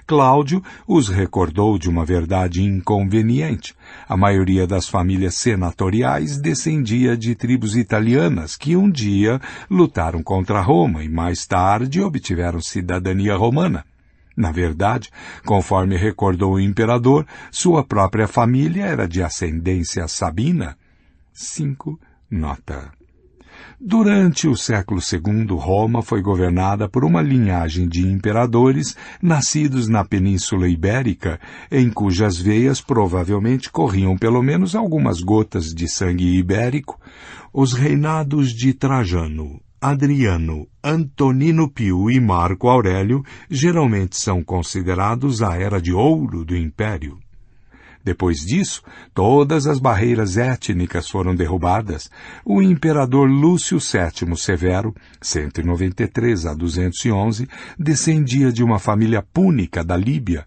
[0.07, 3.73] Cláudio os recordou de uma verdade inconveniente.
[4.07, 11.03] A maioria das famílias senatoriais descendia de tribos italianas que um dia lutaram contra Roma
[11.03, 13.83] e mais tarde obtiveram cidadania romana.
[14.37, 15.09] Na verdade,
[15.43, 20.77] conforme recordou o imperador, sua própria família era de ascendência sabina.
[21.33, 21.99] 5.
[22.29, 22.94] Nota.
[23.79, 30.69] Durante o século II, Roma foi governada por uma linhagem de imperadores nascidos na Península
[30.69, 31.39] Ibérica,
[31.69, 36.97] em cujas veias provavelmente corriam pelo menos algumas gotas de sangue ibérico.
[37.53, 45.81] Os reinados de Trajano, Adriano, Antonino Pio e Marco Aurélio geralmente são considerados a era
[45.81, 47.24] de ouro do Império.
[48.05, 48.81] Depois disso,
[49.15, 52.07] todas as barreiras étnicas foram derrubadas.
[52.45, 60.45] O imperador Lúcio VII Severo, 193 a 211, descendia de uma família púnica da Líbia.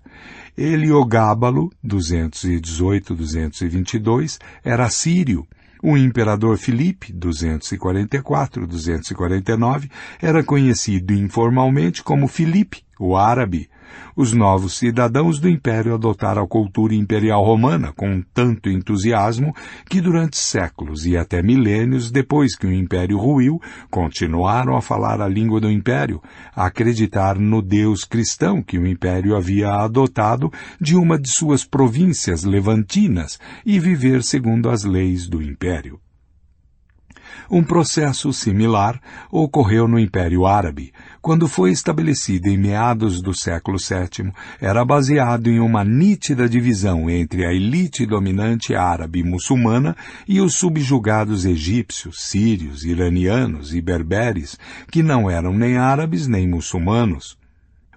[0.56, 5.44] Heliogábalo, 218-222, era sírio.
[5.82, 9.90] O imperador Filipe, 244-249,
[10.22, 13.68] era conhecido informalmente como Filipe, o árabe.
[14.17, 19.55] Os novos cidadãos do império adotaram a cultura imperial romana com tanto entusiasmo
[19.89, 23.60] que durante séculos e até milênios depois que o império ruiu,
[23.91, 26.20] continuaram a falar a língua do império,
[26.55, 32.44] a acreditar no Deus cristão que o império havia adotado de uma de suas províncias
[32.44, 36.00] levantinas e viver segundo as leis do império.
[37.50, 39.00] Um processo similar
[39.31, 45.60] ocorreu no Império Árabe, quando foi estabelecido em meados do século VII, era baseado em
[45.60, 53.74] uma nítida divisão entre a elite dominante árabe muçulmana e os subjugados egípcios, sírios, iranianos
[53.74, 54.58] e berberes,
[54.90, 57.38] que não eram nem árabes nem muçulmanos.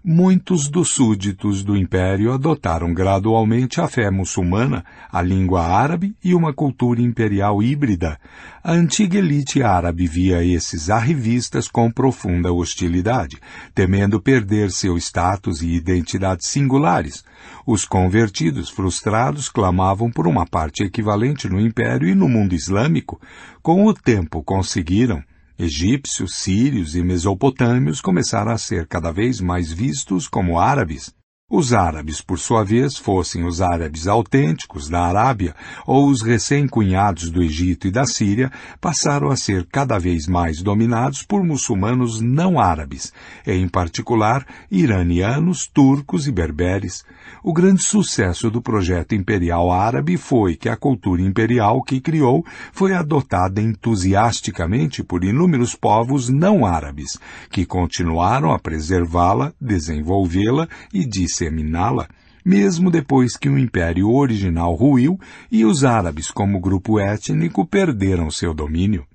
[0.03, 6.51] Muitos dos súditos do império adotaram gradualmente a fé muçulmana, a língua árabe e uma
[6.51, 8.19] cultura imperial híbrida.
[8.63, 13.38] A antiga elite árabe via esses arrivistas com profunda hostilidade,
[13.75, 17.23] temendo perder seu status e identidade singulares.
[17.63, 23.21] Os convertidos frustrados clamavam por uma parte equivalente no império e no mundo islâmico.
[23.61, 25.23] Com o tempo conseguiram,
[25.64, 31.14] Egípcios, sírios e mesopotâmios começaram a ser cada vez mais vistos como árabes.
[31.48, 35.53] Os árabes, por sua vez, fossem os árabes autênticos da Arábia
[35.85, 41.22] ou os recém-cunhados do Egito e da Síria, passaram a ser cada vez mais dominados
[41.22, 43.14] por muçulmanos não árabes,
[43.45, 47.03] em particular iranianos, turcos e berberes.
[47.44, 52.94] O grande sucesso do projeto imperial árabe foi que a cultura imperial que criou foi
[52.94, 57.18] adotada entusiasticamente por inúmeros povos não árabes,
[57.50, 62.08] que continuaram a preservá-la, desenvolvê-la e disseminá-la.
[62.44, 65.20] mesmo depois que o império original ruiu
[65.52, 69.06] e os árabes, como grupo étnico, perderam seu domínio.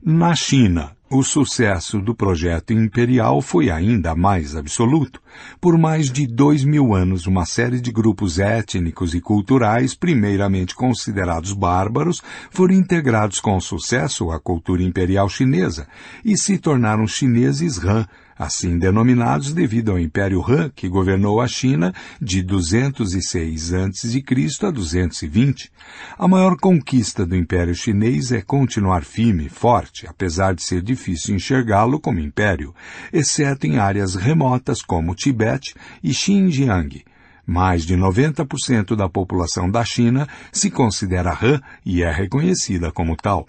[0.00, 5.22] Na China, o sucesso do projeto imperial foi ainda mais absoluto.
[5.60, 11.52] Por mais de dois mil anos, uma série de grupos étnicos e culturais, primeiramente considerados
[11.52, 12.20] bárbaros,
[12.50, 15.86] foram integrados com sucesso à cultura imperial chinesa
[16.24, 18.06] e se tornaram chineses Han,
[18.38, 24.24] assim denominados devido ao Império Han, que governou a China de 206 a.C.
[24.62, 25.70] a 220.
[26.18, 31.34] A maior conquista do Império Chinês é continuar firme e forte, apesar de ser difícil
[31.34, 32.74] enxergá-lo como império,
[33.12, 37.04] exceto em áreas remotas como Tibete e Xinjiang.
[37.46, 43.46] Mais de 90% da população da China se considera Han e é reconhecida como tal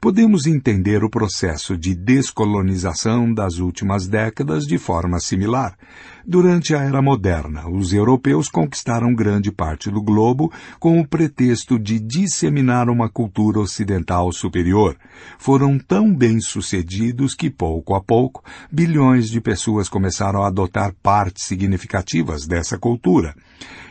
[0.00, 5.76] podemos entender o processo de descolonização das últimas décadas de forma similar.
[6.28, 12.00] Durante a Era Moderna, os europeus conquistaram grande parte do globo com o pretexto de
[12.00, 14.96] disseminar uma cultura ocidental superior.
[15.38, 18.42] Foram tão bem-sucedidos que, pouco a pouco,
[18.72, 23.34] bilhões de pessoas começaram a adotar partes significativas dessa cultura.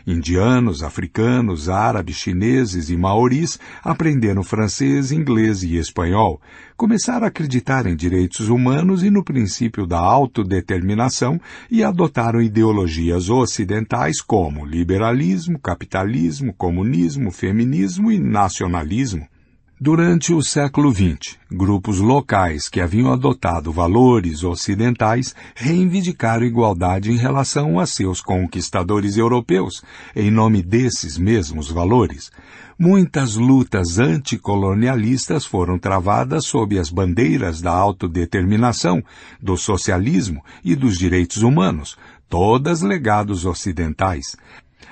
[0.07, 6.39] Indianos, africanos, árabes, chineses e maoris aprenderam francês, inglês e espanhol,
[6.77, 14.21] começaram a acreditar em direitos humanos e no princípio da autodeterminação e adotaram ideologias ocidentais
[14.21, 19.27] como liberalismo, capitalismo, comunismo, feminismo e nacionalismo.
[19.85, 27.79] Durante o século XX, grupos locais que haviam adotado valores ocidentais reivindicaram igualdade em relação
[27.79, 29.83] a seus conquistadores europeus,
[30.15, 32.31] em nome desses mesmos valores.
[32.79, 39.03] Muitas lutas anticolonialistas foram travadas sob as bandeiras da autodeterminação,
[39.39, 41.95] do socialismo e dos direitos humanos,
[42.27, 44.35] todas legados ocidentais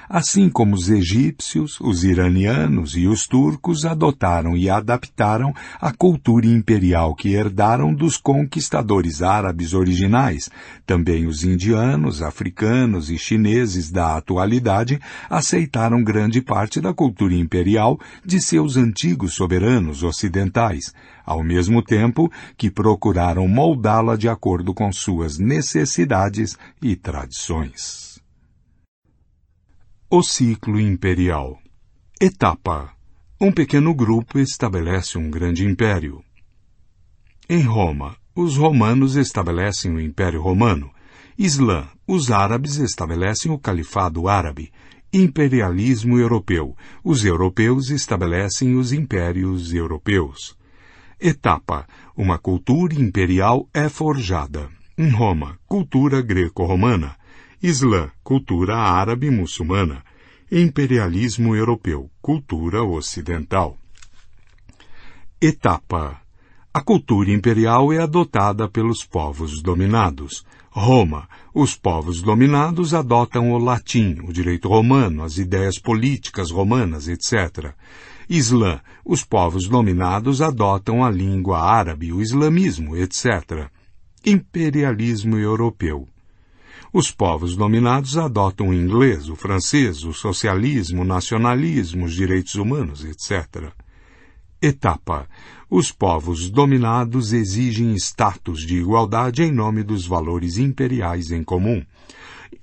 [0.09, 7.15] assim como os egípcios, os iranianos e os turcos adotaram e adaptaram a cultura imperial
[7.15, 10.49] que herdaram dos conquistadores árabes originais.
[10.85, 14.99] Também os indianos, africanos e chineses da atualidade
[15.29, 20.93] aceitaram grande parte da cultura imperial de seus antigos soberanos ocidentais,
[21.25, 28.12] ao mesmo tempo que procuraram moldá-la de acordo com suas necessidades e tradições.
[30.15, 31.59] O ciclo imperial.
[32.21, 32.93] Etapa.
[33.41, 36.23] Um pequeno grupo estabelece um grande império.
[37.49, 40.91] Em Roma, os romanos estabelecem o Império Romano.
[41.35, 44.71] Islã, os árabes estabelecem o Califado Árabe.
[45.11, 46.77] Imperialismo europeu.
[47.03, 50.55] Os europeus estabelecem os impérios europeus.
[51.19, 51.87] Etapa.
[52.15, 54.69] Uma cultura imperial é forjada.
[54.95, 57.15] Em Roma, cultura greco-romana.
[57.63, 60.03] Islã, cultura árabe muçulmana.
[60.51, 63.77] Imperialismo europeu, cultura ocidental.
[65.41, 66.19] Etapa.
[66.73, 70.45] A cultura imperial é adotada pelos povos dominados.
[70.71, 71.25] Roma.
[71.53, 77.73] Os povos dominados adotam o latim, o direito romano, as ideias políticas romanas, etc.
[78.29, 78.81] Islã.
[79.05, 83.69] Os povos dominados adotam a língua árabe, o islamismo, etc.
[84.25, 86.09] Imperialismo europeu.
[86.93, 93.03] Os povos dominados adotam o inglês, o francês, o socialismo, o nacionalismo, os direitos humanos,
[93.03, 93.71] etc.
[94.61, 95.27] Etapa.
[95.67, 101.83] Os povos dominados exigem status de igualdade em nome dos valores imperiais em comum.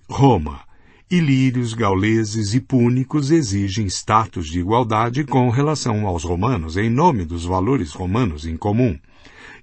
[0.08, 0.60] Roma.
[1.10, 7.44] Ilírios, gauleses e púnicos exigem status de igualdade com relação aos romanos em nome dos
[7.44, 8.96] valores romanos em comum.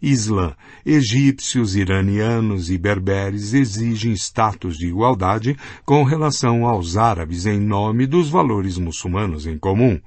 [0.01, 8.06] Islã, egípcios, iranianos e berberes exigem status de igualdade com relação aos árabes em nome
[8.06, 10.00] dos valores muçulmanos em comum.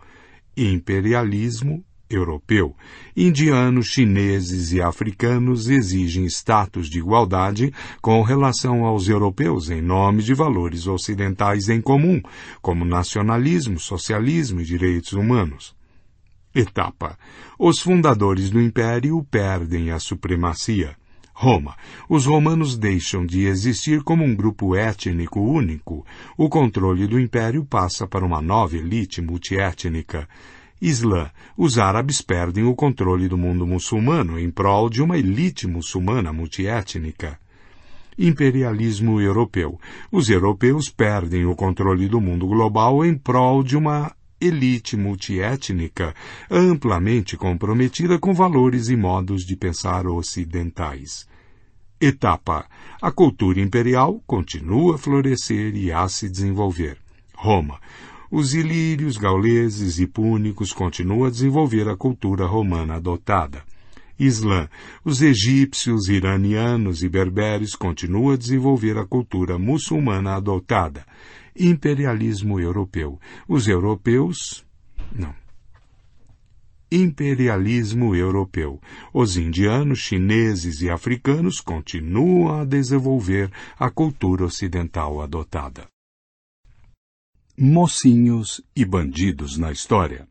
[0.57, 2.75] Imperialismo europeu.
[3.17, 10.35] Indianos, chineses e africanos exigem status de igualdade com relação aos europeus em nome de
[10.35, 12.21] valores ocidentais em comum,
[12.61, 15.80] como nacionalismo, socialismo e direitos humanos.
[16.55, 17.17] Etapa.
[17.57, 20.97] Os fundadores do império perdem a supremacia.
[21.33, 21.77] Roma.
[22.09, 26.05] Os romanos deixam de existir como um grupo étnico único.
[26.37, 30.29] O controle do império passa para uma nova elite multiétnica.
[30.83, 31.31] Islã.
[31.57, 37.39] Os árabes perdem o controle do mundo muçulmano em prol de uma elite muçulmana multiétnica.
[38.19, 39.79] Imperialismo europeu.
[40.11, 46.15] Os europeus perdem o controle do mundo global em prol de uma elite multiétnica
[46.51, 51.29] amplamente comprometida com valores e modos de pensar ocidentais.
[52.01, 52.67] Etapa:
[53.03, 56.97] a cultura imperial continua a florescer e a se desenvolver.
[57.35, 57.79] Roma:
[58.31, 63.65] os ilírios, gauleses e púnicos continuam a desenvolver a cultura romana adotada.
[64.21, 64.69] Islã.
[65.03, 71.07] Os egípcios, iranianos e berberes continuam a desenvolver a cultura muçulmana adotada.
[71.67, 73.19] Imperialismo europeu.
[73.49, 74.65] Os europeus.
[75.15, 75.35] Não.
[76.91, 78.81] Imperialismo europeu.
[79.13, 85.87] Os indianos, chineses e africanos continuam a desenvolver a cultura ocidental adotada
[87.61, 90.27] mocinhos e bandidos na história.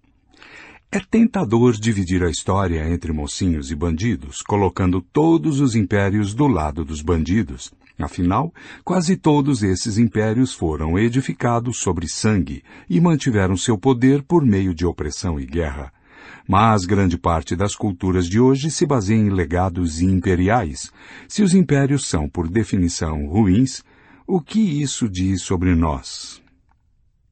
[0.92, 6.84] É tentador dividir a história entre mocinhos e bandidos, colocando todos os impérios do lado
[6.84, 7.72] dos bandidos.
[8.00, 8.54] Afinal,
[8.84, 14.86] quase todos esses impérios foram edificados sobre sangue e mantiveram seu poder por meio de
[14.86, 15.92] opressão e guerra.
[16.48, 20.92] Mas grande parte das culturas de hoje se baseia em legados imperiais.
[21.28, 23.84] Se os impérios são, por definição, ruins,
[24.26, 26.39] o que isso diz sobre nós?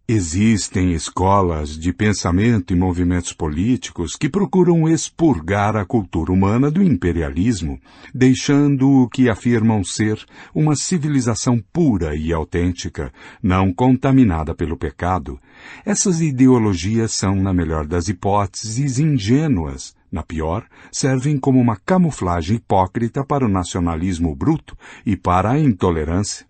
[0.10, 7.78] Existem escolas de pensamento e movimentos políticos que procuram expurgar a cultura humana do imperialismo,
[8.16, 10.18] deixando o que afirmam ser
[10.56, 13.12] uma civilização pura e autêntica,
[13.44, 15.38] não contaminada pelo pecado.
[15.86, 23.26] Essas ideologias são, na melhor das hipóteses, ingênuas, na pior, servem como uma camuflagem hipócrita
[23.26, 24.74] para o nacionalismo bruto
[25.06, 26.47] e para a intolerância.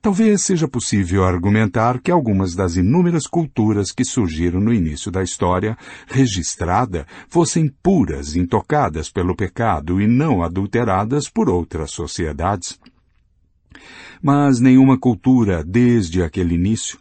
[0.00, 5.76] Talvez seja possível argumentar que algumas das inúmeras culturas que surgiram no início da história
[6.06, 12.78] registrada fossem puras, intocadas pelo pecado e não adulteradas por outras sociedades.
[14.22, 16.98] Mas nenhuma cultura, desde aquele início,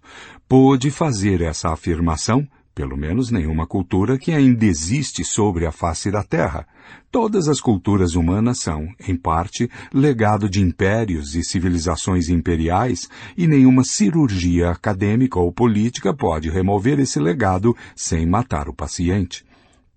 [0.48, 6.22] pôde fazer essa afirmação pelo menos nenhuma cultura que ainda existe sobre a face da
[6.22, 6.68] Terra.
[7.12, 13.84] Todas as culturas humanas são, em parte, legado de impérios e civilizações imperiais, e nenhuma
[13.84, 19.46] cirurgia acadêmica ou política pode remover esse legado sem matar o paciente.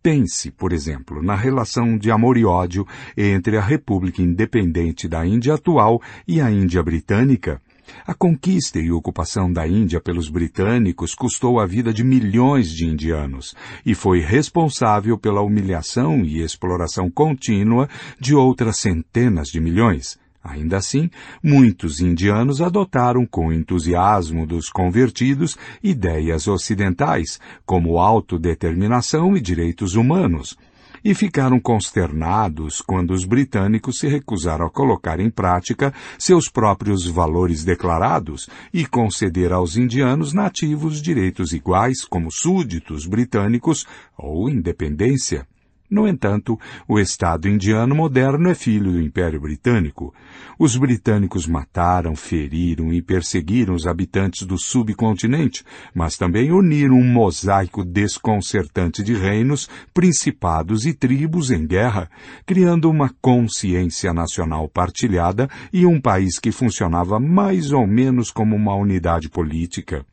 [0.00, 2.86] Pense, por exemplo, na relação de amor e ódio
[3.16, 7.60] entre a República Independente da Índia atual e a Índia Britânica,
[8.06, 13.54] a conquista e ocupação da Índia pelos britânicos custou a vida de milhões de indianos
[13.84, 20.18] e foi responsável pela humilhação e exploração contínua de outras centenas de milhões.
[20.42, 21.10] Ainda assim,
[21.42, 30.56] muitos indianos adotaram com entusiasmo dos convertidos ideias ocidentais, como autodeterminação e direitos humanos,
[31.04, 37.64] e ficaram consternados quando os britânicos se recusaram a colocar em prática seus próprios valores
[37.64, 43.86] declarados e conceder aos indianos nativos direitos iguais como súditos britânicos
[44.16, 45.46] ou independência.
[45.90, 50.14] No entanto, o Estado indiano moderno é filho do Império Britânico.
[50.58, 57.84] Os britânicos mataram, feriram e perseguiram os habitantes do subcontinente, mas também uniram um mosaico
[57.84, 62.10] desconcertante de reinos, principados e tribos em guerra,
[62.44, 68.74] criando uma consciência nacional partilhada e um país que funcionava mais ou menos como uma
[68.74, 70.04] unidade política.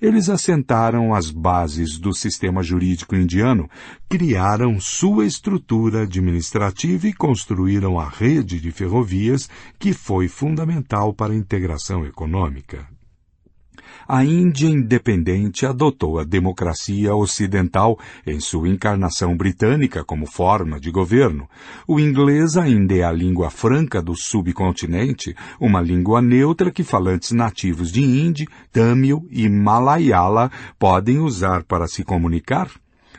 [0.00, 3.68] Eles assentaram as bases do sistema jurídico indiano,
[4.08, 9.48] criaram sua estrutura administrativa e construíram a rede de ferrovias
[9.78, 12.95] que foi fundamental para a integração econômica
[14.08, 21.48] a Índia independente adotou a democracia ocidental em sua encarnação britânica como forma de governo.
[21.86, 27.90] O inglês ainda é a língua franca do subcontinente, uma língua neutra que falantes nativos
[27.90, 32.70] de Hindi, Tamil e Malayala podem usar para se comunicar.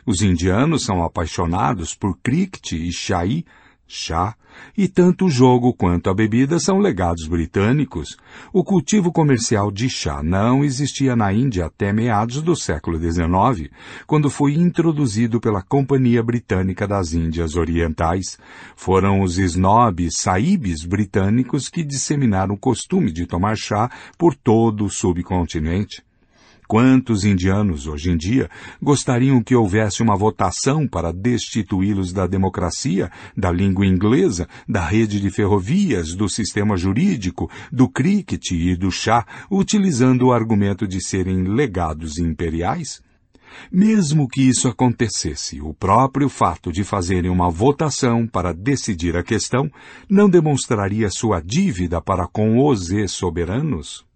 [0.06, 3.44] Os indianos são apaixonados por cricket e chai,
[3.88, 4.36] chá,
[4.76, 8.16] e tanto o jogo quanto a bebida são legados britânicos.
[8.52, 13.70] O cultivo comercial de chá não existia na Índia até meados do século XIX,
[14.06, 18.38] quando foi introduzido pela Companhia Britânica das Índias Orientais.
[18.76, 24.90] Foram os snobs saíbes britânicos que disseminaram o costume de tomar chá por todo o
[24.90, 26.07] subcontinente.
[26.68, 33.50] Quantos indianos, hoje em dia, gostariam que houvesse uma votação para destituí-los da democracia, da
[33.50, 40.26] língua inglesa, da rede de ferrovias, do sistema jurídico, do cricket e do chá, utilizando
[40.26, 43.00] o argumento de serem legados imperiais?
[43.72, 49.70] Mesmo que isso acontecesse, o próprio fato de fazerem uma votação para decidir a questão
[50.06, 54.07] não demonstraria sua dívida para com os ex-soberanos?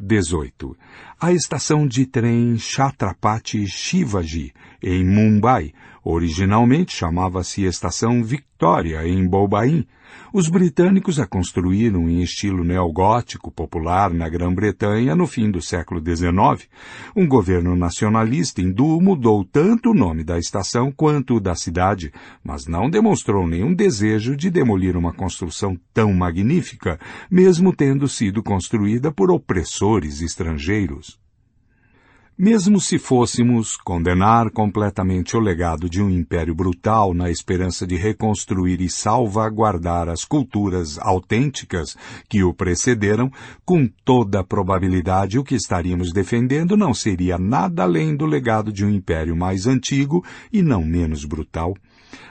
[0.00, 0.76] 18.
[1.20, 4.52] A estação de trem Chhatrapati Shivaji,
[4.82, 5.72] em Mumbai,
[6.04, 9.86] originalmente chamava-se Estação Victoria, em Bobaim,
[10.32, 16.68] os britânicos a construíram em estilo neogótico popular na Grã-Bretanha no fim do século XIX.
[17.16, 22.66] Um governo nacionalista hindu mudou tanto o nome da estação quanto o da cidade, mas
[22.66, 26.98] não demonstrou nenhum desejo de demolir uma construção tão magnífica,
[27.30, 31.27] mesmo tendo sido construída por opressores estrangeiros.
[32.40, 38.80] Mesmo se fôssemos condenar completamente o legado de um império brutal na esperança de reconstruir
[38.80, 41.96] e salvaguardar as culturas autênticas
[42.28, 43.28] que o precederam,
[43.64, 48.90] com toda probabilidade o que estaríamos defendendo não seria nada além do legado de um
[48.90, 51.74] império mais antigo e não menos brutal.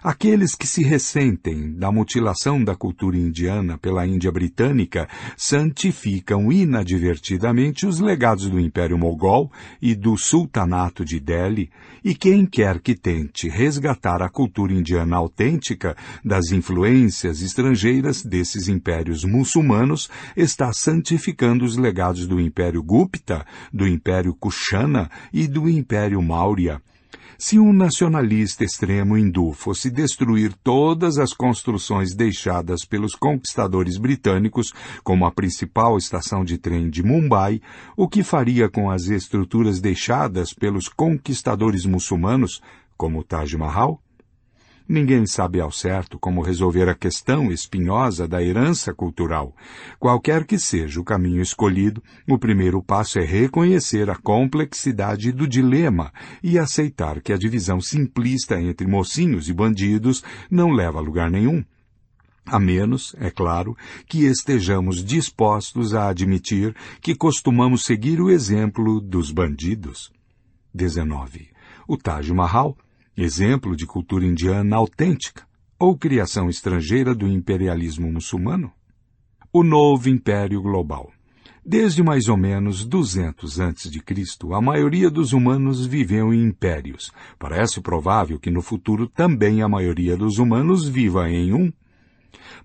[0.03, 7.99] Aqueles que se ressentem da mutilação da cultura indiana pela Índia britânica santificam inadvertidamente os
[7.99, 11.69] legados do Império Mogol e do Sultanato de Delhi,
[12.03, 19.23] e quem quer que tente resgatar a cultura indiana autêntica das influências estrangeiras desses impérios
[19.23, 26.81] muçulmanos está santificando os legados do Império Gupta, do Império Kushana e do Império Maurya
[27.37, 35.25] se um nacionalista extremo hindu fosse destruir todas as construções deixadas pelos conquistadores britânicos, como
[35.25, 37.61] a principal estação de trem de Mumbai,
[37.95, 42.61] o que faria com as estruturas deixadas pelos conquistadores muçulmanos,
[42.97, 44.01] como o Taj Mahal?
[44.89, 49.53] Ninguém sabe ao certo como resolver a questão espinhosa da herança cultural.
[49.99, 56.13] Qualquer que seja o caminho escolhido, o primeiro passo é reconhecer a complexidade do dilema
[56.41, 61.65] e aceitar que a divisão simplista entre mocinhos e bandidos não leva a lugar nenhum.
[62.45, 63.75] A menos, é claro,
[64.07, 70.13] que estejamos dispostos a admitir que costumamos seguir o exemplo dos bandidos.
[70.73, 71.49] 19.
[71.85, 72.77] O Taj Mahal
[73.17, 75.43] exemplo de cultura indiana autêntica
[75.79, 78.71] ou criação estrangeira do imperialismo muçulmano?
[79.51, 81.11] O novo império global.
[81.65, 83.89] Desde mais ou menos 200 a.C.,
[84.53, 87.11] a maioria dos humanos viveu em impérios.
[87.39, 91.73] Parece provável que no futuro também a maioria dos humanos viva em um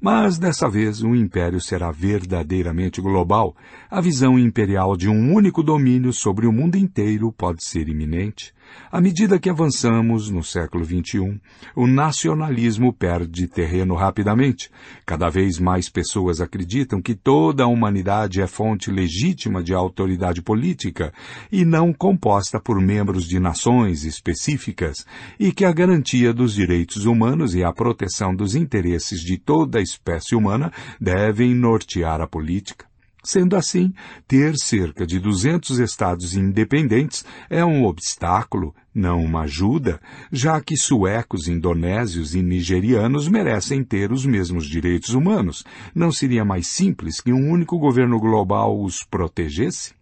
[0.00, 3.54] mas dessa vez o império será verdadeiramente global.
[3.90, 8.52] A visão imperial de um único domínio sobre o mundo inteiro pode ser iminente.
[8.90, 11.40] À medida que avançamos no século XXI,
[11.74, 14.70] o nacionalismo perde terreno rapidamente.
[15.06, 21.12] Cada vez mais pessoas acreditam que toda a humanidade é fonte legítima de autoridade política
[21.50, 25.06] e não composta por membros de nações específicas,
[25.40, 29.82] e que a garantia dos direitos humanos e a proteção dos interesses de toda a
[29.82, 30.70] espécie humana
[31.00, 32.91] devem nortear a política.
[33.22, 33.94] Sendo assim,
[34.26, 40.00] ter cerca de 200 estados independentes é um obstáculo, não uma ajuda,
[40.32, 45.64] já que suecos, indonésios e nigerianos merecem ter os mesmos direitos humanos.
[45.94, 49.94] Não seria mais simples que um único governo global os protegesse?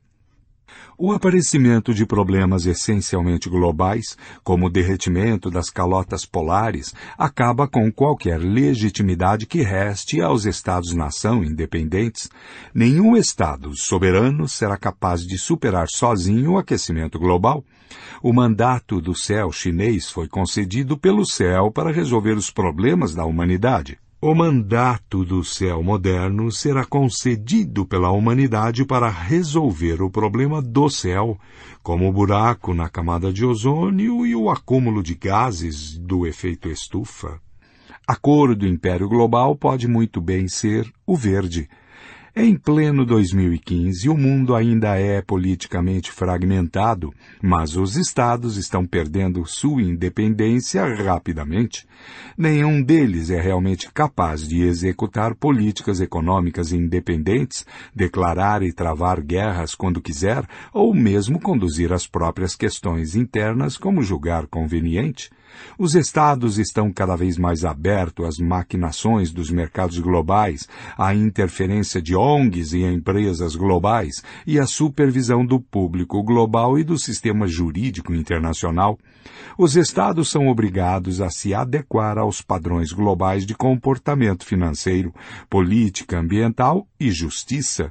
[1.03, 8.39] O aparecimento de problemas essencialmente globais, como o derretimento das calotas polares, acaba com qualquer
[8.39, 12.29] legitimidade que reste aos Estados-nação independentes.
[12.75, 17.65] Nenhum Estado soberano será capaz de superar sozinho o aquecimento global.
[18.23, 23.99] O mandato do céu chinês foi concedido pelo céu para resolver os problemas da humanidade.
[24.23, 31.39] O mandato do céu moderno será concedido pela humanidade para resolver o problema do céu,
[31.83, 37.41] como o buraco na camada de ozônio e o acúmulo de gases do efeito estufa.
[38.07, 41.67] A cor do Império Global pode muito bem ser o verde,
[42.35, 49.83] em pleno 2015, o mundo ainda é politicamente fragmentado, mas os estados estão perdendo sua
[49.83, 51.89] independência rapidamente.
[52.39, 60.01] Nenhum deles é realmente capaz de executar políticas econômicas independentes, declarar e travar guerras quando
[60.01, 65.31] quiser, ou mesmo conduzir as próprias questões internas como julgar conveniente.
[65.79, 72.15] Os estados estão cada vez mais abertos às maquinações dos mercados globais, à interferência de
[72.15, 78.99] ONGs e empresas globais e à supervisão do público global e do sistema jurídico internacional.
[79.59, 85.15] Os estados são obrigados a se adequar aos padrões globais de comportamento financeiro,
[85.49, 87.91] política ambiental e justiça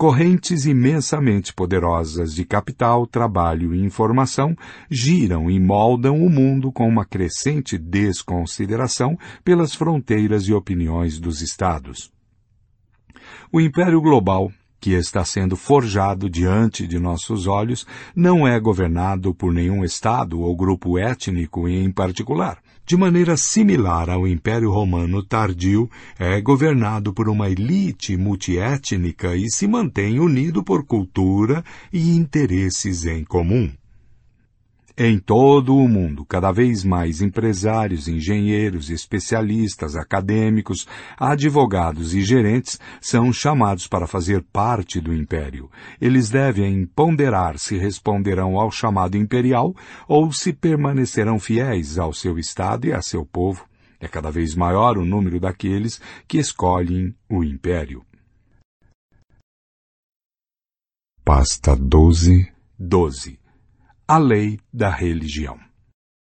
[0.00, 4.56] correntes imensamente poderosas de capital, trabalho e informação
[4.90, 12.10] giram e moldam o mundo com uma crescente desconsideração pelas fronteiras e opiniões dos Estados.
[13.52, 19.52] O Império Global que está sendo forjado diante de nossos olhos, não é governado por
[19.52, 22.62] nenhum Estado ou grupo étnico em particular.
[22.90, 25.88] De maneira similar ao Império Romano tardio,
[26.18, 31.62] é governado por uma elite multiétnica e se mantém unido por cultura
[31.92, 33.70] e interesses em comum.
[35.02, 40.86] Em todo o mundo, cada vez mais empresários, engenheiros, especialistas, acadêmicos,
[41.18, 45.70] advogados e gerentes são chamados para fazer parte do império.
[45.98, 49.74] Eles devem ponderar se responderão ao chamado imperial
[50.06, 53.64] ou se permanecerão fiéis ao seu Estado e a seu povo.
[53.98, 55.98] É cada vez maior o número daqueles
[56.28, 58.04] que escolhem o império.
[61.24, 63.39] Pasta 12 12
[64.12, 65.56] a lei da religião.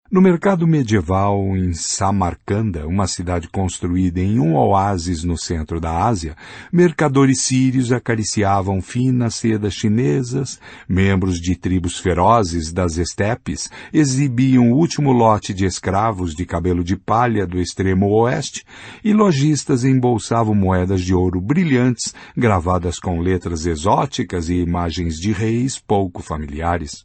[0.09, 6.37] No mercado medieval em Samarcanda, uma cidade construída em um oásis no centro da Ásia,
[6.71, 15.11] mercadores sírios acariciavam finas sedas chinesas, membros de tribos ferozes das estepes exibiam o último
[15.11, 18.63] lote de escravos de cabelo de palha do extremo oeste,
[19.03, 25.77] e lojistas embolsavam moedas de ouro brilhantes gravadas com letras exóticas e imagens de reis
[25.77, 27.03] pouco familiares.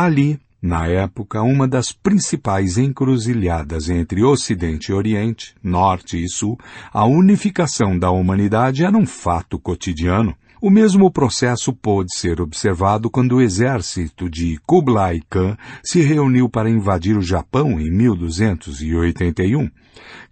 [0.00, 6.56] Ali, na época, uma das principais encruzilhadas entre Ocidente e Oriente, Norte e Sul,
[6.92, 10.36] a unificação da humanidade era um fato cotidiano.
[10.60, 16.68] O mesmo processo pôde ser observado quando o exército de Kublai Khan se reuniu para
[16.68, 19.70] invadir o Japão em 1281.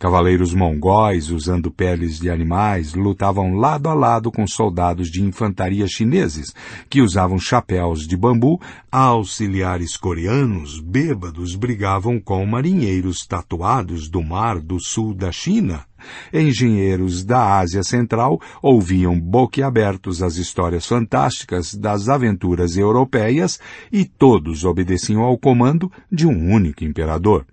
[0.00, 6.52] Cavaleiros mongóis, usando peles de animais, lutavam lado a lado com soldados de infantaria chineses,
[6.90, 14.80] que usavam chapéus de bambu, auxiliares coreanos, bêbados, brigavam com marinheiros tatuados do mar do
[14.80, 15.84] sul da China.
[16.32, 23.58] Engenheiros da Ásia Central ouviam boquiabertos as histórias fantásticas das aventuras europeias
[23.92, 27.46] e todos obedeciam ao comando de um único imperador.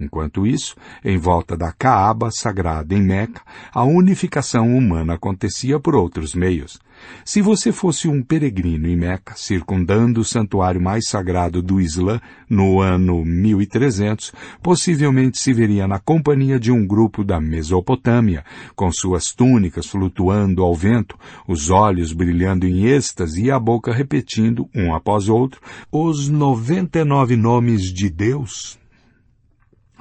[0.00, 6.34] Enquanto isso, em volta da Caaba sagrada em Meca, a unificação humana acontecia por outros
[6.34, 6.78] meios.
[7.24, 12.80] Se você fosse um peregrino em Meca, circundando o santuário mais sagrado do Islã no
[12.80, 18.44] ano 1300, possivelmente se veria na companhia de um grupo da Mesopotâmia,
[18.74, 24.68] com suas túnicas flutuando ao vento, os olhos brilhando em êxtase e a boca repetindo,
[24.74, 25.60] um após outro,
[25.92, 28.78] os noventa e nove nomes de Deus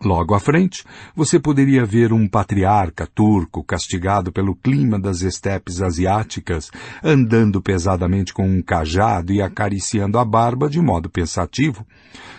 [0.03, 0.83] Logo à frente,
[1.15, 6.69] você poderia ver um patriarca turco castigado pelo clima das estepes asiáticas,
[7.03, 11.83] andando pesadamente com um cajado e acariciando a barba de modo pensativo.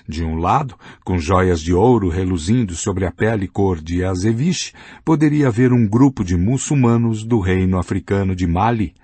[0.08, 4.72] De um lado, com joias de ouro reluzindo sobre a pele cor de azeviche,
[5.04, 8.94] poderia ver um grupo de muçulmanos do reino africano de Mali.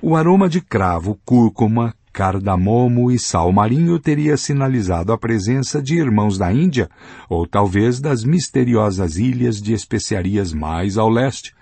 [0.00, 6.38] O aroma de cravo, cúrcuma, cardamomo e sal marinho teria sinalizado a presença de irmãos
[6.38, 6.88] da Índia,
[7.28, 11.54] ou talvez das misteriosas ilhas de especiarias mais ao leste.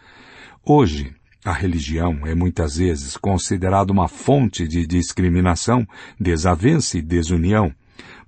[0.65, 5.87] Hoje, a religião é muitas vezes considerada uma fonte de discriminação,
[6.19, 7.73] desavença e desunião.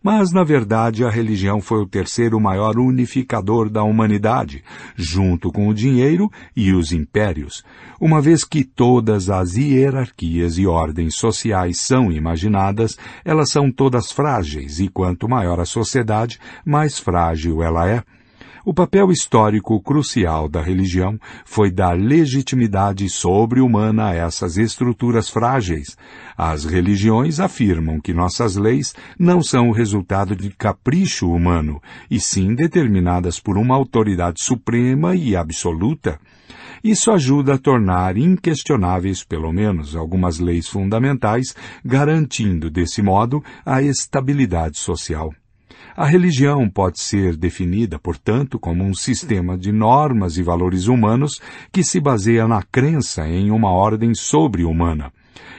[0.02, 4.62] Mas, na verdade, a religião foi o terceiro maior unificador da humanidade,
[4.94, 7.64] junto com o dinheiro e os impérios,
[8.00, 14.78] uma vez que todas as hierarquias e ordens sociais são imaginadas, elas são todas frágeis,
[14.78, 18.04] e quanto maior a sociedade, mais frágil ela é.
[18.68, 25.96] O papel histórico crucial da religião foi dar legitimidade sobre-humana a essas estruturas frágeis.
[26.36, 31.80] As religiões afirmam que nossas leis não são o resultado de capricho humano,
[32.10, 36.20] e sim determinadas por uma autoridade suprema e absoluta.
[36.84, 44.76] Isso ajuda a tornar inquestionáveis, pelo menos, algumas leis fundamentais, garantindo, desse modo, a estabilidade
[44.76, 45.32] social.
[45.98, 51.40] A religião pode ser definida, portanto, como um sistema de normas e valores humanos
[51.72, 55.12] que se baseia na crença em uma ordem sobre-humana.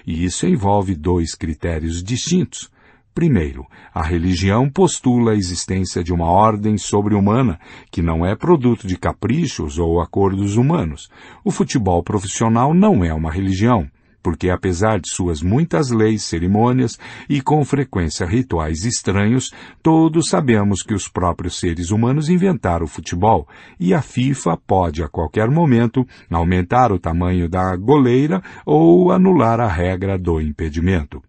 [0.08, 2.72] E isso envolve dois critérios distintos.
[3.14, 7.59] Primeiro, a religião postula a existência de uma ordem sobre-humana
[7.92, 11.09] que não é produto de caprichos ou acordos humanos.
[11.43, 16.98] O futebol profissional não é uma religião porque apesar de suas muitas leis, cerimônias
[17.30, 23.48] e com frequência rituais estranhos, todos sabemos que os próprios seres humanos inventaram o futebol
[23.80, 29.67] e a FIFA pode a qualquer momento aumentar o tamanho da goleira ou anular a
[29.67, 31.22] regra do impedimento.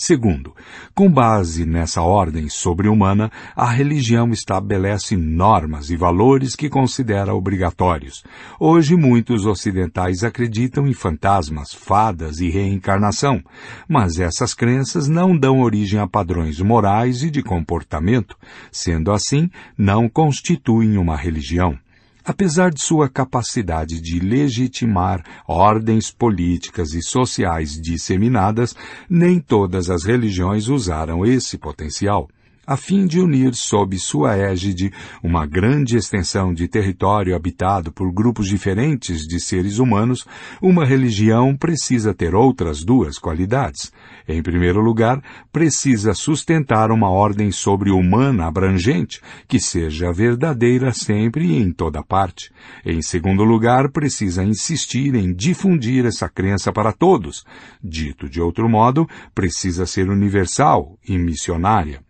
[0.00, 0.54] Segundo,
[0.94, 8.22] com base nessa ordem sobre-humana, a religião estabelece normas e valores que considera obrigatórios.
[8.60, 13.42] Hoje, muitos ocidentais acreditam em fantasmas, fadas e reencarnação,
[13.88, 18.36] mas essas crenças não dão origem a padrões morais e de comportamento.
[18.70, 21.76] Sendo assim, não constituem uma religião.
[22.28, 28.76] Apesar de sua capacidade de legitimar ordens políticas e sociais disseminadas,
[29.08, 32.28] nem todas as religiões usaram esse potencial
[32.68, 34.92] a fim de unir sob sua égide
[35.22, 40.26] uma grande extensão de território habitado por grupos diferentes de seres humanos,
[40.60, 43.90] uma religião precisa ter outras duas qualidades.
[44.28, 51.72] Em primeiro lugar, precisa sustentar uma ordem sobre-humana abrangente, que seja verdadeira sempre e em
[51.72, 52.52] toda parte.
[52.84, 57.42] Em segundo lugar, precisa insistir em difundir essa crença para todos.
[57.82, 62.07] Dito de outro modo, precisa ser universal e missionária.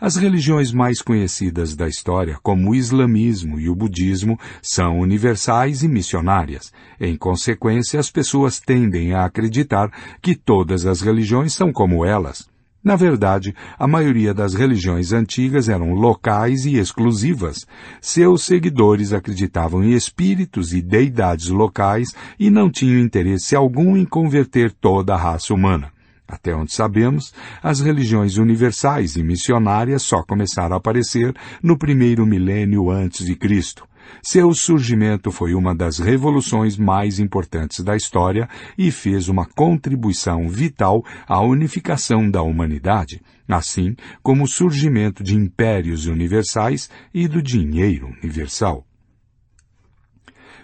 [0.00, 5.88] As religiões mais conhecidas da história, como o islamismo e o budismo, são universais e
[5.88, 6.72] missionárias.
[7.00, 9.90] Em consequência, as pessoas tendem a acreditar
[10.20, 12.48] que todas as religiões são como elas.
[12.86, 17.66] Na verdade, a maioria das religiões antigas eram locais e exclusivas.
[18.00, 24.70] Seus seguidores acreditavam em espíritos e deidades locais e não tinham interesse algum em converter
[24.70, 25.95] toda a raça humana.
[26.28, 27.32] Até onde sabemos,
[27.62, 31.32] as religiões universais e missionárias só começaram a aparecer
[31.62, 33.86] no primeiro milênio antes de Cristo.
[34.22, 41.04] Seu surgimento foi uma das revoluções mais importantes da história e fez uma contribuição vital
[41.26, 48.84] à unificação da humanidade, assim como o surgimento de impérios universais e do dinheiro universal.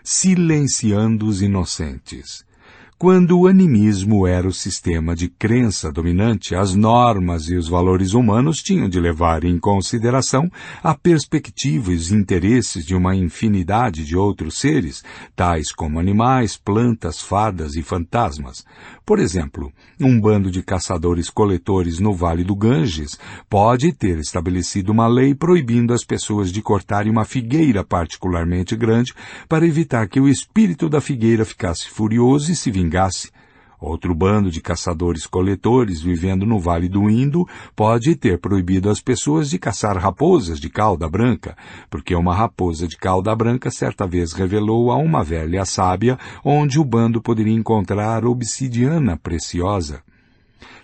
[0.02, 2.44] Silenciando os inocentes.
[3.03, 8.63] Quando o animismo era o sistema de crença dominante, as normas e os valores humanos
[8.63, 10.49] tinham de levar em consideração
[10.81, 15.03] a perspectiva e os interesses de uma infinidade de outros seres,
[15.35, 18.65] tais como animais, plantas, fadas e fantasmas.
[19.05, 23.19] Por exemplo, um bando de caçadores-coletores no Vale do Ganges
[23.51, 29.13] pode ter estabelecido uma lei proibindo as pessoas de cortarem uma figueira particularmente grande
[29.49, 33.31] para evitar que o espírito da figueira ficasse furioso e se vingasse.
[33.83, 37.44] Outro bando de caçadores-coletores vivendo no Vale do Indo
[37.75, 41.57] pode ter proibido as pessoas de caçar raposas de cauda branca,
[41.91, 46.85] porque uma raposa de cauda branca certa vez revelou a uma velha sábia onde o
[46.85, 50.01] bando poderia encontrar obsidiana preciosa.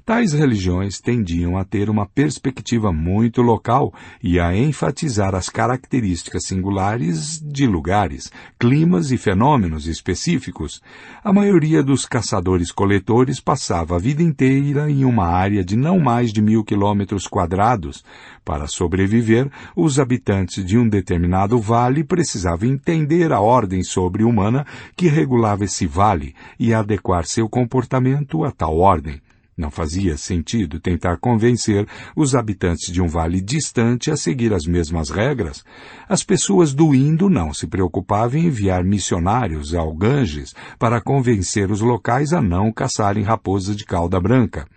[0.09, 7.39] Tais religiões tendiam a ter uma perspectiva muito local e a enfatizar as características singulares
[7.45, 10.81] de lugares, climas e fenômenos específicos.
[11.23, 16.41] A maioria dos caçadores-coletores passava a vida inteira em uma área de não mais de
[16.41, 18.03] mil quilômetros quadrados.
[18.43, 25.67] Para sobreviver, os habitantes de um determinado vale precisavam entender a ordem sobre-humana que regulava
[25.67, 29.21] esse vale e adequar seu comportamento a tal ordem.
[29.59, 35.11] Não fazia sentido tentar convencer os habitantes de um vale distante a seguir as mesmas
[35.11, 35.65] regras.
[36.09, 41.81] As pessoas do Indo não se preocupavam em enviar missionários ao Ganges para convencer os
[41.81, 44.69] locais a não caçarem raposas de cauda branca.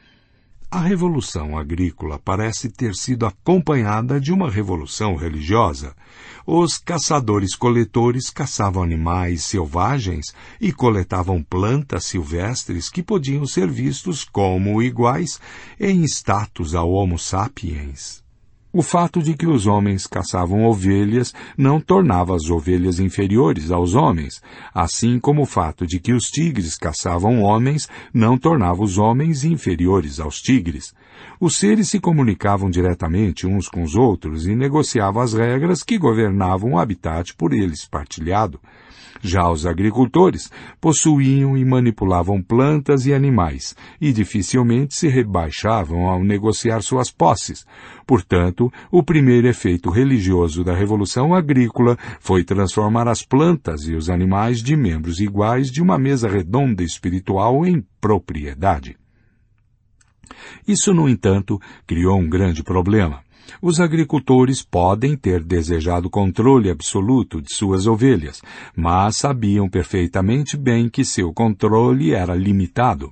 [0.74, 5.94] A revolução agrícola parece ter sido acompanhada de uma revolução religiosa.
[6.48, 10.28] Os caçadores-coletores caçavam animais selvagens
[10.62, 15.42] e coletavam plantas silvestres que podiam ser vistos como iguais
[15.78, 18.21] em status ao Homo sapiens.
[18.74, 24.42] O fato de que os homens caçavam ovelhas não tornava as ovelhas inferiores aos homens,
[24.74, 30.22] assim como o fato de que os tigres caçavam homens não tornava os homens inferiores
[30.22, 30.94] aos tigres.
[31.38, 36.72] Os seres se comunicavam diretamente uns com os outros e negociavam as regras que governavam
[36.72, 38.58] o habitat por eles partilhado.
[39.22, 46.82] Já os agricultores possuíam e manipulavam plantas e animais, e dificilmente se rebaixavam ao negociar
[46.82, 47.66] suas posses.
[48.06, 54.62] Portanto, o primeiro efeito religioso da Revolução Agrícola foi transformar as plantas e os animais
[54.62, 58.98] de membros iguais de uma mesa redonda espiritual em propriedade.
[60.68, 63.22] Isso, no entanto, criou um grande problema.
[63.62, 68.42] Os agricultores podem ter desejado controle absoluto de suas ovelhas,
[68.76, 73.12] mas sabiam perfeitamente bem que seu controle era limitado.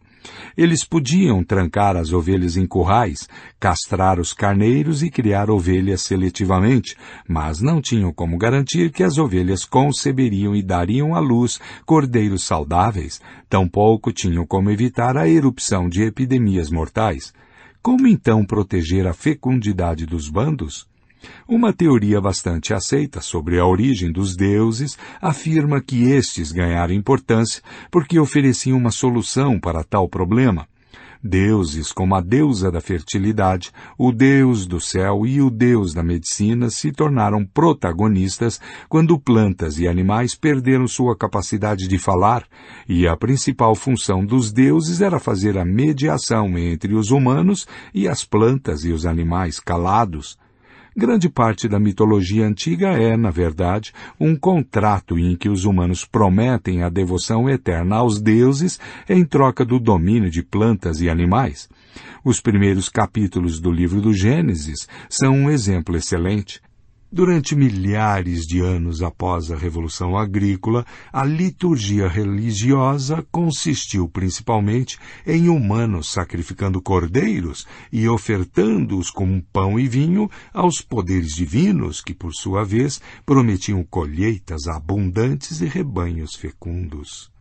[0.57, 3.27] Eles podiam trancar as ovelhas em currais,
[3.59, 6.95] castrar os carneiros e criar ovelhas seletivamente,
[7.27, 13.21] mas não tinham como garantir que as ovelhas conceberiam e dariam à luz cordeiros saudáveis,
[13.49, 17.33] tampouco tinham como evitar a erupção de epidemias mortais.
[17.82, 20.85] Como então proteger a fecundidade dos bandos?
[21.48, 28.19] Uma teoria bastante aceita sobre a origem dos deuses afirma que estes ganharam importância porque
[28.19, 30.67] ofereciam uma solução para tal problema.
[31.22, 36.69] Deuses como a deusa da fertilidade, o deus do céu e o deus da medicina
[36.69, 42.45] se tornaram protagonistas quando plantas e animais perderam sua capacidade de falar,
[42.88, 48.23] e a principal função dos deuses era fazer a mediação entre os humanos e as
[48.23, 50.38] plantas e os animais calados.
[50.95, 56.83] Grande parte da mitologia antiga é, na verdade, um contrato em que os humanos prometem
[56.83, 61.69] a devoção eterna aos deuses em troca do domínio de plantas e animais.
[62.23, 66.61] Os primeiros capítulos do livro do Gênesis são um exemplo excelente.
[67.11, 76.11] Durante milhares de anos após a Revolução Agrícola, a liturgia religiosa consistiu principalmente em humanos
[76.11, 83.01] sacrificando cordeiros e ofertando-os como pão e vinho aos poderes divinos que, por sua vez,
[83.25, 87.31] prometiam colheitas abundantes e rebanhos fecundos.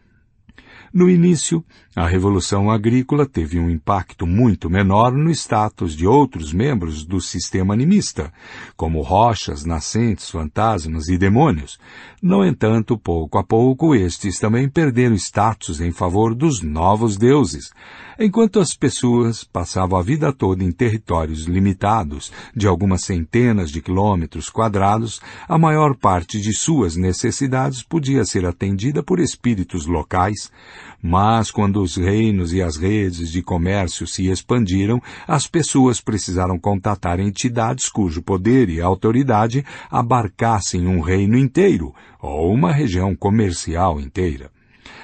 [0.93, 1.63] No início,
[1.95, 7.75] a Revolução Agrícola teve um impacto muito menor no status de outros membros do sistema
[7.75, 8.33] animista,
[8.77, 11.79] como rochas, nascentes, fantasmas e demônios.
[12.23, 17.71] No entanto, pouco a pouco, estes também perderam status em favor dos novos deuses.
[18.21, 24.51] Enquanto as pessoas passavam a vida toda em territórios limitados, de algumas centenas de quilômetros
[24.51, 30.51] quadrados, a maior parte de suas necessidades podia ser atendida por espíritos locais,
[31.01, 37.21] mas quando os reinos e as redes de comércio se expandiram, as pessoas precisaram contatar
[37.21, 44.51] entidades cujo poder e autoridade abarcassem um reino inteiro ou uma região comercial inteira.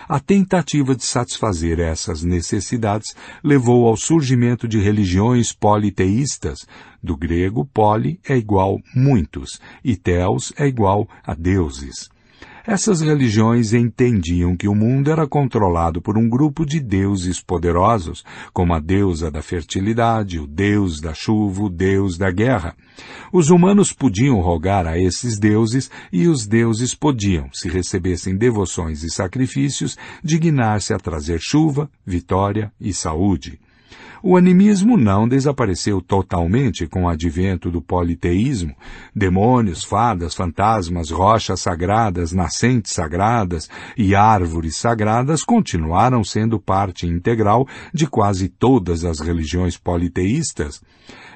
[0.09, 6.67] A tentativa de satisfazer essas necessidades levou ao surgimento de religiões politeístas.
[7.03, 12.14] Do grego, poli é igual muitos e theos é igual a deuses.
[12.67, 18.73] Essas religiões entendiam que o mundo era controlado por um grupo de deuses poderosos, como
[18.73, 22.75] a deusa da fertilidade, o deus da chuva, o deus da guerra.
[23.31, 29.11] Os humanos podiam rogar a esses deuses e os deuses podiam, se recebessem devoções e
[29.11, 33.61] sacrifícios, dignar-se a trazer chuva, vitória e saúde.
[34.27, 38.75] O animismo não desapareceu totalmente com o advento do politeísmo.
[39.15, 48.07] Demônios, fadas, fantasmas, rochas sagradas, nascentes sagradas e árvores sagradas continuaram sendo parte integral de
[48.07, 50.81] quase todas as religiões politeístas.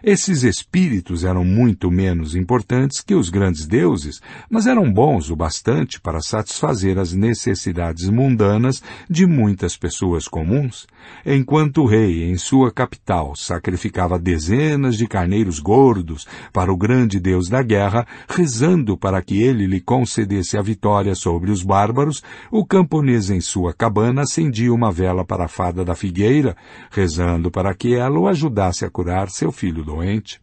[0.03, 6.01] Esses espíritos eram muito menos importantes que os grandes deuses, mas eram bons o bastante
[6.01, 10.87] para satisfazer as necessidades mundanas de muitas pessoas comuns.
[11.27, 17.49] Enquanto o rei, em sua capital, sacrificava dezenas de carneiros gordos para o grande deus
[17.49, 23.31] da guerra, rezando para que ele lhe concedesse a vitória sobre os bárbaros, o camponês
[23.31, 26.57] em sua cabana acendia uma vela para a fada da figueira,
[26.91, 30.39] rezando para que ela o ajudasse a curar seu filho doente.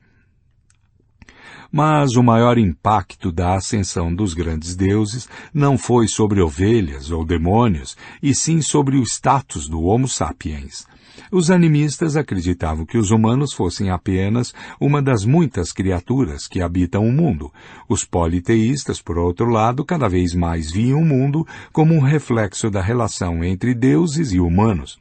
[1.72, 7.95] Mas o maior impacto da ascensão dos grandes deuses não foi sobre ovelhas ou demônios,
[8.24, 10.88] e sim sobre o status do Homo sapiens.
[11.32, 17.11] Os animistas acreditavam que os humanos fossem apenas uma das muitas criaturas que habitam o
[17.11, 17.51] mundo.
[17.88, 22.82] Os politeístas, por outro lado, cada vez mais viam o mundo como um reflexo da
[22.82, 24.99] relação entre deuses e humanos.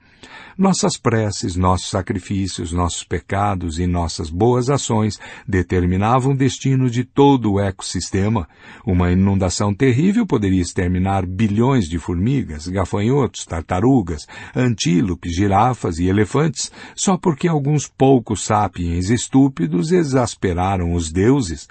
[0.57, 7.53] Nossas preces, nossos sacrifícios, nossos pecados e nossas boas ações determinavam o destino de todo
[7.53, 8.49] o ecossistema.
[8.87, 17.17] Uma inundação terrível poderia exterminar bilhões de formigas, gafanhotos, tartarugas, antílopes, girafas e elefantes, só
[17.17, 21.67] porque alguns poucos sapiens estúpidos exasperaram os deuses.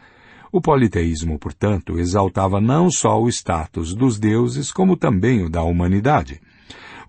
[0.51, 6.39] O politeísmo, portanto, exaltava não só o status dos deuses, como também o da humanidade.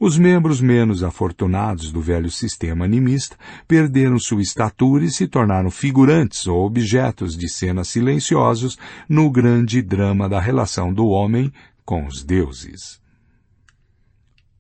[0.05, 6.47] Os membros menos afortunados do velho sistema animista perderam sua estatura e se tornaram figurantes
[6.47, 8.77] ou objetos de cenas silenciosos
[9.09, 11.51] no grande drama da relação do homem
[11.87, 13.01] com os deuses.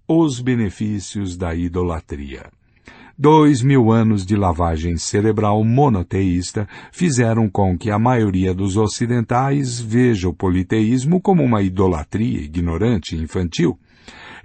[0.08, 2.50] Os benefícios da idolatria.
[3.16, 10.26] Dois mil anos de lavagem cerebral monoteísta fizeram com que a maioria dos ocidentais veja
[10.26, 13.78] o politeísmo como uma idolatria ignorante e infantil.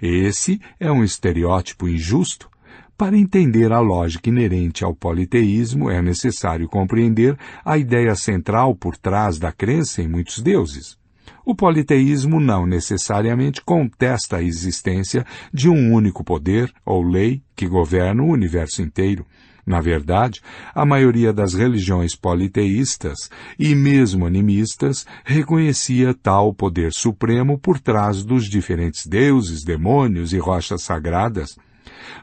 [0.00, 2.48] Esse é um estereótipo injusto.
[2.96, 9.38] Para entender a lógica inerente ao politeísmo, é necessário compreender a ideia central por trás
[9.38, 10.98] da crença em muitos deuses.
[11.44, 18.22] O politeísmo não necessariamente contesta a existência de um único poder ou lei que governa
[18.22, 19.26] o universo inteiro.
[19.70, 20.40] Na verdade,
[20.74, 28.46] a maioria das religiões politeístas e mesmo animistas reconhecia tal poder supremo por trás dos
[28.50, 31.56] diferentes deuses, demônios e rochas sagradas.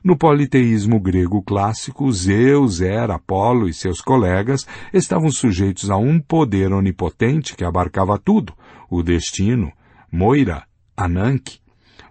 [0.04, 6.74] No politeísmo grego clássico, Zeus, Hera, Apolo e seus colegas estavam sujeitos a um poder
[6.74, 8.52] onipotente que abarcava tudo,
[8.90, 9.72] o destino,
[10.12, 10.66] Moira,
[10.98, 11.60] Ananke,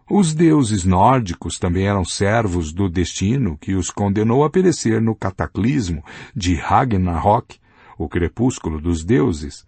[0.09, 6.05] os deuses nórdicos também eram servos do destino que os condenou a perecer no cataclismo
[6.35, 7.59] de Ragnarok,
[7.99, 9.67] o crepúsculo dos deuses.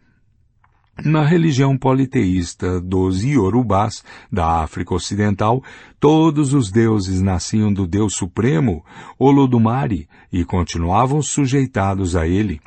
[1.05, 5.62] Na religião politeísta dos Iorubás, da África Ocidental,
[6.00, 8.84] todos os deuses nasciam do Deus Supremo,
[9.18, 12.60] Olodumare, e continuavam sujeitados a ele.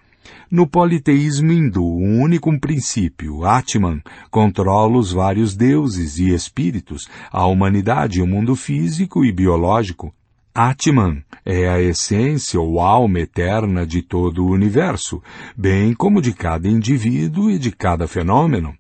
[0.49, 8.21] No politeísmo hindu, um único princípio, Atman, controla os vários deuses e espíritos, a humanidade
[8.21, 10.13] o mundo físico e biológico.
[10.53, 15.23] Atman é a essência ou alma eterna de todo o universo,
[15.55, 18.75] bem como de cada indivíduo e de cada fenômeno.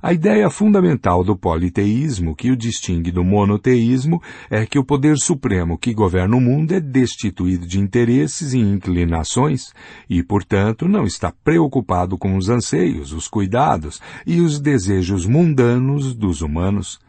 [0.00, 5.76] A ideia fundamental do politeísmo que o distingue do monoteísmo é que o poder supremo
[5.76, 9.72] que governa o mundo é destituído de interesses e inclinações
[10.08, 16.42] e, portanto, não está preocupado com os anseios, os cuidados e os desejos mundanos dos
[16.42, 17.00] humanos.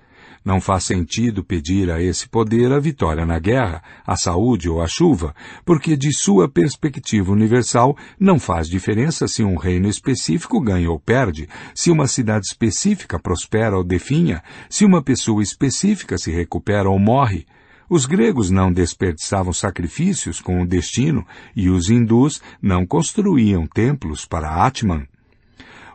[0.43, 4.87] Não faz sentido pedir a esse poder a vitória na guerra, a saúde ou a
[4.87, 5.35] chuva,
[5.65, 11.47] porque de sua perspectiva universal não faz diferença se um reino específico ganha ou perde,
[11.75, 17.45] se uma cidade específica prospera ou definha, se uma pessoa específica se recupera ou morre.
[17.89, 24.65] Os gregos não desperdiçavam sacrifícios com o destino e os hindus não construíam templos para
[24.65, 25.07] Atman.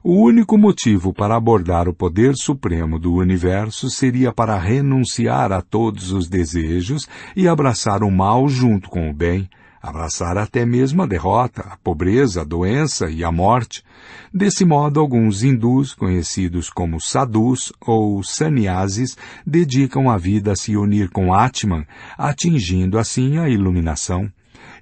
[0.07, 6.13] O único motivo para abordar o poder supremo do universo seria para renunciar a todos
[6.13, 9.49] os desejos e abraçar o mal junto com o bem,
[9.81, 13.83] abraçar até mesmo a derrota, a pobreza, a doença e a morte.
[14.31, 19.17] Desse modo, alguns hindus, conhecidos como sadhus ou sannyasis,
[19.47, 21.87] dedicam a vida a se unir com Atman,
[22.19, 24.31] atingindo assim a iluminação.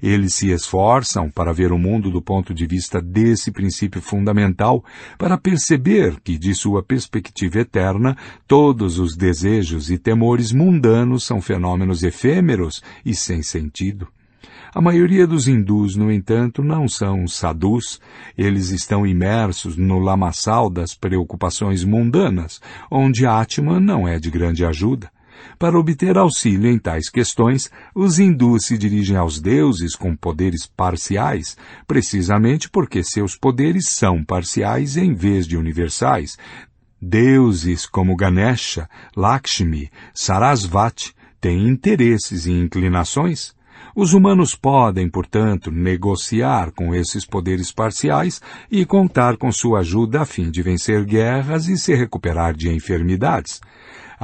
[0.03, 4.85] Eles se esforçam para ver o mundo do ponto de vista desse princípio fundamental,
[5.17, 8.17] para perceber que, de sua perspectiva eterna,
[8.49, 14.09] todos os desejos e temores mundanos são fenômenos efêmeros e sem sentido.
[14.75, 18.01] A maioria dos hindus, no entanto, não são sadhus.
[18.39, 22.59] Eles estão imersos no lamaçal das preocupações mundanas,
[22.91, 25.11] onde Atman não é de grande ajuda.
[25.59, 31.57] Para obter auxílio em tais questões, os hindus se dirigem aos deuses com poderes parciais,
[31.87, 36.37] precisamente porque seus poderes são parciais em vez de universais.
[37.01, 43.53] Deuses como Ganesha, Lakshmi, Sarasvati têm interesses e inclinações.
[43.95, 48.41] Os humanos podem, portanto, negociar com esses poderes parciais
[48.71, 53.61] e contar com sua ajuda a fim de vencer guerras e se recuperar de enfermidades.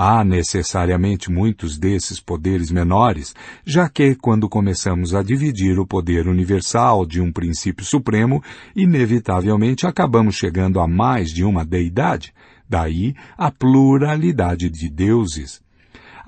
[0.00, 3.34] Há necessariamente muitos desses poderes menores,
[3.66, 8.40] já que, quando começamos a dividir o poder universal de um princípio supremo,
[8.76, 12.32] inevitavelmente acabamos chegando a mais de uma deidade.
[12.68, 15.60] Daí a pluralidade de deuses.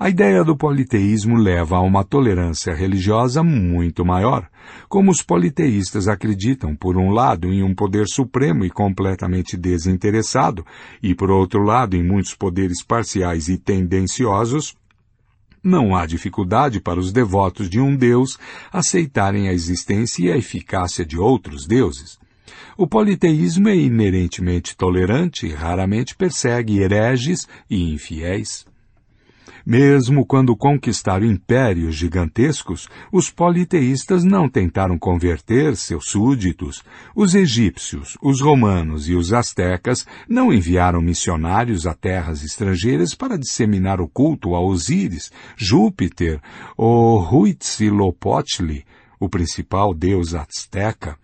[0.01, 4.49] A ideia do politeísmo leva a uma tolerância religiosa muito maior.
[4.89, 10.65] Como os politeístas acreditam, por um lado, em um poder supremo e completamente desinteressado,
[11.03, 14.73] e por outro lado, em muitos poderes parciais e tendenciosos,
[15.63, 18.39] não há dificuldade para os devotos de um Deus
[18.73, 22.17] aceitarem a existência e a eficácia de outros deuses.
[22.75, 28.70] O politeísmo é inerentemente tolerante e raramente persegue hereges e infiéis.
[29.65, 36.83] Mesmo quando conquistaram impérios gigantescos, os politeístas não tentaram converter seus súditos.
[37.15, 44.01] Os egípcios, os romanos e os astecas não enviaram missionários a terras estrangeiras para disseminar
[44.01, 46.41] o culto a Osíris, Júpiter
[46.75, 48.83] ou Huitzilopochtli,
[49.19, 51.17] o principal deus azteca.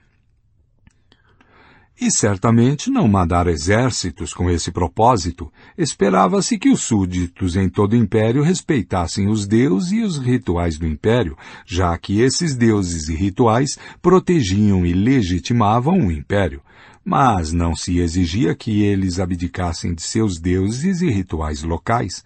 [1.99, 5.51] E certamente não mandar exércitos com esse propósito.
[5.75, 10.85] Esperava-se que os súditos em todo o império respeitassem os deuses e os rituais do
[10.85, 11.35] império,
[11.65, 16.61] já que esses deuses e rituais protegiam e legitimavam o império
[17.09, 22.21] mas não se exigia que eles abdicassem de seus deuses e rituais locais.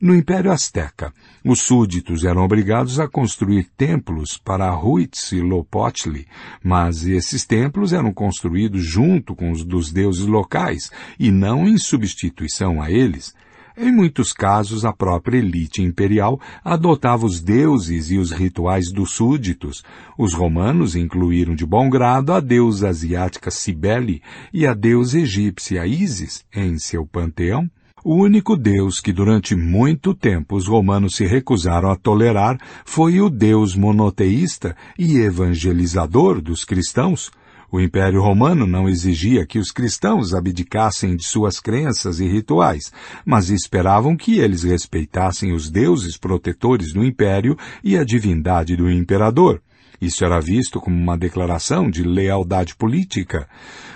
[0.00, 1.12] No Império Azteca,
[1.44, 6.26] os súditos eram obrigados a construir templos para Huitzilopochtli,
[6.62, 12.82] mas esses templos eram construídos junto com os dos deuses locais e não em substituição
[12.82, 13.34] a eles.
[13.76, 19.82] Em muitos casos, a própria elite imperial adotava os deuses e os rituais dos súditos.
[20.18, 26.44] Os romanos incluíram de bom grado a deusa asiática Cibele e a deusa egípcia Ísis
[26.54, 27.70] em seu panteão.
[28.02, 33.28] O único Deus que durante muito tempo os romanos se recusaram a tolerar foi o
[33.28, 37.30] Deus monoteísta e evangelizador dos cristãos,
[37.72, 42.92] o Império Romano não exigia que os cristãos abdicassem de suas crenças e rituais,
[43.24, 49.62] mas esperavam que eles respeitassem os deuses protetores do império e a divindade do imperador.
[50.00, 53.46] Isso era visto como uma declaração de lealdade política.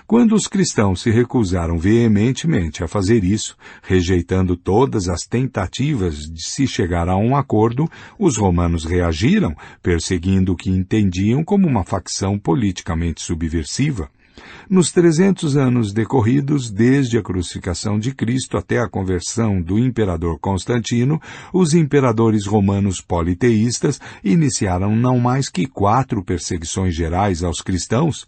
[0.07, 6.67] Quando os cristãos se recusaram veementemente a fazer isso, rejeitando todas as tentativas de se
[6.67, 13.23] chegar a um acordo, os romanos reagiram, perseguindo o que entendiam como uma facção politicamente
[13.23, 14.11] subversiva.
[14.69, 21.19] Nos trezentos anos decorridos, desde a crucificação de Cristo até a conversão do imperador Constantino,
[21.51, 28.27] os imperadores romanos politeístas iniciaram não mais que quatro perseguições gerais aos cristãos.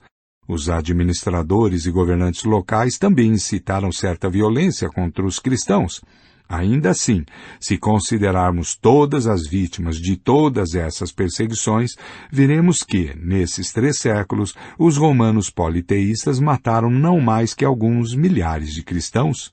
[0.49, 6.01] Os administradores e governantes locais também incitaram certa violência contra os cristãos.
[6.49, 7.25] Ainda assim,
[7.59, 11.97] se considerarmos todas as vítimas de todas essas perseguições,
[12.31, 18.85] veremos que, nesses três séculos, os romanos politeístas mataram não mais que alguns milhares de
[18.85, 19.53] cristãos.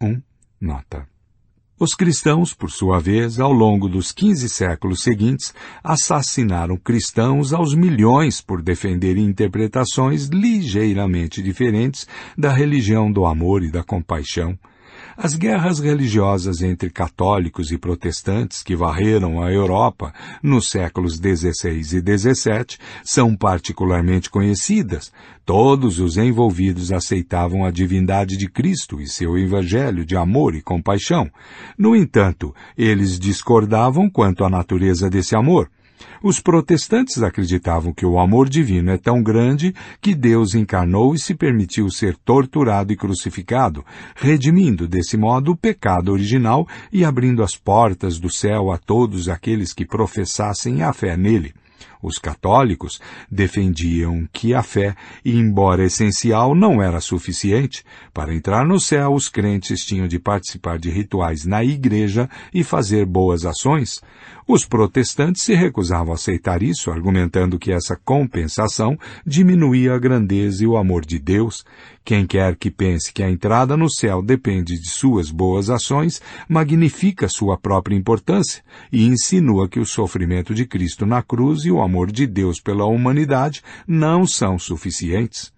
[0.00, 0.06] 1.
[0.06, 0.22] Um,
[0.60, 1.08] nota.
[1.82, 8.42] Os cristãos, por sua vez, ao longo dos quinze séculos seguintes, assassinaram cristãos aos milhões
[8.42, 14.58] por defenderem interpretações ligeiramente diferentes da religião do amor e da compaixão.
[15.22, 21.82] As guerras religiosas entre católicos e protestantes que varreram a Europa nos séculos XVI e
[21.82, 25.12] XVII são particularmente conhecidas.
[25.44, 31.30] Todos os envolvidos aceitavam a divindade de Cristo e seu evangelho de amor e compaixão.
[31.76, 35.70] No entanto, eles discordavam quanto à natureza desse amor.
[36.22, 41.34] Os protestantes acreditavam que o amor divino é tão grande que Deus encarnou e se
[41.34, 48.18] permitiu ser torturado e crucificado, redimindo desse modo o pecado original e abrindo as portas
[48.18, 51.54] do céu a todos aqueles que professassem a fé nele.
[52.02, 52.98] Os católicos
[53.30, 57.84] defendiam que a fé, embora essencial, não era suficiente.
[58.12, 63.04] Para entrar no céu, os crentes tinham de participar de rituais na igreja e fazer
[63.04, 64.00] boas ações.
[64.52, 70.66] Os protestantes se recusavam a aceitar isso, argumentando que essa compensação diminuía a grandeza e
[70.66, 71.64] o amor de Deus.
[72.04, 77.28] Quem quer que pense que a entrada no céu depende de suas boas ações, magnifica
[77.28, 82.10] sua própria importância e insinua que o sofrimento de Cristo na cruz e o amor
[82.10, 85.52] de Deus pela humanidade não são suficientes.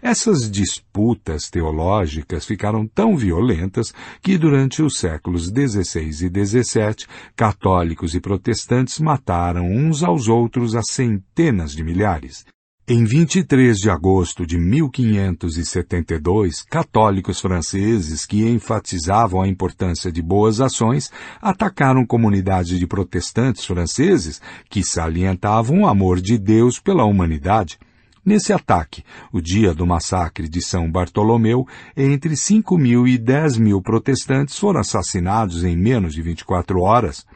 [0.00, 8.20] Essas disputas teológicas ficaram tão violentas que durante os séculos XVI e XVII, católicos e
[8.20, 12.44] protestantes mataram uns aos outros a centenas de milhares.
[12.90, 21.10] Em 23 de agosto de 1572, católicos franceses que enfatizavam a importância de boas ações
[21.38, 24.40] atacaram comunidades de protestantes franceses
[24.70, 27.78] que salientavam o amor de Deus pela humanidade.
[28.24, 31.66] Nesse ataque, o dia do massacre de São Bartolomeu,
[31.96, 37.26] entre 5 mil e 10 mil protestantes foram assassinados em menos de 24 horas.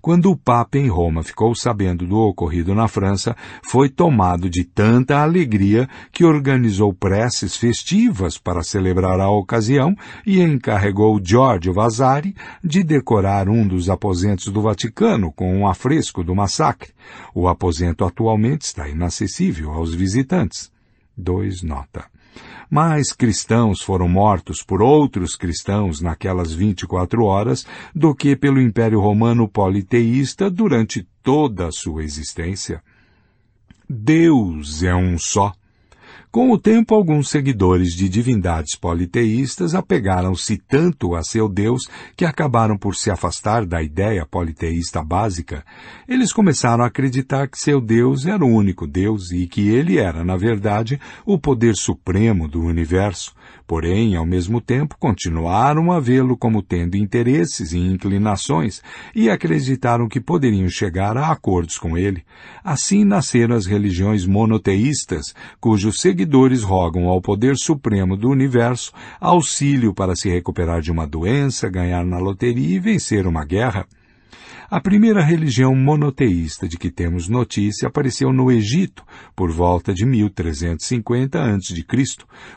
[0.00, 5.18] Quando o Papa em Roma ficou sabendo do ocorrido na França, foi tomado de tanta
[5.18, 9.94] alegria que organizou preces festivas para celebrar a ocasião
[10.26, 16.34] e encarregou Giorgio Vasari de decorar um dos aposentos do Vaticano com um afresco do
[16.34, 16.92] massacre.
[17.34, 20.70] O aposento atualmente está inacessível aos visitantes.
[21.16, 22.17] 2 nota
[22.70, 29.48] mais cristãos foram mortos por outros cristãos naquelas 24 horas do que pelo Império Romano
[29.48, 32.82] politeísta durante toda a sua existência.
[33.88, 35.52] Deus é um só.
[36.30, 42.76] Com o tempo, alguns seguidores de divindades politeístas apegaram-se tanto a seu Deus que acabaram
[42.76, 45.64] por se afastar da ideia politeísta básica.
[46.06, 50.22] Eles começaram a acreditar que seu Deus era o único Deus e que ele era,
[50.22, 53.34] na verdade, o poder supremo do universo.
[53.68, 58.82] Porém, ao mesmo tempo, continuaram a vê-lo como tendo interesses e inclinações
[59.14, 62.24] e acreditaram que poderiam chegar a acordos com ele.
[62.64, 68.90] Assim nasceram as religiões monoteístas, cujos seguidores rogam ao poder supremo do universo
[69.20, 73.86] auxílio para se recuperar de uma doença, ganhar na loteria e vencer uma guerra.
[74.70, 79.02] A primeira religião monoteísta de que temos notícia apareceu no Egito
[79.34, 81.86] por volta de 1350 a.C.,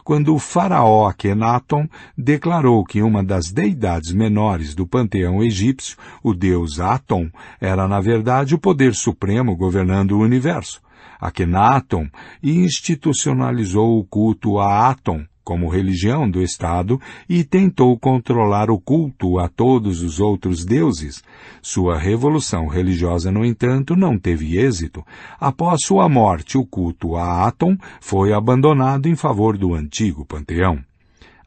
[0.03, 6.81] quando o faraó Akhenaton declarou que uma das deidades menores do panteão egípcio, o deus
[6.81, 7.29] Aton,
[7.61, 10.81] era na verdade o poder supremo governando o universo.
[11.17, 12.09] Akhenaton
[12.43, 19.47] institucionalizou o culto a Aton, como religião do Estado e tentou controlar o culto a
[19.47, 21.23] todos os outros deuses.
[21.61, 25.03] Sua revolução religiosa, no entanto, não teve êxito.
[25.39, 30.79] Após sua morte, o culto a Atom foi abandonado em favor do antigo panteão.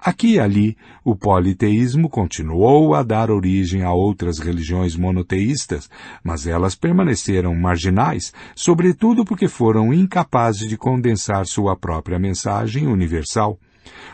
[0.05, 5.89] Aqui e ali, o politeísmo continuou a dar origem a outras religiões monoteístas,
[6.23, 13.58] mas elas permaneceram marginais, sobretudo porque foram incapazes de condensar sua própria mensagem universal.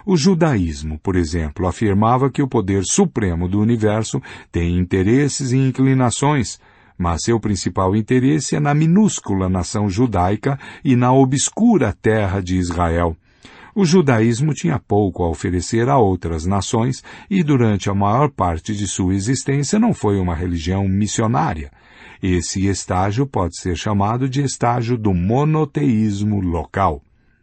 [0.05, 6.59] O judaísmo, por exemplo, afirmava que o poder supremo do universo tem interesses e inclinações,
[6.97, 13.17] mas seu principal interesse é na minúscula nação judaica e na obscura terra de Israel.
[13.75, 18.87] O judaísmo tinha pouco a oferecer a outras nações e durante a maior parte de
[18.87, 21.71] sua existência não foi uma religião missionária.
[22.23, 27.03] Esse estágio pode ser chamado de estágio do monoteísmo local.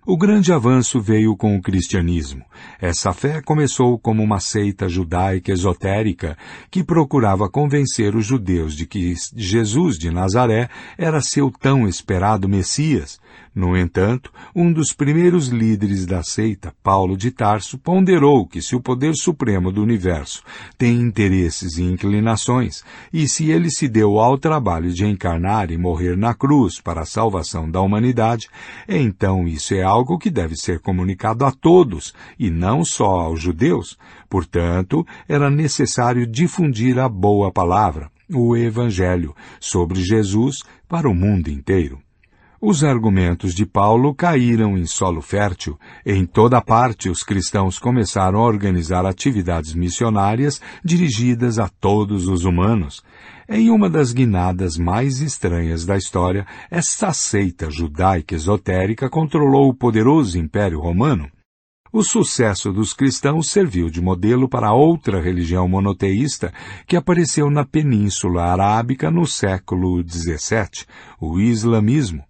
[0.09, 2.41] O grande avanço veio com o cristianismo.
[2.79, 6.37] Essa fé começou como uma seita judaica esotérica
[6.71, 13.19] que procurava convencer os judeus de que Jesus de Nazaré era seu tão esperado Messias,
[13.57, 18.79] no entanto, um dos primeiros líderes da seita, Paulo de Tarso, ponderou que se o
[18.79, 20.43] poder supremo do universo
[20.77, 26.15] tem interesses e inclinações, e se ele se deu ao trabalho de encarnar e morrer
[26.15, 28.47] na cruz para a salvação da humanidade,
[28.87, 33.97] então isso é algo que deve ser comunicado a todos, e não só aos judeus.
[34.29, 42.06] Portanto, era necessário difundir a boa palavra, o Evangelho, sobre Jesus para o mundo inteiro.
[42.59, 45.77] Os argumentos de Paulo caíram em solo fértil.
[46.03, 53.03] Em toda parte, os cristãos começaram a organizar atividades missionárias dirigidas a todos os humanos.
[53.47, 60.39] Em uma das guinadas mais estranhas da história, essa seita judaica esotérica controlou o poderoso
[60.39, 61.29] Império Romano.
[61.93, 66.51] O sucesso dos cristãos serviu de modelo para outra religião monoteísta
[66.87, 70.85] que apareceu na Península Arábica no século XVII,
[71.21, 72.26] o islamismo.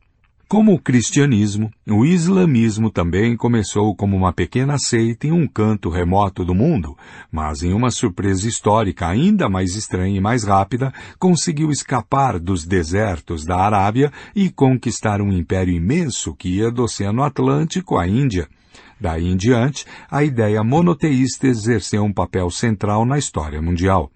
[0.48, 6.46] Como o cristianismo, o islamismo também começou como uma pequena seita em um canto remoto
[6.46, 6.96] do mundo,
[7.30, 13.44] mas em uma surpresa histórica ainda mais estranha e mais rápida, conseguiu escapar dos desertos
[13.44, 18.48] da Arábia e conquistar um império imenso que ia do Oceano Atlântico à Índia.
[19.02, 24.10] Daí em diante, a ideia monoteísta exerceu um papel central na história mundial.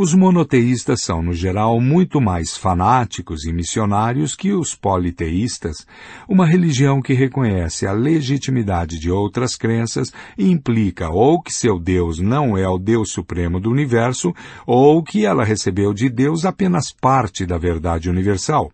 [0.00, 5.84] Os monoteístas são, no geral, muito mais fanáticos e missionários que os politeístas,
[6.28, 12.56] uma religião que reconhece a legitimidade de outras crenças implica ou que seu Deus não
[12.56, 14.32] é o Deus supremo do universo,
[14.64, 18.70] ou que ela recebeu de Deus apenas parte da verdade universal.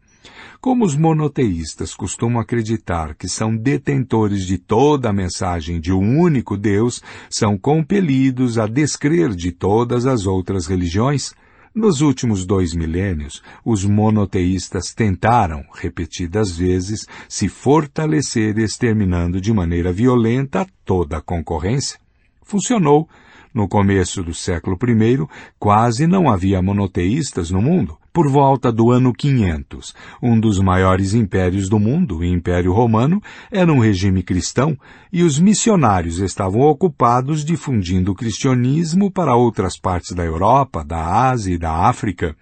[0.65, 6.57] Como os monoteístas costumam acreditar que são detentores de toda a mensagem de um único
[6.57, 11.35] Deus, são compelidos a descrer de todas as outras religiões,
[11.75, 20.67] nos últimos dois milênios, os monoteístas tentaram, repetidas vezes, se fortalecer exterminando de maneira violenta
[20.83, 22.01] toda a concorrência.
[22.43, 23.07] Funcionou.
[23.53, 25.29] No começo do século I,
[25.59, 29.93] quase não havia monoteístas no mundo por volta do ano 500.
[30.23, 33.21] Um dos maiores impérios do mundo, o Império Romano,
[33.51, 34.79] era um regime cristão
[35.13, 41.55] e os missionários estavam ocupados difundindo o cristianismo para outras partes da Europa, da Ásia
[41.55, 42.37] e da África.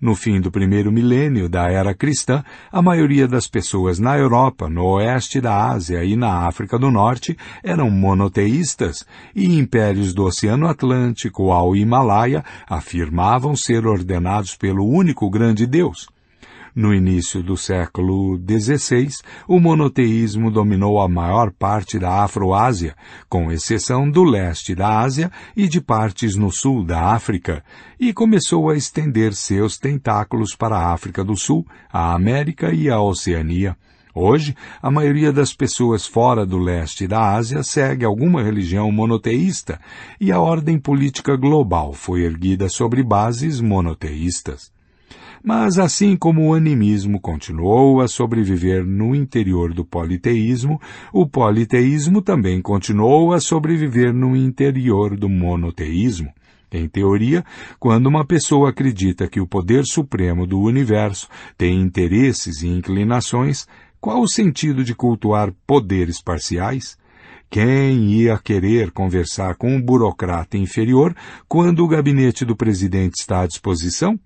[0.00, 4.84] No fim do primeiro milênio da era cristã, a maioria das pessoas na Europa, no
[4.84, 11.50] oeste da Ásia e na África do Norte eram monoteístas, e impérios do Oceano Atlântico
[11.50, 16.08] ao Himalaia afirmavam ser ordenados pelo único grande Deus.
[16.74, 19.08] No início do século XVI,
[19.46, 22.94] o monoteísmo dominou a maior parte da Afroásia,
[23.28, 27.64] com exceção do leste da Ásia e de partes no sul da África,
[27.98, 33.00] e começou a estender seus tentáculos para a África do Sul, a América e a
[33.00, 33.76] Oceania.
[34.14, 39.80] Hoje, a maioria das pessoas fora do leste da Ásia segue alguma religião monoteísta
[40.20, 44.76] e a ordem política global foi erguida sobre bases monoteístas.
[45.42, 50.80] Mas assim como o animismo continuou a sobreviver no interior do politeísmo,
[51.12, 56.32] o politeísmo também continuou a sobreviver no interior do monoteísmo.
[56.70, 57.44] Em teoria,
[57.78, 61.26] quando uma pessoa acredita que o poder supremo do universo
[61.56, 63.66] tem interesses e inclinações,
[64.00, 66.98] qual o sentido de cultuar poderes parciais?
[67.50, 71.16] Quem ia querer conversar com um burocrata inferior
[71.48, 74.20] quando o gabinete do presidente está à disposição?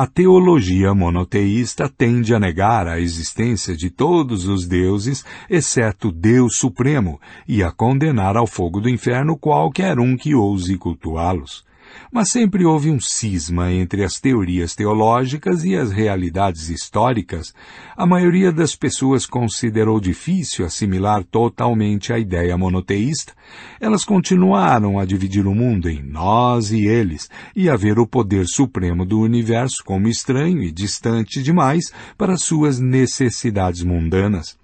[0.00, 7.20] A teologia monoteísta tende a negar a existência de todos os deuses, exceto Deus Supremo,
[7.48, 11.64] e a condenar ao fogo do inferno qualquer um que ouse cultuá-los.
[12.10, 17.54] Mas sempre houve um cisma entre as teorias teológicas e as realidades históricas.
[17.96, 23.32] A maioria das pessoas considerou difícil assimilar totalmente a ideia monoteísta.
[23.80, 28.46] Elas continuaram a dividir o mundo em nós e eles, e a ver o poder
[28.46, 34.57] supremo do universo como estranho e distante demais para suas necessidades mundanas.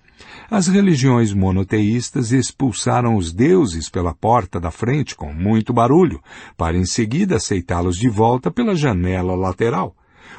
[0.54, 6.22] As religiões monoteístas expulsaram os deuses pela porta da frente com muito barulho,
[6.56, 9.96] para em seguida aceitá-los de volta pela janela lateral.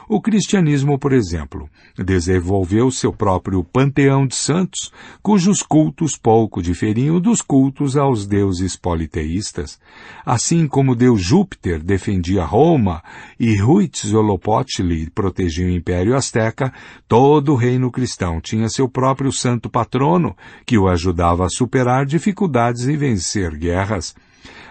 [0.08, 1.67] O cristianismo, por exemplo,
[1.98, 9.80] desenvolveu seu próprio panteão de santos, cujos cultos pouco diferiam dos cultos aos deuses politeístas.
[10.24, 13.01] Assim como Deus Júpiter defendia Roma
[13.40, 16.72] e Huitzilopochtli protegia o Império Azteca,
[17.08, 20.35] todo o reino cristão tinha seu próprio santo patrono,
[20.67, 24.14] que o ajudava a superar dificuldades e vencer guerras.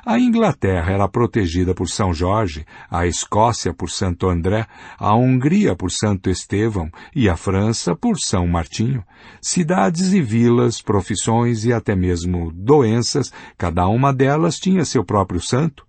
[0.06, 4.66] A Inglaterra era protegida por São Jorge, a Escócia por Santo André,
[4.98, 9.02] a Hungria por Santo Estevão e a França por São Martinho.
[9.40, 15.86] Cidades e vilas, profissões e até mesmo doenças, cada uma delas tinha seu próprio santo.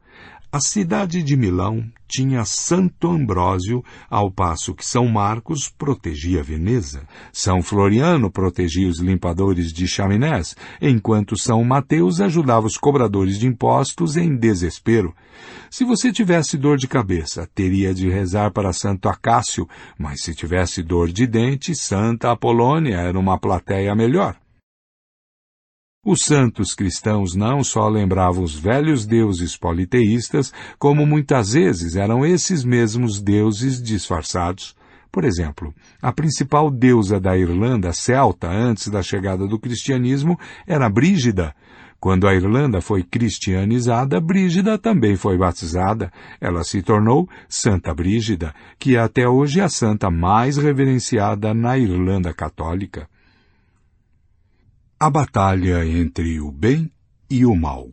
[0.55, 7.05] A cidade de Milão tinha Santo Ambrósio, ao passo que São Marcos protegia Veneza.
[7.33, 14.15] São Floriano protegia os limpadores de chaminés, enquanto São Mateus ajudava os cobradores de impostos
[14.15, 15.13] em desespero.
[15.69, 19.67] Se você tivesse dor de cabeça, teria de rezar para Santo Acácio,
[19.99, 24.37] mas se tivesse dor de dente, Santa Apolônia era uma plateia melhor.
[26.07, 32.63] Os santos cristãos não só lembravam os velhos deuses politeístas, como muitas vezes eram esses
[32.63, 34.75] mesmos deuses disfarçados.
[35.11, 41.55] Por exemplo, a principal deusa da Irlanda celta antes da chegada do cristianismo era Brígida.
[41.99, 46.11] Quando a Irlanda foi cristianizada, Brígida também foi batizada.
[46.39, 52.31] Ela se tornou Santa Brígida, que é até hoje a santa mais reverenciada na Irlanda
[52.31, 53.07] católica.
[54.97, 56.89] A batalha entre o bem
[57.29, 57.89] e o mal.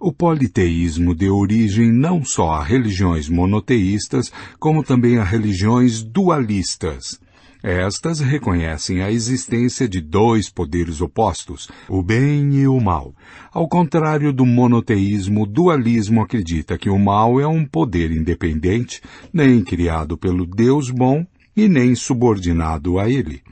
[0.00, 7.20] O politeísmo deu origem não só a religiões monoteístas, como também a religiões dualistas.
[7.62, 13.14] Estas reconhecem a existência de dois poderes opostos, o bem e o mal.
[13.52, 19.00] Ao contrário do monoteísmo, o dualismo acredita que o mal é um poder independente,
[19.32, 21.24] nem criado pelo Deus bom
[21.56, 23.42] e nem subordinado a ele.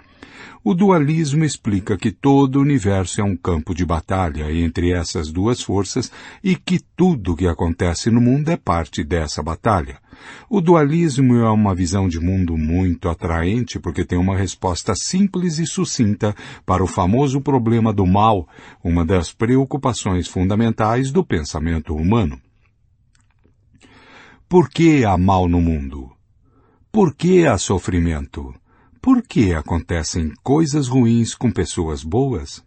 [0.66, 5.60] O dualismo explica que todo o universo é um campo de batalha entre essas duas
[5.60, 6.10] forças
[6.42, 9.98] e que tudo o que acontece no mundo é parte dessa batalha.
[10.48, 15.66] O dualismo é uma visão de mundo muito atraente porque tem uma resposta simples e
[15.66, 16.34] sucinta
[16.64, 18.48] para o famoso problema do mal,
[18.82, 22.40] uma das preocupações fundamentais do pensamento humano.
[24.48, 26.10] Por que há mal no mundo?
[26.90, 28.54] Por que há sofrimento?
[29.04, 32.64] Por que acontecem coisas ruins com pessoas boas?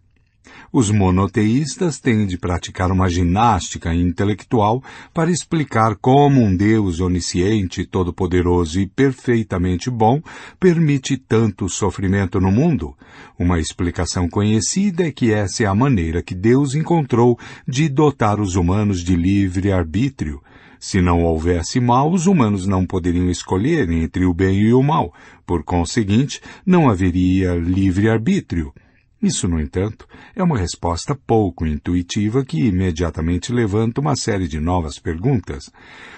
[0.72, 4.80] Os monoteístas têm de praticar uma ginástica intelectual
[5.12, 10.22] para explicar como um Deus onisciente, todo-poderoso e perfeitamente bom
[10.60, 12.94] permite tanto sofrimento no mundo.
[13.36, 17.36] Uma explicação conhecida é que essa é a maneira que Deus encontrou
[17.66, 20.40] de dotar os humanos de livre arbítrio,
[20.80, 25.12] se não houvesse mal, os humanos não poderiam escolher entre o bem e o mal.
[25.46, 28.72] Por conseguinte, não haveria livre-arbítrio.
[29.20, 35.00] Isso, no entanto, é uma resposta pouco intuitiva que imediatamente levanta uma série de novas
[35.00, 35.70] perguntas.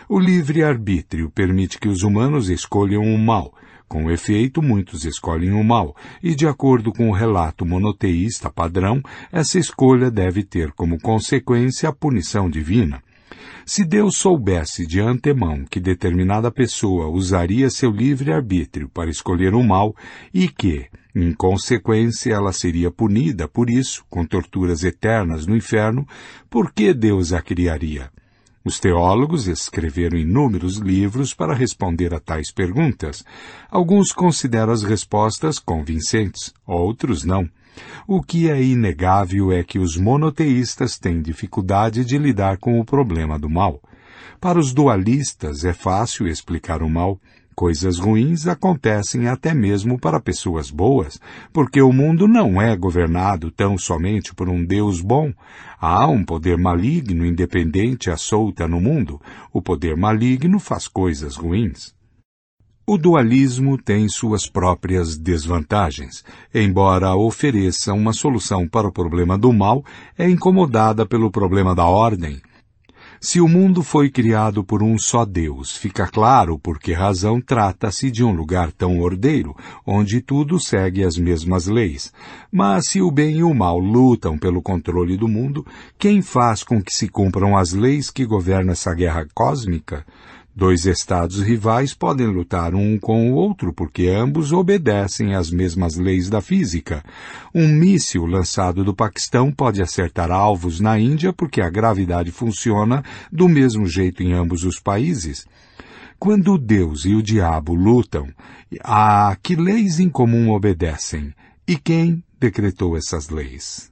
[0.07, 3.55] O livre-arbítrio permite que os humanos escolham o mal.
[3.89, 9.59] Com efeito, muitos escolhem o mal, e de acordo com o relato monoteísta padrão, essa
[9.59, 13.03] escolha deve ter como consequência a punição divina.
[13.65, 19.95] Se Deus soubesse de antemão que determinada pessoa usaria seu livre-arbítrio para escolher o mal
[20.33, 26.07] e que, em consequência, ela seria punida por isso, com torturas eternas no inferno,
[26.49, 28.11] por que Deus a criaria?
[28.63, 33.25] Os teólogos escreveram inúmeros livros para responder a tais perguntas.
[33.71, 37.49] Alguns consideram as respostas convincentes, outros não.
[38.07, 43.39] O que é inegável é que os monoteístas têm dificuldade de lidar com o problema
[43.39, 43.81] do mal.
[44.41, 47.21] Para os dualistas é fácil explicar o mal.
[47.55, 51.21] Coisas ruins acontecem até mesmo para pessoas boas,
[51.53, 55.31] porque o mundo não é governado tão somente por um Deus bom.
[55.79, 59.21] Há um poder maligno independente à solta no mundo.
[59.53, 61.95] O poder maligno faz coisas ruins.
[62.87, 66.25] O dualismo tem suas próprias desvantagens.
[66.53, 69.85] Embora ofereça uma solução para o problema do mal,
[70.19, 72.41] é incomodada pelo problema da ordem.
[73.23, 78.11] Se o mundo foi criado por um só Deus, fica claro por que razão trata-se
[78.11, 79.55] de um lugar tão ordeiro,
[79.87, 82.11] onde tudo segue as mesmas leis.
[82.51, 85.67] Mas se o bem e o mal lutam pelo controle do mundo,
[85.99, 90.03] quem faz com que se cumpram as leis que governam essa guerra cósmica?
[90.61, 96.29] Dois estados rivais podem lutar um com o outro porque ambos obedecem às mesmas leis
[96.29, 97.03] da física.
[97.55, 103.49] Um míssil lançado do Paquistão pode acertar alvos na Índia porque a gravidade funciona do
[103.49, 105.47] mesmo jeito em ambos os países.
[106.19, 108.29] Quando Deus e o diabo lutam,
[108.85, 111.33] a que leis em comum obedecem?
[111.67, 113.91] E quem decretou essas leis?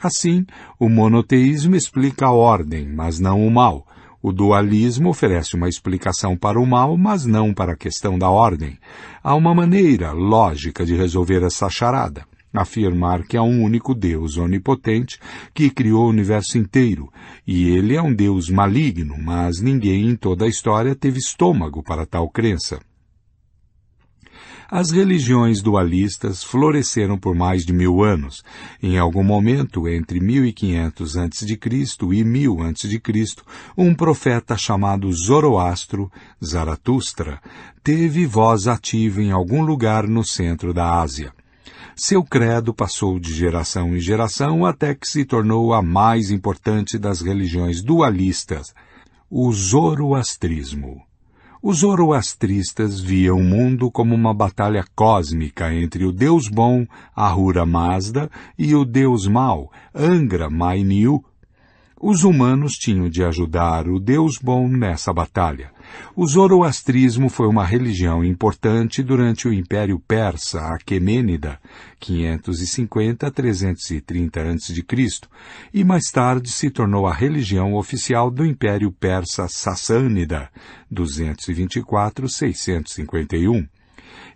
[0.00, 0.46] Assim,
[0.78, 3.84] o monoteísmo explica a ordem, mas não o mal.
[4.26, 8.78] O dualismo oferece uma explicação para o mal, mas não para a questão da ordem.
[9.22, 12.24] Há uma maneira lógica de resolver essa charada.
[12.50, 15.20] Afirmar que há um único Deus onipotente
[15.52, 17.12] que criou o universo inteiro,
[17.46, 22.06] e ele é um Deus maligno, mas ninguém em toda a história teve estômago para
[22.06, 22.80] tal crença.
[24.70, 28.42] As religiões dualistas floresceram por mais de mil anos.
[28.82, 31.58] Em algum momento, entre 1500 a.C.
[32.12, 33.02] e 1000 a.C.,
[33.76, 36.10] um profeta chamado Zoroastro,
[36.42, 37.40] Zaratustra,
[37.82, 41.32] teve voz ativa em algum lugar no centro da Ásia.
[41.96, 47.20] Seu credo passou de geração em geração até que se tornou a mais importante das
[47.20, 48.74] religiões dualistas,
[49.30, 51.02] o zoroastrismo.
[51.66, 56.86] Os zoroastristas viam o mundo como uma batalha cósmica entre o deus bom,
[57.16, 61.24] Ahura Mazda, e o deus mau, Angra Mainyu,
[61.98, 65.72] os humanos tinham de ajudar o Deus bom nessa batalha.
[66.16, 71.58] O zoroastrismo foi uma religião importante durante o Império Persa Aquemênida,
[71.98, 74.84] 550 a 330 a.C.,
[75.72, 80.48] e mais tarde se tornou a religião oficial do Império Persa Sassânida,
[80.92, 83.66] 224-651.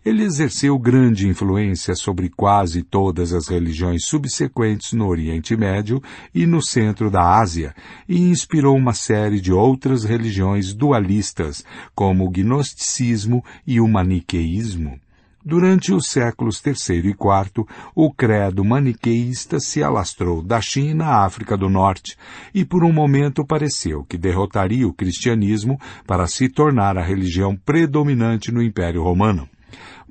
[0.05, 6.03] Ele exerceu grande influência sobre quase todas as religiões subsequentes no Oriente Médio
[6.35, 7.75] e no centro da Ásia,
[8.09, 14.99] e inspirou uma série de outras religiões dualistas, como o gnosticismo e o maniqueísmo.
[15.45, 21.57] Durante os séculos III e IV, o credo maniqueísta se alastrou da China à África
[21.57, 22.17] do Norte
[22.53, 28.53] e por um momento pareceu que derrotaria o cristianismo para se tornar a religião predominante
[28.53, 29.49] no Império Romano.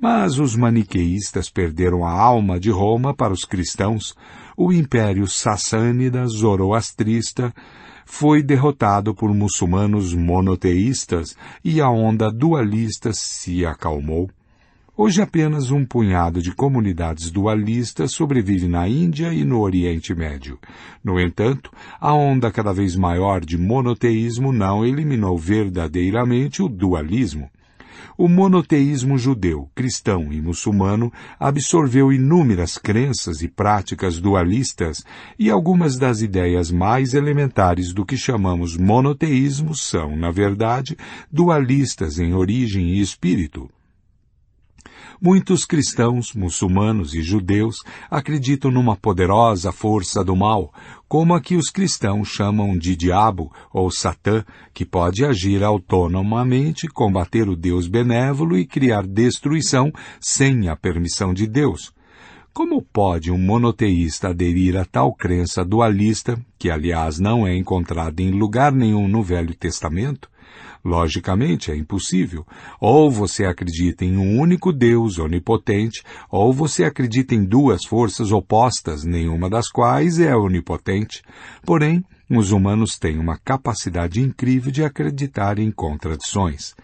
[0.00, 4.14] Mas os maniqueístas perderam a alma de Roma para os cristãos.
[4.56, 7.52] O império sassânida zoroastrista
[8.06, 14.30] foi derrotado por muçulmanos monoteístas e a onda dualista se acalmou.
[14.96, 20.58] Hoje apenas um punhado de comunidades dualistas sobrevive na Índia e no Oriente Médio.
[21.04, 21.70] No entanto,
[22.00, 27.48] a onda cada vez maior de monoteísmo não eliminou verdadeiramente o dualismo.
[28.20, 35.04] O monoteísmo judeu, cristão e muçulmano absorveu inúmeras crenças e práticas dualistas
[35.38, 40.96] e algumas das ideias mais elementares do que chamamos monoteísmo são, na verdade,
[41.30, 43.70] dualistas em origem e espírito.
[45.20, 50.72] Muitos cristãos, muçulmanos e judeus acreditam numa poderosa força do mal,
[51.08, 57.48] como a que os cristãos chamam de diabo ou satã, que pode agir autonomamente, combater
[57.48, 59.90] o Deus benévolo e criar destruição
[60.20, 61.92] sem a permissão de Deus.
[62.54, 68.30] Como pode um monoteísta aderir a tal crença dualista, que aliás não é encontrada em
[68.30, 70.30] lugar nenhum no Velho Testamento?
[70.88, 72.46] Logicamente, é impossível.
[72.80, 79.04] Ou você acredita em um único Deus onipotente, ou você acredita em duas forças opostas,
[79.04, 81.22] nenhuma das quais é onipotente.
[81.62, 82.02] Porém,
[82.36, 86.74] os humanos têm uma capacidade incrível de acreditar em contradições.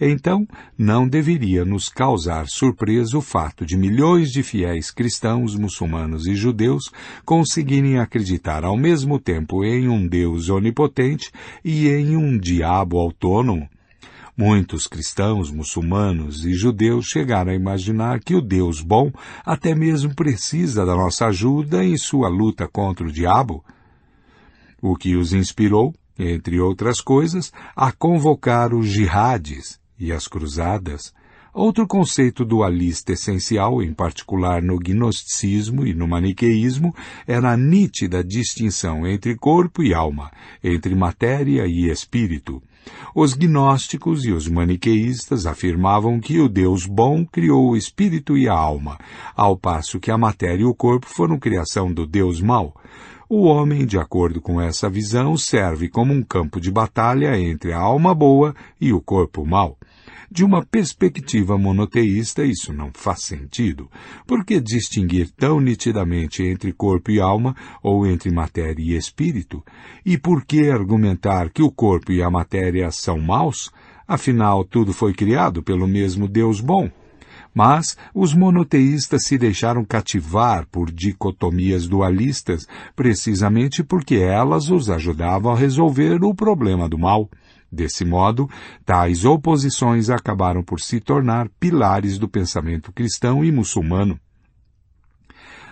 [0.00, 0.46] Então,
[0.78, 6.90] não deveria nos causar surpresa o fato de milhões de fiéis cristãos, muçulmanos e judeus
[7.24, 11.30] conseguirem acreditar ao mesmo tempo em um Deus onipotente
[11.64, 13.68] e em um diabo autônomo.
[14.36, 19.12] Muitos cristãos, muçulmanos e judeus chegaram a imaginar que o Deus bom
[19.46, 23.64] até mesmo precisa da nossa ajuda em sua luta contra o diabo.
[24.86, 31.10] O que os inspirou entre outras coisas, a convocar os jihadis e as cruzadas,
[31.54, 36.92] Outro conceito dualista essencial, em particular no gnosticismo e no maniqueísmo,
[37.28, 40.32] era a nítida distinção entre corpo e alma,
[40.64, 42.60] entre matéria e espírito.
[43.14, 48.52] Os gnósticos e os maniqueístas afirmavam que o Deus bom criou o espírito e a
[48.52, 48.98] alma,
[49.36, 52.74] ao passo que a matéria e o corpo foram criação do Deus mau.
[53.36, 57.80] O homem, de acordo com essa visão, serve como um campo de batalha entre a
[57.80, 59.76] alma boa e o corpo mau.
[60.30, 63.90] De uma perspectiva monoteísta, isso não faz sentido.
[64.24, 69.64] Por que distinguir tão nitidamente entre corpo e alma ou entre matéria e espírito?
[70.06, 73.68] E por que argumentar que o corpo e a matéria são maus?
[74.06, 76.88] Afinal, tudo foi criado pelo mesmo Deus bom.
[77.54, 82.66] Mas os monoteístas se deixaram cativar por dicotomias dualistas,
[82.96, 87.30] precisamente porque elas os ajudavam a resolver o problema do mal.
[87.70, 88.48] Desse modo,
[88.84, 94.18] tais oposições acabaram por se tornar pilares do pensamento cristão e muçulmano.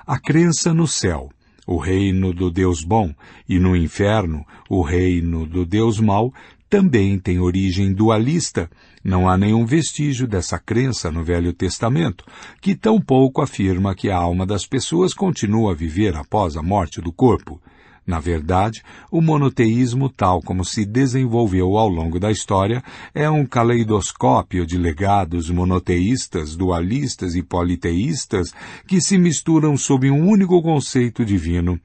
[0.07, 1.31] A crença no céu,
[1.67, 3.15] o reino do Deus bom,
[3.49, 6.33] e no inferno, o reino do Deus mau,
[6.73, 8.70] também tem origem dualista.
[9.05, 12.25] Não há nenhum vestígio dessa crença no Velho Testamento,
[12.62, 17.12] que tampouco afirma que a alma das pessoas continua a viver após a morte do
[17.12, 17.60] corpo.
[18.07, 22.83] Na verdade, o monoteísmo, tal como se desenvolveu ao longo da história,
[23.15, 28.51] é um caleidoscópio de legados monoteístas, dualistas e politeístas
[28.86, 31.78] que se misturam sob um único conceito divino.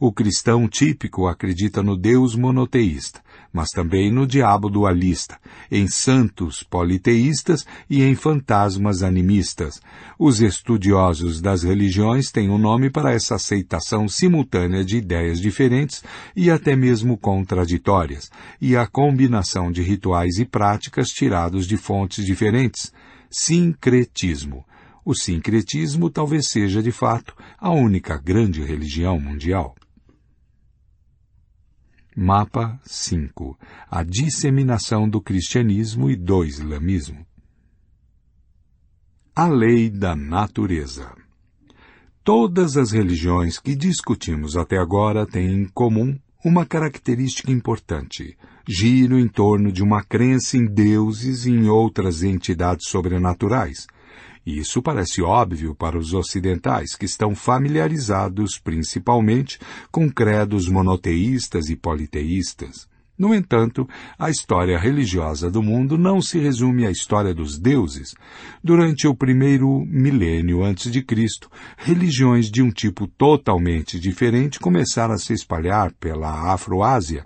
[0.00, 3.20] O cristão típico acredita no Deus monoteísta,
[3.52, 5.38] mas também no diabo dualista,
[5.70, 9.80] em santos politeístas e em fantasmas animistas.
[10.18, 16.02] Os estudiosos das religiões têm um nome para essa aceitação simultânea de ideias diferentes
[16.34, 22.92] e até mesmo contraditórias, e a combinação de rituais e práticas tirados de fontes diferentes.
[23.30, 24.64] Sincretismo.
[25.04, 29.74] O sincretismo talvez seja, de fato, a única grande religião mundial.
[32.16, 33.58] Mapa 5
[33.90, 37.26] A disseminação do cristianismo e do islamismo.
[39.34, 41.12] A lei da natureza.
[42.22, 48.38] Todas as religiões que discutimos até agora têm em comum uma característica importante.
[48.64, 53.88] Giro em torno de uma crença em deuses e em outras entidades sobrenaturais,
[54.46, 59.58] isso parece óbvio para os ocidentais, que estão familiarizados principalmente
[59.90, 62.86] com credos monoteístas e politeístas.
[63.16, 68.12] No entanto, a história religiosa do mundo não se resume à história dos deuses.
[68.62, 75.18] Durante o primeiro milênio antes de Cristo, religiões de um tipo totalmente diferente começaram a
[75.18, 77.24] se espalhar pela Afroásia.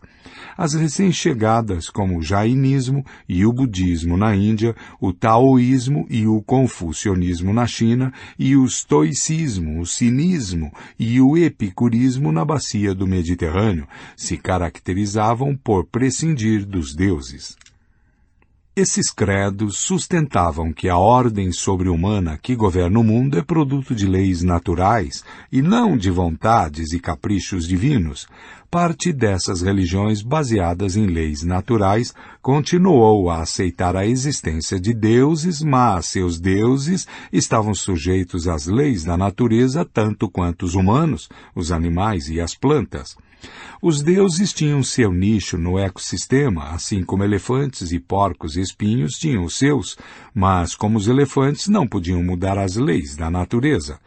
[0.56, 7.52] As recém-chegadas, como o jainismo e o budismo na Índia, o taoísmo e o confucionismo
[7.52, 13.86] na China, e o estoicismo, o cinismo e o epicurismo na bacia do Mediterrâneo,
[14.16, 17.56] se caracterizavam por prescindir dos deuses.
[18.80, 24.44] Esses credos sustentavam que a ordem sobre-humana que governa o mundo é produto de leis
[24.44, 28.28] naturais e não de vontades e caprichos divinos.
[28.70, 36.08] Parte dessas religiões baseadas em leis naturais continuou a aceitar a existência de deuses, mas
[36.08, 42.42] seus deuses estavam sujeitos às leis da natureza tanto quanto os humanos, os animais e
[42.42, 43.16] as plantas.
[43.80, 49.44] Os deuses tinham seu nicho no ecossistema, assim como elefantes e porcos e espinhos tinham
[49.44, 49.96] os seus,
[50.34, 53.98] mas como os elefantes não podiam mudar as leis da natureza.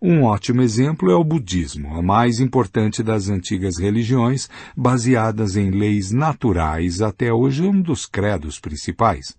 [0.00, 6.10] Um ótimo exemplo é o budismo, a mais importante das antigas religiões, baseadas em leis
[6.10, 9.34] naturais, até hoje um dos credos principais.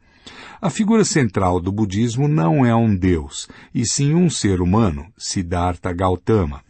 [0.59, 5.93] A figura central do budismo não é um deus, e sim um ser humano, Siddhartha
[5.93, 6.61] Gautama.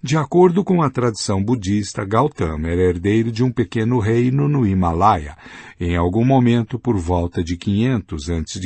[0.00, 5.36] De acordo com a tradição budista, Gautama era herdeiro de um pequeno reino no Himalaia,
[5.80, 8.60] em algum momento por volta de 500 a.C.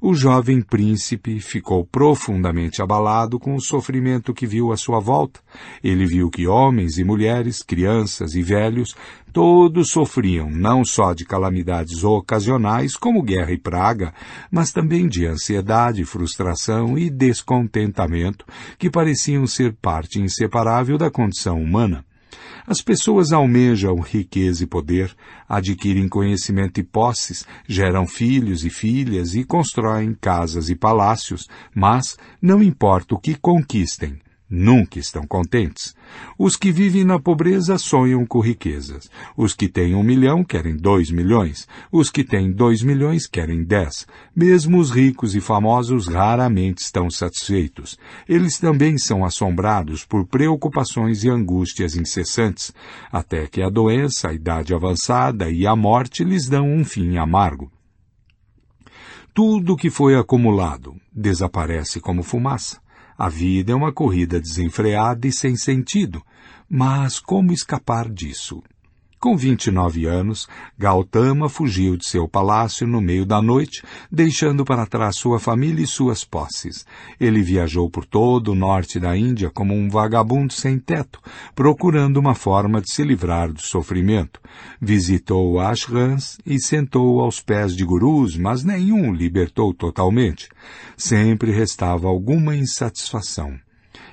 [0.00, 5.40] O jovem príncipe ficou profundamente abalado com o sofrimento que viu à sua volta.
[5.82, 8.96] Ele viu que homens e mulheres, crianças e velhos,
[9.32, 14.12] todos sofriam não só de calamidades ocasionais, como guerra e praga,
[14.50, 18.44] mas também de ansiedade, frustração e descontentamento,
[18.78, 22.04] que pareciam ser parte inseparável da condição humana.
[22.66, 25.14] As pessoas almejam riqueza e poder,
[25.48, 32.62] adquirem conhecimento e posses, geram filhos e filhas e constroem casas e palácios, mas não
[32.62, 34.18] importa o que conquistem,
[34.52, 35.94] nunca estão contentes.
[36.38, 39.10] Os que vivem na pobreza sonham com riquezas.
[39.34, 41.66] Os que têm um milhão querem dois milhões.
[41.90, 44.06] Os que têm dois milhões querem dez.
[44.36, 47.98] Mesmo os ricos e famosos raramente estão satisfeitos.
[48.28, 52.74] Eles também são assombrados por preocupações e angústias incessantes,
[53.10, 57.72] até que a doença, a idade avançada e a morte lhes dão um fim amargo.
[59.34, 62.81] Tudo que foi acumulado desaparece como fumaça.
[63.22, 66.20] A vida é uma corrida desenfreada e sem sentido.
[66.68, 68.60] Mas como escapar disso?
[69.22, 75.14] Com 29 anos, Gautama fugiu de seu palácio no meio da noite, deixando para trás
[75.14, 76.84] sua família e suas posses.
[77.20, 81.20] Ele viajou por todo o norte da Índia como um vagabundo sem teto,
[81.54, 84.40] procurando uma forma de se livrar do sofrimento.
[84.80, 90.48] Visitou ashrams e sentou aos pés de gurus, mas nenhum libertou totalmente.
[90.96, 93.56] Sempre restava alguma insatisfação.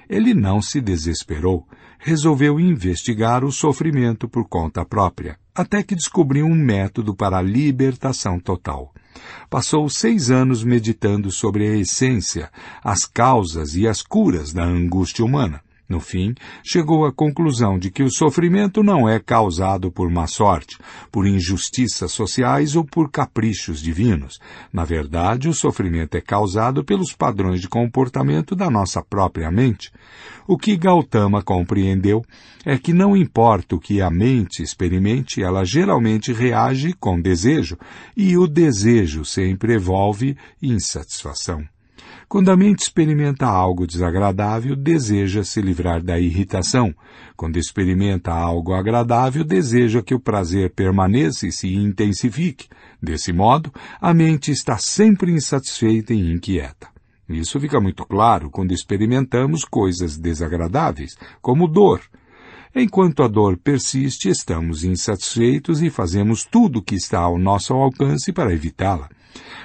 [0.07, 1.67] Ele não se desesperou
[1.99, 8.39] resolveu investigar o sofrimento por conta própria, até que descobriu um método para a libertação
[8.39, 8.93] total.
[9.49, 12.49] Passou seis anos meditando sobre a essência,
[12.81, 15.61] as causas e as curas da angústia humana.
[15.89, 20.77] No fim, chegou à conclusão de que o sofrimento não é causado por má sorte,
[21.11, 24.39] por injustiças sociais ou por caprichos divinos.
[24.71, 29.91] Na verdade, o sofrimento é causado pelos padrões de comportamento da nossa própria mente.
[30.47, 32.23] O que Gautama compreendeu
[32.63, 37.75] é que não importa o que a mente experimente, ela geralmente reage com desejo,
[38.15, 41.67] e o desejo sempre envolve insatisfação.
[42.29, 46.93] Quando a mente experimenta algo desagradável, deseja se livrar da irritação.
[47.35, 52.67] Quando experimenta algo agradável, deseja que o prazer permaneça e se intensifique.
[53.01, 56.87] Desse modo, a mente está sempre insatisfeita e inquieta.
[57.27, 61.99] Isso fica muito claro quando experimentamos coisas desagradáveis, como dor.
[62.75, 68.31] Enquanto a dor persiste, estamos insatisfeitos e fazemos tudo o que está ao nosso alcance
[68.31, 69.09] para evitá-la.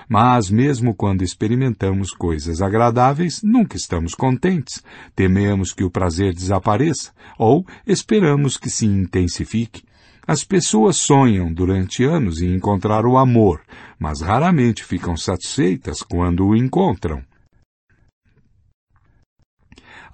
[0.09, 4.83] Mas mesmo quando experimentamos coisas agradáveis, nunca estamos contentes.
[5.15, 9.83] Tememos que o prazer desapareça ou esperamos que se intensifique.
[10.26, 13.60] As pessoas sonham durante anos em encontrar o amor,
[13.99, 17.23] mas raramente ficam satisfeitas quando o encontram.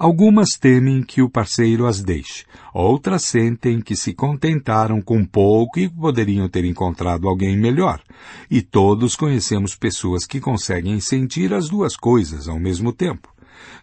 [0.01, 5.91] Algumas temem que o parceiro as deixe, outras sentem que se contentaram com pouco e
[5.91, 8.01] poderiam ter encontrado alguém melhor.
[8.51, 13.29] E todos conhecemos pessoas que conseguem sentir as duas coisas ao mesmo tempo.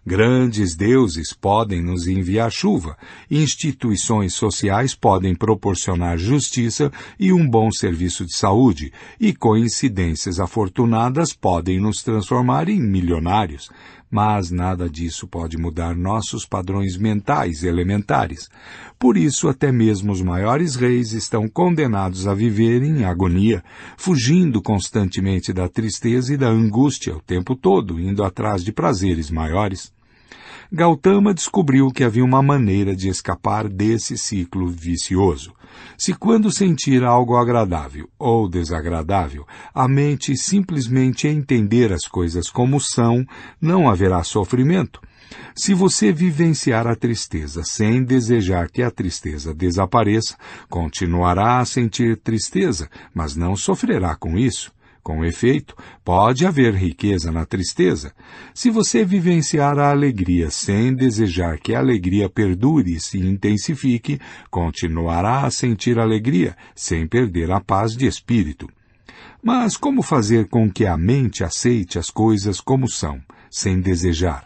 [0.04, 2.98] Grandes deuses podem nos enviar chuva,
[3.30, 11.80] instituições sociais podem proporcionar justiça e um bom serviço de saúde, e coincidências afortunadas podem
[11.80, 13.70] nos transformar em milionários
[14.10, 18.50] mas nada disso pode mudar nossos padrões mentais elementares.
[18.98, 23.64] Por isso, até mesmo os maiores reis estão condenados a viver em agonia,
[23.98, 29.92] fugindo constantemente da tristeza e da angústia o tempo todo, indo atrás de prazeres maiores.
[30.72, 35.54] Gautama descobriu que havia uma maneira de escapar desse ciclo vicioso.
[35.98, 43.26] Se quando sentir algo agradável ou desagradável, a mente simplesmente entender as coisas como são,
[43.60, 45.02] não haverá sofrimento.
[45.56, 50.38] Se você vivenciar a tristeza sem desejar que a tristeza desapareça,
[50.70, 54.72] continuará a sentir tristeza, mas não sofrerá com isso.
[55.08, 58.12] Com efeito, pode haver riqueza na tristeza.
[58.54, 64.20] Se você vivenciar a alegria sem desejar que a alegria perdure e se intensifique,
[64.52, 68.68] continuará a sentir alegria sem perder a paz de espírito.
[69.42, 74.44] Mas como fazer com que a mente aceite as coisas como são, sem desejar?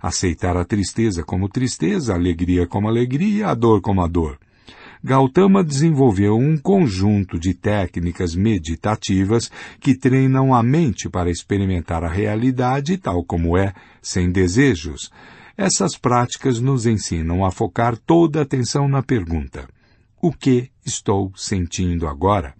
[0.00, 4.38] Aceitar a tristeza como tristeza, a alegria como alegria, a dor como a dor.
[5.06, 12.96] Gautama desenvolveu um conjunto de técnicas meditativas que treinam a mente para experimentar a realidade
[12.96, 15.10] tal como é, sem desejos.
[15.58, 19.68] Essas práticas nos ensinam a focar toda a atenção na pergunta:
[20.22, 22.54] O que estou sentindo agora?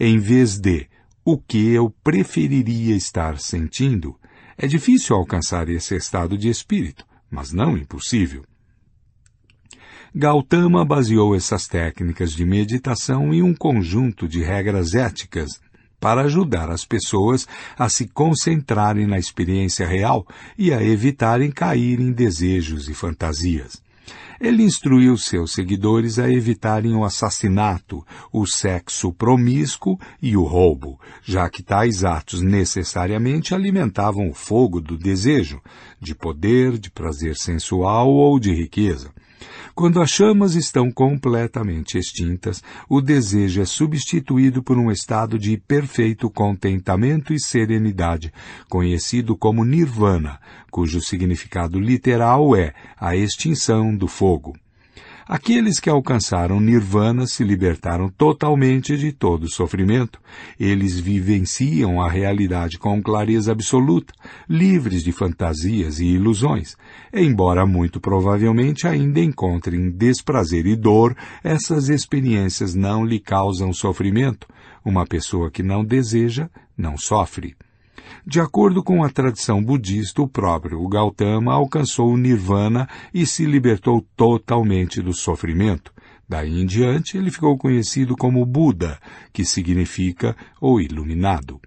[0.00, 0.86] Em vez de
[1.22, 4.18] o que eu preferiria estar sentindo,
[4.56, 8.42] é difícil alcançar esse estado de espírito, mas não impossível.
[10.16, 15.60] Gautama baseou essas técnicas de meditação em um conjunto de regras éticas
[15.98, 20.24] para ajudar as pessoas a se concentrarem na experiência real
[20.56, 23.82] e a evitarem cair em desejos e fantasias.
[24.40, 31.50] Ele instruiu seus seguidores a evitarem o assassinato, o sexo promíscuo e o roubo, já
[31.50, 35.60] que tais atos necessariamente alimentavam o fogo do desejo,
[36.00, 39.10] de poder, de prazer sensual ou de riqueza.
[39.74, 46.30] Quando as chamas estão completamente extintas, o desejo é substituído por um estado de perfeito
[46.30, 48.32] contentamento e serenidade,
[48.68, 50.38] conhecido como nirvana,
[50.70, 54.54] cujo significado literal é a extinção do fogo.
[55.26, 60.20] Aqueles que alcançaram Nirvana se libertaram totalmente de todo sofrimento.
[60.60, 64.12] Eles vivenciam a realidade com clareza absoluta,
[64.46, 66.76] livres de fantasias e ilusões.
[67.10, 74.46] Embora muito provavelmente ainda encontrem desprazer e dor, essas experiências não lhe causam sofrimento.
[74.84, 77.56] Uma pessoa que não deseja, não sofre.
[78.26, 84.00] De acordo com a tradição budista, o próprio Gautama alcançou o nirvana e se libertou
[84.16, 85.92] totalmente do sofrimento.
[86.26, 88.98] Daí em diante, ele ficou conhecido como Buda,
[89.30, 91.60] que significa o iluminado.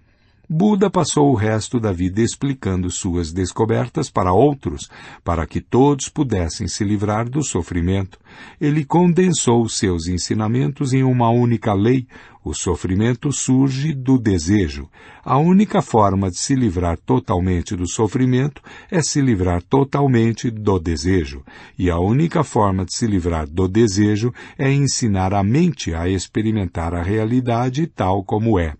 [0.50, 4.88] Buda passou o resto da vida explicando suas descobertas para outros,
[5.22, 8.18] para que todos pudessem se livrar do sofrimento.
[8.58, 12.06] Ele condensou seus ensinamentos em uma única lei.
[12.42, 14.88] O sofrimento surge do desejo.
[15.22, 21.44] A única forma de se livrar totalmente do sofrimento é se livrar totalmente do desejo.
[21.78, 26.94] E a única forma de se livrar do desejo é ensinar a mente a experimentar
[26.94, 28.72] a realidade tal como é.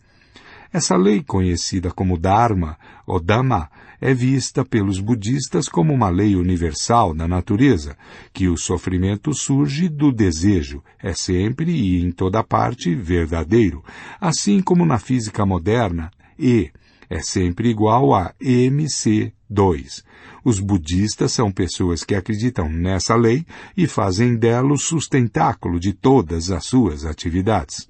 [0.70, 7.14] Essa lei, conhecida como Dharma ou Dhamma, é vista pelos budistas como uma lei universal
[7.14, 7.96] da natureza,
[8.32, 13.82] que o sofrimento surge do desejo, é sempre e em toda parte verdadeiro,
[14.20, 16.70] assim como na física moderna, E
[17.10, 20.04] é sempre igual a MC2.
[20.44, 23.44] Os budistas são pessoas que acreditam nessa lei
[23.76, 27.88] e fazem dela o sustentáculo de todas as suas atividades.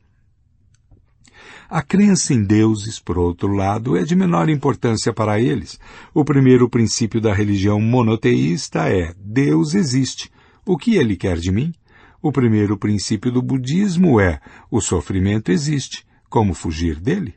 [1.71, 5.79] A crença em deuses, por outro lado, é de menor importância para eles.
[6.15, 10.31] O primeiro princípio da religião monoteísta é Deus existe.
[10.65, 11.75] O que ele quer de mim?
[12.23, 14.41] O primeiro princípio do budismo é
[14.71, 16.07] o sofrimento existe.
[16.31, 17.35] Como fugir dele?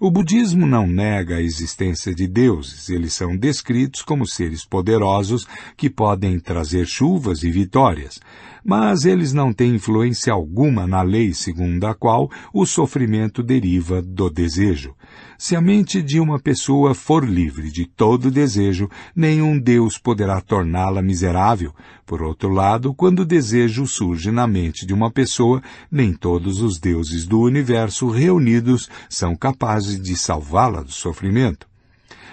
[0.00, 5.90] O budismo não nega a existência de deuses, eles são descritos como seres poderosos que
[5.90, 8.20] podem trazer chuvas e vitórias,
[8.68, 14.28] mas eles não têm influência alguma na lei segundo a qual o sofrimento deriva do
[14.28, 14.94] desejo.
[15.38, 21.00] Se a mente de uma pessoa for livre de todo desejo, nenhum Deus poderá torná-la
[21.00, 21.72] miserável.
[22.04, 26.78] Por outro lado, quando o desejo surge na mente de uma pessoa, nem todos os
[26.78, 31.67] deuses do universo reunidos são capazes de salvá-la do sofrimento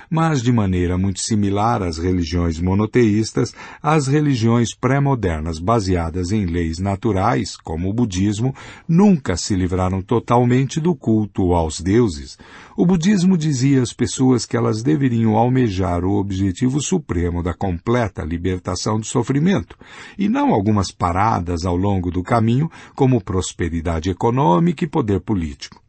[0.09, 7.55] mas de maneira muito similar às religiões monoteístas, as religiões pré-modernas baseadas em leis naturais,
[7.57, 8.53] como o budismo,
[8.87, 12.37] nunca se livraram totalmente do culto aos deuses.
[12.77, 18.99] O budismo dizia às pessoas que elas deveriam almejar o objetivo supremo da completa libertação
[18.99, 19.77] do sofrimento,
[20.17, 25.84] e não algumas paradas ao longo do caminho, como prosperidade econômica e poder político.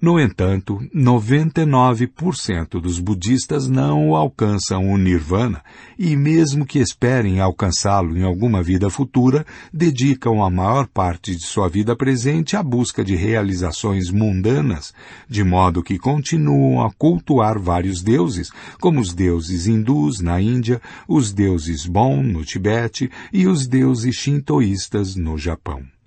[0.00, 5.60] No entanto, 99% dos budistas não alcançam o nirvana
[5.98, 9.44] e, mesmo que esperem alcançá-lo em alguma vida futura,
[9.74, 14.94] dedicam a maior parte de sua vida presente à busca de realizações mundanas,
[15.28, 21.32] de modo que continuam a cultuar vários deuses, como os deuses hindus na Índia, os
[21.32, 25.97] deuses Bon no Tibete e os deuses shintoístas no Japão.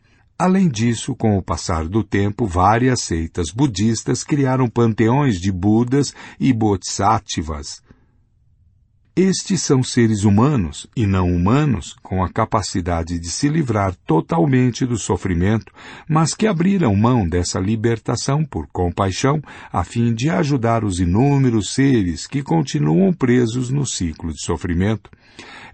[0.41, 6.51] Além disso, com o passar do tempo, várias seitas budistas criaram panteões de Budas e
[6.51, 7.83] Bodhisattvas.
[9.13, 14.97] Estes são seres humanos e não humanos, com a capacidade de se livrar totalmente do
[14.97, 15.73] sofrimento,
[16.07, 22.25] mas que abriram mão dessa libertação por compaixão, a fim de ajudar os inúmeros seres
[22.25, 25.09] que continuam presos no ciclo de sofrimento.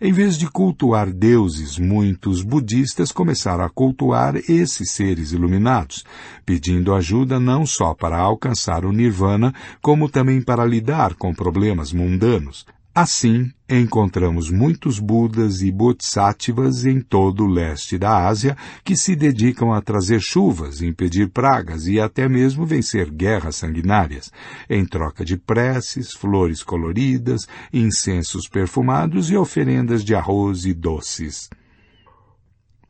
[0.02, 6.04] Em vez de cultuar deuses, muitos budistas começaram a cultuar esses seres iluminados,
[6.44, 12.66] pedindo ajuda não só para alcançar o nirvana, como também para lidar com problemas mundanos.
[13.00, 19.72] Assim, encontramos muitos Budas e Bodhisattvas em todo o leste da Ásia que se dedicam
[19.72, 24.32] a trazer chuvas, impedir pragas e até mesmo vencer guerras sanguinárias,
[24.68, 31.52] em troca de preces, flores coloridas, incensos perfumados e oferendas de arroz e doces.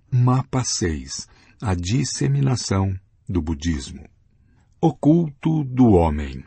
[0.10, 1.28] Mapa 6
[1.62, 4.06] A disseminação do budismo.
[4.80, 6.46] O culto do homem.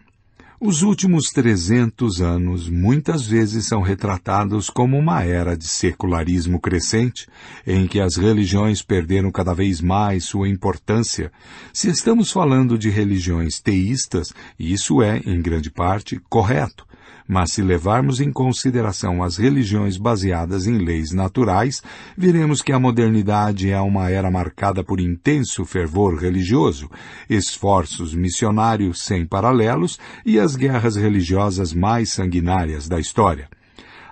[0.62, 7.26] Os últimos 300 anos muitas vezes são retratados como uma era de secularismo crescente,
[7.66, 11.32] em que as religiões perderam cada vez mais sua importância.
[11.72, 16.86] Se estamos falando de religiões teístas, isso é, em grande parte, correto.
[17.32, 21.80] Mas se levarmos em consideração as religiões baseadas em leis naturais,
[22.18, 26.90] veremos que a modernidade é uma era marcada por intenso fervor religioso,
[27.28, 33.48] esforços missionários sem paralelos e as guerras religiosas mais sanguinárias da história.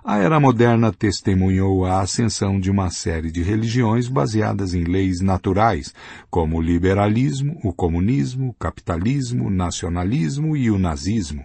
[0.04, 5.92] A era moderna testemunhou a ascensão de uma série de religiões baseadas em leis naturais,
[6.30, 11.44] como o liberalismo, o comunismo, o capitalismo, o nacionalismo e o nazismo.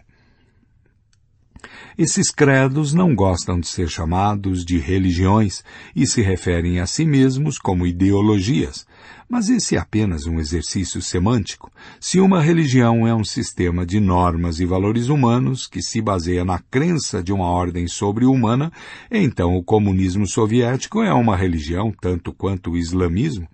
[1.97, 5.63] Esses credos não gostam de ser chamados de religiões
[5.95, 8.85] e se referem a si mesmos como ideologias.
[9.29, 11.71] Mas esse é apenas um exercício semântico.
[11.99, 16.59] Se uma religião é um sistema de normas e valores humanos que se baseia na
[16.59, 18.71] crença de uma ordem sobre-humana,
[19.09, 23.47] então o comunismo soviético é uma religião tanto quanto o islamismo.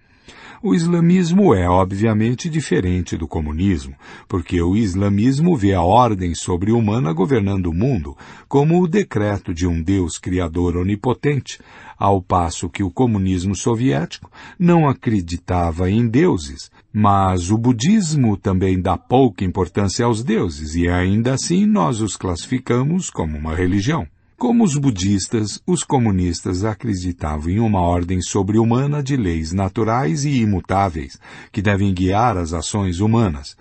[0.62, 3.96] O islamismo é, obviamente, diferente do comunismo,
[4.28, 9.82] porque o islamismo vê a ordem sobre-humana governando o mundo como o decreto de um
[9.82, 11.60] Deus criador onipotente,
[11.98, 14.30] ao passo que o comunismo soviético
[14.60, 21.36] não acreditava em deuses, mas o budismo também dá pouca importância aos deuses e ainda
[21.36, 24.06] assim nós os classificamos como uma religião.
[24.40, 31.20] Como os budistas, os comunistas acreditavam em uma ordem sobre-humana de leis naturais e imutáveis,
[31.52, 33.58] que devem guiar as ações humanas.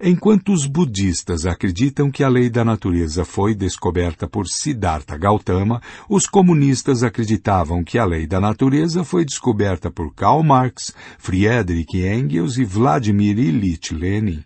[0.00, 6.26] Enquanto os budistas acreditam que a lei da natureza foi descoberta por Siddhartha Gautama, os
[6.26, 12.64] comunistas acreditavam que a lei da natureza foi descoberta por Karl Marx, Friedrich Engels e
[12.64, 14.42] Vladimir Ilyich Lenin.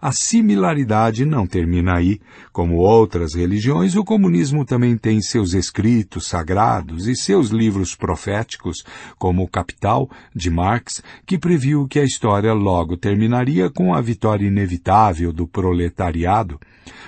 [0.00, 2.20] A similaridade não termina aí.
[2.52, 8.84] Como outras religiões, o comunismo também tem seus escritos sagrados e seus livros proféticos,
[9.18, 14.46] como o Capital, de Marx, que previu que a história logo terminaria com a vitória
[14.46, 16.60] inevitável do proletariado.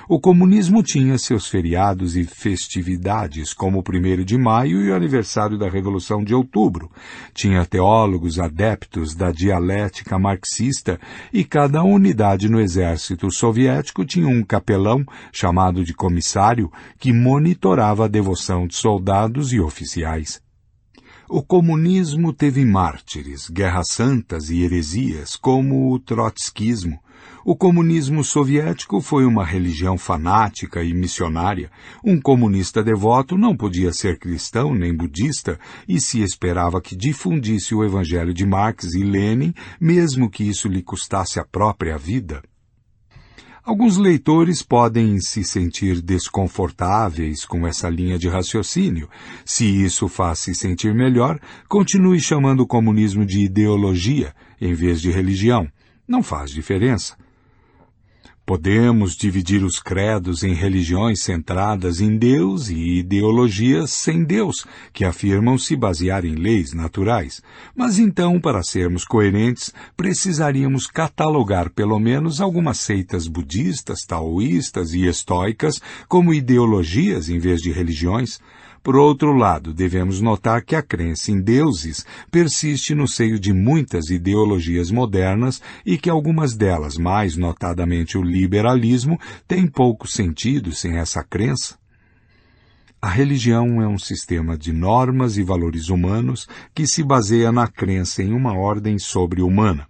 [0.08, 5.58] O comunismo tinha seus feriados e festividades, como o 1 de maio e o aniversário
[5.58, 6.90] da Revolução de Outubro.
[7.34, 10.98] Tinha teólogos adeptos da dialética marxista
[11.32, 18.08] e cada unidade no exército soviético tinha um capelão, chamado de comissário, que monitorava a
[18.08, 20.40] devoção de soldados e oficiais.
[21.30, 26.98] O comunismo teve mártires, guerras santas e heresias, como o trotskismo,
[27.50, 31.70] o comunismo soviético foi uma religião fanática e missionária.
[32.04, 37.82] Um comunista devoto não podia ser cristão nem budista e se esperava que difundisse o
[37.82, 42.42] evangelho de Marx e Lenin, mesmo que isso lhe custasse a própria vida.
[43.64, 49.08] Alguns leitores podem se sentir desconfortáveis com essa linha de raciocínio.
[49.46, 55.10] Se isso faz se sentir melhor, continue chamando o comunismo de ideologia em vez de
[55.10, 55.66] religião.
[56.06, 57.16] Não faz diferença.
[58.48, 65.58] Podemos dividir os credos em religiões centradas em Deus e ideologias sem Deus, que afirmam
[65.58, 67.42] se basear em leis naturais.
[67.76, 75.78] Mas então, para sermos coerentes, precisaríamos catalogar pelo menos algumas seitas budistas, taoístas e estoicas
[76.08, 78.40] como ideologias em vez de religiões.
[78.82, 84.08] Por outro lado, devemos notar que a crença em deuses persiste no seio de muitas
[84.10, 91.22] ideologias modernas e que algumas delas, mais notadamente o liberalismo, têm pouco sentido sem essa
[91.22, 91.76] crença.
[93.00, 98.22] A religião é um sistema de normas e valores humanos que se baseia na crença
[98.22, 99.86] em uma ordem sobre-humana.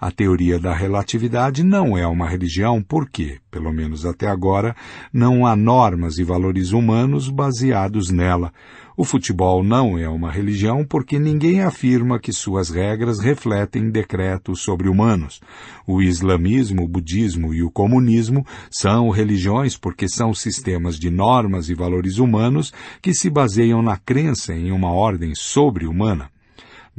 [0.00, 4.74] A teoria da relatividade não é uma religião porque, pelo menos até agora,
[5.12, 8.52] não há normas e valores humanos baseados nela.
[8.96, 14.88] O futebol não é uma religião porque ninguém afirma que suas regras refletem decretos sobre
[14.88, 15.40] humanos.
[15.86, 21.74] O islamismo, o budismo e o comunismo são religiões porque são sistemas de normas e
[21.74, 26.30] valores humanos que se baseiam na crença em uma ordem sobre-humana.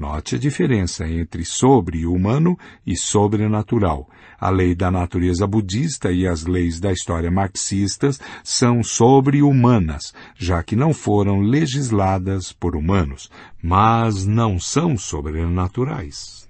[0.02, 4.10] Note a diferença entre sobre-humano e sobrenatural.
[4.40, 10.76] A lei da natureza budista e as leis da história marxistas são sobre-humanas, já que
[10.76, 13.30] não foram legisladas por humanos,
[13.62, 16.50] mas não são sobrenaturais.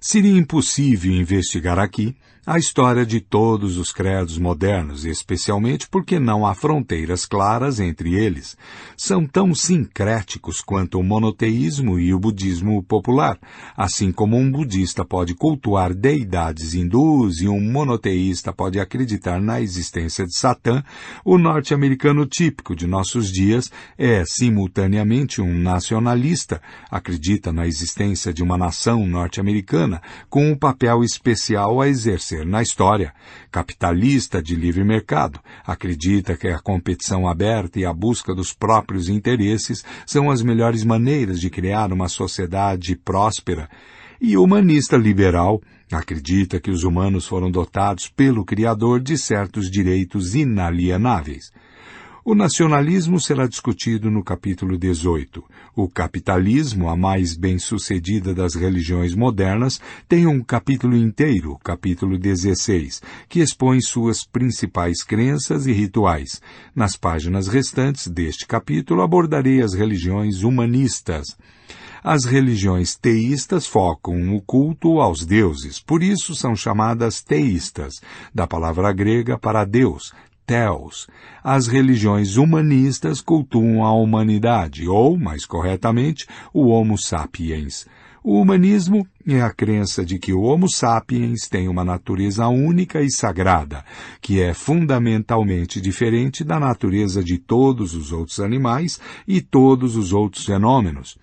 [0.00, 6.54] Seria impossível investigar aqui a história de todos os credos modernos, especialmente porque não há
[6.54, 8.56] fronteiras claras entre eles.
[8.96, 13.38] São tão sincréticos quanto o monoteísmo e o budismo popular,
[13.76, 20.24] assim como um budista pode cultuar deidades hindus e um monoteísta pode acreditar na existência
[20.24, 20.82] de Satã,
[21.22, 28.56] o norte-americano típico de nossos dias é simultaneamente um nacionalista, acredita na existência de uma
[28.56, 33.12] nação norte-americana com um papel especial a exercer na história.
[33.50, 39.84] Capitalista de livre mercado, acredita que a competição aberta e a busca dos próprios interesses
[40.06, 43.68] são as melhores maneiras de criar uma sociedade próspera.
[44.20, 45.60] E humanista liberal,
[45.90, 51.50] acredita que os humanos foram dotados pelo Criador de certos direitos inalienáveis.
[52.22, 55.42] O nacionalismo será discutido no capítulo 18.
[55.74, 63.40] O capitalismo, a mais bem-sucedida das religiões modernas, tem um capítulo inteiro, capítulo 16, que
[63.40, 66.42] expõe suas principais crenças e rituais.
[66.76, 71.38] Nas páginas restantes deste capítulo abordarei as religiões humanistas.
[72.04, 77.94] As religiões teístas focam o culto aos deuses, por isso são chamadas teístas,
[78.34, 80.12] da palavra grega para Deus,
[81.44, 87.86] As religiões humanistas cultuam a humanidade, ou, mais corretamente, o Homo sapiens.
[88.22, 93.10] O humanismo é a crença de que o Homo sapiens tem uma natureza única e
[93.10, 93.84] sagrada,
[94.20, 100.44] que é fundamentalmente diferente da natureza de todos os outros animais e todos os outros
[100.44, 101.16] fenômenos.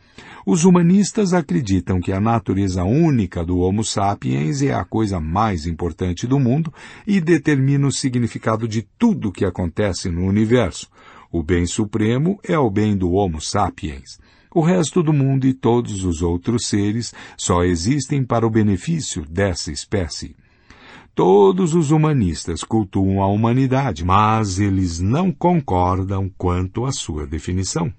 [0.49, 6.25] Os humanistas acreditam que a natureza única do Homo sapiens é a coisa mais importante
[6.25, 6.73] do mundo
[7.05, 10.87] e determina o significado de tudo que acontece no universo.
[11.29, 14.21] O bem supremo é o bem do Homo sapiens.
[14.55, 19.69] O resto do mundo e todos os outros seres só existem para o benefício dessa
[19.69, 20.33] espécie.
[21.13, 27.91] Todos os humanistas cultuam a humanidade, mas eles não concordam quanto à sua definição.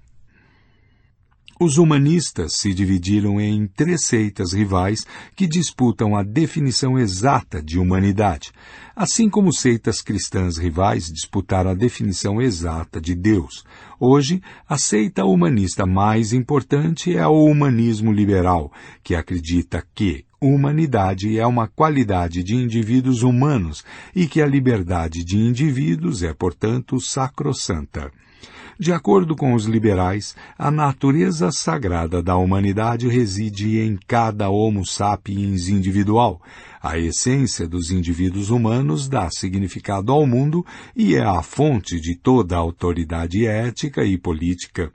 [1.61, 5.05] Os humanistas se dividiram em três seitas rivais
[5.35, 8.53] que disputam a definição exata de humanidade,
[8.95, 13.65] assim como seitas cristãs rivais disputaram a definição exata de Deus.
[13.99, 18.71] Hoje, a seita humanista mais importante é o humanismo liberal,
[19.03, 23.83] que acredita que humanidade é uma qualidade de indivíduos humanos
[24.15, 28.09] e que a liberdade de indivíduos é, portanto, sacrossanta.
[28.79, 35.67] De acordo com os liberais, a natureza sagrada da humanidade reside em cada Homo sapiens
[35.67, 36.41] individual.
[36.81, 42.55] A essência dos indivíduos humanos dá significado ao mundo e é a fonte de toda
[42.55, 44.89] a autoridade ética e política.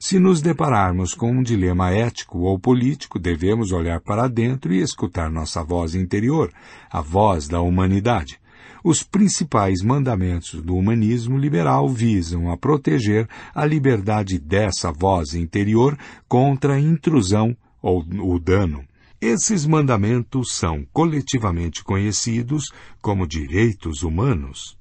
[0.00, 5.30] Se nos depararmos com um dilema ético ou político, devemos olhar para dentro e escutar
[5.30, 6.50] nossa voz interior,
[6.90, 8.39] a voz da humanidade.
[8.82, 16.74] Os principais mandamentos do humanismo liberal visam a proteger a liberdade dessa voz interior contra
[16.74, 18.82] a intrusão ou o dano.
[19.20, 24.78] Esses mandamentos são coletivamente conhecidos como direitos humanos.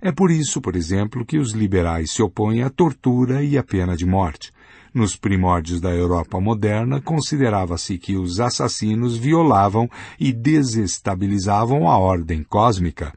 [0.00, 3.96] É por isso, por exemplo, que os liberais se opõem à tortura e à pena
[3.96, 4.52] de morte.
[4.94, 9.90] Nos primórdios da Europa moderna, considerava-se que os assassinos violavam
[10.20, 13.12] e desestabilizavam a ordem cósmica.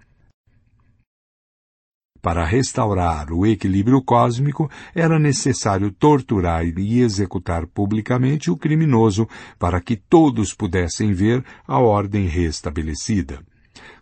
[2.28, 9.26] Para restaurar o equilíbrio cósmico, era necessário torturar e executar publicamente o criminoso
[9.58, 13.40] para que todos pudessem ver a ordem restabelecida.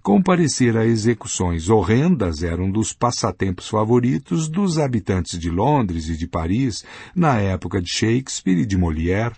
[0.01, 6.25] Comparecer a execuções horrendas era um dos passatempos favoritos dos habitantes de Londres e de
[6.25, 6.83] Paris
[7.15, 9.35] na época de Shakespeare e de Molière.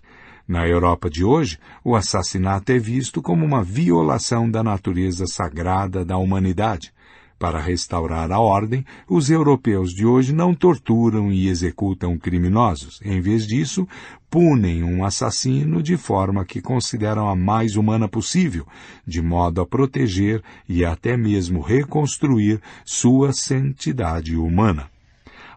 [0.48, 6.18] Na Europa de hoje, o assassinato é visto como uma violação da natureza sagrada da
[6.18, 6.94] humanidade.
[7.40, 13.00] Para restaurar a ordem, os europeus de hoje não torturam e executam criminosos.
[13.06, 13.88] Em vez disso,
[14.28, 18.66] punem um assassino de forma que consideram a mais humana possível,
[19.06, 24.90] de modo a proteger e até mesmo reconstruir sua santidade humana.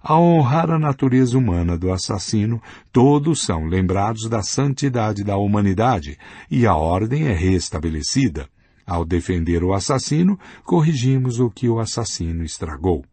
[0.02, 2.60] Ao honrar a natureza humana do assassino,
[2.92, 6.18] todos são lembrados da santidade da humanidade
[6.50, 8.48] e a ordem é restabelecida.
[8.86, 13.04] Ao defender o assassino, corrigimos o que o assassino estragou.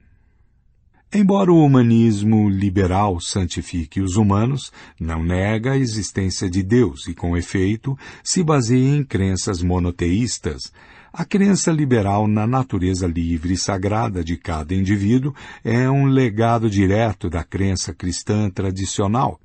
[1.14, 7.38] Embora o humanismo liberal santifique os humanos, não nega a existência de Deus e, com
[7.38, 10.74] efeito, se baseia em crenças monoteístas.
[11.14, 17.30] A crença liberal na natureza livre e sagrada de cada indivíduo é um legado direto
[17.30, 19.40] da crença cristã tradicional.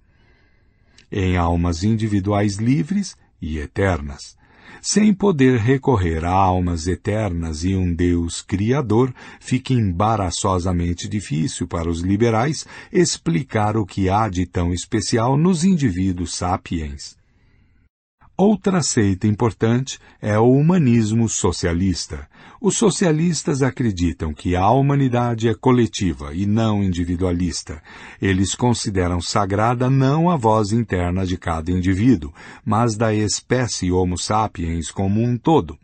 [1.13, 4.37] Em almas individuais livres e eternas.
[4.83, 12.01] Sem poder recorrer a almas eternas e um Deus criador, fica embaraçosamente difícil para os
[12.01, 17.17] liberais explicar o que há de tão especial nos indivíduos sapiens.
[18.37, 22.29] Outra seita importante é o humanismo socialista.
[22.65, 27.83] Os socialistas acreditam que a humanidade é coletiva e não individualista.
[28.21, 32.33] Eles consideram sagrada não a voz interna de cada indivíduo,
[32.65, 35.77] mas da espécie Homo sapiens como um todo.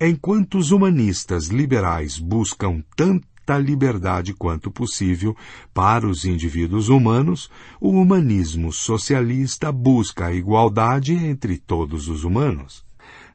[0.00, 5.36] Enquanto os humanistas liberais buscam tanta liberdade quanto possível
[5.74, 12.83] para os indivíduos humanos, o humanismo socialista busca a igualdade entre todos os humanos.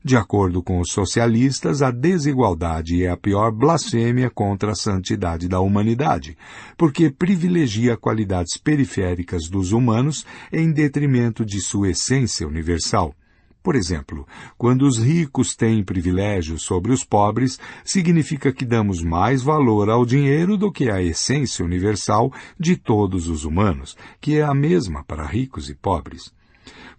[0.01, 5.59] De acordo com os socialistas, a desigualdade é a pior blasfêmia contra a santidade da
[5.59, 6.37] humanidade,
[6.77, 13.13] porque privilegia qualidades periféricas dos humanos em detrimento de sua essência universal.
[13.61, 14.25] Por exemplo,
[14.57, 20.57] quando os ricos têm privilégios sobre os pobres, significa que damos mais valor ao dinheiro
[20.57, 25.69] do que à essência universal de todos os humanos, que é a mesma para ricos
[25.69, 26.31] e pobres.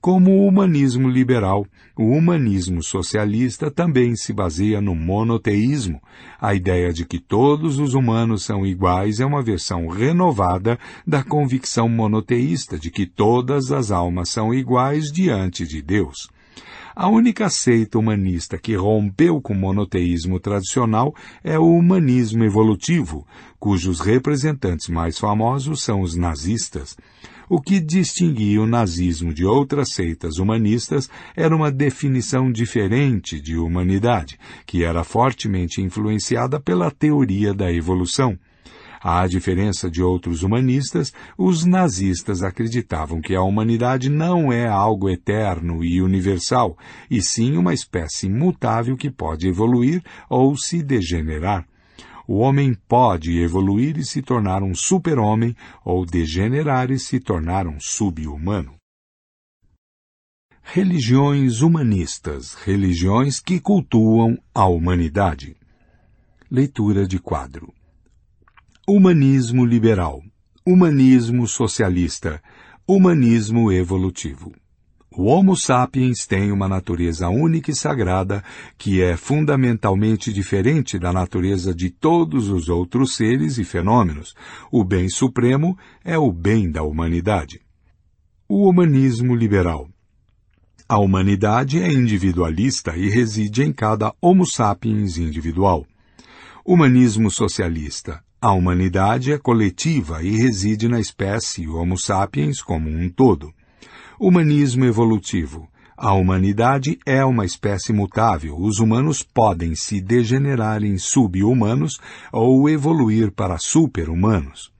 [0.00, 6.00] Como o humanismo liberal, o humanismo socialista também se baseia no monoteísmo.
[6.40, 11.86] A ideia de que todos os humanos são iguais é uma versão renovada da convicção
[11.86, 16.30] monoteísta de que todas as almas são iguais diante de Deus.
[16.96, 21.14] A única seita humanista que rompeu com o monoteísmo tradicional
[21.44, 23.26] é o humanismo evolutivo,
[23.58, 26.96] cujos representantes mais famosos são os nazistas.
[27.52, 34.38] O que distinguia o nazismo de outras seitas humanistas era uma definição diferente de humanidade,
[34.64, 38.38] que era fortemente influenciada pela teoria da evolução.
[39.02, 45.82] À diferença de outros humanistas, os nazistas acreditavam que a humanidade não é algo eterno
[45.82, 46.78] e universal,
[47.10, 51.66] e sim uma espécie imutável que pode evoluir ou se degenerar.
[52.26, 57.80] O homem pode evoluir e se tornar um super-homem ou degenerar e se tornar um
[57.80, 58.74] sub-humano.
[60.62, 65.56] Religiões humanistas, religiões que cultuam a humanidade.
[66.50, 67.72] Leitura de quadro.
[68.88, 70.22] Humanismo liberal,
[70.64, 72.42] humanismo socialista,
[72.86, 74.52] humanismo evolutivo.
[75.12, 78.44] O Homo sapiens tem uma natureza única e sagrada
[78.78, 84.36] que é fundamentalmente diferente da natureza de todos os outros seres e fenômenos.
[84.70, 87.60] O bem supremo é o bem da humanidade.
[88.48, 89.88] O humanismo liberal.
[90.88, 95.84] A humanidade é individualista e reside em cada Homo sapiens individual.
[96.64, 98.22] Humanismo socialista.
[98.40, 103.52] A humanidade é coletiva e reside na espécie Homo sapiens como um todo.
[104.22, 105.66] Humanismo evolutivo.
[105.96, 108.54] A humanidade é uma espécie mutável.
[108.60, 111.98] Os humanos podem se degenerar em sub-humanos
[112.30, 114.70] ou evoluir para super-humanos.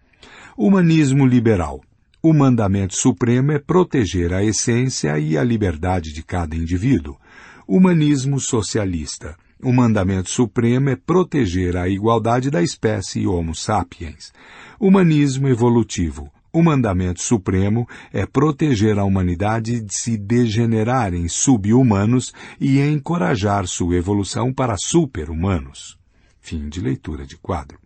[0.58, 1.80] Humanismo liberal.
[2.22, 7.16] O mandamento supremo é proteger a essência e a liberdade de cada indivíduo.
[7.66, 9.38] Humanismo socialista.
[9.62, 14.34] O mandamento supremo é proteger a igualdade da espécie Homo sapiens.
[14.78, 16.30] Humanismo evolutivo.
[16.52, 23.94] O mandamento supremo é proteger a humanidade de se degenerar em sub-humanos e encorajar sua
[23.94, 25.96] evolução para super-humanos.
[26.40, 27.78] Fim de leitura de quadro.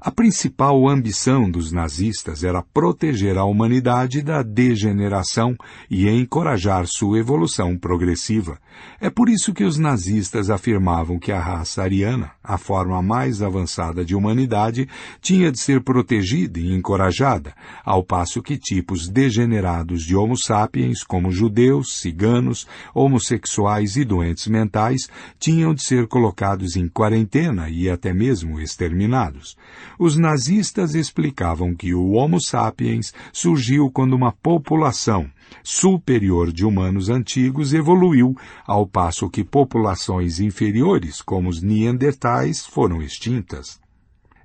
[0.00, 5.54] A principal ambição dos nazistas era proteger a humanidade da degeneração
[5.90, 8.58] e encorajar sua evolução progressiva.
[9.00, 14.04] É por isso que os nazistas afirmavam que a raça ariana, a forma mais avançada
[14.04, 14.88] de humanidade,
[15.20, 21.30] tinha de ser protegida e encorajada, ao passo que tipos degenerados de Homo sapiens, como
[21.30, 28.58] judeus, ciganos, homossexuais e doentes mentais, tinham de ser colocados em quarentena e até mesmo
[28.60, 29.56] exterminados.
[29.98, 35.30] Os nazistas explicavam que o Homo sapiens surgiu quando uma população
[35.62, 38.34] superior de humanos antigos evoluiu,
[38.66, 43.80] ao passo que populações inferiores, como os neandertais, foram extintas.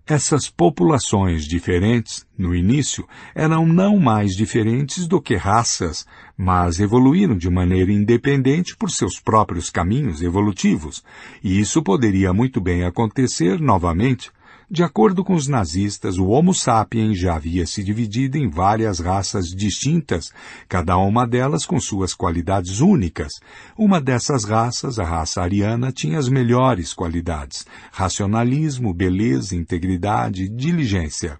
[0.05, 6.05] Essas populações diferentes, no início, eram não mais diferentes do que raças,
[6.35, 11.03] mas evoluíram de maneira independente por seus próprios caminhos evolutivos,
[11.43, 14.31] e isso poderia muito bem acontecer novamente
[14.71, 19.49] de acordo com os nazistas, o Homo sapiens já havia se dividido em várias raças
[19.49, 20.31] distintas,
[20.69, 23.33] cada uma delas com suas qualidades únicas.
[23.77, 31.37] Uma dessas raças, a raça ariana, tinha as melhores qualidades: racionalismo, beleza, integridade, diligência.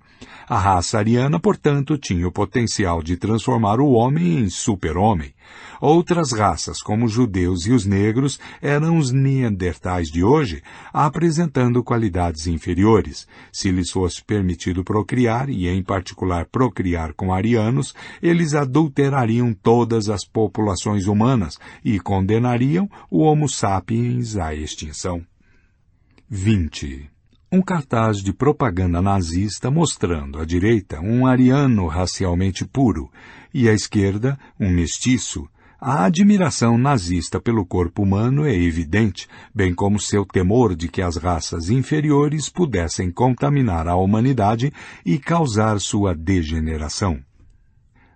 [0.49, 5.33] A raça ariana, portanto, tinha o potencial de transformar o homem em super-homem.
[5.79, 10.61] Outras raças, como os judeus e os negros, eram os neandertais de hoje,
[10.93, 13.27] apresentando qualidades inferiores.
[13.51, 20.25] Se lhes fosse permitido procriar, e em particular procriar com arianos, eles adulterariam todas as
[20.25, 25.25] populações humanas e condenariam o Homo sapiens à extinção.
[26.29, 27.20] 20.
[27.53, 33.11] Um cartaz de propaganda nazista mostrando à direita um ariano racialmente puro
[33.53, 35.45] e à esquerda um mestiço.
[35.77, 41.17] A admiração nazista pelo corpo humano é evidente, bem como seu temor de que as
[41.17, 44.71] raças inferiores pudessem contaminar a humanidade
[45.05, 47.19] e causar sua degeneração.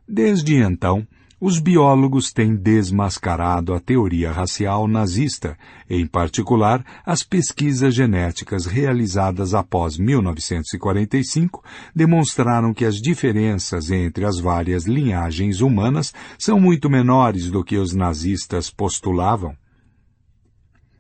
[0.08, 1.06] Desde então,
[1.46, 5.56] os biólogos têm desmascarado a teoria racial nazista,
[5.88, 11.64] em particular as pesquisas genéticas realizadas após 1945
[11.96, 17.94] demonstraram que as diferenças entre as várias linhagens humanas são muito menores do que os
[17.94, 19.56] nazistas postulavam.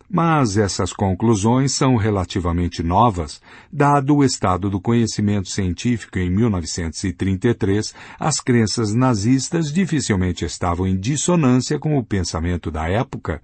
[0.09, 3.41] Mas essas conclusões são relativamente novas,
[3.73, 11.79] dado o estado do conhecimento científico em 1933, as crenças nazistas dificilmente estavam em dissonância
[11.79, 13.41] com o pensamento da época.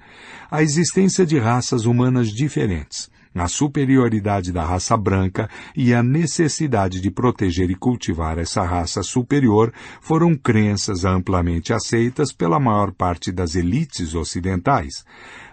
[0.52, 7.10] A existência de raças humanas diferentes, a superioridade da raça branca e a necessidade de
[7.10, 14.14] proteger e cultivar essa raça superior foram crenças amplamente aceitas pela maior parte das elites
[14.14, 15.06] ocidentais.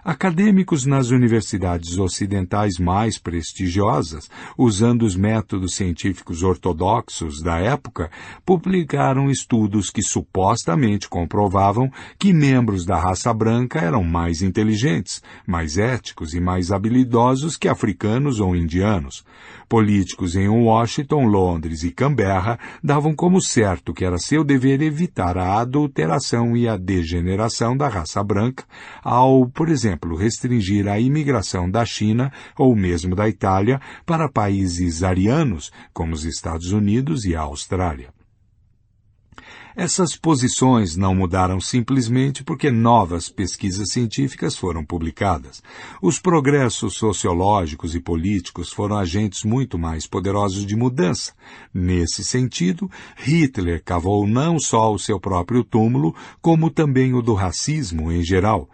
[0.09, 8.09] Acadêmicos nas universidades ocidentais mais prestigiosas, usando os métodos científicos ortodoxos da época,
[8.43, 16.33] publicaram estudos que supostamente comprovavam que membros da raça branca eram mais inteligentes, mais éticos
[16.33, 19.23] e mais habilidosos que africanos ou indianos.
[19.69, 25.59] Políticos em Washington, Londres e Canberra davam como certo que era seu dever evitar a
[25.59, 28.63] adulteração e a degeneração da raça branca,
[29.03, 35.71] ao, por exemplo, restringir a imigração da China ou mesmo da Itália para países arianos,
[35.93, 38.13] como os Estados Unidos e a Austrália.
[39.75, 45.63] Essas posições não mudaram simplesmente porque novas pesquisas científicas foram publicadas.
[46.01, 51.33] Os progressos sociológicos e políticos foram agentes muito mais poderosos de mudança.
[51.73, 58.11] Nesse sentido, Hitler cavou não só o seu próprio túmulo, como também o do racismo
[58.11, 58.69] em geral.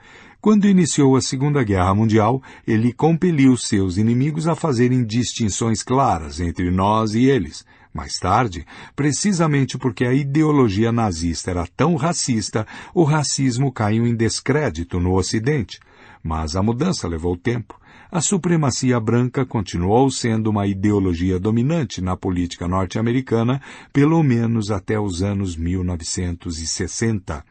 [0.45, 6.69] Quando iniciou a Segunda Guerra Mundial, ele compeliu seus inimigos a fazerem distinções claras entre
[6.69, 7.65] nós e eles.
[7.91, 8.63] Mais tarde,
[8.95, 15.79] precisamente porque a ideologia nazista era tão racista, o racismo caiu em descrédito no Ocidente.
[16.21, 17.81] Mas a mudança levou tempo.
[18.11, 23.59] A supremacia branca continuou sendo uma ideologia dominante na política norte-americana,
[23.91, 27.43] pelo menos até os anos 1960.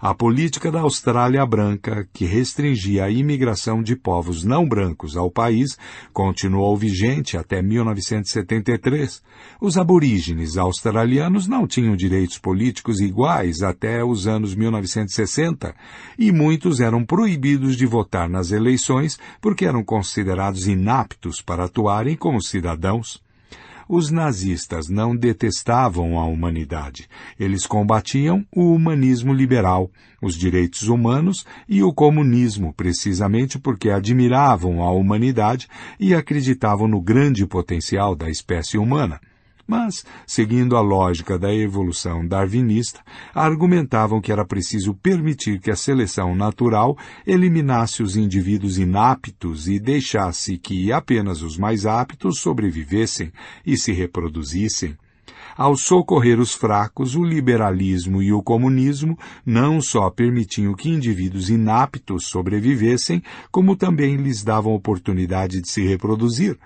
[0.00, 5.78] A política da Austrália Branca, que restringia a imigração de povos não brancos ao país,
[6.12, 9.22] continuou vigente até 1973.
[9.58, 15.74] Os aborígenes australianos não tinham direitos políticos iguais até os anos 1960,
[16.18, 22.42] e muitos eram proibidos de votar nas eleições porque eram considerados inaptos para atuarem como
[22.42, 23.24] cidadãos.
[23.88, 27.08] Os nazistas não detestavam a humanidade.
[27.38, 29.90] Eles combatiam o humanismo liberal,
[30.20, 35.68] os direitos humanos e o comunismo, precisamente porque admiravam a humanidade
[36.00, 39.20] e acreditavam no grande potencial da espécie humana
[39.66, 43.00] mas, seguindo a lógica da evolução darwinista,
[43.34, 46.96] argumentavam que era preciso permitir que a seleção natural
[47.26, 53.32] eliminasse os indivíduos inaptos e deixasse que apenas os mais aptos sobrevivessem
[53.64, 54.96] e se reproduzissem.
[55.56, 62.26] Ao socorrer os fracos, o liberalismo e o comunismo não só permitiam que indivíduos inaptos
[62.26, 66.58] sobrevivessem, como também lhes davam oportunidade de se reproduzir,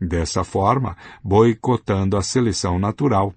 [0.00, 3.34] dessa forma, boicotando a seleção natural.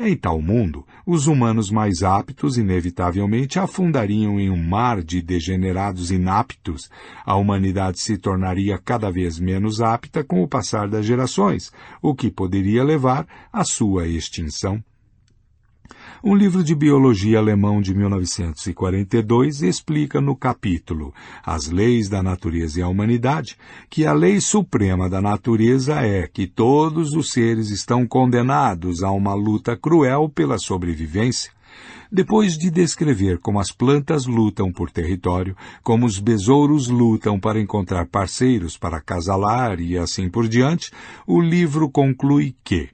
[0.00, 6.88] Em tal mundo, os humanos mais aptos inevitavelmente afundariam em um mar de degenerados inaptos.
[7.26, 12.30] A humanidade se tornaria cada vez menos apta com o passar das gerações, o que
[12.30, 14.80] poderia levar à sua extinção.
[16.22, 21.14] Um livro de biologia alemão de 1942 explica no capítulo
[21.46, 23.56] As Leis da Natureza e a Humanidade
[23.88, 29.32] que a lei suprema da natureza é que todos os seres estão condenados a uma
[29.32, 31.52] luta cruel pela sobrevivência.
[32.10, 38.06] Depois de descrever como as plantas lutam por território, como os besouros lutam para encontrar
[38.06, 40.90] parceiros para casalar e assim por diante,
[41.24, 42.88] o livro conclui que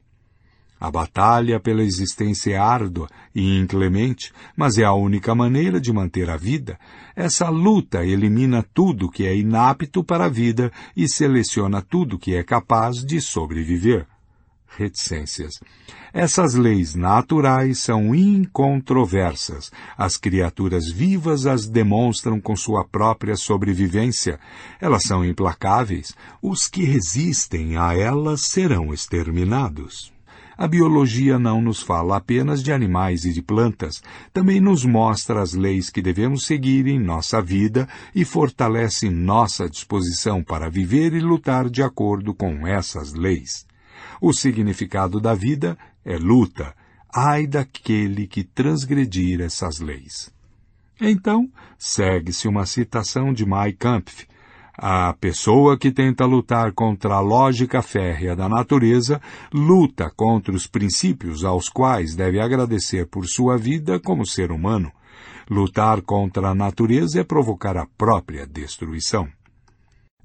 [0.84, 6.28] A batalha pela existência é árdua e inclemente, mas é a única maneira de manter
[6.28, 6.78] a vida.
[7.16, 12.42] Essa luta elimina tudo que é inapto para a vida e seleciona tudo que é
[12.42, 14.06] capaz de sobreviver.
[14.76, 15.54] Reticências.
[16.12, 19.72] Essas leis naturais são incontroversas.
[19.96, 24.38] As criaturas vivas as demonstram com sua própria sobrevivência.
[24.78, 26.14] Elas são implacáveis.
[26.42, 30.13] Os que resistem a elas serão exterminados.
[30.56, 35.52] A biologia não nos fala apenas de animais e de plantas, também nos mostra as
[35.52, 41.68] leis que devemos seguir em nossa vida e fortalece nossa disposição para viver e lutar
[41.68, 43.66] de acordo com essas leis.
[44.20, 46.74] O significado da vida é luta.
[47.12, 50.32] Ai daquele que transgredir essas leis.
[51.00, 54.26] Então, segue-se uma citação de Mai Kampf,
[54.76, 59.20] a pessoa que tenta lutar contra a lógica férrea da natureza
[59.52, 64.90] luta contra os princípios aos quais deve agradecer por sua vida como ser humano.
[65.48, 69.28] Lutar contra a natureza é provocar a própria destruição.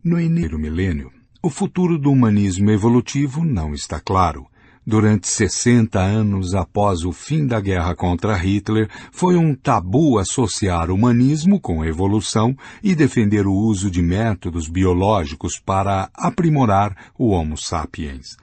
[0.03, 1.12] No início do milênio,
[1.44, 4.48] o futuro do humanismo evolutivo não está claro.
[4.89, 11.59] Durante 60 anos após o fim da guerra contra Hitler, foi um tabu associar humanismo
[11.59, 18.35] com evolução e defender o uso de métodos biológicos para aprimorar o Homo sapiens.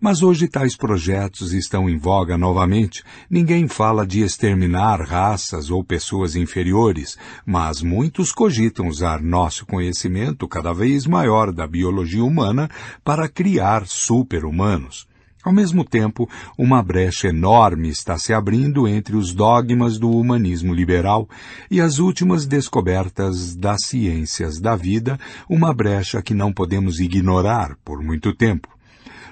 [0.00, 3.04] Mas hoje tais projetos estão em voga novamente.
[3.28, 10.72] Ninguém fala de exterminar raças ou pessoas inferiores, mas muitos cogitam usar nosso conhecimento cada
[10.72, 12.70] vez maior da biologia humana
[13.04, 15.09] para criar super-humanos.
[15.42, 21.26] Ao mesmo tempo, uma brecha enorme está se abrindo entre os dogmas do humanismo liberal
[21.70, 28.02] e as últimas descobertas das ciências da vida, uma brecha que não podemos ignorar por
[28.02, 28.68] muito tempo.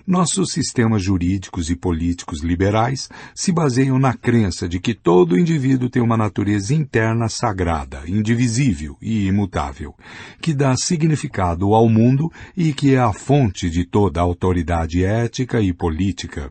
[0.09, 6.01] Nossos sistemas jurídicos e políticos liberais se baseiam na crença de que todo indivíduo tem
[6.01, 9.95] uma natureza interna sagrada, indivisível e imutável,
[10.41, 15.61] que dá significado ao mundo e que é a fonte de toda a autoridade ética
[15.61, 16.51] e política.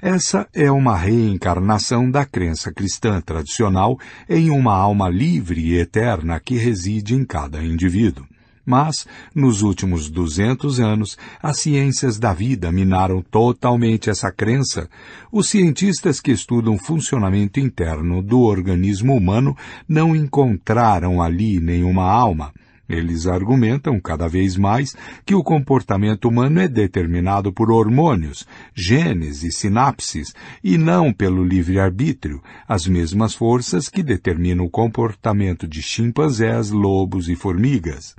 [0.00, 6.56] Essa é uma reencarnação da crença cristã tradicional em uma alma livre e eterna que
[6.56, 8.24] reside em cada indivíduo.
[8.64, 14.88] Mas, nos últimos 200 anos, as ciências da vida minaram totalmente essa crença.
[15.30, 22.52] Os cientistas que estudam o funcionamento interno do organismo humano não encontraram ali nenhuma alma.
[22.88, 29.50] Eles argumentam cada vez mais que o comportamento humano é determinado por hormônios, genes e
[29.50, 37.28] sinapses, e não pelo livre-arbítrio, as mesmas forças que determinam o comportamento de chimpanzés, lobos
[37.28, 38.14] e formigas.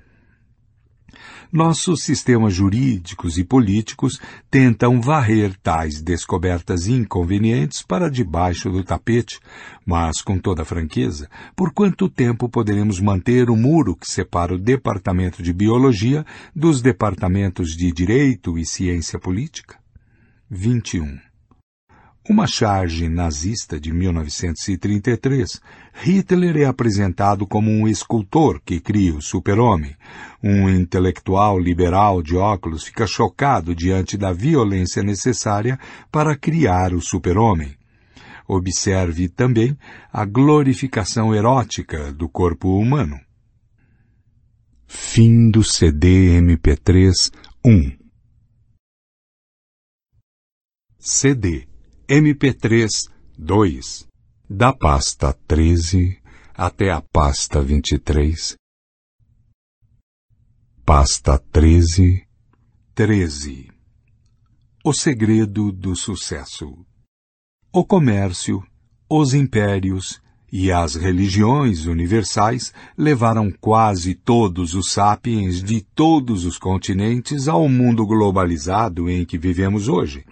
[1.56, 4.20] Nossos sistemas jurídicos e políticos
[4.52, 9.40] tentam varrer tais descobertas inconvenientes para debaixo do tapete,
[9.86, 15.42] mas, com toda franqueza, por quanto tempo poderemos manter o muro que separa o Departamento
[15.42, 19.78] de Biologia dos departamentos de Direito e Ciência Política?
[20.50, 21.25] 21.
[22.28, 25.62] Uma charge nazista de 1933,
[25.94, 29.96] Hitler é apresentado como um escultor que cria o super-homem.
[30.44, 35.80] Um intelectual liberal de óculos fica chocado diante da violência necessária
[36.12, 37.78] para criar o super-homem.
[38.48, 39.78] Observe também
[40.12, 43.20] a glorificação erótica do corpo humano.
[44.88, 47.32] Fim do CD MP3
[47.64, 47.92] 1
[50.98, 51.75] CD
[52.08, 54.08] MP3 2
[54.48, 56.22] da pasta 13
[56.54, 58.56] até a pasta 23
[60.86, 62.24] pasta 13
[62.94, 63.72] 13
[64.84, 66.86] O segredo do sucesso.
[67.74, 68.64] O comércio,
[69.10, 70.22] os impérios
[70.54, 78.06] e as religiões universais levaram quase todos os sapiens de todos os continentes ao mundo
[78.06, 80.24] globalizado em que vivemos hoje.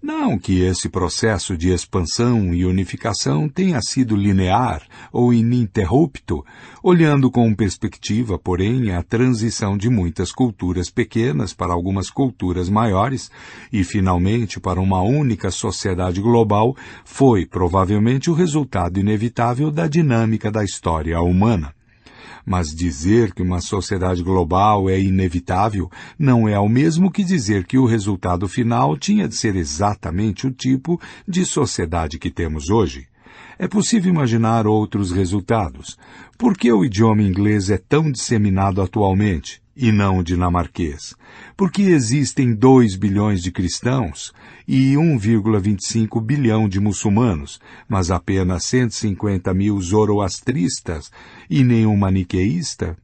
[0.00, 4.82] Não que esse processo de expansão e unificação tenha sido linear
[5.12, 6.44] ou ininterrupto,
[6.80, 13.28] olhando com perspectiva, porém, a transição de muitas culturas pequenas para algumas culturas maiores
[13.72, 20.62] e, finalmente, para uma única sociedade global, foi provavelmente o resultado inevitável da dinâmica da
[20.62, 21.74] história humana.
[22.48, 27.76] Mas dizer que uma sociedade global é inevitável não é o mesmo que dizer que
[27.76, 30.98] o resultado final tinha de ser exatamente o tipo
[31.28, 33.06] de sociedade que temos hoje.
[33.58, 35.98] É possível imaginar outros resultados.
[36.38, 41.14] Por que o idioma inglês é tão disseminado atualmente e não o dinamarquês?
[41.54, 44.32] Porque existem 2 bilhões de cristãos
[44.66, 51.10] e 1,25 bilhão de muçulmanos, mas apenas 150 mil zoroastristas
[51.48, 52.96] e nenhum maniqueísta?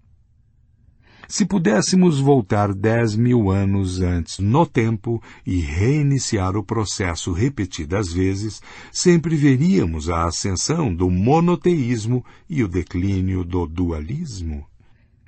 [1.27, 8.60] Se pudéssemos voltar dez mil anos antes no tempo e reiniciar o processo repetidas vezes,
[8.93, 14.67] sempre veríamos a ascensão do monoteísmo e o declínio do dualismo.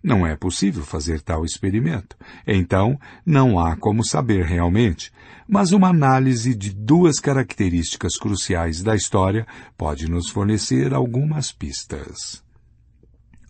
[0.02, 2.16] Não é possível fazer tal experimento.
[2.46, 5.10] Então, não há como saber realmente.
[5.48, 9.44] Mas uma análise de duas características cruciais da história
[9.76, 12.45] pode nos fornecer algumas pistas.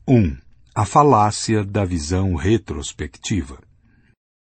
[0.09, 0.15] 1.
[0.15, 0.37] Um,
[0.73, 3.59] a falácia da visão retrospectiva.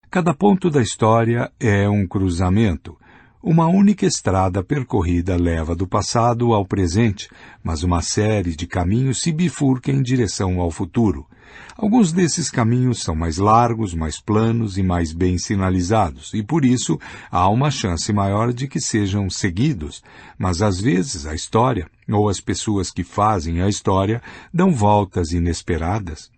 [0.09, 2.97] Cada ponto da história é um cruzamento.
[3.43, 7.27] Uma única estrada percorrida leva do passado ao presente,
[7.61, 11.27] mas uma série de caminhos se bifurca em direção ao futuro.
[11.75, 16.97] Alguns desses caminhos são mais largos, mais planos e mais bem sinalizados, e por isso
[17.29, 20.01] há uma chance maior de que sejam seguidos,
[20.37, 24.21] mas às vezes a história, ou as pessoas que fazem a história,
[24.53, 26.30] dão voltas inesperadas.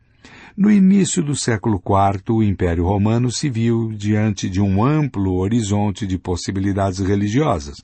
[0.56, 6.06] No início do século IV, o Império Romano se viu diante de um amplo horizonte
[6.06, 7.78] de possibilidades religiosas.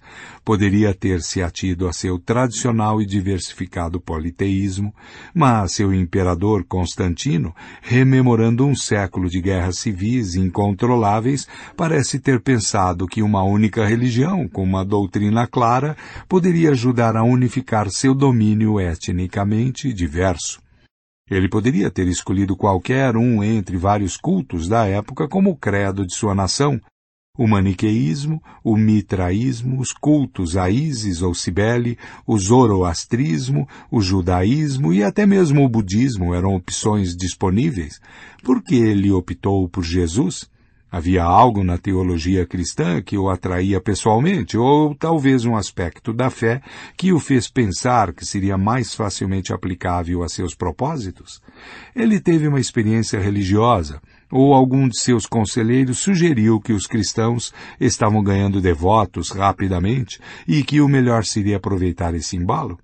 [0.46, 4.94] Poderia ter se atido a seu tradicional e diversificado politeísmo,
[5.34, 13.24] mas seu imperador Constantino, rememorando um século de guerras civis incontroláveis, parece ter pensado que
[13.24, 20.69] uma única religião, com uma doutrina clara, poderia ajudar a unificar seu domínio etnicamente diverso.
[21.30, 26.34] Ele poderia ter escolhido qualquer um entre vários cultos da época como credo de sua
[26.34, 26.80] nação.
[27.38, 31.98] O maniqueísmo, o mitraísmo, os cultos a Ísis ou Cibele,
[32.28, 38.02] o zoroastrismo, o judaísmo e até mesmo o budismo eram opções disponíveis.
[38.44, 40.50] Por que ele optou por Jesus?
[40.92, 46.62] Havia algo na teologia cristã que o atraía pessoalmente, ou talvez um aspecto da fé
[46.98, 51.42] que o fez pensar que seria mais facilmente aplicável a seus propósitos?
[51.96, 58.24] Ele teve uma experiência religiosa, ou algum de seus conselheiros sugeriu que os cristãos estavam
[58.24, 62.80] ganhando devotos rapidamente e que o melhor seria aproveitar esse embalo?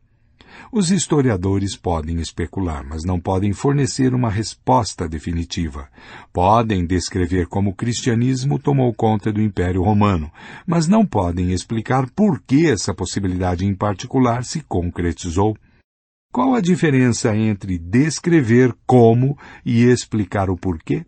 [0.72, 5.88] Os historiadores podem especular, mas não podem fornecer uma resposta definitiva.
[6.34, 10.32] Podem descrever como o cristianismo tomou conta do Império Romano,
[10.66, 15.56] mas não podem explicar por que essa possibilidade em particular se concretizou.
[16.32, 21.06] Qual a diferença entre descrever como e explicar o porquê?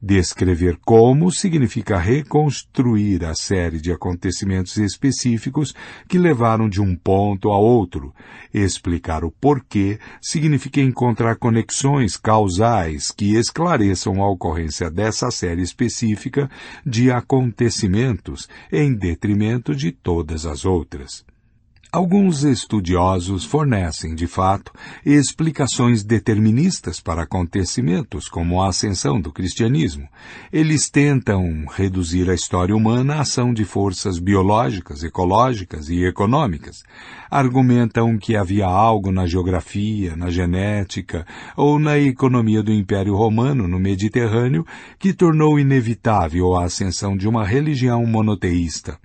[0.00, 5.74] Descrever como significa reconstruir a série de acontecimentos específicos
[6.06, 8.14] que levaram de um ponto a outro.
[8.52, 16.50] Explicar o porquê significa encontrar conexões causais que esclareçam a ocorrência dessa série específica
[16.84, 21.24] de acontecimentos em detrimento de todas as outras.
[21.96, 24.70] Alguns estudiosos fornecem, de fato,
[25.02, 30.06] explicações deterministas para acontecimentos como a ascensão do cristianismo.
[30.52, 36.84] Eles tentam reduzir a história humana à ação de forças biológicas, ecológicas e econômicas.
[37.30, 43.78] Argumentam que havia algo na geografia, na genética ou na economia do Império Romano no
[43.78, 44.66] Mediterrâneo
[44.98, 48.98] que tornou inevitável a ascensão de uma religião monoteísta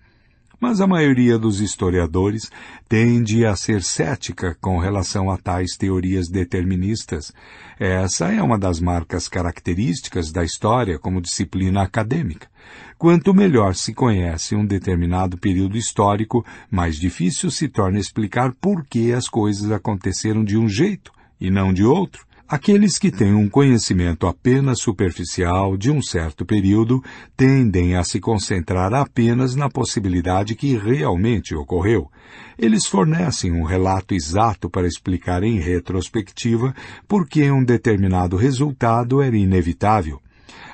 [0.62, 2.52] mas a maioria dos historiadores
[2.88, 7.34] tende a ser cética com relação a tais teorias deterministas.
[7.80, 12.48] Essa é uma das marcas características da história como disciplina acadêmica.
[12.96, 19.12] Quanto melhor se conhece um determinado período histórico, mais difícil se torna explicar por que
[19.12, 22.24] as coisas aconteceram de um jeito e não de outro.
[22.52, 27.02] Aqueles que têm um conhecimento apenas superficial de um certo período
[27.38, 32.12] tendem a se concentrar apenas na possibilidade que realmente ocorreu.
[32.60, 36.76] Eles fornecem um relato exato para explicar em retrospectiva
[37.08, 40.22] por que um determinado resultado era inevitável.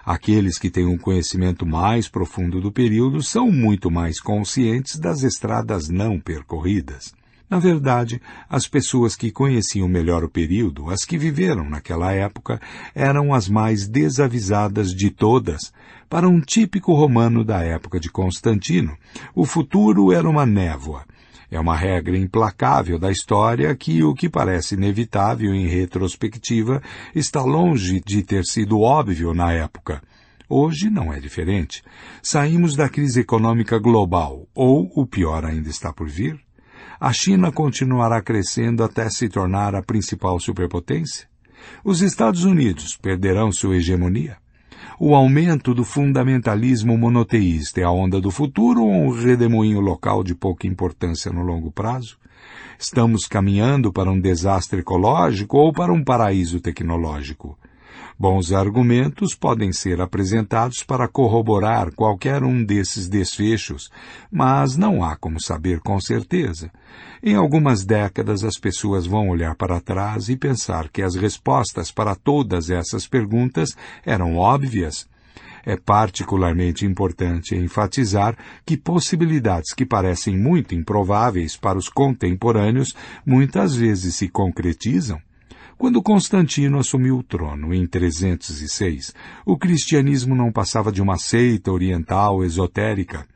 [0.04, 5.90] Aqueles que têm um conhecimento mais profundo do período são muito mais conscientes das estradas
[5.90, 7.14] não percorridas.
[7.50, 12.60] Na verdade, as pessoas que conheciam melhor o período, as que viveram naquela época,
[12.94, 15.72] eram as mais desavisadas de todas.
[16.10, 18.98] Para um típico romano da época de Constantino,
[19.34, 21.06] o futuro era uma névoa.
[21.50, 26.82] É uma regra implacável da história que o que parece inevitável em retrospectiva
[27.16, 30.02] está longe de ter sido óbvio na época.
[30.50, 31.82] Hoje não é diferente.
[32.22, 36.47] Saímos da crise econômica global, ou o pior ainda está por vir.
[37.00, 41.28] A China continuará crescendo até se tornar a principal superpotência?
[41.84, 44.38] Os Estados Unidos perderão sua hegemonia?
[45.00, 50.34] O aumento do fundamentalismo monoteísta é a onda do futuro ou um redemoinho local de
[50.34, 52.18] pouca importância no longo prazo?
[52.80, 57.56] Estamos caminhando para um desastre ecológico ou para um paraíso tecnológico?
[58.20, 63.92] Bons argumentos podem ser apresentados para corroborar qualquer um desses desfechos,
[64.32, 66.72] mas não há como saber com certeza.
[67.22, 72.16] Em algumas décadas as pessoas vão olhar para trás e pensar que as respostas para
[72.16, 75.08] todas essas perguntas eram óbvias.
[75.64, 78.36] É particularmente importante enfatizar
[78.66, 85.22] que possibilidades que parecem muito improváveis para os contemporâneos muitas vezes se concretizam.
[85.78, 89.14] Quando Constantino assumiu o trono em 306,
[89.46, 93.28] o cristianismo não passava de uma seita oriental esotérica.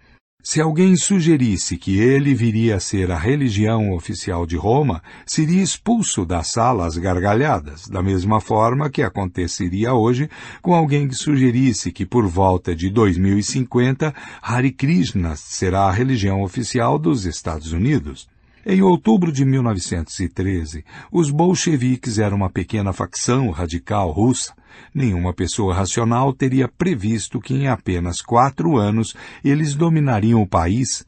[0.43, 6.25] Se alguém sugerisse que ele viria a ser a religião oficial de Roma, seria expulso
[6.25, 10.27] da sala às gargalhadas, da mesma forma que aconteceria hoje
[10.63, 16.97] com alguém que sugerisse que por volta de 2050 Hare Krishna será a religião oficial
[16.97, 18.30] dos Estados Unidos.
[18.63, 24.53] Em outubro de 1913, os bolcheviques eram uma pequena facção radical russa.
[24.93, 31.03] Nenhuma pessoa racional teria previsto que em apenas quatro anos eles dominariam o país.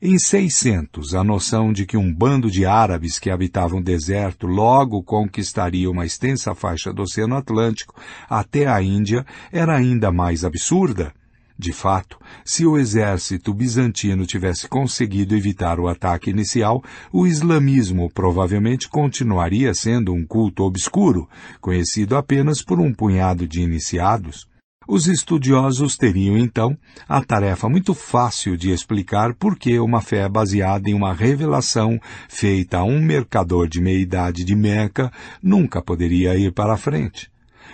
[0.00, 5.02] Em 600, a noção de que um bando de árabes que habitavam o deserto logo
[5.02, 7.94] conquistaria uma extensa faixa do Oceano Atlântico
[8.28, 11.12] até a Índia era ainda mais absurda.
[11.56, 18.88] De fato, se o exército bizantino tivesse conseguido evitar o ataque inicial, o islamismo provavelmente
[18.88, 21.28] continuaria sendo um culto obscuro,
[21.60, 24.48] conhecido apenas por um punhado de iniciados.
[24.86, 26.76] Os estudiosos teriam, então,
[27.08, 32.78] a tarefa muito fácil de explicar por que uma fé baseada em uma revelação feita
[32.78, 35.10] a um mercador de meia-idade de Meca
[35.42, 37.30] nunca poderia ir para a frente.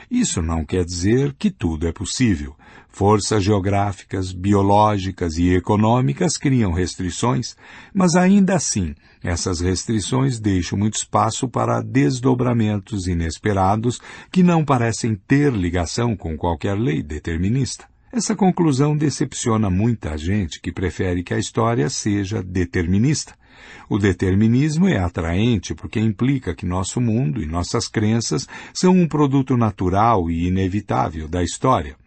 [0.09, 2.55] Isso não quer dizer que tudo é possível.
[2.93, 7.57] Forças geográficas, biológicas e econômicas criam restrições,
[7.95, 15.53] mas ainda assim, essas restrições deixam muito espaço para desdobramentos inesperados que não parecem ter
[15.53, 17.89] ligação com qualquer lei determinista.
[18.13, 23.39] Essa conclusão decepciona muita gente que prefere que a história seja determinista.
[23.89, 29.57] O determinismo é atraente porque implica que nosso mundo e nossas crenças são um produto
[29.57, 32.00] natural e inevitável da história.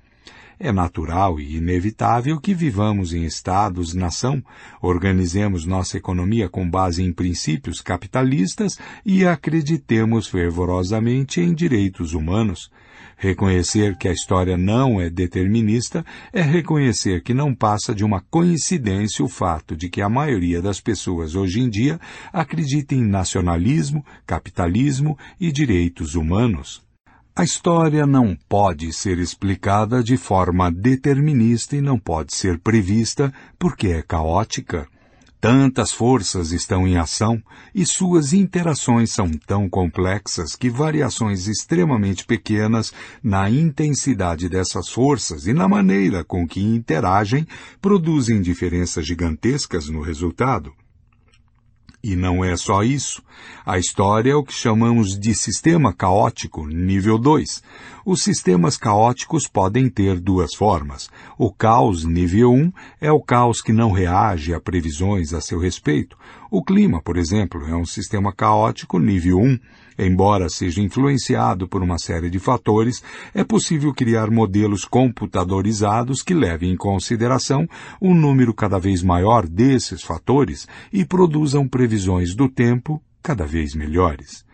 [0.65, 4.42] É natural e inevitável que vivamos em estados-nação,
[4.81, 12.72] organizemos nossa economia com base em princípios capitalistas e acreditemos fervorosamente em direitos humanos.
[13.17, 19.26] Reconhecer que a história não é determinista é reconhecer que não passa de uma coincidência
[19.26, 21.99] o fato de que a maioria das pessoas hoje em dia
[22.31, 26.81] acredita em nacionalismo, capitalismo e direitos humanos.
[27.35, 33.88] A história não pode ser explicada de forma determinista e não pode ser prevista porque
[33.88, 34.88] é caótica.
[35.42, 37.42] Tantas forças estão em ação
[37.74, 45.53] e suas interações são tão complexas que variações extremamente pequenas na intensidade dessas forças e
[45.53, 47.48] na maneira com que interagem
[47.82, 50.72] produzem diferenças gigantescas no resultado.
[52.05, 53.23] E não é só isso.
[53.65, 57.63] A história é o que chamamos de sistema caótico, nível 2.
[58.05, 61.09] Os sistemas caóticos podem ter duas formas.
[61.37, 66.17] O caos, nível 1, é o caos que não reage a previsões a seu respeito.
[66.51, 69.57] O clima, por exemplo, é um sistema caótico, nível 1
[69.97, 76.72] Embora seja influenciado por uma série de fatores, é possível criar modelos computadorizados que levem
[76.72, 77.67] em consideração
[78.01, 84.45] um número cada vez maior desses fatores e produzam previsões do tempo cada vez melhores.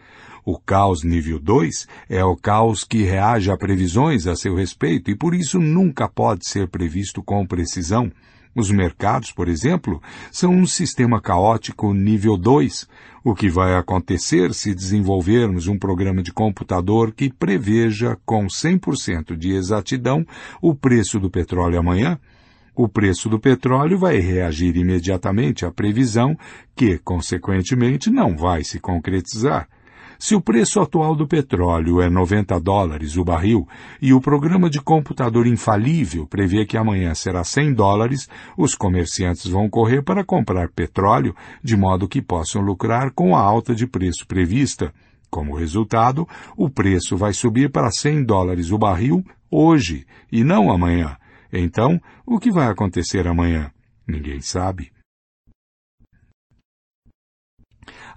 [0.46, 5.16] O caos nível 2 é o caos que reage a previsões a seu respeito e
[5.16, 8.12] por isso nunca pode ser previsto com precisão.
[8.56, 12.88] Os mercados, por exemplo, são um sistema caótico nível 2.
[13.24, 19.52] O que vai acontecer se desenvolvermos um programa de computador que preveja com 100% de
[19.52, 20.26] exatidão
[20.62, 22.18] o preço do petróleo amanhã?
[22.74, 26.38] O preço do petróleo vai reagir imediatamente à previsão
[26.74, 29.68] que, consequentemente, não vai se concretizar.
[30.20, 33.66] Se o preço atual do petróleo é 90 dólares o barril
[34.02, 39.70] e o programa de computador infalível prevê que amanhã será 100 dólares, os comerciantes vão
[39.70, 44.94] correr para comprar petróleo de modo que possam lucrar com a alta de preço prevista.
[45.30, 51.16] Como resultado, o preço vai subir para 100 dólares o barril hoje e não amanhã.
[51.52, 53.72] Então, o que vai acontecer amanhã?
[54.06, 54.92] Ninguém sabe.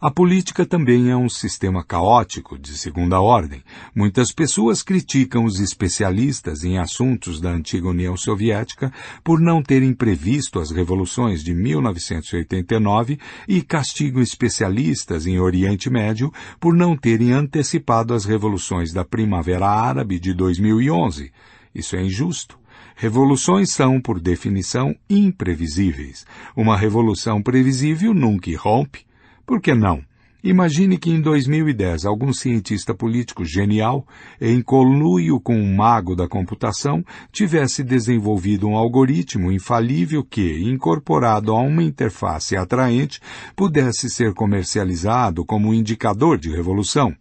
[0.02, 3.62] A política também é um sistema caótico, de segunda ordem.
[3.94, 10.58] Muitas pessoas criticam os especialistas em assuntos da antiga União Soviética por não terem previsto
[10.58, 18.24] as revoluções de 1989 e castigam especialistas em Oriente Médio por não terem antecipado as
[18.24, 21.30] revoluções da Primavera Árabe de 2011.
[21.72, 22.58] Isso é injusto.
[22.96, 26.26] Revoluções são, por definição, imprevisíveis.
[26.56, 29.06] Uma revolução previsível nunca irrompe.
[29.46, 30.02] Por que não?
[30.44, 34.04] Imagine que em 2010 algum cientista político genial,
[34.40, 41.60] em conluio com um mago da computação, tivesse desenvolvido um algoritmo infalível que, incorporado a
[41.60, 43.20] uma interface atraente,
[43.54, 47.14] pudesse ser comercializado como um indicador de revolução.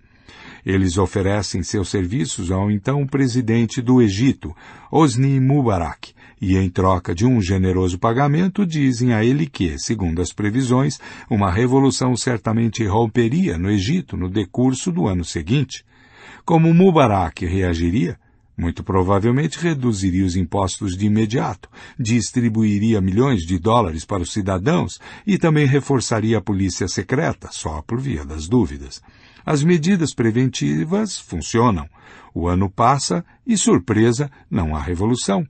[0.66, 4.56] Eles oferecem seus serviços ao então presidente do Egito,
[4.92, 10.34] Hosni Mubarak, e em troca de um generoso pagamento dizem a ele que, segundo as
[10.34, 15.86] previsões, uma revolução certamente romperia no Egito no decurso do ano seguinte.
[16.44, 18.20] Como Mubarak reagiria?
[18.58, 25.38] Muito provavelmente reduziria os impostos de imediato, distribuiria milhões de dólares para os cidadãos e
[25.38, 29.02] também reforçaria a polícia secreta, só por via das dúvidas.
[29.46, 31.88] As medidas preventivas funcionam.
[32.34, 35.48] O ano passa e, surpresa, não há revolução.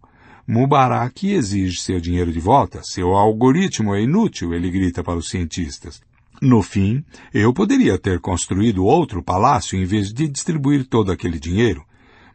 [0.54, 2.84] Mubarak exige seu dinheiro de volta.
[2.84, 6.02] Seu algoritmo é inútil, ele grita para os cientistas.
[6.42, 11.86] No fim, eu poderia ter construído outro palácio em vez de distribuir todo aquele dinheiro.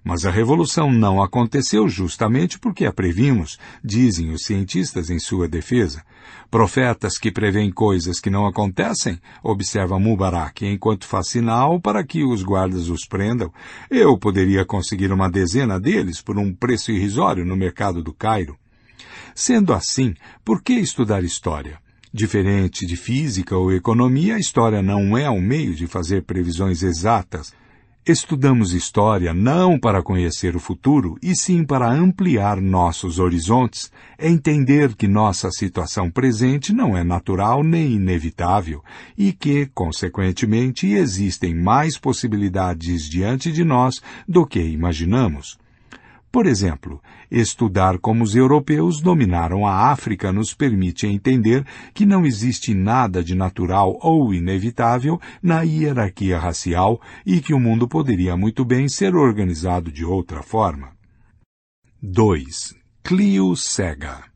[0.03, 6.03] Mas a revolução não aconteceu justamente porque a previmos, dizem os cientistas em sua defesa.
[6.51, 12.43] Profetas que preveem coisas que não acontecem, observa Mubarak, enquanto faz sinal para que os
[12.43, 13.53] guardas os prendam.
[13.91, 18.57] Eu poderia conseguir uma dezena deles por um preço irrisório no mercado do Cairo.
[19.35, 21.79] Sendo assim, por que estudar história?
[22.13, 27.53] Diferente de física ou economia, a história não é um meio de fazer previsões exatas.
[28.09, 35.09] Estudamos história não para conhecer o futuro, e sim para ampliar nossos horizontes, entender que
[35.09, 38.81] nossa situação presente não é natural nem inevitável
[39.19, 45.59] e que, consequentemente, existem mais possibilidades diante de nós do que imaginamos.
[46.37, 52.75] Por exemplo, estudar como os europeus dominaram a África nos permite entender que não existe
[52.75, 58.87] nada de natural ou inevitável na hierarquia racial e que o mundo poderia muito bem
[58.87, 60.91] ser organizado de outra forma.
[62.03, 62.75] 2.
[63.03, 64.36] Clio cega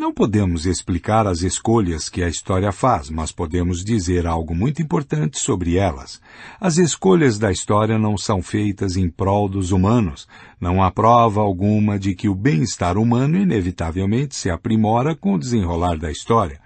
[0.00, 5.38] não podemos explicar as escolhas que a história faz, mas podemos dizer algo muito importante
[5.38, 6.22] sobre elas.
[6.58, 10.26] As escolhas da história não são feitas em prol dos humanos.
[10.58, 15.98] Não há prova alguma de que o bem-estar humano inevitavelmente se aprimora com o desenrolar
[15.98, 16.58] da história.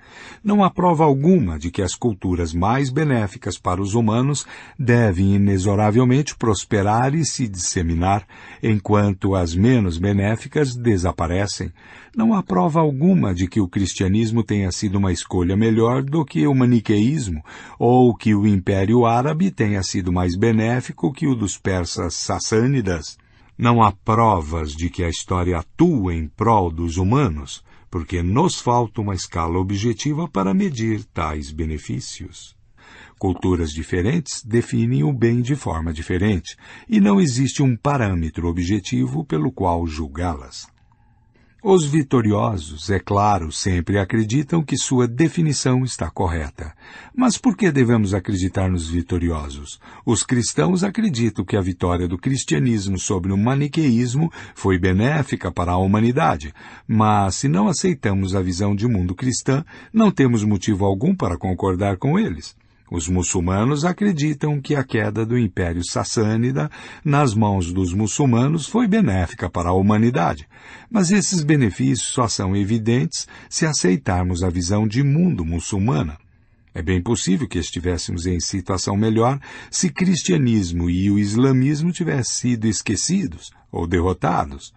[0.45, 4.45] Não há prova alguma de que as culturas mais benéficas para os humanos
[4.79, 8.27] devem inexoravelmente prosperar e se disseminar,
[8.63, 11.73] enquanto as menos benéficas desaparecem.
[12.15, 16.47] Não há prova alguma de que o cristianismo tenha sido uma escolha melhor do que
[16.47, 17.43] o maniqueísmo,
[17.79, 23.17] ou que o Império Árabe tenha sido mais benéfico que o dos persas sassânidas.
[23.57, 29.01] Não há provas de que a história atua em prol dos humanos porque nos falta
[29.01, 32.57] uma escala objetiva para medir tais benefícios.
[33.21, 36.57] Culturas diferentes definem o bem de forma diferente,
[36.89, 40.67] e não existe um parâmetro objetivo pelo qual julgá-las.
[41.67, 46.75] Os vitoriosos, é claro, sempre acreditam que sua definição está correta.
[47.17, 49.81] Mas por que devemos acreditar nos vitoriosos?
[50.05, 55.79] Os cristãos acreditam que a vitória do cristianismo sobre o maniqueísmo foi benéfica para a
[55.79, 56.53] humanidade.
[56.87, 61.97] Mas se não aceitamos a visão de mundo cristã, não temos motivo algum para concordar
[61.97, 62.55] com eles.
[62.91, 66.71] Os muçulmanos acreditam que a queda do Império Sassânida
[67.05, 70.47] nas mãos dos muçulmanos foi benéfica para a humanidade,
[70.91, 76.19] mas esses benefícios só são evidentes se aceitarmos a visão de mundo muçulmana.
[76.75, 82.67] É bem possível que estivéssemos em situação melhor se cristianismo e o islamismo tivessem sido
[82.67, 84.75] esquecidos ou derrotados.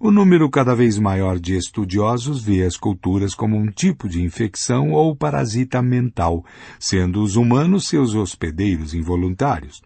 [0.00, 4.92] O número cada vez maior de estudiosos vê as culturas como um tipo de infecção
[4.92, 6.44] ou parasita mental,
[6.78, 9.82] sendo os humanos seus hospedeiros involuntários.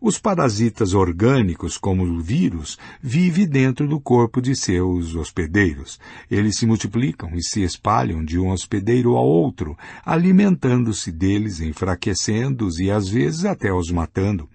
[0.00, 6.00] Os parasitas orgânicos, como o vírus, vivem dentro do corpo de seus hospedeiros.
[6.30, 9.76] Eles se multiplicam e se espalham de um hospedeiro ao outro,
[10.06, 14.48] alimentando-se deles, enfraquecendo-os e às vezes até os matando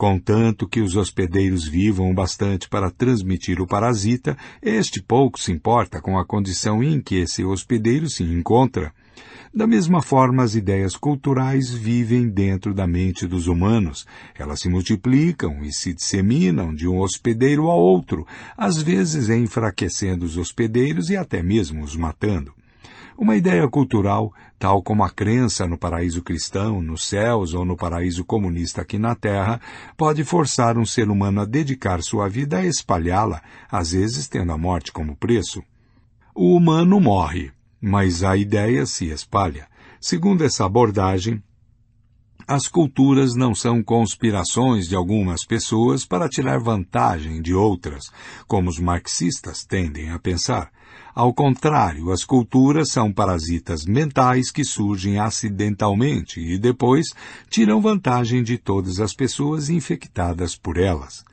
[0.00, 6.18] contanto que os hospedeiros vivam bastante para transmitir o parasita, este pouco se importa com
[6.18, 8.94] a condição em que esse hospedeiro se encontra.
[9.54, 14.06] Da mesma forma, as ideias culturais vivem dentro da mente dos humanos.
[14.38, 20.38] Elas se multiplicam e se disseminam de um hospedeiro a outro, às vezes enfraquecendo os
[20.38, 22.54] hospedeiros e até mesmo os matando.
[23.18, 28.26] Uma ideia cultural, tal como a crença no paraíso cristão, nos céus ou no paraíso
[28.26, 29.58] comunista aqui na Terra,
[29.96, 33.40] pode forçar um ser humano a dedicar sua vida a espalhá-la,
[33.72, 35.62] às vezes tendo a morte como preço.
[36.34, 39.66] O humano morre, mas a ideia se espalha.
[39.98, 41.42] Segundo essa abordagem,
[42.46, 48.10] as culturas não são conspirações de algumas pessoas para tirar vantagem de outras,
[48.46, 50.70] como os marxistas tendem a pensar.
[51.14, 57.08] Ao contrário, as culturas são parasitas mentais que surgem acidentalmente e depois
[57.48, 61.24] tiram vantagem de todas as pessoas infectadas por elas.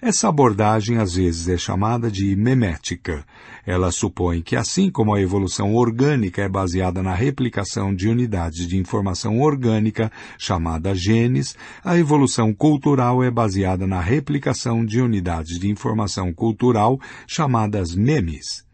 [0.00, 3.24] Essa abordagem às vezes é chamada de memética.
[3.64, 8.76] Ela supõe que, assim como a evolução orgânica é baseada na replicação de unidades de
[8.76, 16.32] informação orgânica, chamada genes, a evolução cultural é baseada na replicação de unidades de informação
[16.32, 18.65] cultural, chamadas memes.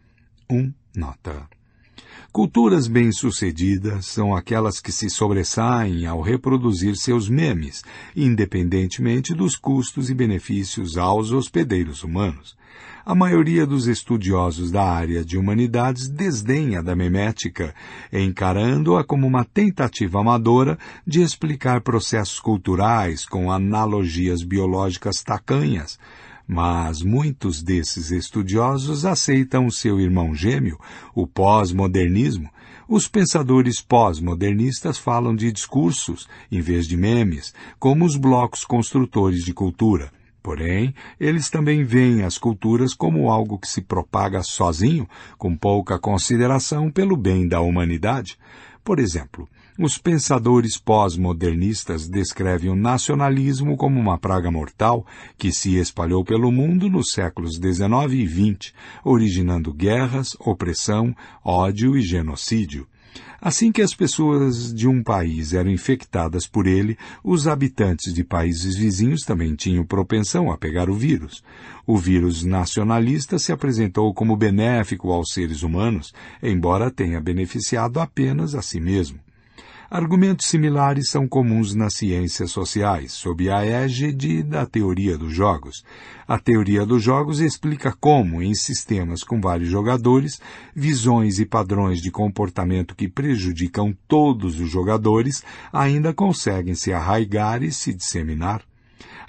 [0.49, 0.55] 1.
[0.55, 1.47] Um, nota.
[2.31, 7.83] Culturas bem-sucedidas são aquelas que se sobressaem ao reproduzir seus memes,
[8.15, 12.57] independentemente dos custos e benefícios aos hospedeiros humanos.
[13.05, 17.75] A maioria dos estudiosos da área de humanidades desdenha da memética,
[18.11, 25.99] encarando-a como uma tentativa amadora de explicar processos culturais com analogias biológicas tacanhas,
[26.47, 30.77] mas muitos desses estudiosos aceitam seu irmão gêmeo,
[31.15, 32.49] o pós-modernismo.
[32.87, 39.53] Os pensadores pós-modernistas falam de discursos, em vez de memes, como os blocos construtores de
[39.53, 40.11] cultura.
[40.43, 46.91] Porém, eles também veem as culturas como algo que se propaga sozinho, com pouca consideração
[46.91, 48.37] pelo bem da humanidade.
[48.83, 55.05] Por exemplo, os pensadores pós-modernistas descrevem o nacionalismo como uma praga mortal
[55.37, 58.73] que se espalhou pelo mundo nos séculos XIX e XX,
[59.03, 62.87] originando guerras, opressão, ódio e genocídio.
[63.41, 68.77] Assim que as pessoas de um país eram infectadas por ele, os habitantes de países
[68.77, 71.43] vizinhos também tinham propensão a pegar o vírus.
[71.85, 78.61] O vírus nacionalista se apresentou como benéfico aos seres humanos, embora tenha beneficiado apenas a
[78.61, 79.22] si mesmo.
[79.95, 85.85] Argumentos similares são comuns nas ciências sociais, sob a égide da teoria dos jogos.
[86.27, 90.41] A teoria dos jogos explica como, em sistemas com vários jogadores,
[90.75, 97.71] visões e padrões de comportamento que prejudicam todos os jogadores ainda conseguem se arraigar e
[97.71, 98.63] se disseminar.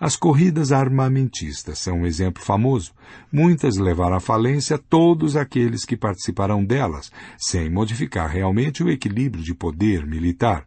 [0.00, 2.92] As corridas armamentistas são um exemplo famoso.
[3.32, 9.54] Muitas levaram à falência todos aqueles que participarão delas, sem modificar realmente o equilíbrio de
[9.54, 10.66] poder militar.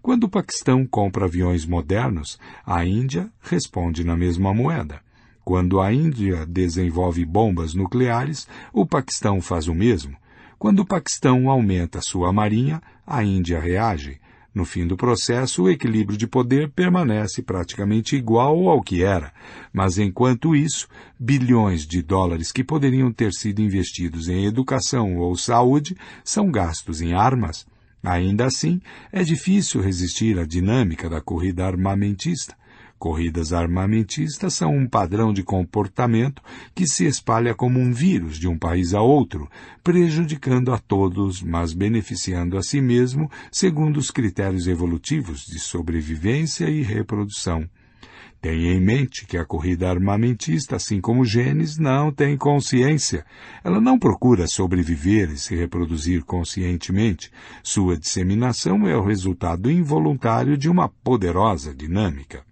[0.00, 5.00] Quando o Paquistão compra aviões modernos, a Índia responde na mesma moeda.
[5.44, 10.16] Quando a Índia desenvolve bombas nucleares, o Paquistão faz o mesmo.
[10.56, 14.20] Quando o Paquistão aumenta sua marinha, a Índia reage.
[14.54, 19.32] No fim do processo, o equilíbrio de poder permanece praticamente igual ao que era,
[19.72, 20.86] mas enquanto isso,
[21.18, 27.14] bilhões de dólares que poderiam ter sido investidos em educação ou saúde são gastos em
[27.14, 27.66] armas.
[28.02, 32.54] Ainda assim, é difícil resistir à dinâmica da corrida armamentista.
[33.02, 36.40] Corridas armamentistas são um padrão de comportamento
[36.72, 39.50] que se espalha como um vírus de um país a outro,
[39.82, 46.80] prejudicando a todos, mas beneficiando a si mesmo segundo os critérios evolutivos de sobrevivência e
[46.80, 47.68] reprodução.
[48.40, 53.26] Tenha em mente que a corrida armamentista, assim como genes, não tem consciência.
[53.64, 57.32] Ela não procura sobreviver e se reproduzir conscientemente.
[57.64, 62.44] Sua disseminação é o resultado involuntário de uma poderosa dinâmica.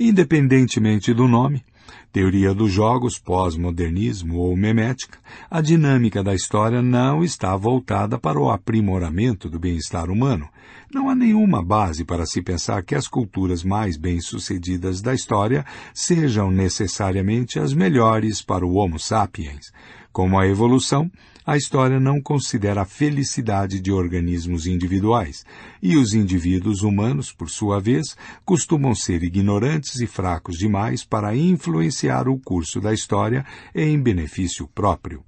[0.00, 1.64] Independentemente do nome,
[2.12, 5.18] teoria dos jogos, pós-modernismo ou memética,
[5.50, 10.48] a dinâmica da história não está voltada para o aprimoramento do bem-estar humano.
[10.94, 16.48] Não há nenhuma base para se pensar que as culturas mais bem-sucedidas da história sejam
[16.48, 19.72] necessariamente as melhores para o Homo sapiens.
[20.12, 21.10] Como a evolução,
[21.48, 25.46] a história não considera a felicidade de organismos individuais,
[25.82, 28.14] e os indivíduos humanos, por sua vez,
[28.44, 35.27] costumam ser ignorantes e fracos demais para influenciar o curso da história em benefício próprio.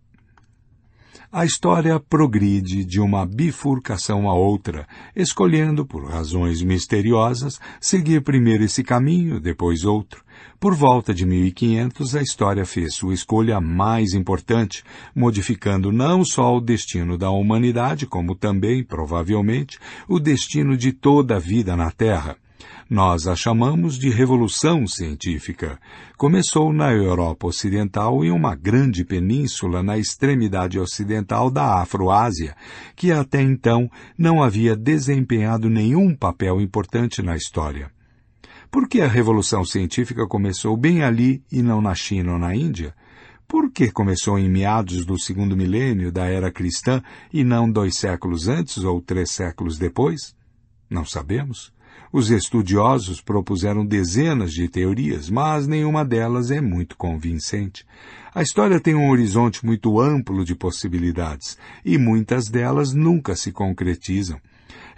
[1.33, 8.83] A história progride de uma bifurcação a outra, escolhendo, por razões misteriosas, seguir primeiro esse
[8.83, 10.25] caminho, depois outro.
[10.59, 14.83] Por volta de 1500, a história fez sua escolha mais importante,
[15.15, 21.39] modificando não só o destino da humanidade, como também, provavelmente, o destino de toda a
[21.39, 22.37] vida na Terra.
[22.91, 25.79] Nós a chamamos de Revolução Científica.
[26.17, 32.57] Começou na Europa Ocidental e uma grande península na extremidade ocidental da Afroásia,
[32.97, 37.93] que até então não havia desempenhado nenhum papel importante na história.
[38.73, 42.93] Por que a Revolução Científica começou bem ali e não na China ou na Índia?
[43.47, 47.01] Por que começou em meados do segundo milênio da era cristã
[47.33, 50.35] e não dois séculos antes ou três séculos depois?
[50.91, 51.73] Não sabemos.
[52.13, 57.87] Os estudiosos propuseram dezenas de teorias, mas nenhuma delas é muito convincente.
[58.35, 64.41] A história tem um horizonte muito amplo de possibilidades e muitas delas nunca se concretizam.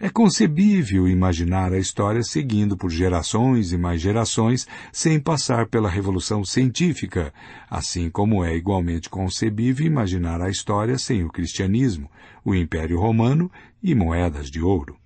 [0.01, 6.43] É concebível imaginar a história seguindo por gerações e mais gerações sem passar pela revolução
[6.47, 7.33] científica,
[7.71, 12.11] assim como é igualmente concebível imaginar a história sem o cristianismo,
[12.43, 15.02] o Império Romano e moedas de ouro.